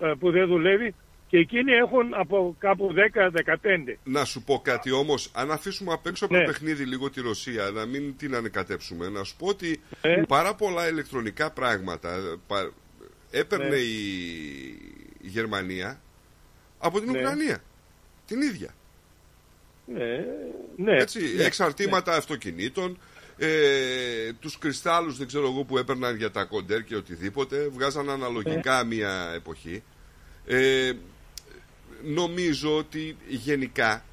[0.00, 0.94] ε, που δεν δουλεύει
[1.28, 3.94] και εκείνοι έχουν από κάπου 10-15.
[4.04, 6.40] Να σου πω κάτι όμως, αν αφήσουμε απ' έξω από Ναι.
[6.44, 10.22] το παιχνίδι λίγο τη Ρωσία, να μην την ανεκατέψουμε, να σου πω ότι Ε.
[10.28, 12.72] πάρα πολλά ηλεκτρονικά πράγματα ε, πα-
[13.30, 13.76] έπαιρνε Ναι.
[13.76, 13.94] η...
[15.20, 16.00] η Γερμανία
[16.78, 17.18] από την Ναι.
[17.18, 17.58] Ουκρανία.
[18.26, 18.74] Την ίδια.
[19.86, 20.24] Ναι,
[20.76, 20.96] ναι.
[20.96, 22.98] Έτσι, ναι, εξαρτήματα αυτοκινήτων,
[23.36, 28.82] ε, τους κρυστάλλους δεν ξέρω εγώ που έπαιρναν για τα κοντέρ και οτιδήποτε, βγάζαν αναλογικά
[28.84, 28.94] Ναι.
[28.94, 29.82] μια εποχή.
[30.46, 30.92] Ε,
[32.02, 34.04] νομίζω ότι γενικά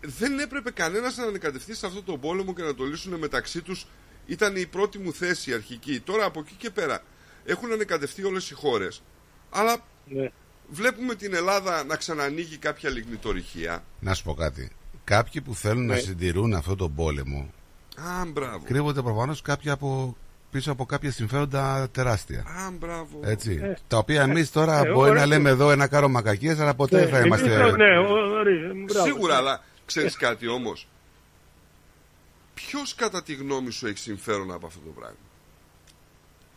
[0.00, 3.86] δεν έπρεπε κανένας να ανακατευτεί σε αυτόν τον πόλεμο και να το λύσουν μεταξύ τους.
[4.26, 6.00] Ήταν η πρώτη μου θέση αρχική.
[6.00, 7.02] Τώρα από εκεί και πέρα
[7.44, 9.02] έχουν ανακατευτεί όλες οι χώρες.
[9.50, 10.30] Αλλά Ναι.
[10.68, 13.84] βλέπουμε την Ελλάδα να ξανανοίγει κάποια λιγνητορυχία.
[14.00, 14.70] Να σου πω κάτι.
[15.04, 16.00] Κάποιοι που θέλουν να Ναι.
[16.00, 17.52] συντηρούν αυτόν τον πόλεμο
[18.06, 18.60] Α, μπράβο.
[18.64, 20.16] κρύβονται προφανώς κάποια από,
[20.50, 22.40] πίσω από κάποια συμφέροντα τεράστια.
[22.40, 23.20] Α, μπράβο.
[23.22, 23.60] Έτσι.
[23.62, 25.20] Ε, τα οποία εμείς τώρα ε, μπορεί ωραία.
[25.20, 27.48] να λέμε εδώ ένα κάρο μακακίες, αλλά ποτέ Ναι, θα εμείς είμαστε.
[27.56, 29.04] θα- ναι, ωραία, μπράβο.
[29.06, 30.88] Σίγουρα, αλλά ξέρεις κάτι όμως;
[32.54, 35.16] Ποιος κατά τη γνώμη σου έχει συμφέρον από αυτό το πράγμα;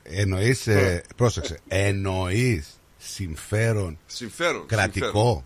[0.04, 0.66] Εννοείς.
[0.66, 1.02] Ναι.
[1.16, 1.60] πρόσεξε.
[1.68, 4.66] Εννοείς συμφέρον Συμφέρον.
[4.66, 5.44] κρατικό; συμφέρον.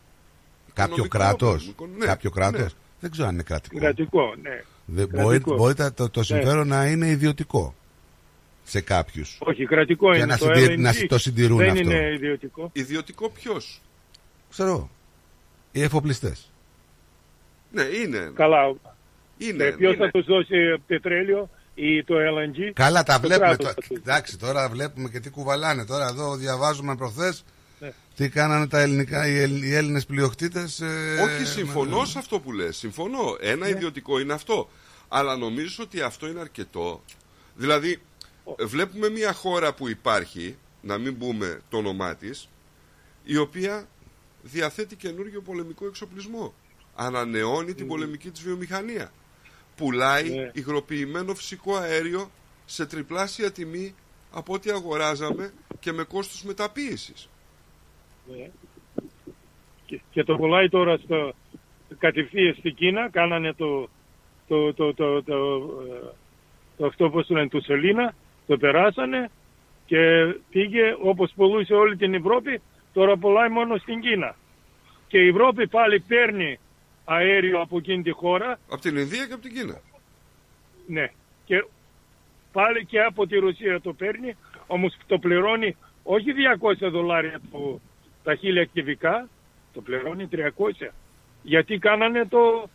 [0.73, 2.67] Κάποιο Οικονομικό, κράτος; οικονομικό, ναι, κάποιο κράτος; ναι.
[2.99, 3.77] Δεν ξέρω αν είναι κρατικό.
[3.79, 4.63] Κρατικό, ναι.
[4.85, 5.43] Δεν- Κρατικός.
[5.43, 6.25] μπορεί μπορεί τα- το, το Ναι.
[6.25, 7.75] συμφέρον να είναι ιδιωτικό
[8.63, 9.37] σε κάποιους.
[9.41, 10.77] Όχι, κρατικό Και είναι να το συντι- LNG.
[10.79, 11.79] να το συντηρούν δεν αυτό.
[11.91, 12.69] είναι ιδιωτικό.
[12.73, 13.81] Ιδιωτικό ποιος;
[14.49, 14.89] Ξέρω.
[15.71, 16.51] Οι εφοπλιστές.
[17.71, 18.31] Ναι, είναι.
[18.35, 18.75] Καλά.
[19.37, 19.63] Είναι.
[19.63, 20.05] Ε, Ποιος είναι.
[20.05, 20.55] θα τους δώσει
[20.87, 22.71] πετρέλαιο ή το LNG.
[22.73, 23.47] Καλά, τα Το βλέπουμε.
[23.47, 23.71] κράτος Το...
[23.73, 25.85] θα τους- Εντάξει, τώρα βλέπουμε και τι κουβαλάνε.
[25.85, 27.43] Τώρα εδώ διαβάζουμε προχθές
[28.15, 32.51] Τι κάνανε τα ελληνικά, οι, Ελλ- οι Έλληνες πλειοκτήτες ε, Όχι, συμφωνώ σε αυτό που
[32.51, 32.77] λες.
[32.77, 33.35] Συμφωνώ.
[33.39, 33.69] Ένα Ναι.
[33.71, 34.69] ιδιωτικό είναι αυτό.
[35.07, 37.03] Αλλά νομίζω ότι αυτό είναι αρκετό;
[37.55, 38.01] Δηλαδή,
[38.59, 42.49] βλέπουμε μια χώρα που υπάρχει, να μην πούμε το όνομά της,
[43.23, 43.87] η οποία
[44.41, 46.53] διαθέτει καινούργιο πολεμικό εξοπλισμό.
[46.95, 49.11] Ανανεώνει την πολεμική της βιομηχανία.
[49.75, 50.51] Πουλάει Ναι.
[50.53, 52.31] υγροποιημένο φυσικό αέριο
[52.65, 53.95] σε τριπλάσια τιμή
[54.31, 57.29] από ό,τι αγοράζαμε και με κόστος μεταποίησης.
[58.27, 58.49] Ναι.
[59.85, 61.33] Και, και το πουλάει τώρα στο,
[61.97, 63.89] κατευθείαν στην Κίνα, κάνανε το,
[64.47, 65.35] το, το, το, το,
[65.93, 66.13] ε,
[66.77, 68.15] το αυτό πώς το λένε, το σωλήνα,
[68.47, 69.29] το περάσανε
[69.85, 72.61] και πήγε όπως πουλούσε όλη την Ευρώπη,
[72.93, 74.35] τώρα πουλάει μόνο στην Κίνα.
[75.07, 76.59] Και η Ευρώπη πάλι παίρνει
[77.05, 79.81] αέριο από εκείνη τη χώρα, Από την Ινδία και από την Κίνα.
[80.87, 81.11] ναι,
[81.45, 81.65] και
[82.51, 84.35] πάλι και από τη Ρωσία το παίρνει,
[84.67, 86.25] όμως το πληρώνει όχι
[86.85, 87.79] 200 δολάρια το,
[88.25, 89.29] τα χίλια κυβικά,
[89.73, 90.89] το πληρώνει 300.
[91.43, 92.69] Γιατί κάνανε το,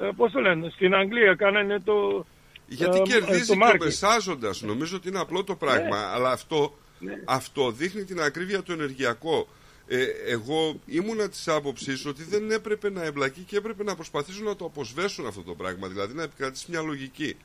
[0.00, 2.26] ε, πώς το λένε, στην Αγγλία κάνανε το...
[2.66, 3.78] Γιατί ε, κερδίζει το και ο market.
[3.78, 4.62] μεσάζοντας.
[4.62, 5.96] Νομίζω ότι είναι απλό το πράγμα.
[5.96, 6.04] Ναι.
[6.14, 7.12] Αλλά αυτό, Ναι.
[7.24, 9.48] αυτό δείχνει την ακρίβεια του ενεργειακό.
[9.88, 14.56] Ε, εγώ ήμουνα της άποψης ότι δεν έπρεπε να εμπλακεί και έπρεπε να προσπαθήσουν να
[14.56, 15.88] το αποσβέσουν αυτό το πράγμα.
[15.88, 17.36] Δηλαδή να επικρατήσει μια λογική.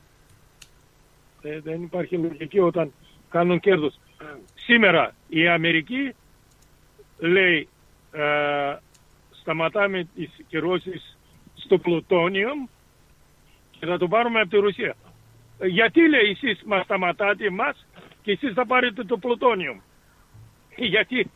[1.41, 2.93] Ε, δεν υπάρχει λογική όταν
[3.29, 3.99] κάνουν κέρδος.
[4.55, 6.15] Σήμερα η Αμερική
[7.27, 7.67] λέει
[8.11, 8.75] ε,
[9.41, 11.17] σταματάμε τις κυρώσεις
[11.53, 12.49] στο πλουτόνιο
[13.79, 14.95] και θα το πάρουμε από τη Ρωσία.
[15.59, 17.85] Ε, Γιατί λέει εσείς μας σταματάτε εμάς
[18.21, 19.81] και εσείς θα πάρετε το πλουτόνιο.
[20.75, 21.31] Γιατί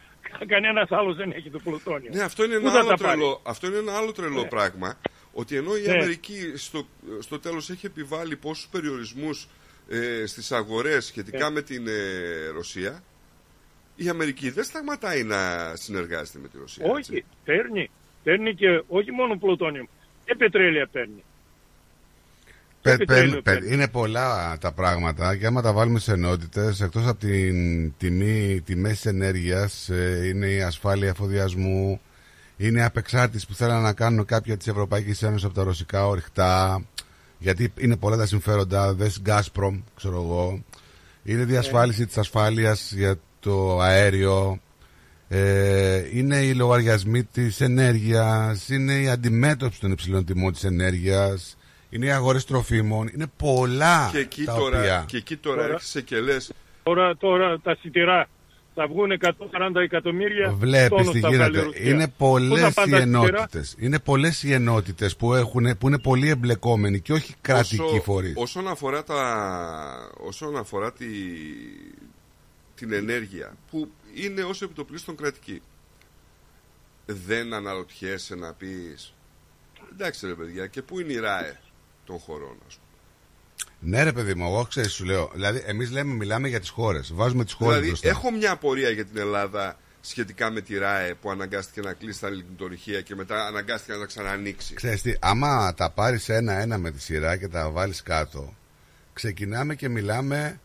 [0.48, 2.10] κανένας άλλος δεν έχει το πλουτόνιο.
[2.14, 4.42] Ναι, αυτό είναι Πού ένα θα άλλο, τα πάρει; τρελό, αυτό είναι ένα άλλο τρελό
[4.42, 4.48] Ναι.
[4.48, 4.98] πράγμα.
[5.34, 5.92] Ότι ενώ η Ναι.
[5.92, 6.86] Αμερική στο,
[7.20, 9.48] στο τέλος έχει επιβάλει πόσους περιορισμούς
[9.90, 11.54] ε, στις αγορές σχετικά Ναι.
[11.54, 13.04] με την ε, Ρωσία,
[13.98, 15.38] η Αμερική δεν σταματάει να
[15.76, 16.86] συνεργάζεται με τη Ρωσία.
[16.98, 17.12] έτσι.
[17.12, 17.90] Όχι, παίρνει.
[18.24, 19.88] Παίρνει και όχι μόνο πλουτόνιο.
[20.26, 21.24] Και πετρέλαια παίρνει.
[22.82, 27.08] Πε- επιτέλου, πε- πε- είναι πολλά τα πράγματα και άμα τα βάλουμε σε ενότητες εκτός
[27.08, 32.02] από την τιμή, τιμές ενέργειας ε, είναι η ασφάλεια εφοδιασμού
[32.58, 36.86] είναι η απεξάρτηση που θέλουν να κάνουν κάποια της Ευρωπαϊκής Ένωσης από τα ρωσικά ορυχτά
[37.38, 40.64] γιατί είναι πολλά τα συμφέροντα δες Gazprom ξέρω εγώ
[41.24, 44.60] είναι διασφάλιση της ασφάλειας για το αέριο
[45.30, 51.58] ε, είναι οι λογαριασμοί της ενέργειας είναι η αντιμέτωπιση των υψηλών τιμών της ενέργειας
[51.90, 55.74] είναι οι αγορές τροφίμων είναι πολλά Και εκεί τα τώρα, οποία και εκεί τώρα Τώρα-
[55.74, 56.52] έρχεσαι και λες
[56.84, 58.30] Τώρα, τώρα τα σιτηρά
[58.76, 61.66] θα βγουν 140 εκατομμύρια Βλέπεις τόνους τι θα βγάλει η γίνεται.
[61.66, 61.90] Ρωσία.
[61.92, 63.76] Είναι Πού θα πολλές πάνε οι τα σιτηρά; ενότητες.
[63.80, 68.34] Είναι πολλές οι ενότητες που, έχουν, που είναι πολύ εμπλεκόμενοι και όχι κρατικοί όσο- φορείς.
[68.36, 69.16] Όσον αφορά, τα,
[70.28, 71.06] όσον αφορά τη,
[72.78, 75.62] την ενέργεια που είναι ως επιτοπλίστων κρατική
[77.06, 79.14] δεν αναρωτιέσαι να πεις
[79.92, 81.60] εντάξει ρε παιδιά και πού είναι η ΡΑΕ
[82.06, 82.86] των χωρών ας πούμε.
[83.80, 85.32] Ναι, ρε παιδί μου, εγώ ξέρεις, σου λέω.
[85.34, 87.14] Δηλαδή, εμείς λέμε, μιλάμε για τις χώρες.
[87.14, 88.10] Βάζουμε τις χώρες Δηλαδή μπροστά.
[88.10, 92.30] έχω μια απορία για την Ελλάδα σχετικά με τη ΡΑΕ που αναγκάστηκε να κλείσει τα
[92.30, 94.74] λιγνητορυχεία και μετά αναγκάστηκε να τα ξανανοίξει.
[94.74, 98.54] Ξέρεις τι, άμα τα πάρεις ένα-ένα με τη σειρά και τα βάλεις κάτω,
[99.14, 100.60] ξεκινάμε και μιλάμε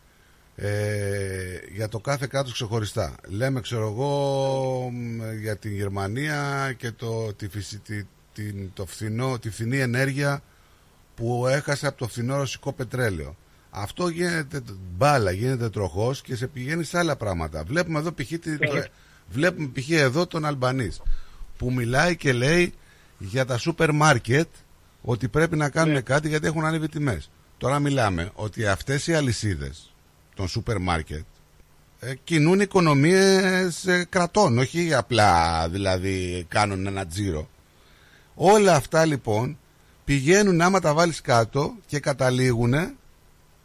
[0.55, 3.15] ε, για το κάθε κράτος ξεχωριστά.
[3.27, 9.39] Λέμε, ξέρω εγώ, μ, για την Γερμανία και το, τη, φυσι- τη, την, το φθηνό,
[9.39, 10.41] τη φθηνή ενέργεια
[11.15, 13.35] που έχασε από το φθηνό ρωσικό πετρέλαιο.
[13.69, 14.61] Αυτό γίνεται
[14.97, 17.63] μπάλα, γίνεται τροχός και σε πηγαίνει σε άλλα πράγματα.
[17.63, 18.27] Βλέπουμε εδώ π.χ.
[18.27, 18.57] τη-
[19.29, 19.89] βλέπουμε π.χ.
[19.89, 21.01] εδώ τον Αλμπανής
[21.57, 22.73] που μιλάει και λέει
[23.17, 24.47] για τα σούπερ μάρκετ
[25.01, 27.29] ότι πρέπει να κάνουν κάτι γιατί έχουν ανέβει τιμές.
[27.57, 29.92] Τώρα μιλάμε ότι αυτές οι αλυσίδες
[30.35, 31.23] των σούπερ μάρκετ
[31.99, 37.49] ε, κινούν οικονομίες ε, κρατών, όχι απλά δηλαδή κάνουν ένα τζίρο.
[38.35, 39.57] Όλα αυτά λοιπόν
[40.05, 42.73] πηγαίνουν άμα τα βάλεις κάτω και καταλήγουν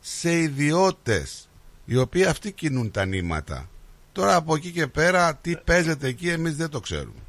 [0.00, 1.48] σε ιδιώτες
[1.84, 3.68] οι οποίοι αυτοί κινούν τα νήματα.
[4.12, 7.20] Τώρα από εκεί και πέρα τι παίζεται εκεί εμείς δεν το ξέρουμε.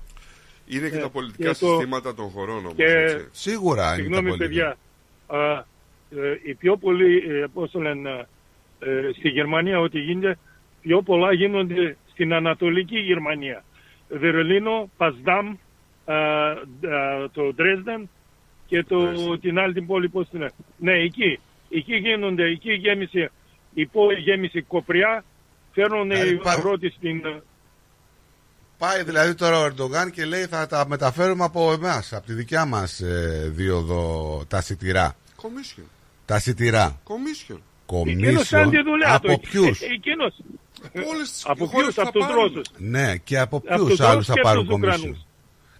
[0.68, 2.74] Είναι και Ε, τα πολιτικά και το- συστήματα των χωρών όμως.
[2.76, 3.28] και- έτσι.
[3.32, 4.78] Σίγουρα είναι τα Συγγνώμη πολιτικά.
[5.28, 5.66] παιδιά, α,
[6.24, 8.26] ε, οι πιο πολλοί, ε, πώς το λένε, ε,
[9.18, 10.38] στη Γερμανία ό,τι γίνεται,
[10.82, 13.64] πιο πολλά γίνονται στην Ανατολική Γερμανία.
[14.10, 15.56] Βερολίνο, Πασδάμ,
[16.06, 16.58] α, α,
[17.32, 18.10] το Δρέσδεν
[18.68, 20.52] και το, την άλλη την πόλη, πώς την λένε.
[20.78, 21.40] Ναι, εκεί.
[21.70, 23.32] Εκεί γίνονται, εκεί γέμισε,
[23.74, 25.24] η πόλη γέμισε κοπριά,
[25.74, 27.22] φέρνουν Δηλαδή, οι πά- αγρότες στην...
[28.78, 32.66] Πάει δηλαδή τώρα ο Ερντογάν και λέει θα τα μεταφέρουμε από εμάς, από τη δικιά
[32.66, 35.16] μας ε, δίωδο τα σιτηρά.
[35.42, 35.84] Commission.
[36.26, 37.02] Τα σιτηρά.
[37.08, 37.58] Commission.
[37.90, 38.44] Αποκομίσω.
[38.44, 39.40] σαν τη δουλειά Από του.
[39.40, 40.34] ποιους; Ε, εκείνος.
[41.44, 42.44] Από χώρες ποιους, θα από τους πάρουν.
[42.44, 42.66] Ρώσους.
[42.78, 45.26] Ναι, και από Από ποιους τους άλλους Ρώσους θα και πάρουν από τους κομίσιο; Ουκρανούς.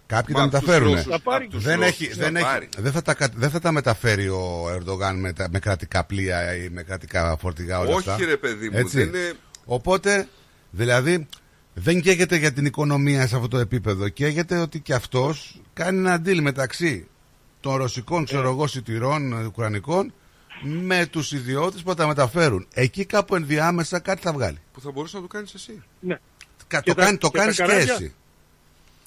[0.06, 0.94] Κάποιοι Μα τα από τους μεταφέρουν.
[0.94, 1.44] Ρώσους, Θα πάρει.
[1.44, 2.68] από τους Δεν, Ρώσους έχει, θα δεν, έχει, πάρει.
[2.78, 6.54] δεν, θα τα, κα- δεν θα τα μεταφέρει ο Ερντογάν με, τα, με κρατικά πλοία
[6.56, 8.24] ή με κρατικά φορτηγά όλα Όχι, αυτά.
[8.26, 8.96] ρε παιδί μου, Έτσι.
[8.98, 9.32] δεν είναι-
[9.64, 10.28] Οπότε,
[10.70, 11.26] δηλαδή,
[11.74, 14.08] δεν καίγεται για την οικονομία σε αυτό το επίπεδο.
[14.08, 17.06] Καίγεται ότι και αυτός κάνει ένα deal μεταξύ
[17.60, 20.12] των ρωσικών, ξέρω εγώ, σιτηρών ε, ουκρανικών
[20.62, 22.66] με τους ιδιώτες που θα τα μεταφέρουν.
[22.74, 24.58] Εκεί κάπου ενδιάμεσα κάτι θα βγάλει.
[24.72, 25.82] Που θα μπορούσες να το κάνεις εσύ.
[26.00, 26.18] Ναι.
[26.68, 28.14] Κα- Και το τα- κάνει, το και τα κάνεις και καράβια- εσύ.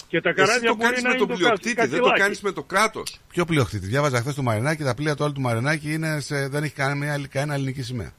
[0.07, 1.91] Και τα Εσύ καράβια το μπορεί κάνεις να με είναι τον το πλειοκτήτη, δεν το
[1.91, 2.19] κατσιλάκι.
[2.19, 3.19] κάνεις με το κράτος.
[3.29, 6.63] Ποιο πλειοκτήτη; Διάβαζα χθες το Μαρινάκι, τα πλοία του όλου του Μαρινάκι είναι σε, δεν
[6.63, 8.11] έχει κανένα, κανένα ελληνική σημαία.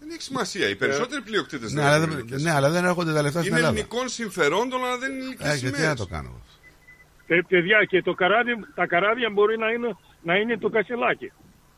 [0.00, 0.68] Δεν έχει σημασία.
[0.68, 3.76] Οι περισσότεροι πλειοκτήτες Ναι, αλλά δεν, ναι, αλλά δεν έρχονται τα λεφτά στην Είναι Ελλάδα.
[3.78, 6.40] ελληνικών συμφερόντων, αλλά δεν είναι Ε, ελληνικέ γιατί να το κάνω.
[7.26, 11.32] Παι- Παιδιά, και το καράβι, τα καράβια μπορεί να είναι, να είναι το κασελάκι.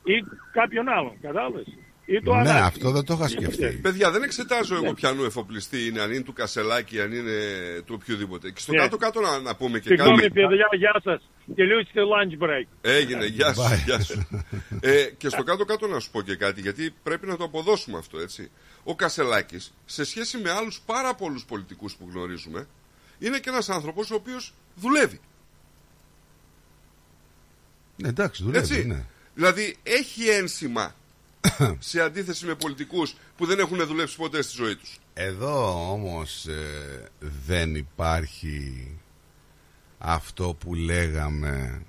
[0.05, 1.67] Ή κάποιον άλλον, κατάλαβες.
[2.07, 2.59] Ή το Ναι, ανάκι.
[2.67, 3.67] αυτό δεν το είχα σκεφτεί.
[3.83, 7.33] Παιδιά, δεν εξετάζω εγώ πιανού εφοπλιστή είναι, αν είναι του Κασελάκη, αν είναι
[7.85, 8.51] του οποιοδήποτε.
[8.51, 8.79] Και στο Ναι.
[8.79, 10.31] κάτω-κάτω να, να πούμε και Συγγνώμη, κάτι.
[10.31, 11.29] παιδιά, γεια σας.
[11.55, 12.67] Τελείωσε το lunch break.
[12.81, 13.61] Έγινε, γεια σου.
[13.63, 13.83] Bye.
[13.85, 14.29] Γεια σου.
[14.81, 18.19] ε, και στο κάτω-κάτω να σου πω και κάτι, γιατί πρέπει να το αποδώσουμε αυτό,
[18.19, 18.51] έτσι.
[18.85, 22.67] Ο Κασελάκης, σε σχέση με άλλους πάρα πολλούς πολιτικούς που γνωρίζουμε,
[23.19, 25.21] είναι και ένας άνθρωπος ο οποίος δουλεύει.
[27.97, 28.75] Ναι, εντάξει, δουλεύει.
[28.75, 28.87] Έτσι.
[28.87, 29.05] Ναι.
[29.35, 30.95] Δηλαδή έχει ένσημα
[31.79, 34.99] σε αντίθεση με πολιτικούς που δεν έχουν δουλέψει ποτέ στη ζωή τους.
[35.15, 37.09] Εδώ όμως ε,
[37.47, 38.89] δεν υπάρχει
[39.99, 41.83] αυτό που λέγαμε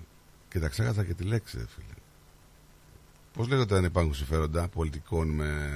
[0.49, 1.85] και τα ξέχασα και τη λέξη ρε φίλε.
[3.33, 5.71] Πώς λέγεται αν υπάρχουν συμφέροντα πολιτικών με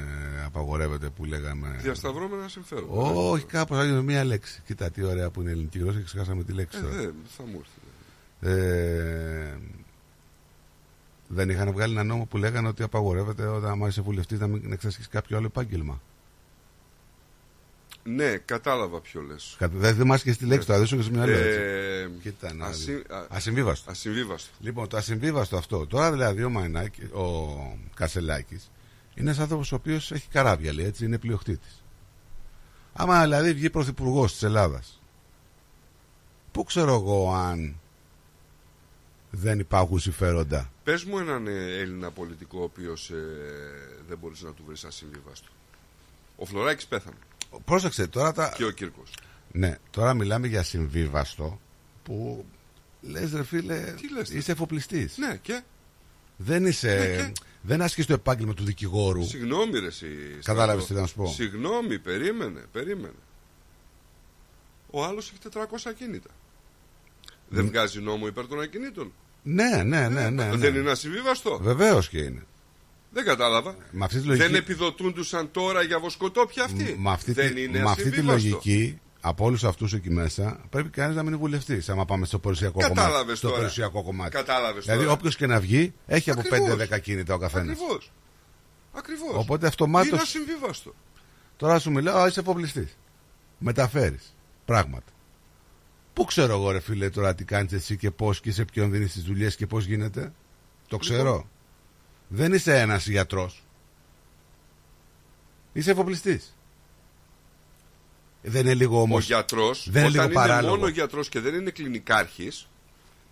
[0.45, 2.93] απαγορεύεται που λέγαμε; Διασταυρώμενα συμφέροντα.
[3.01, 6.43] Όχι κάπως άγιο μία λέξη Κοίτα τι ωραία που είναι η ελληνική γλώσσα και ξεχάσαμε
[6.43, 6.95] τη λέξη Ε, τώρα.
[6.95, 8.61] δεν θα μου έρθει.
[8.61, 9.57] Ε,
[11.31, 14.71] δεν είχαν βγάλει ένα νόμο που λέγανε ότι απαγορεύεται όταν άμα είσαι βουλευτής να μην
[14.71, 16.01] εξασκήσει κάποιο άλλο επάγγελμα.
[18.03, 19.55] Ναι, κατάλαβα ποιο λες.
[19.57, 22.19] Κατα- Δεν θυμάσαι και στη λέξη, το αδέσω και σε μια άλλη Ε, λέξη.
[22.21, 23.03] Κοίτα να ασύ- δεις.
[23.09, 23.91] α- Ασυμβίβαστο.
[23.91, 24.49] Ασυμβίβαστο.
[24.59, 25.87] Λοιπόν, το ασυμβίβαστο αυτό.
[25.87, 28.71] Τώρα δηλαδή ο, Μαϊνάκη, ο Κασελάκης
[29.15, 31.83] είναι ένας άνθρωπος ο οποίος έχει καράβια, λέει έτσι, είναι πλειοκτήτης.
[32.93, 35.01] Άμα δηλαδή βγει πρωθυπουργός της Ελλάδας,
[36.51, 37.78] πού ξέρω εγώ αν
[39.29, 40.71] δεν υπάρχουν συμφέροντα.
[40.83, 43.15] Πες μου έναν ε, Έλληνα πολιτικό ο οποίος ε,
[44.07, 45.47] δεν μπορείς να του βρεις ασυμβίβαστο.
[46.35, 47.15] Ο Φλωράκης πέθανε.
[47.65, 48.53] Πρόσεξε τώρα τα.
[48.55, 49.13] Και ο Κύρκος.
[49.51, 51.59] Ναι, τώρα μιλάμε για συμβίβαστο
[52.03, 52.45] που
[53.01, 55.17] λες ρε φίλε, Τι λες, είσαι εφοπλιστής.
[55.17, 55.61] Ναι, και;
[56.37, 56.95] Δεν είσαι.
[56.95, 59.27] Ναι, και; Δεν ασκείς το επάγγελμα του δικηγόρου.
[59.27, 60.07] Συγγνώμη ρε εσύ.
[60.43, 60.95] Κατάλαβες Σταύρο.
[60.95, 61.33] τι να σου πω.
[61.33, 63.13] Συγγνώμη, περίμενε, περίμενε.
[64.91, 66.29] Ο άλλος έχει 400 ακίνητα.
[67.49, 69.11] Δεν βγάζει νόμο υπέρ των ακινήτων.
[69.43, 70.45] Ναι, ναι, ναι, ναι.
[70.45, 70.55] ναι.
[70.55, 71.59] Δεν είναι ασυμβίβαστο.
[71.61, 72.43] Βεβαίως και είναι.
[73.11, 73.75] Δεν κατάλαβα.
[73.91, 76.95] Με αυτή τη λογική- Δεν επιδοτούντουσαν τώρα για βοσκοτόπια αυτοί.
[76.99, 78.47] Με αυτή, δεν τη, είναι με αυτή τη ασυμβίβαστο.
[78.49, 81.89] λογική, από όλους αυτούς εκεί μέσα, πρέπει κανείς να μην είναι βουλευτής.
[81.89, 82.95] Άμα πάμε στο περιουσιακό κομμάτι.
[82.95, 83.59] Κατάλαβες Στο τώρα.
[83.59, 84.31] περιουσιακό κομμάτι.
[84.31, 85.13] Κατάλαβες δηλαδή, τώρα.
[85.13, 86.69] όποιος και να βγει, έχει από Ακριβώς.
[86.89, 87.69] 5-10 κίνητα ο καθένας.
[87.69, 88.11] Ακριβώς.
[88.93, 89.33] Ακριβώς.
[89.35, 90.93] Οπότε αυτομάτως- Είναι ασυμβίβαστο.
[91.57, 92.87] Τώρα σου μιλάω, «Α, είσαι εφοπλιστή.
[93.57, 95.11] Μεταφέρεις πράγματα.
[96.19, 99.11] Πού ξέρω εγώ, ρε φίλε, τώρα τι κάνεις εσύ και πώς και σε ποιον δίνεις
[99.13, 100.33] τις δουλειές και πώς γίνεται.
[100.87, 101.23] Το ξέρω.
[101.23, 101.49] Λοιπόν.
[102.27, 103.63] Δεν είσαι ένας γιατρός.
[105.73, 106.55] Είσαι εφοπλιστής.
[108.41, 109.15] Δεν είναι λίγο όμω.
[109.15, 110.75] Ο γιατρός, Δεν είναι όταν λίγο είναι παράλογο.
[110.75, 112.67] μόνο γιατρός και δεν είναι κλινικάρχης,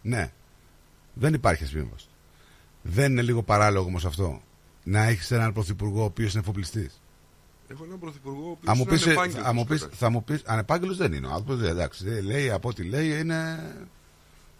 [0.01, 0.31] Ναι.
[1.13, 2.09] Δεν υπάρχει ασυμβίβαστο.
[2.81, 4.41] Δεν είναι λίγο παράλογο όμως αυτό.
[4.83, 7.01] Να έχεις έναν πρωθυπουργό ο οποίος είναι εφοπλιστής.
[7.67, 9.97] Έχω έναν πρωθυπουργό ο οποίος Θα μου είναι πεις, ανεπάγγελτος θα μου πεις, καταρχήν.
[9.97, 11.27] θα μου πεις, ανεπάγγελος δεν είναι.
[11.27, 12.03] Ο άνθρωπος δεν εντάξει.
[12.09, 13.59] δεν Λέει από ό,τι λέει είναι,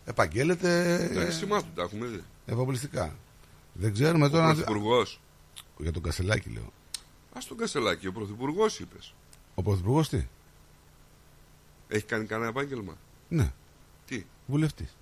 [0.06, 2.24] επαγγέλλεται Τα αίσθημά του τα έχουμε δει.
[2.46, 3.16] εφοπλιστικά.
[3.74, 4.46] Δεν ξέρουμε Ο τώρα.
[4.48, 5.20] αν- πρωθυπουργός.
[5.78, 6.74] Για τον Κασελάκη λέω.
[7.34, 9.14] Ας τον Κασελάκη, ο πρωθυπουργός είπες.
[9.56, 10.28] Ο πρωθυπουργός τι;
[11.88, 12.98] Έχει κάνει κανένα επάγγελμα;
[13.30, 13.52] Ναι.
[14.06, 14.96] Τι, Βουλευτής.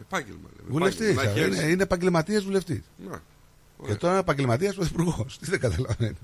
[0.00, 0.68] επάγγελμα λέμε.
[0.70, 1.08] Βουλευτής.
[1.10, 1.68] Επάγγελμα, να έχει Είναι, έννοια.
[1.72, 2.82] είναι επαγγελματίας βουλευτής.
[3.10, 3.22] Να,
[3.86, 5.38] Και τώρα είναι επαγγελματίας πρωθυπουργός.
[5.38, 6.18] Τι δεν καταλαβαίνεις.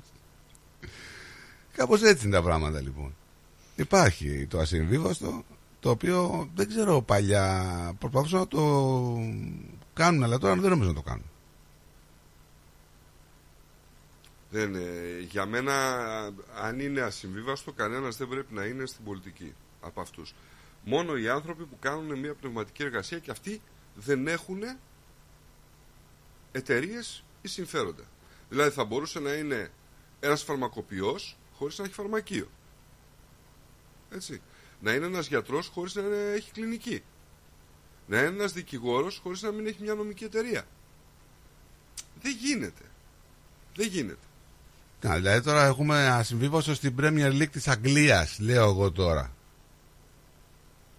[1.76, 3.14] Κάπως έτσι είναι τα πράγματα λοιπόν.
[3.76, 5.44] Υπάρχει το ασυμβίβαστο
[5.80, 8.60] το οποίο δεν ξέρω παλιά προσπαθούσαν να το
[9.94, 11.24] κάνουν αλλά τώρα δεν νομίζω να το κάνουν.
[14.50, 15.72] Δεν, ε, για μένα,
[16.62, 20.34] αν είναι ασυμβίβαστο, κανένας δεν πρέπει να είναι στην πολιτική από αυτούς.
[20.84, 23.60] Μόνο οι άνθρωποι που κάνουν μια πνευματική εργασία και αυτοί
[23.94, 24.62] δεν έχουν
[26.52, 28.02] εταιρείες ή συμφέροντα.
[28.48, 29.70] Δηλαδή θα μπορούσε να είναι
[30.20, 32.48] ένας φαρμακοποιός χωρίς να έχει φαρμακείο.
[34.10, 34.40] Έτσι.
[34.80, 37.02] Να είναι ένας γιατρός χωρίς να είναι- έχει κλινική.
[38.06, 40.66] Να είναι ένας δικηγόρος χωρίς να μην έχει μια νομική εταιρεία.
[42.22, 42.82] Δεν γίνεται.
[43.76, 44.18] Δεν γίνεται.
[45.02, 49.30] Να, δηλαδή τώρα έχουμε ασυμβίβαστο στην Premier League της Αγγλίας, λέω εγώ τώρα.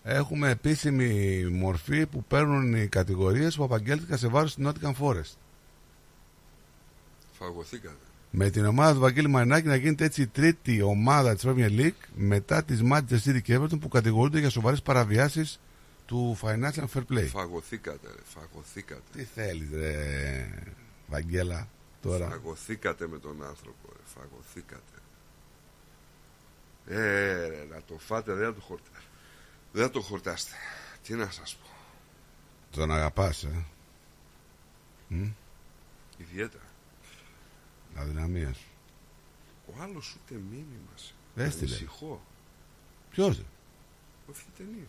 [0.04, 5.36] Έχουμε επίσημη μορφή που παίρνουν οι κατηγορίες που απαγγέλθηκαν σε βάρος του Nottingham Forest.
[7.40, 7.96] Φαγωθήκατε.
[8.30, 12.08] Με την ομάδα του Βαγγέλη Μαρινάκη να γίνεται έτσι η τρίτη ομάδα της Premier League
[12.16, 15.60] μετά τις Manchester City και Everton που κατηγορούνται για σοβαρές παραβιάσεις
[16.06, 17.28] του Financial Fair Play.
[17.28, 19.02] Φαγωθήκατε, ρε, φαγωθήκατε.
[19.14, 20.48] Τι θέλεις ρε
[21.08, 21.68] Βαγγέλα
[22.02, 24.82] τώρα; Φαγωθήκατε με τον άνθρωπο, ρε, φαγωθήκατε.
[26.88, 29.02] Ε, ρε, να το φάτε, δεν θα το χορτάσετε.
[29.72, 30.56] Δεν θα το χορτάσετε.
[31.04, 31.68] Τι να σας πω.
[32.72, 33.66] Τον αγαπάς ε.
[35.08, 35.26] Μ;
[36.18, 36.64] Ιδιαίτερα.
[37.98, 38.66] Αδυναμίας σου.
[39.68, 40.92] Ο άλλος ούτε μήνυμα.
[40.96, 41.76] σε- Έστειλε.
[41.76, 42.22] Ανησυχώ.
[43.10, 43.38] Ποιος;
[44.28, 44.88] Ο ευθυτενής.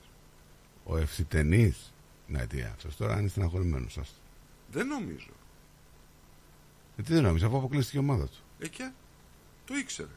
[0.84, 1.92] Ο ευθυτενής.
[2.26, 3.98] Ναι, τι αυτός τώρα είναι στεναχωρημένος.
[3.98, 4.14] άστο.
[4.72, 5.30] Δεν νομίζω.
[6.96, 8.36] Ε, τι δεν νόμιζα, αφού αποκλείστηκε η ομάδα του.
[8.58, 8.90] Ε, και;
[9.64, 10.08] Το ήξερε.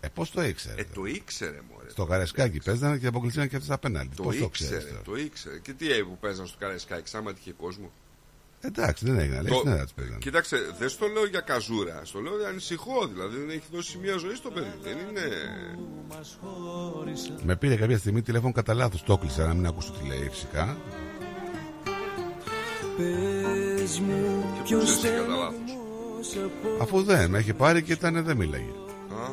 [0.00, 0.80] Ε, πώς το ήξερε.
[0.80, 1.90] Ε, το ήξερε, μωρέ.
[1.90, 4.16] Στο Καρεσκάκι παίζανε και αποκλειστήκαν και αυτές τα πέναλτι.
[4.16, 5.58] Το Πώς το ήξερε, ξέρεις τώρα; το ήξερε.
[5.58, 7.90] Και τι έγινε που παίζαν στο Καραϊσκάκι, άμα τυχε κόσμος.
[8.66, 9.34] Εντάξει, δεν έγινε.
[9.40, 10.18] Λέει, Το- στην έδρα τους παίζανε.
[10.18, 12.00] Κοίταξε, δεν στο λέω για καζούρα.
[12.04, 13.06] Στο λέω για ανησυχώ.
[13.06, 14.72] Δηλαδή δεν έχει δώσει μια ζωής στο παιδί.
[14.82, 15.22] Δεν είναι.
[17.44, 19.02] Με πήρε κάποια στιγμή τηλέφωνο κατά λάθος.
[19.02, 20.76] Το έκλεισα να μην ακούσω τι λέει φυσικά.
[22.96, 26.36] Πες μου Και ποιος ποιος έτσι κατά στενός λάθος.
[26.44, 28.64] από Αφού δεν, με είχε πάρει και ήταν δεν μίλαγε.
[29.10, 29.28] Α,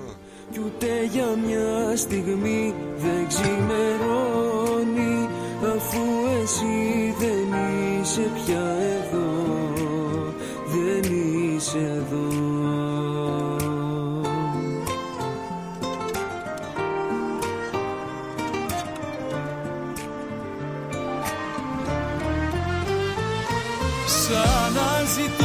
[0.51, 5.22] Κι ούτε για μια στιγμή δεν ξημερώνει
[5.65, 6.01] Αφού
[6.41, 7.59] εσύ δεν
[8.01, 8.63] είσαι πια
[9.03, 9.33] εδώ
[10.65, 12.27] Δεν είσαι εδώ.
[24.05, 25.42] Σαν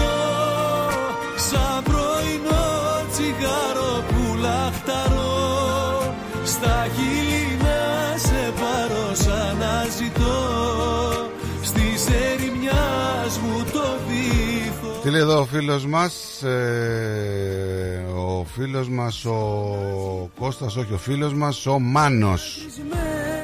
[15.18, 20.96] βήθο Τι λέει εδώ ο φίλος μας ε, Ο φίλος μας Ο Κώστας όχι ο
[20.98, 22.66] φίλος μας Ο Μάνος.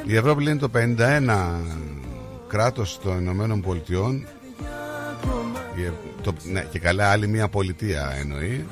[0.07, 1.51] Η Ευρώπη λέει είναι το 51
[2.49, 4.27] Κράτος των Ηνωμένων Πολιτειών.
[5.77, 8.65] Η Ευ- το, ναι, και καλά άλλη μια πολιτεία εννοεί.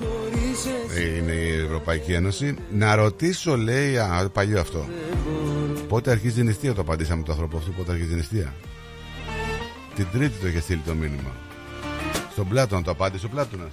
[0.96, 2.54] Ε, Είναι η Ευρωπαϊκή Ένωση.
[2.72, 4.86] Να ρωτήσω λέει α, Παλιό αυτό.
[5.88, 8.54] Πότε αρχίζει η νηστεία το απαντήσαμε το άνθρωπο αυτού Πότε αρχίζει η νηστεία.
[9.94, 11.30] Την Τρίτη το είχε στείλει το μήνυμα
[12.32, 13.72] στον Πλάτωνα το απάντησε ο Πλάτωνας.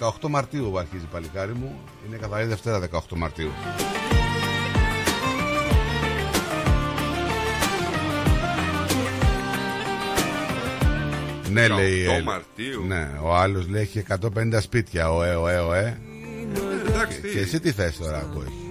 [0.00, 1.78] 18 Μαρτίου αρχίζει παλικάρι μου.
[2.06, 3.50] Είναι καθαρή Δευτέρα 18 Μαρτίου.
[11.50, 12.84] Ναι 18 λέει ε, Μαρτίου.
[12.86, 15.12] Ναι ο άλλος λέει έχει 150 σπίτια.
[15.12, 15.98] Ο ε ο ε ο ε.
[16.88, 17.38] Εντάξει, Και τι.
[17.38, 18.67] εσύ τι θες τώρα που έχεις;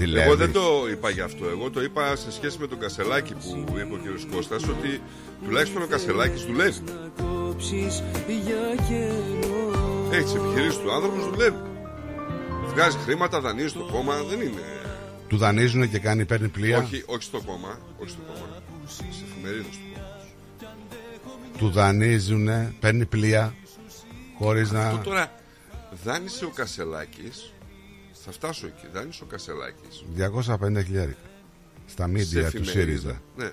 [0.00, 1.48] Εγώ δεν το είπα γι' αυτό.
[1.48, 4.34] Εγώ το είπα σε σχέση με τον Κασελάκη που είπε ο κ.
[4.34, 5.00] Κώστας ότι
[5.44, 6.80] τουλάχιστον ο Κασελάκης δουλεύει.
[7.16, 11.56] κόψεις για καιρό Έχει τις επιχειρήσεις του άνθρωπο, δουλεύει.
[12.66, 14.62] Βγάζει χρήματα, δανείζει το κόμμα, δεν είναι.
[15.28, 17.78] Του δανείζουν και κάνει παίρνει πλοία; Όχι, όχι στο κόμμα.
[17.98, 18.62] Όχι στο κόμμα.
[18.86, 20.00] Στι εφημερίδες του
[21.24, 21.58] κόμμα.
[21.58, 22.48] Του δανείζουν
[22.80, 23.54] Παίρνει πλοία
[24.38, 25.32] Χωρίς να Αυτό τώρα
[26.04, 27.52] δάνεισε ο Κασελάκης.
[28.30, 28.86] Θα φτάσω εκεί.
[28.92, 30.04] Δάνεισε ο Κασελάκης.
[30.16, 31.18] 250 χιλιάρικα
[31.86, 33.50] Στα μίντια του ΣΥΡΙΖΑ Ναι.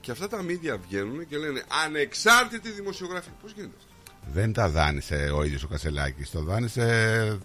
[0.00, 3.32] Και αυτά τα μίδια βγαίνουν και λένε ανεξάρτητη δημοσιογραφία.
[3.42, 6.82] Πώς γίνεται αυτό; Δεν τα δάνεισε ο ίδιος ο Κασελάκης Το δάνεισε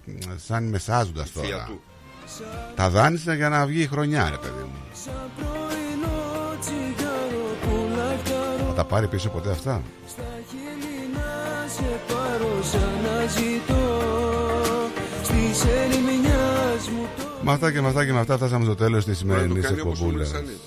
[0.06, 1.82] ε, σαν μεσάζοντας Η θεία τώρα του.
[2.76, 8.68] Τα δάνεισε για να βγει η χρονιά ρε παιδί μου Σαν πρωινό τσιγάρο που λαχταρώ
[8.68, 14.37] Θα τα πάρει πίσω ποτέ αυτά; Στα χείλη να σε πάρω σαν να ζητώ
[17.44, 19.46] Με αυτά και με αυτά και με αυτά φτάσαμε στο τέλος της Μπορεί να το
[19.48, 20.62] σημερινής κάνει όπως ο εκπομπούλας Μελισσανίδης.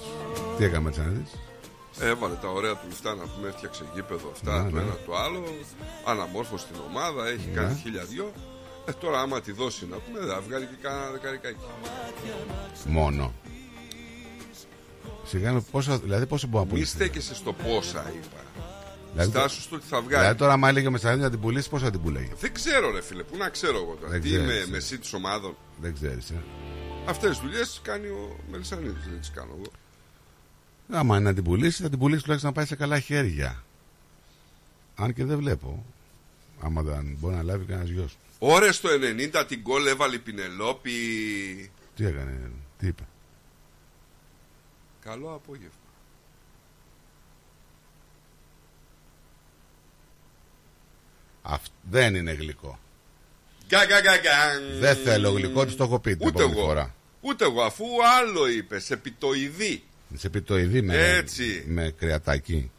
[0.58, 1.32] Τι έκαμε Μελισσανίδης
[2.00, 4.82] Έβαλε τα ωραία του λεφτά να πούμε, έφτιαξε γήπεδο αυτά, Ναι, το ναι.
[4.82, 5.42] ένα το άλλο.
[6.04, 7.54] Αναμόρφωσε την ομάδα, έχει Ναι.
[7.60, 8.32] κάνει χίλια δυο.
[8.88, 11.64] Ε, τώρα, άμα τη δώσει να πούμε, θα βγάλει και κάνα δεκαρικάκι.
[12.86, 13.32] Μόνο
[15.24, 18.40] Σιγά πόσο, δηλαδή πόσο μπορεί να Μη πουλήσει στέκεσαι στο πόσα είπα.
[19.12, 20.20] Δηλαδή, Στάσου στο ότι θα βγάλει.
[20.20, 22.90] Δηλαδή τώρα άμα έλεγε ο Μεσσανίδης να την πουλήσει πόσο θα την πουλέγε Δεν ξέρω,
[22.90, 24.10] ρε φίλε, πού να ξέρω εγώ τώρα.
[24.10, 24.66] Δεν Τι ξέρεις, είμαι ε.
[24.66, 25.56] μεσή της ομάδων.
[25.80, 26.42] Δεν ξέρεις ε.
[27.06, 29.70] Αυτές τις δουλειές κάνει ο Μελισανίδης, δεν τις κάνω εγώ.
[31.00, 33.64] Άμα είναι να την πουλήσει, θα την πουλήσει τουλάχιστον να πάει σε καλά χέρια.
[34.94, 35.84] Αν και δεν βλέπω.
[36.60, 38.16] Άμα δεν μπορεί να λάβει κανένας γιος.
[38.38, 38.88] Ωρε στο
[39.38, 40.90] 90 την γκολ έβαλε η Πινελόπη.
[41.96, 43.02] Τι έκανε, τι είπε;
[45.04, 45.79] Καλό απόγευμα.
[51.50, 52.78] Αυ- δεν είναι γλυκό.
[53.68, 54.60] Γκα, γκα, γκα, γκα.
[54.80, 56.68] Δεν θέλω γλυκό, της το έχω πει την Ούτε επόμενη εγώ.
[56.68, 56.94] φορά.
[57.20, 57.84] Ούτε εγώ, αφού
[58.18, 59.82] άλλο είπες, επιτοειδή.
[60.14, 61.64] Σε πιτοειδή με, Έτσι.
[61.68, 62.70] με κρεατάκι.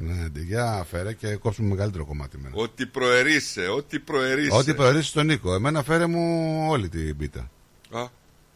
[0.00, 2.38] Ναι, ναι για φέρε και κόψουμε μεγαλύτερο κομμάτι.
[2.38, 2.54] μένα.
[2.56, 4.56] Ότι προερίσαι, ότι προερίσαι.
[4.56, 5.54] Ό,τι προορίσει τον Νίκο.
[5.54, 7.50] Εμένα φέρε μου όλη την πίτα.
[7.90, 8.06] Α,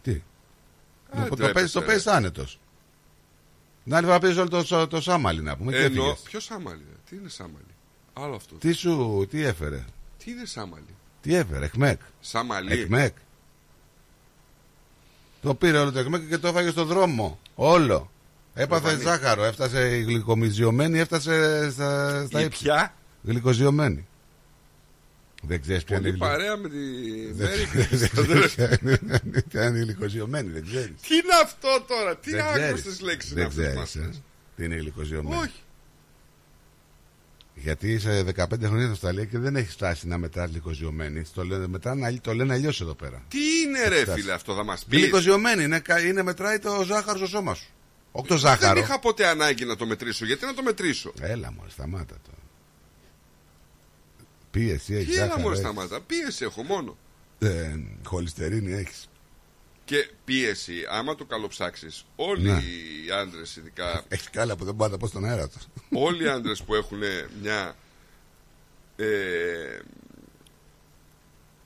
[0.03, 1.87] Τι; Α, το τρέπεσαι, παίζεις το ρε.
[1.87, 2.59] παίζεις άνετος.
[3.85, 5.73] Την άλλη φορά παίζεις όλο το, το, το σάμαλι να πούμε.
[5.73, 7.72] και Ενώ, έφυγες; ποιο σάμαλι, ρε, τι είναι σάμαλι;
[8.13, 8.55] Άλλο αυτό.
[8.55, 9.85] Τι σου, τι έφερε;
[10.25, 10.85] Τι είναι σάμαλι.
[11.21, 12.73] Τι έφερε, εκμεκ; Σάμαλι.
[12.73, 13.17] Εκμεκ.
[15.43, 17.39] Το πήρε όλο το εκμεκ και το έφαγε στο δρόμο.
[17.55, 18.11] Όλο.
[18.55, 19.03] Έπαθε Λεβανί.
[19.03, 22.63] ζάχαρο, έφτασε η γλυκομιζιωμένη, έφτασε στα, στα Η ύψη.
[22.63, 24.07] ποια; Γλυκοζιωμένη.
[25.43, 27.65] Δεν ξέρεις ποια είναι η Πολύ γλυ- παρέα με τη Δεν Μέρη.
[27.65, 31.01] ξέρεις ποια είναι- ποια είναι η γλυκοζιωμένη, δεν ξέρεις.
[31.09, 32.65] Τι είναι αυτό τώρα, τι Δεν ξέρεις.
[32.65, 34.21] άγνωστες λέξεις είναι Δεν αυτές που ξέρεις, μας ε.
[34.57, 35.61] Τι είναι η γλυκοζιωμένη; Όχι.
[37.63, 41.23] Γιατί είσαι 15 χρόνια στην Αυστραλία και δεν έχεις φτάσει να μετράς γλυκοζιωμένη.
[41.35, 43.23] Το λένε, μετράνε, το λένε αλλιώς εδώ πέρα.
[43.29, 44.21] Τι είναι ρε φτάσει.
[44.21, 47.67] φίλε αυτό θα μας πεις; Γλυκοζιωμένη είναι, κα- είναι μετράει το ζάχαρο στο σώμα σου.
[48.13, 48.75] Όχι το ζάχαρο.
[48.75, 50.25] Δεν είχα ποτέ ανάγκη να το μετρήσω.
[50.25, 52.31] Γιατί να το μετρήσω; Έλα μου, σταμάτα το.
[54.51, 55.07] Πίεση έχεις.
[55.09, 55.65] Τι έλα ζάχαρο μόνο έχεις.
[55.65, 56.01] σταμάτα.
[56.01, 56.97] Πίεση έχω μόνο.
[57.39, 57.75] Ε,
[58.05, 59.09] χολυστερίνη έχεις.
[59.93, 62.59] Και πίεση, άμα το καλοψάξεις, όλοι Ναι.
[63.07, 65.69] οι άντρες ειδικά, Έχει κάλα που δεν μπορεί να τα πω στον αέρα τους.
[65.93, 66.99] όλοι οι άντρες που έχουν
[67.43, 67.77] μια
[68.97, 69.05] ε,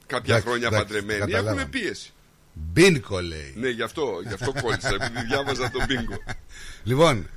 [0.07, 1.61] κάποια Εντάξει, χρόνια εντάξει, παντρεμένοι καταλάβαμε.
[1.61, 2.13] έχουν πίεση.
[2.53, 3.55] Μπίνκο λέει.
[3.57, 6.17] Ναι, γι' αυτό, γι' αυτό κόλλησα, επειδή διάβαζα τον μπίνγκο.
[6.85, 7.29] Λοιπόν,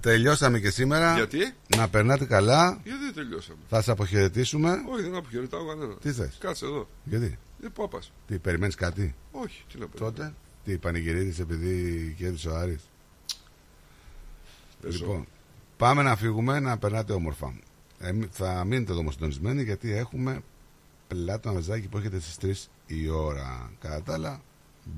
[0.00, 1.14] τελειώσαμε και σήμερα.
[1.14, 2.80] Γιατί; Να περνάτε καλά.
[2.84, 4.70] Γιατί δεν τελειώσαμε; Θα σας αποχαιρετήσουμε.
[4.92, 5.94] Όχι, δεν αποχαιρετάω κανένα.
[5.94, 6.88] Τι θες; Κάτσε εδώ.
[7.04, 9.96] Γιατί; Δεν πάω πας; Τι, περιμένεις κάτι; Όχι, τι να πω.
[9.98, 12.88] Τότε, τι πανηγυρίζεις επειδή κέρδισε ο Άρης;
[14.80, 15.26] Πες Λοιπόν,
[15.76, 17.54] πάμε να φύγουμε να περνάτε όμορφα.
[17.98, 20.40] Εμεί- θα μείνετε εδώ όμως συντονισμένοι γιατί έχουμε
[21.08, 23.72] πλάτο αναζάκι που έχετε στις 3 η ώρα.
[23.80, 24.40] Κατά τα άλλα,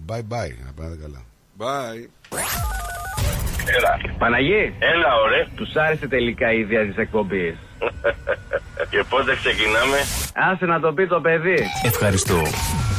[0.07, 0.55] bye bye.
[0.65, 1.25] Να περνάτε καλά.
[1.59, 2.31] Bye.
[3.77, 4.15] Έλα.
[4.19, 4.75] Παναγί.
[4.79, 5.47] Έλα, ωραία.
[5.57, 7.55] Τους άρεσε τελικά η ιδέα της εκπομπής.
[8.91, 9.97] Και πότε ξεκινάμε;
[10.35, 11.59] Άσε να το πει το παιδί.
[11.85, 12.43] Ευχαριστώ.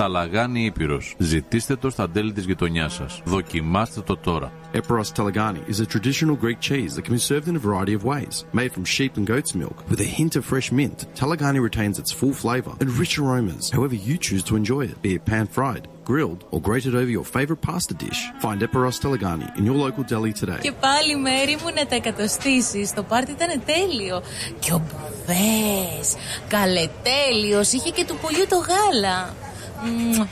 [0.00, 1.14] Ταλαγάνι Ήπειρος.
[1.18, 3.20] Ζητήστε το στα τέλη της γειτονιάς σας.
[3.24, 4.52] Δοκιμάστε το τώρα.
[4.72, 8.02] Eperos Talagani is a traditional Greek cheese that can be served in a variety of
[8.12, 8.34] ways.
[8.60, 12.12] Made from sheep and goat's milk, with a hint of fresh mint, Talagani retains its
[12.18, 16.42] full flavour and rich aromas, however you choose to enjoy it, be it pan-fried, grilled,
[16.52, 18.20] or grated over your favourite pasta dish.
[18.44, 20.60] Find Eperos Talagani in your local deli today.
[20.60, 22.92] Και πάλι μέρη μου να τα εκατοστήσει.
[22.94, 24.22] Το πάρτι ήταν τέλειο.
[24.58, 26.06] Και ο Μπουβές,
[26.48, 29.34] καλετέλειος, είχε και του πολιού το γάλα.
[29.84, 30.26] Μμμ,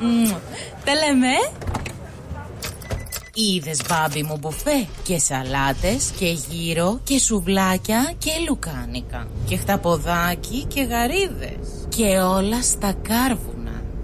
[0.00, 0.30] μμμ.
[0.84, 1.28] Τα λέμε.
[3.34, 10.82] Είδες μπάμπι μου μπουφέ και σαλάτες και γύρο και σουβλάκια και λουκάνικα και χταποδάκι και
[10.82, 13.61] γαρίδες και όλα στα κάρβουνα.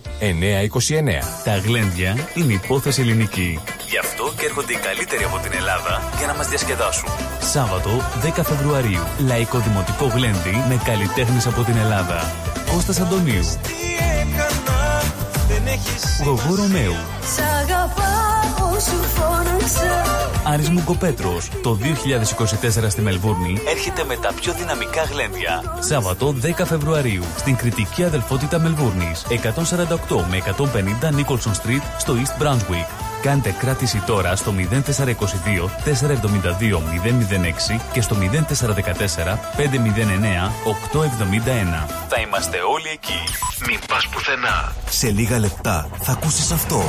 [1.44, 3.58] Τα γλέντια είναι υπόθεση ελληνική.
[3.88, 7.08] Γι' αυτό και έρχονται οι καλύτεροι από την Ελλάδα για να μας διασκεδάσουν.
[7.40, 7.90] Σάββατο
[8.38, 9.02] 10 Φεβρουαρίου.
[9.26, 12.32] Λαϊκό Δημοτικό Γλέντι με καλλιτέχνες από την Ελλάδα.
[12.72, 13.44] Κώστας Αντωνίου.
[16.24, 16.96] Γογό Ρωμαίου.
[17.34, 20.04] Σ' αγαπάω σου φώναξα
[20.44, 25.62] Άρης Μουγκοπέτρος, το 2024 στη Μελβούρνη έρχεται με τα πιο δυναμικά γλέντια.
[25.80, 33.07] Σάββατο 10 Φεβρουαρίου στην κριτική αδελφότητα Μελβούρνης, 148 με 150 Nicholson Street στο East Brunswick.
[33.22, 34.84] Κάντε κράτηση τώρα στο 0422
[35.84, 36.78] 472
[37.76, 39.68] 006 και στο 0414 509
[40.64, 41.88] 871.
[42.08, 43.22] Θα είμαστε όλοι εκεί.
[43.66, 44.72] Μην πας πουθενά.
[44.88, 46.82] Σε λίγα λεπτά θα ακούσεις αυτό.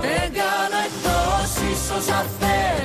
[0.00, 2.75] Δεν κάνω εκτόσεις όσα θέλω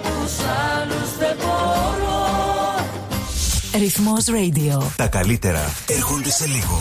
[0.00, 0.32] για τους
[0.78, 2.26] άλλους δεν μπορώ
[3.78, 4.82] Ρυθμός Radio.
[4.96, 6.80] Τα καλύτερα έρχονται σε λίγο.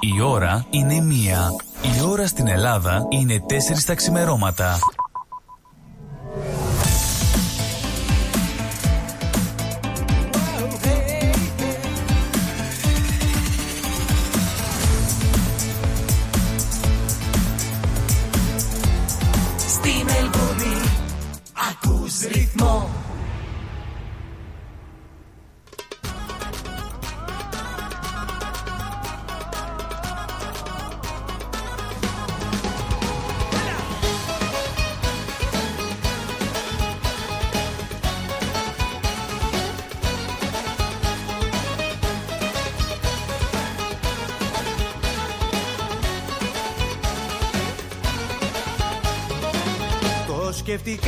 [0.00, 1.50] Η ώρα είναι μία.
[1.82, 4.78] Η ώρα στην Ελλάδα είναι τέσσερις τα ξημερώματα.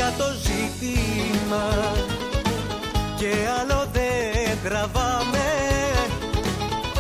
[0.09, 1.67] Σκεφτήκα το ζήτημα
[3.17, 5.49] και άλλο δεν τραβάμε.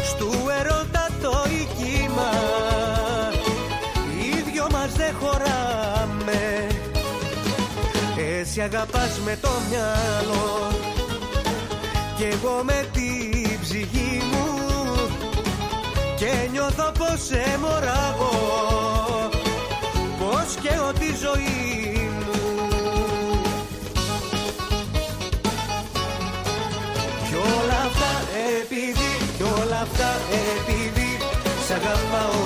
[0.04, 0.30] Στου
[0.60, 2.32] ερώτα το οικείμα
[4.20, 6.66] οι δυο μας δεν χωράμε.
[8.40, 10.68] Εσύ αγαπάς με το μυαλό
[12.16, 14.46] και εγώ με την ψυχή μου.
[16.16, 18.30] Και νιώθω πως σε μωράγω
[20.18, 21.97] πως και ότι η ζωή
[29.82, 30.10] αυτά
[30.54, 31.10] επειδή
[31.66, 32.37] Σ' αγαπάω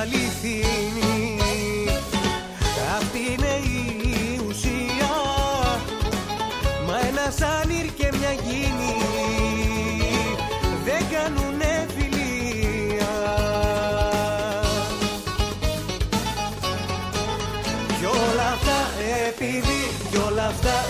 [0.00, 1.38] αληθινή.
[2.98, 5.14] Αυτή είναι η ουσία.
[6.86, 8.94] Μα ένας άνυρ και μια γίνη
[10.84, 13.14] Δεν κάνουνε φιλία.
[17.98, 18.78] Κι όλα αυτά
[19.28, 20.85] επειδή, κι όλα αυτά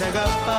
[0.00, 0.49] cega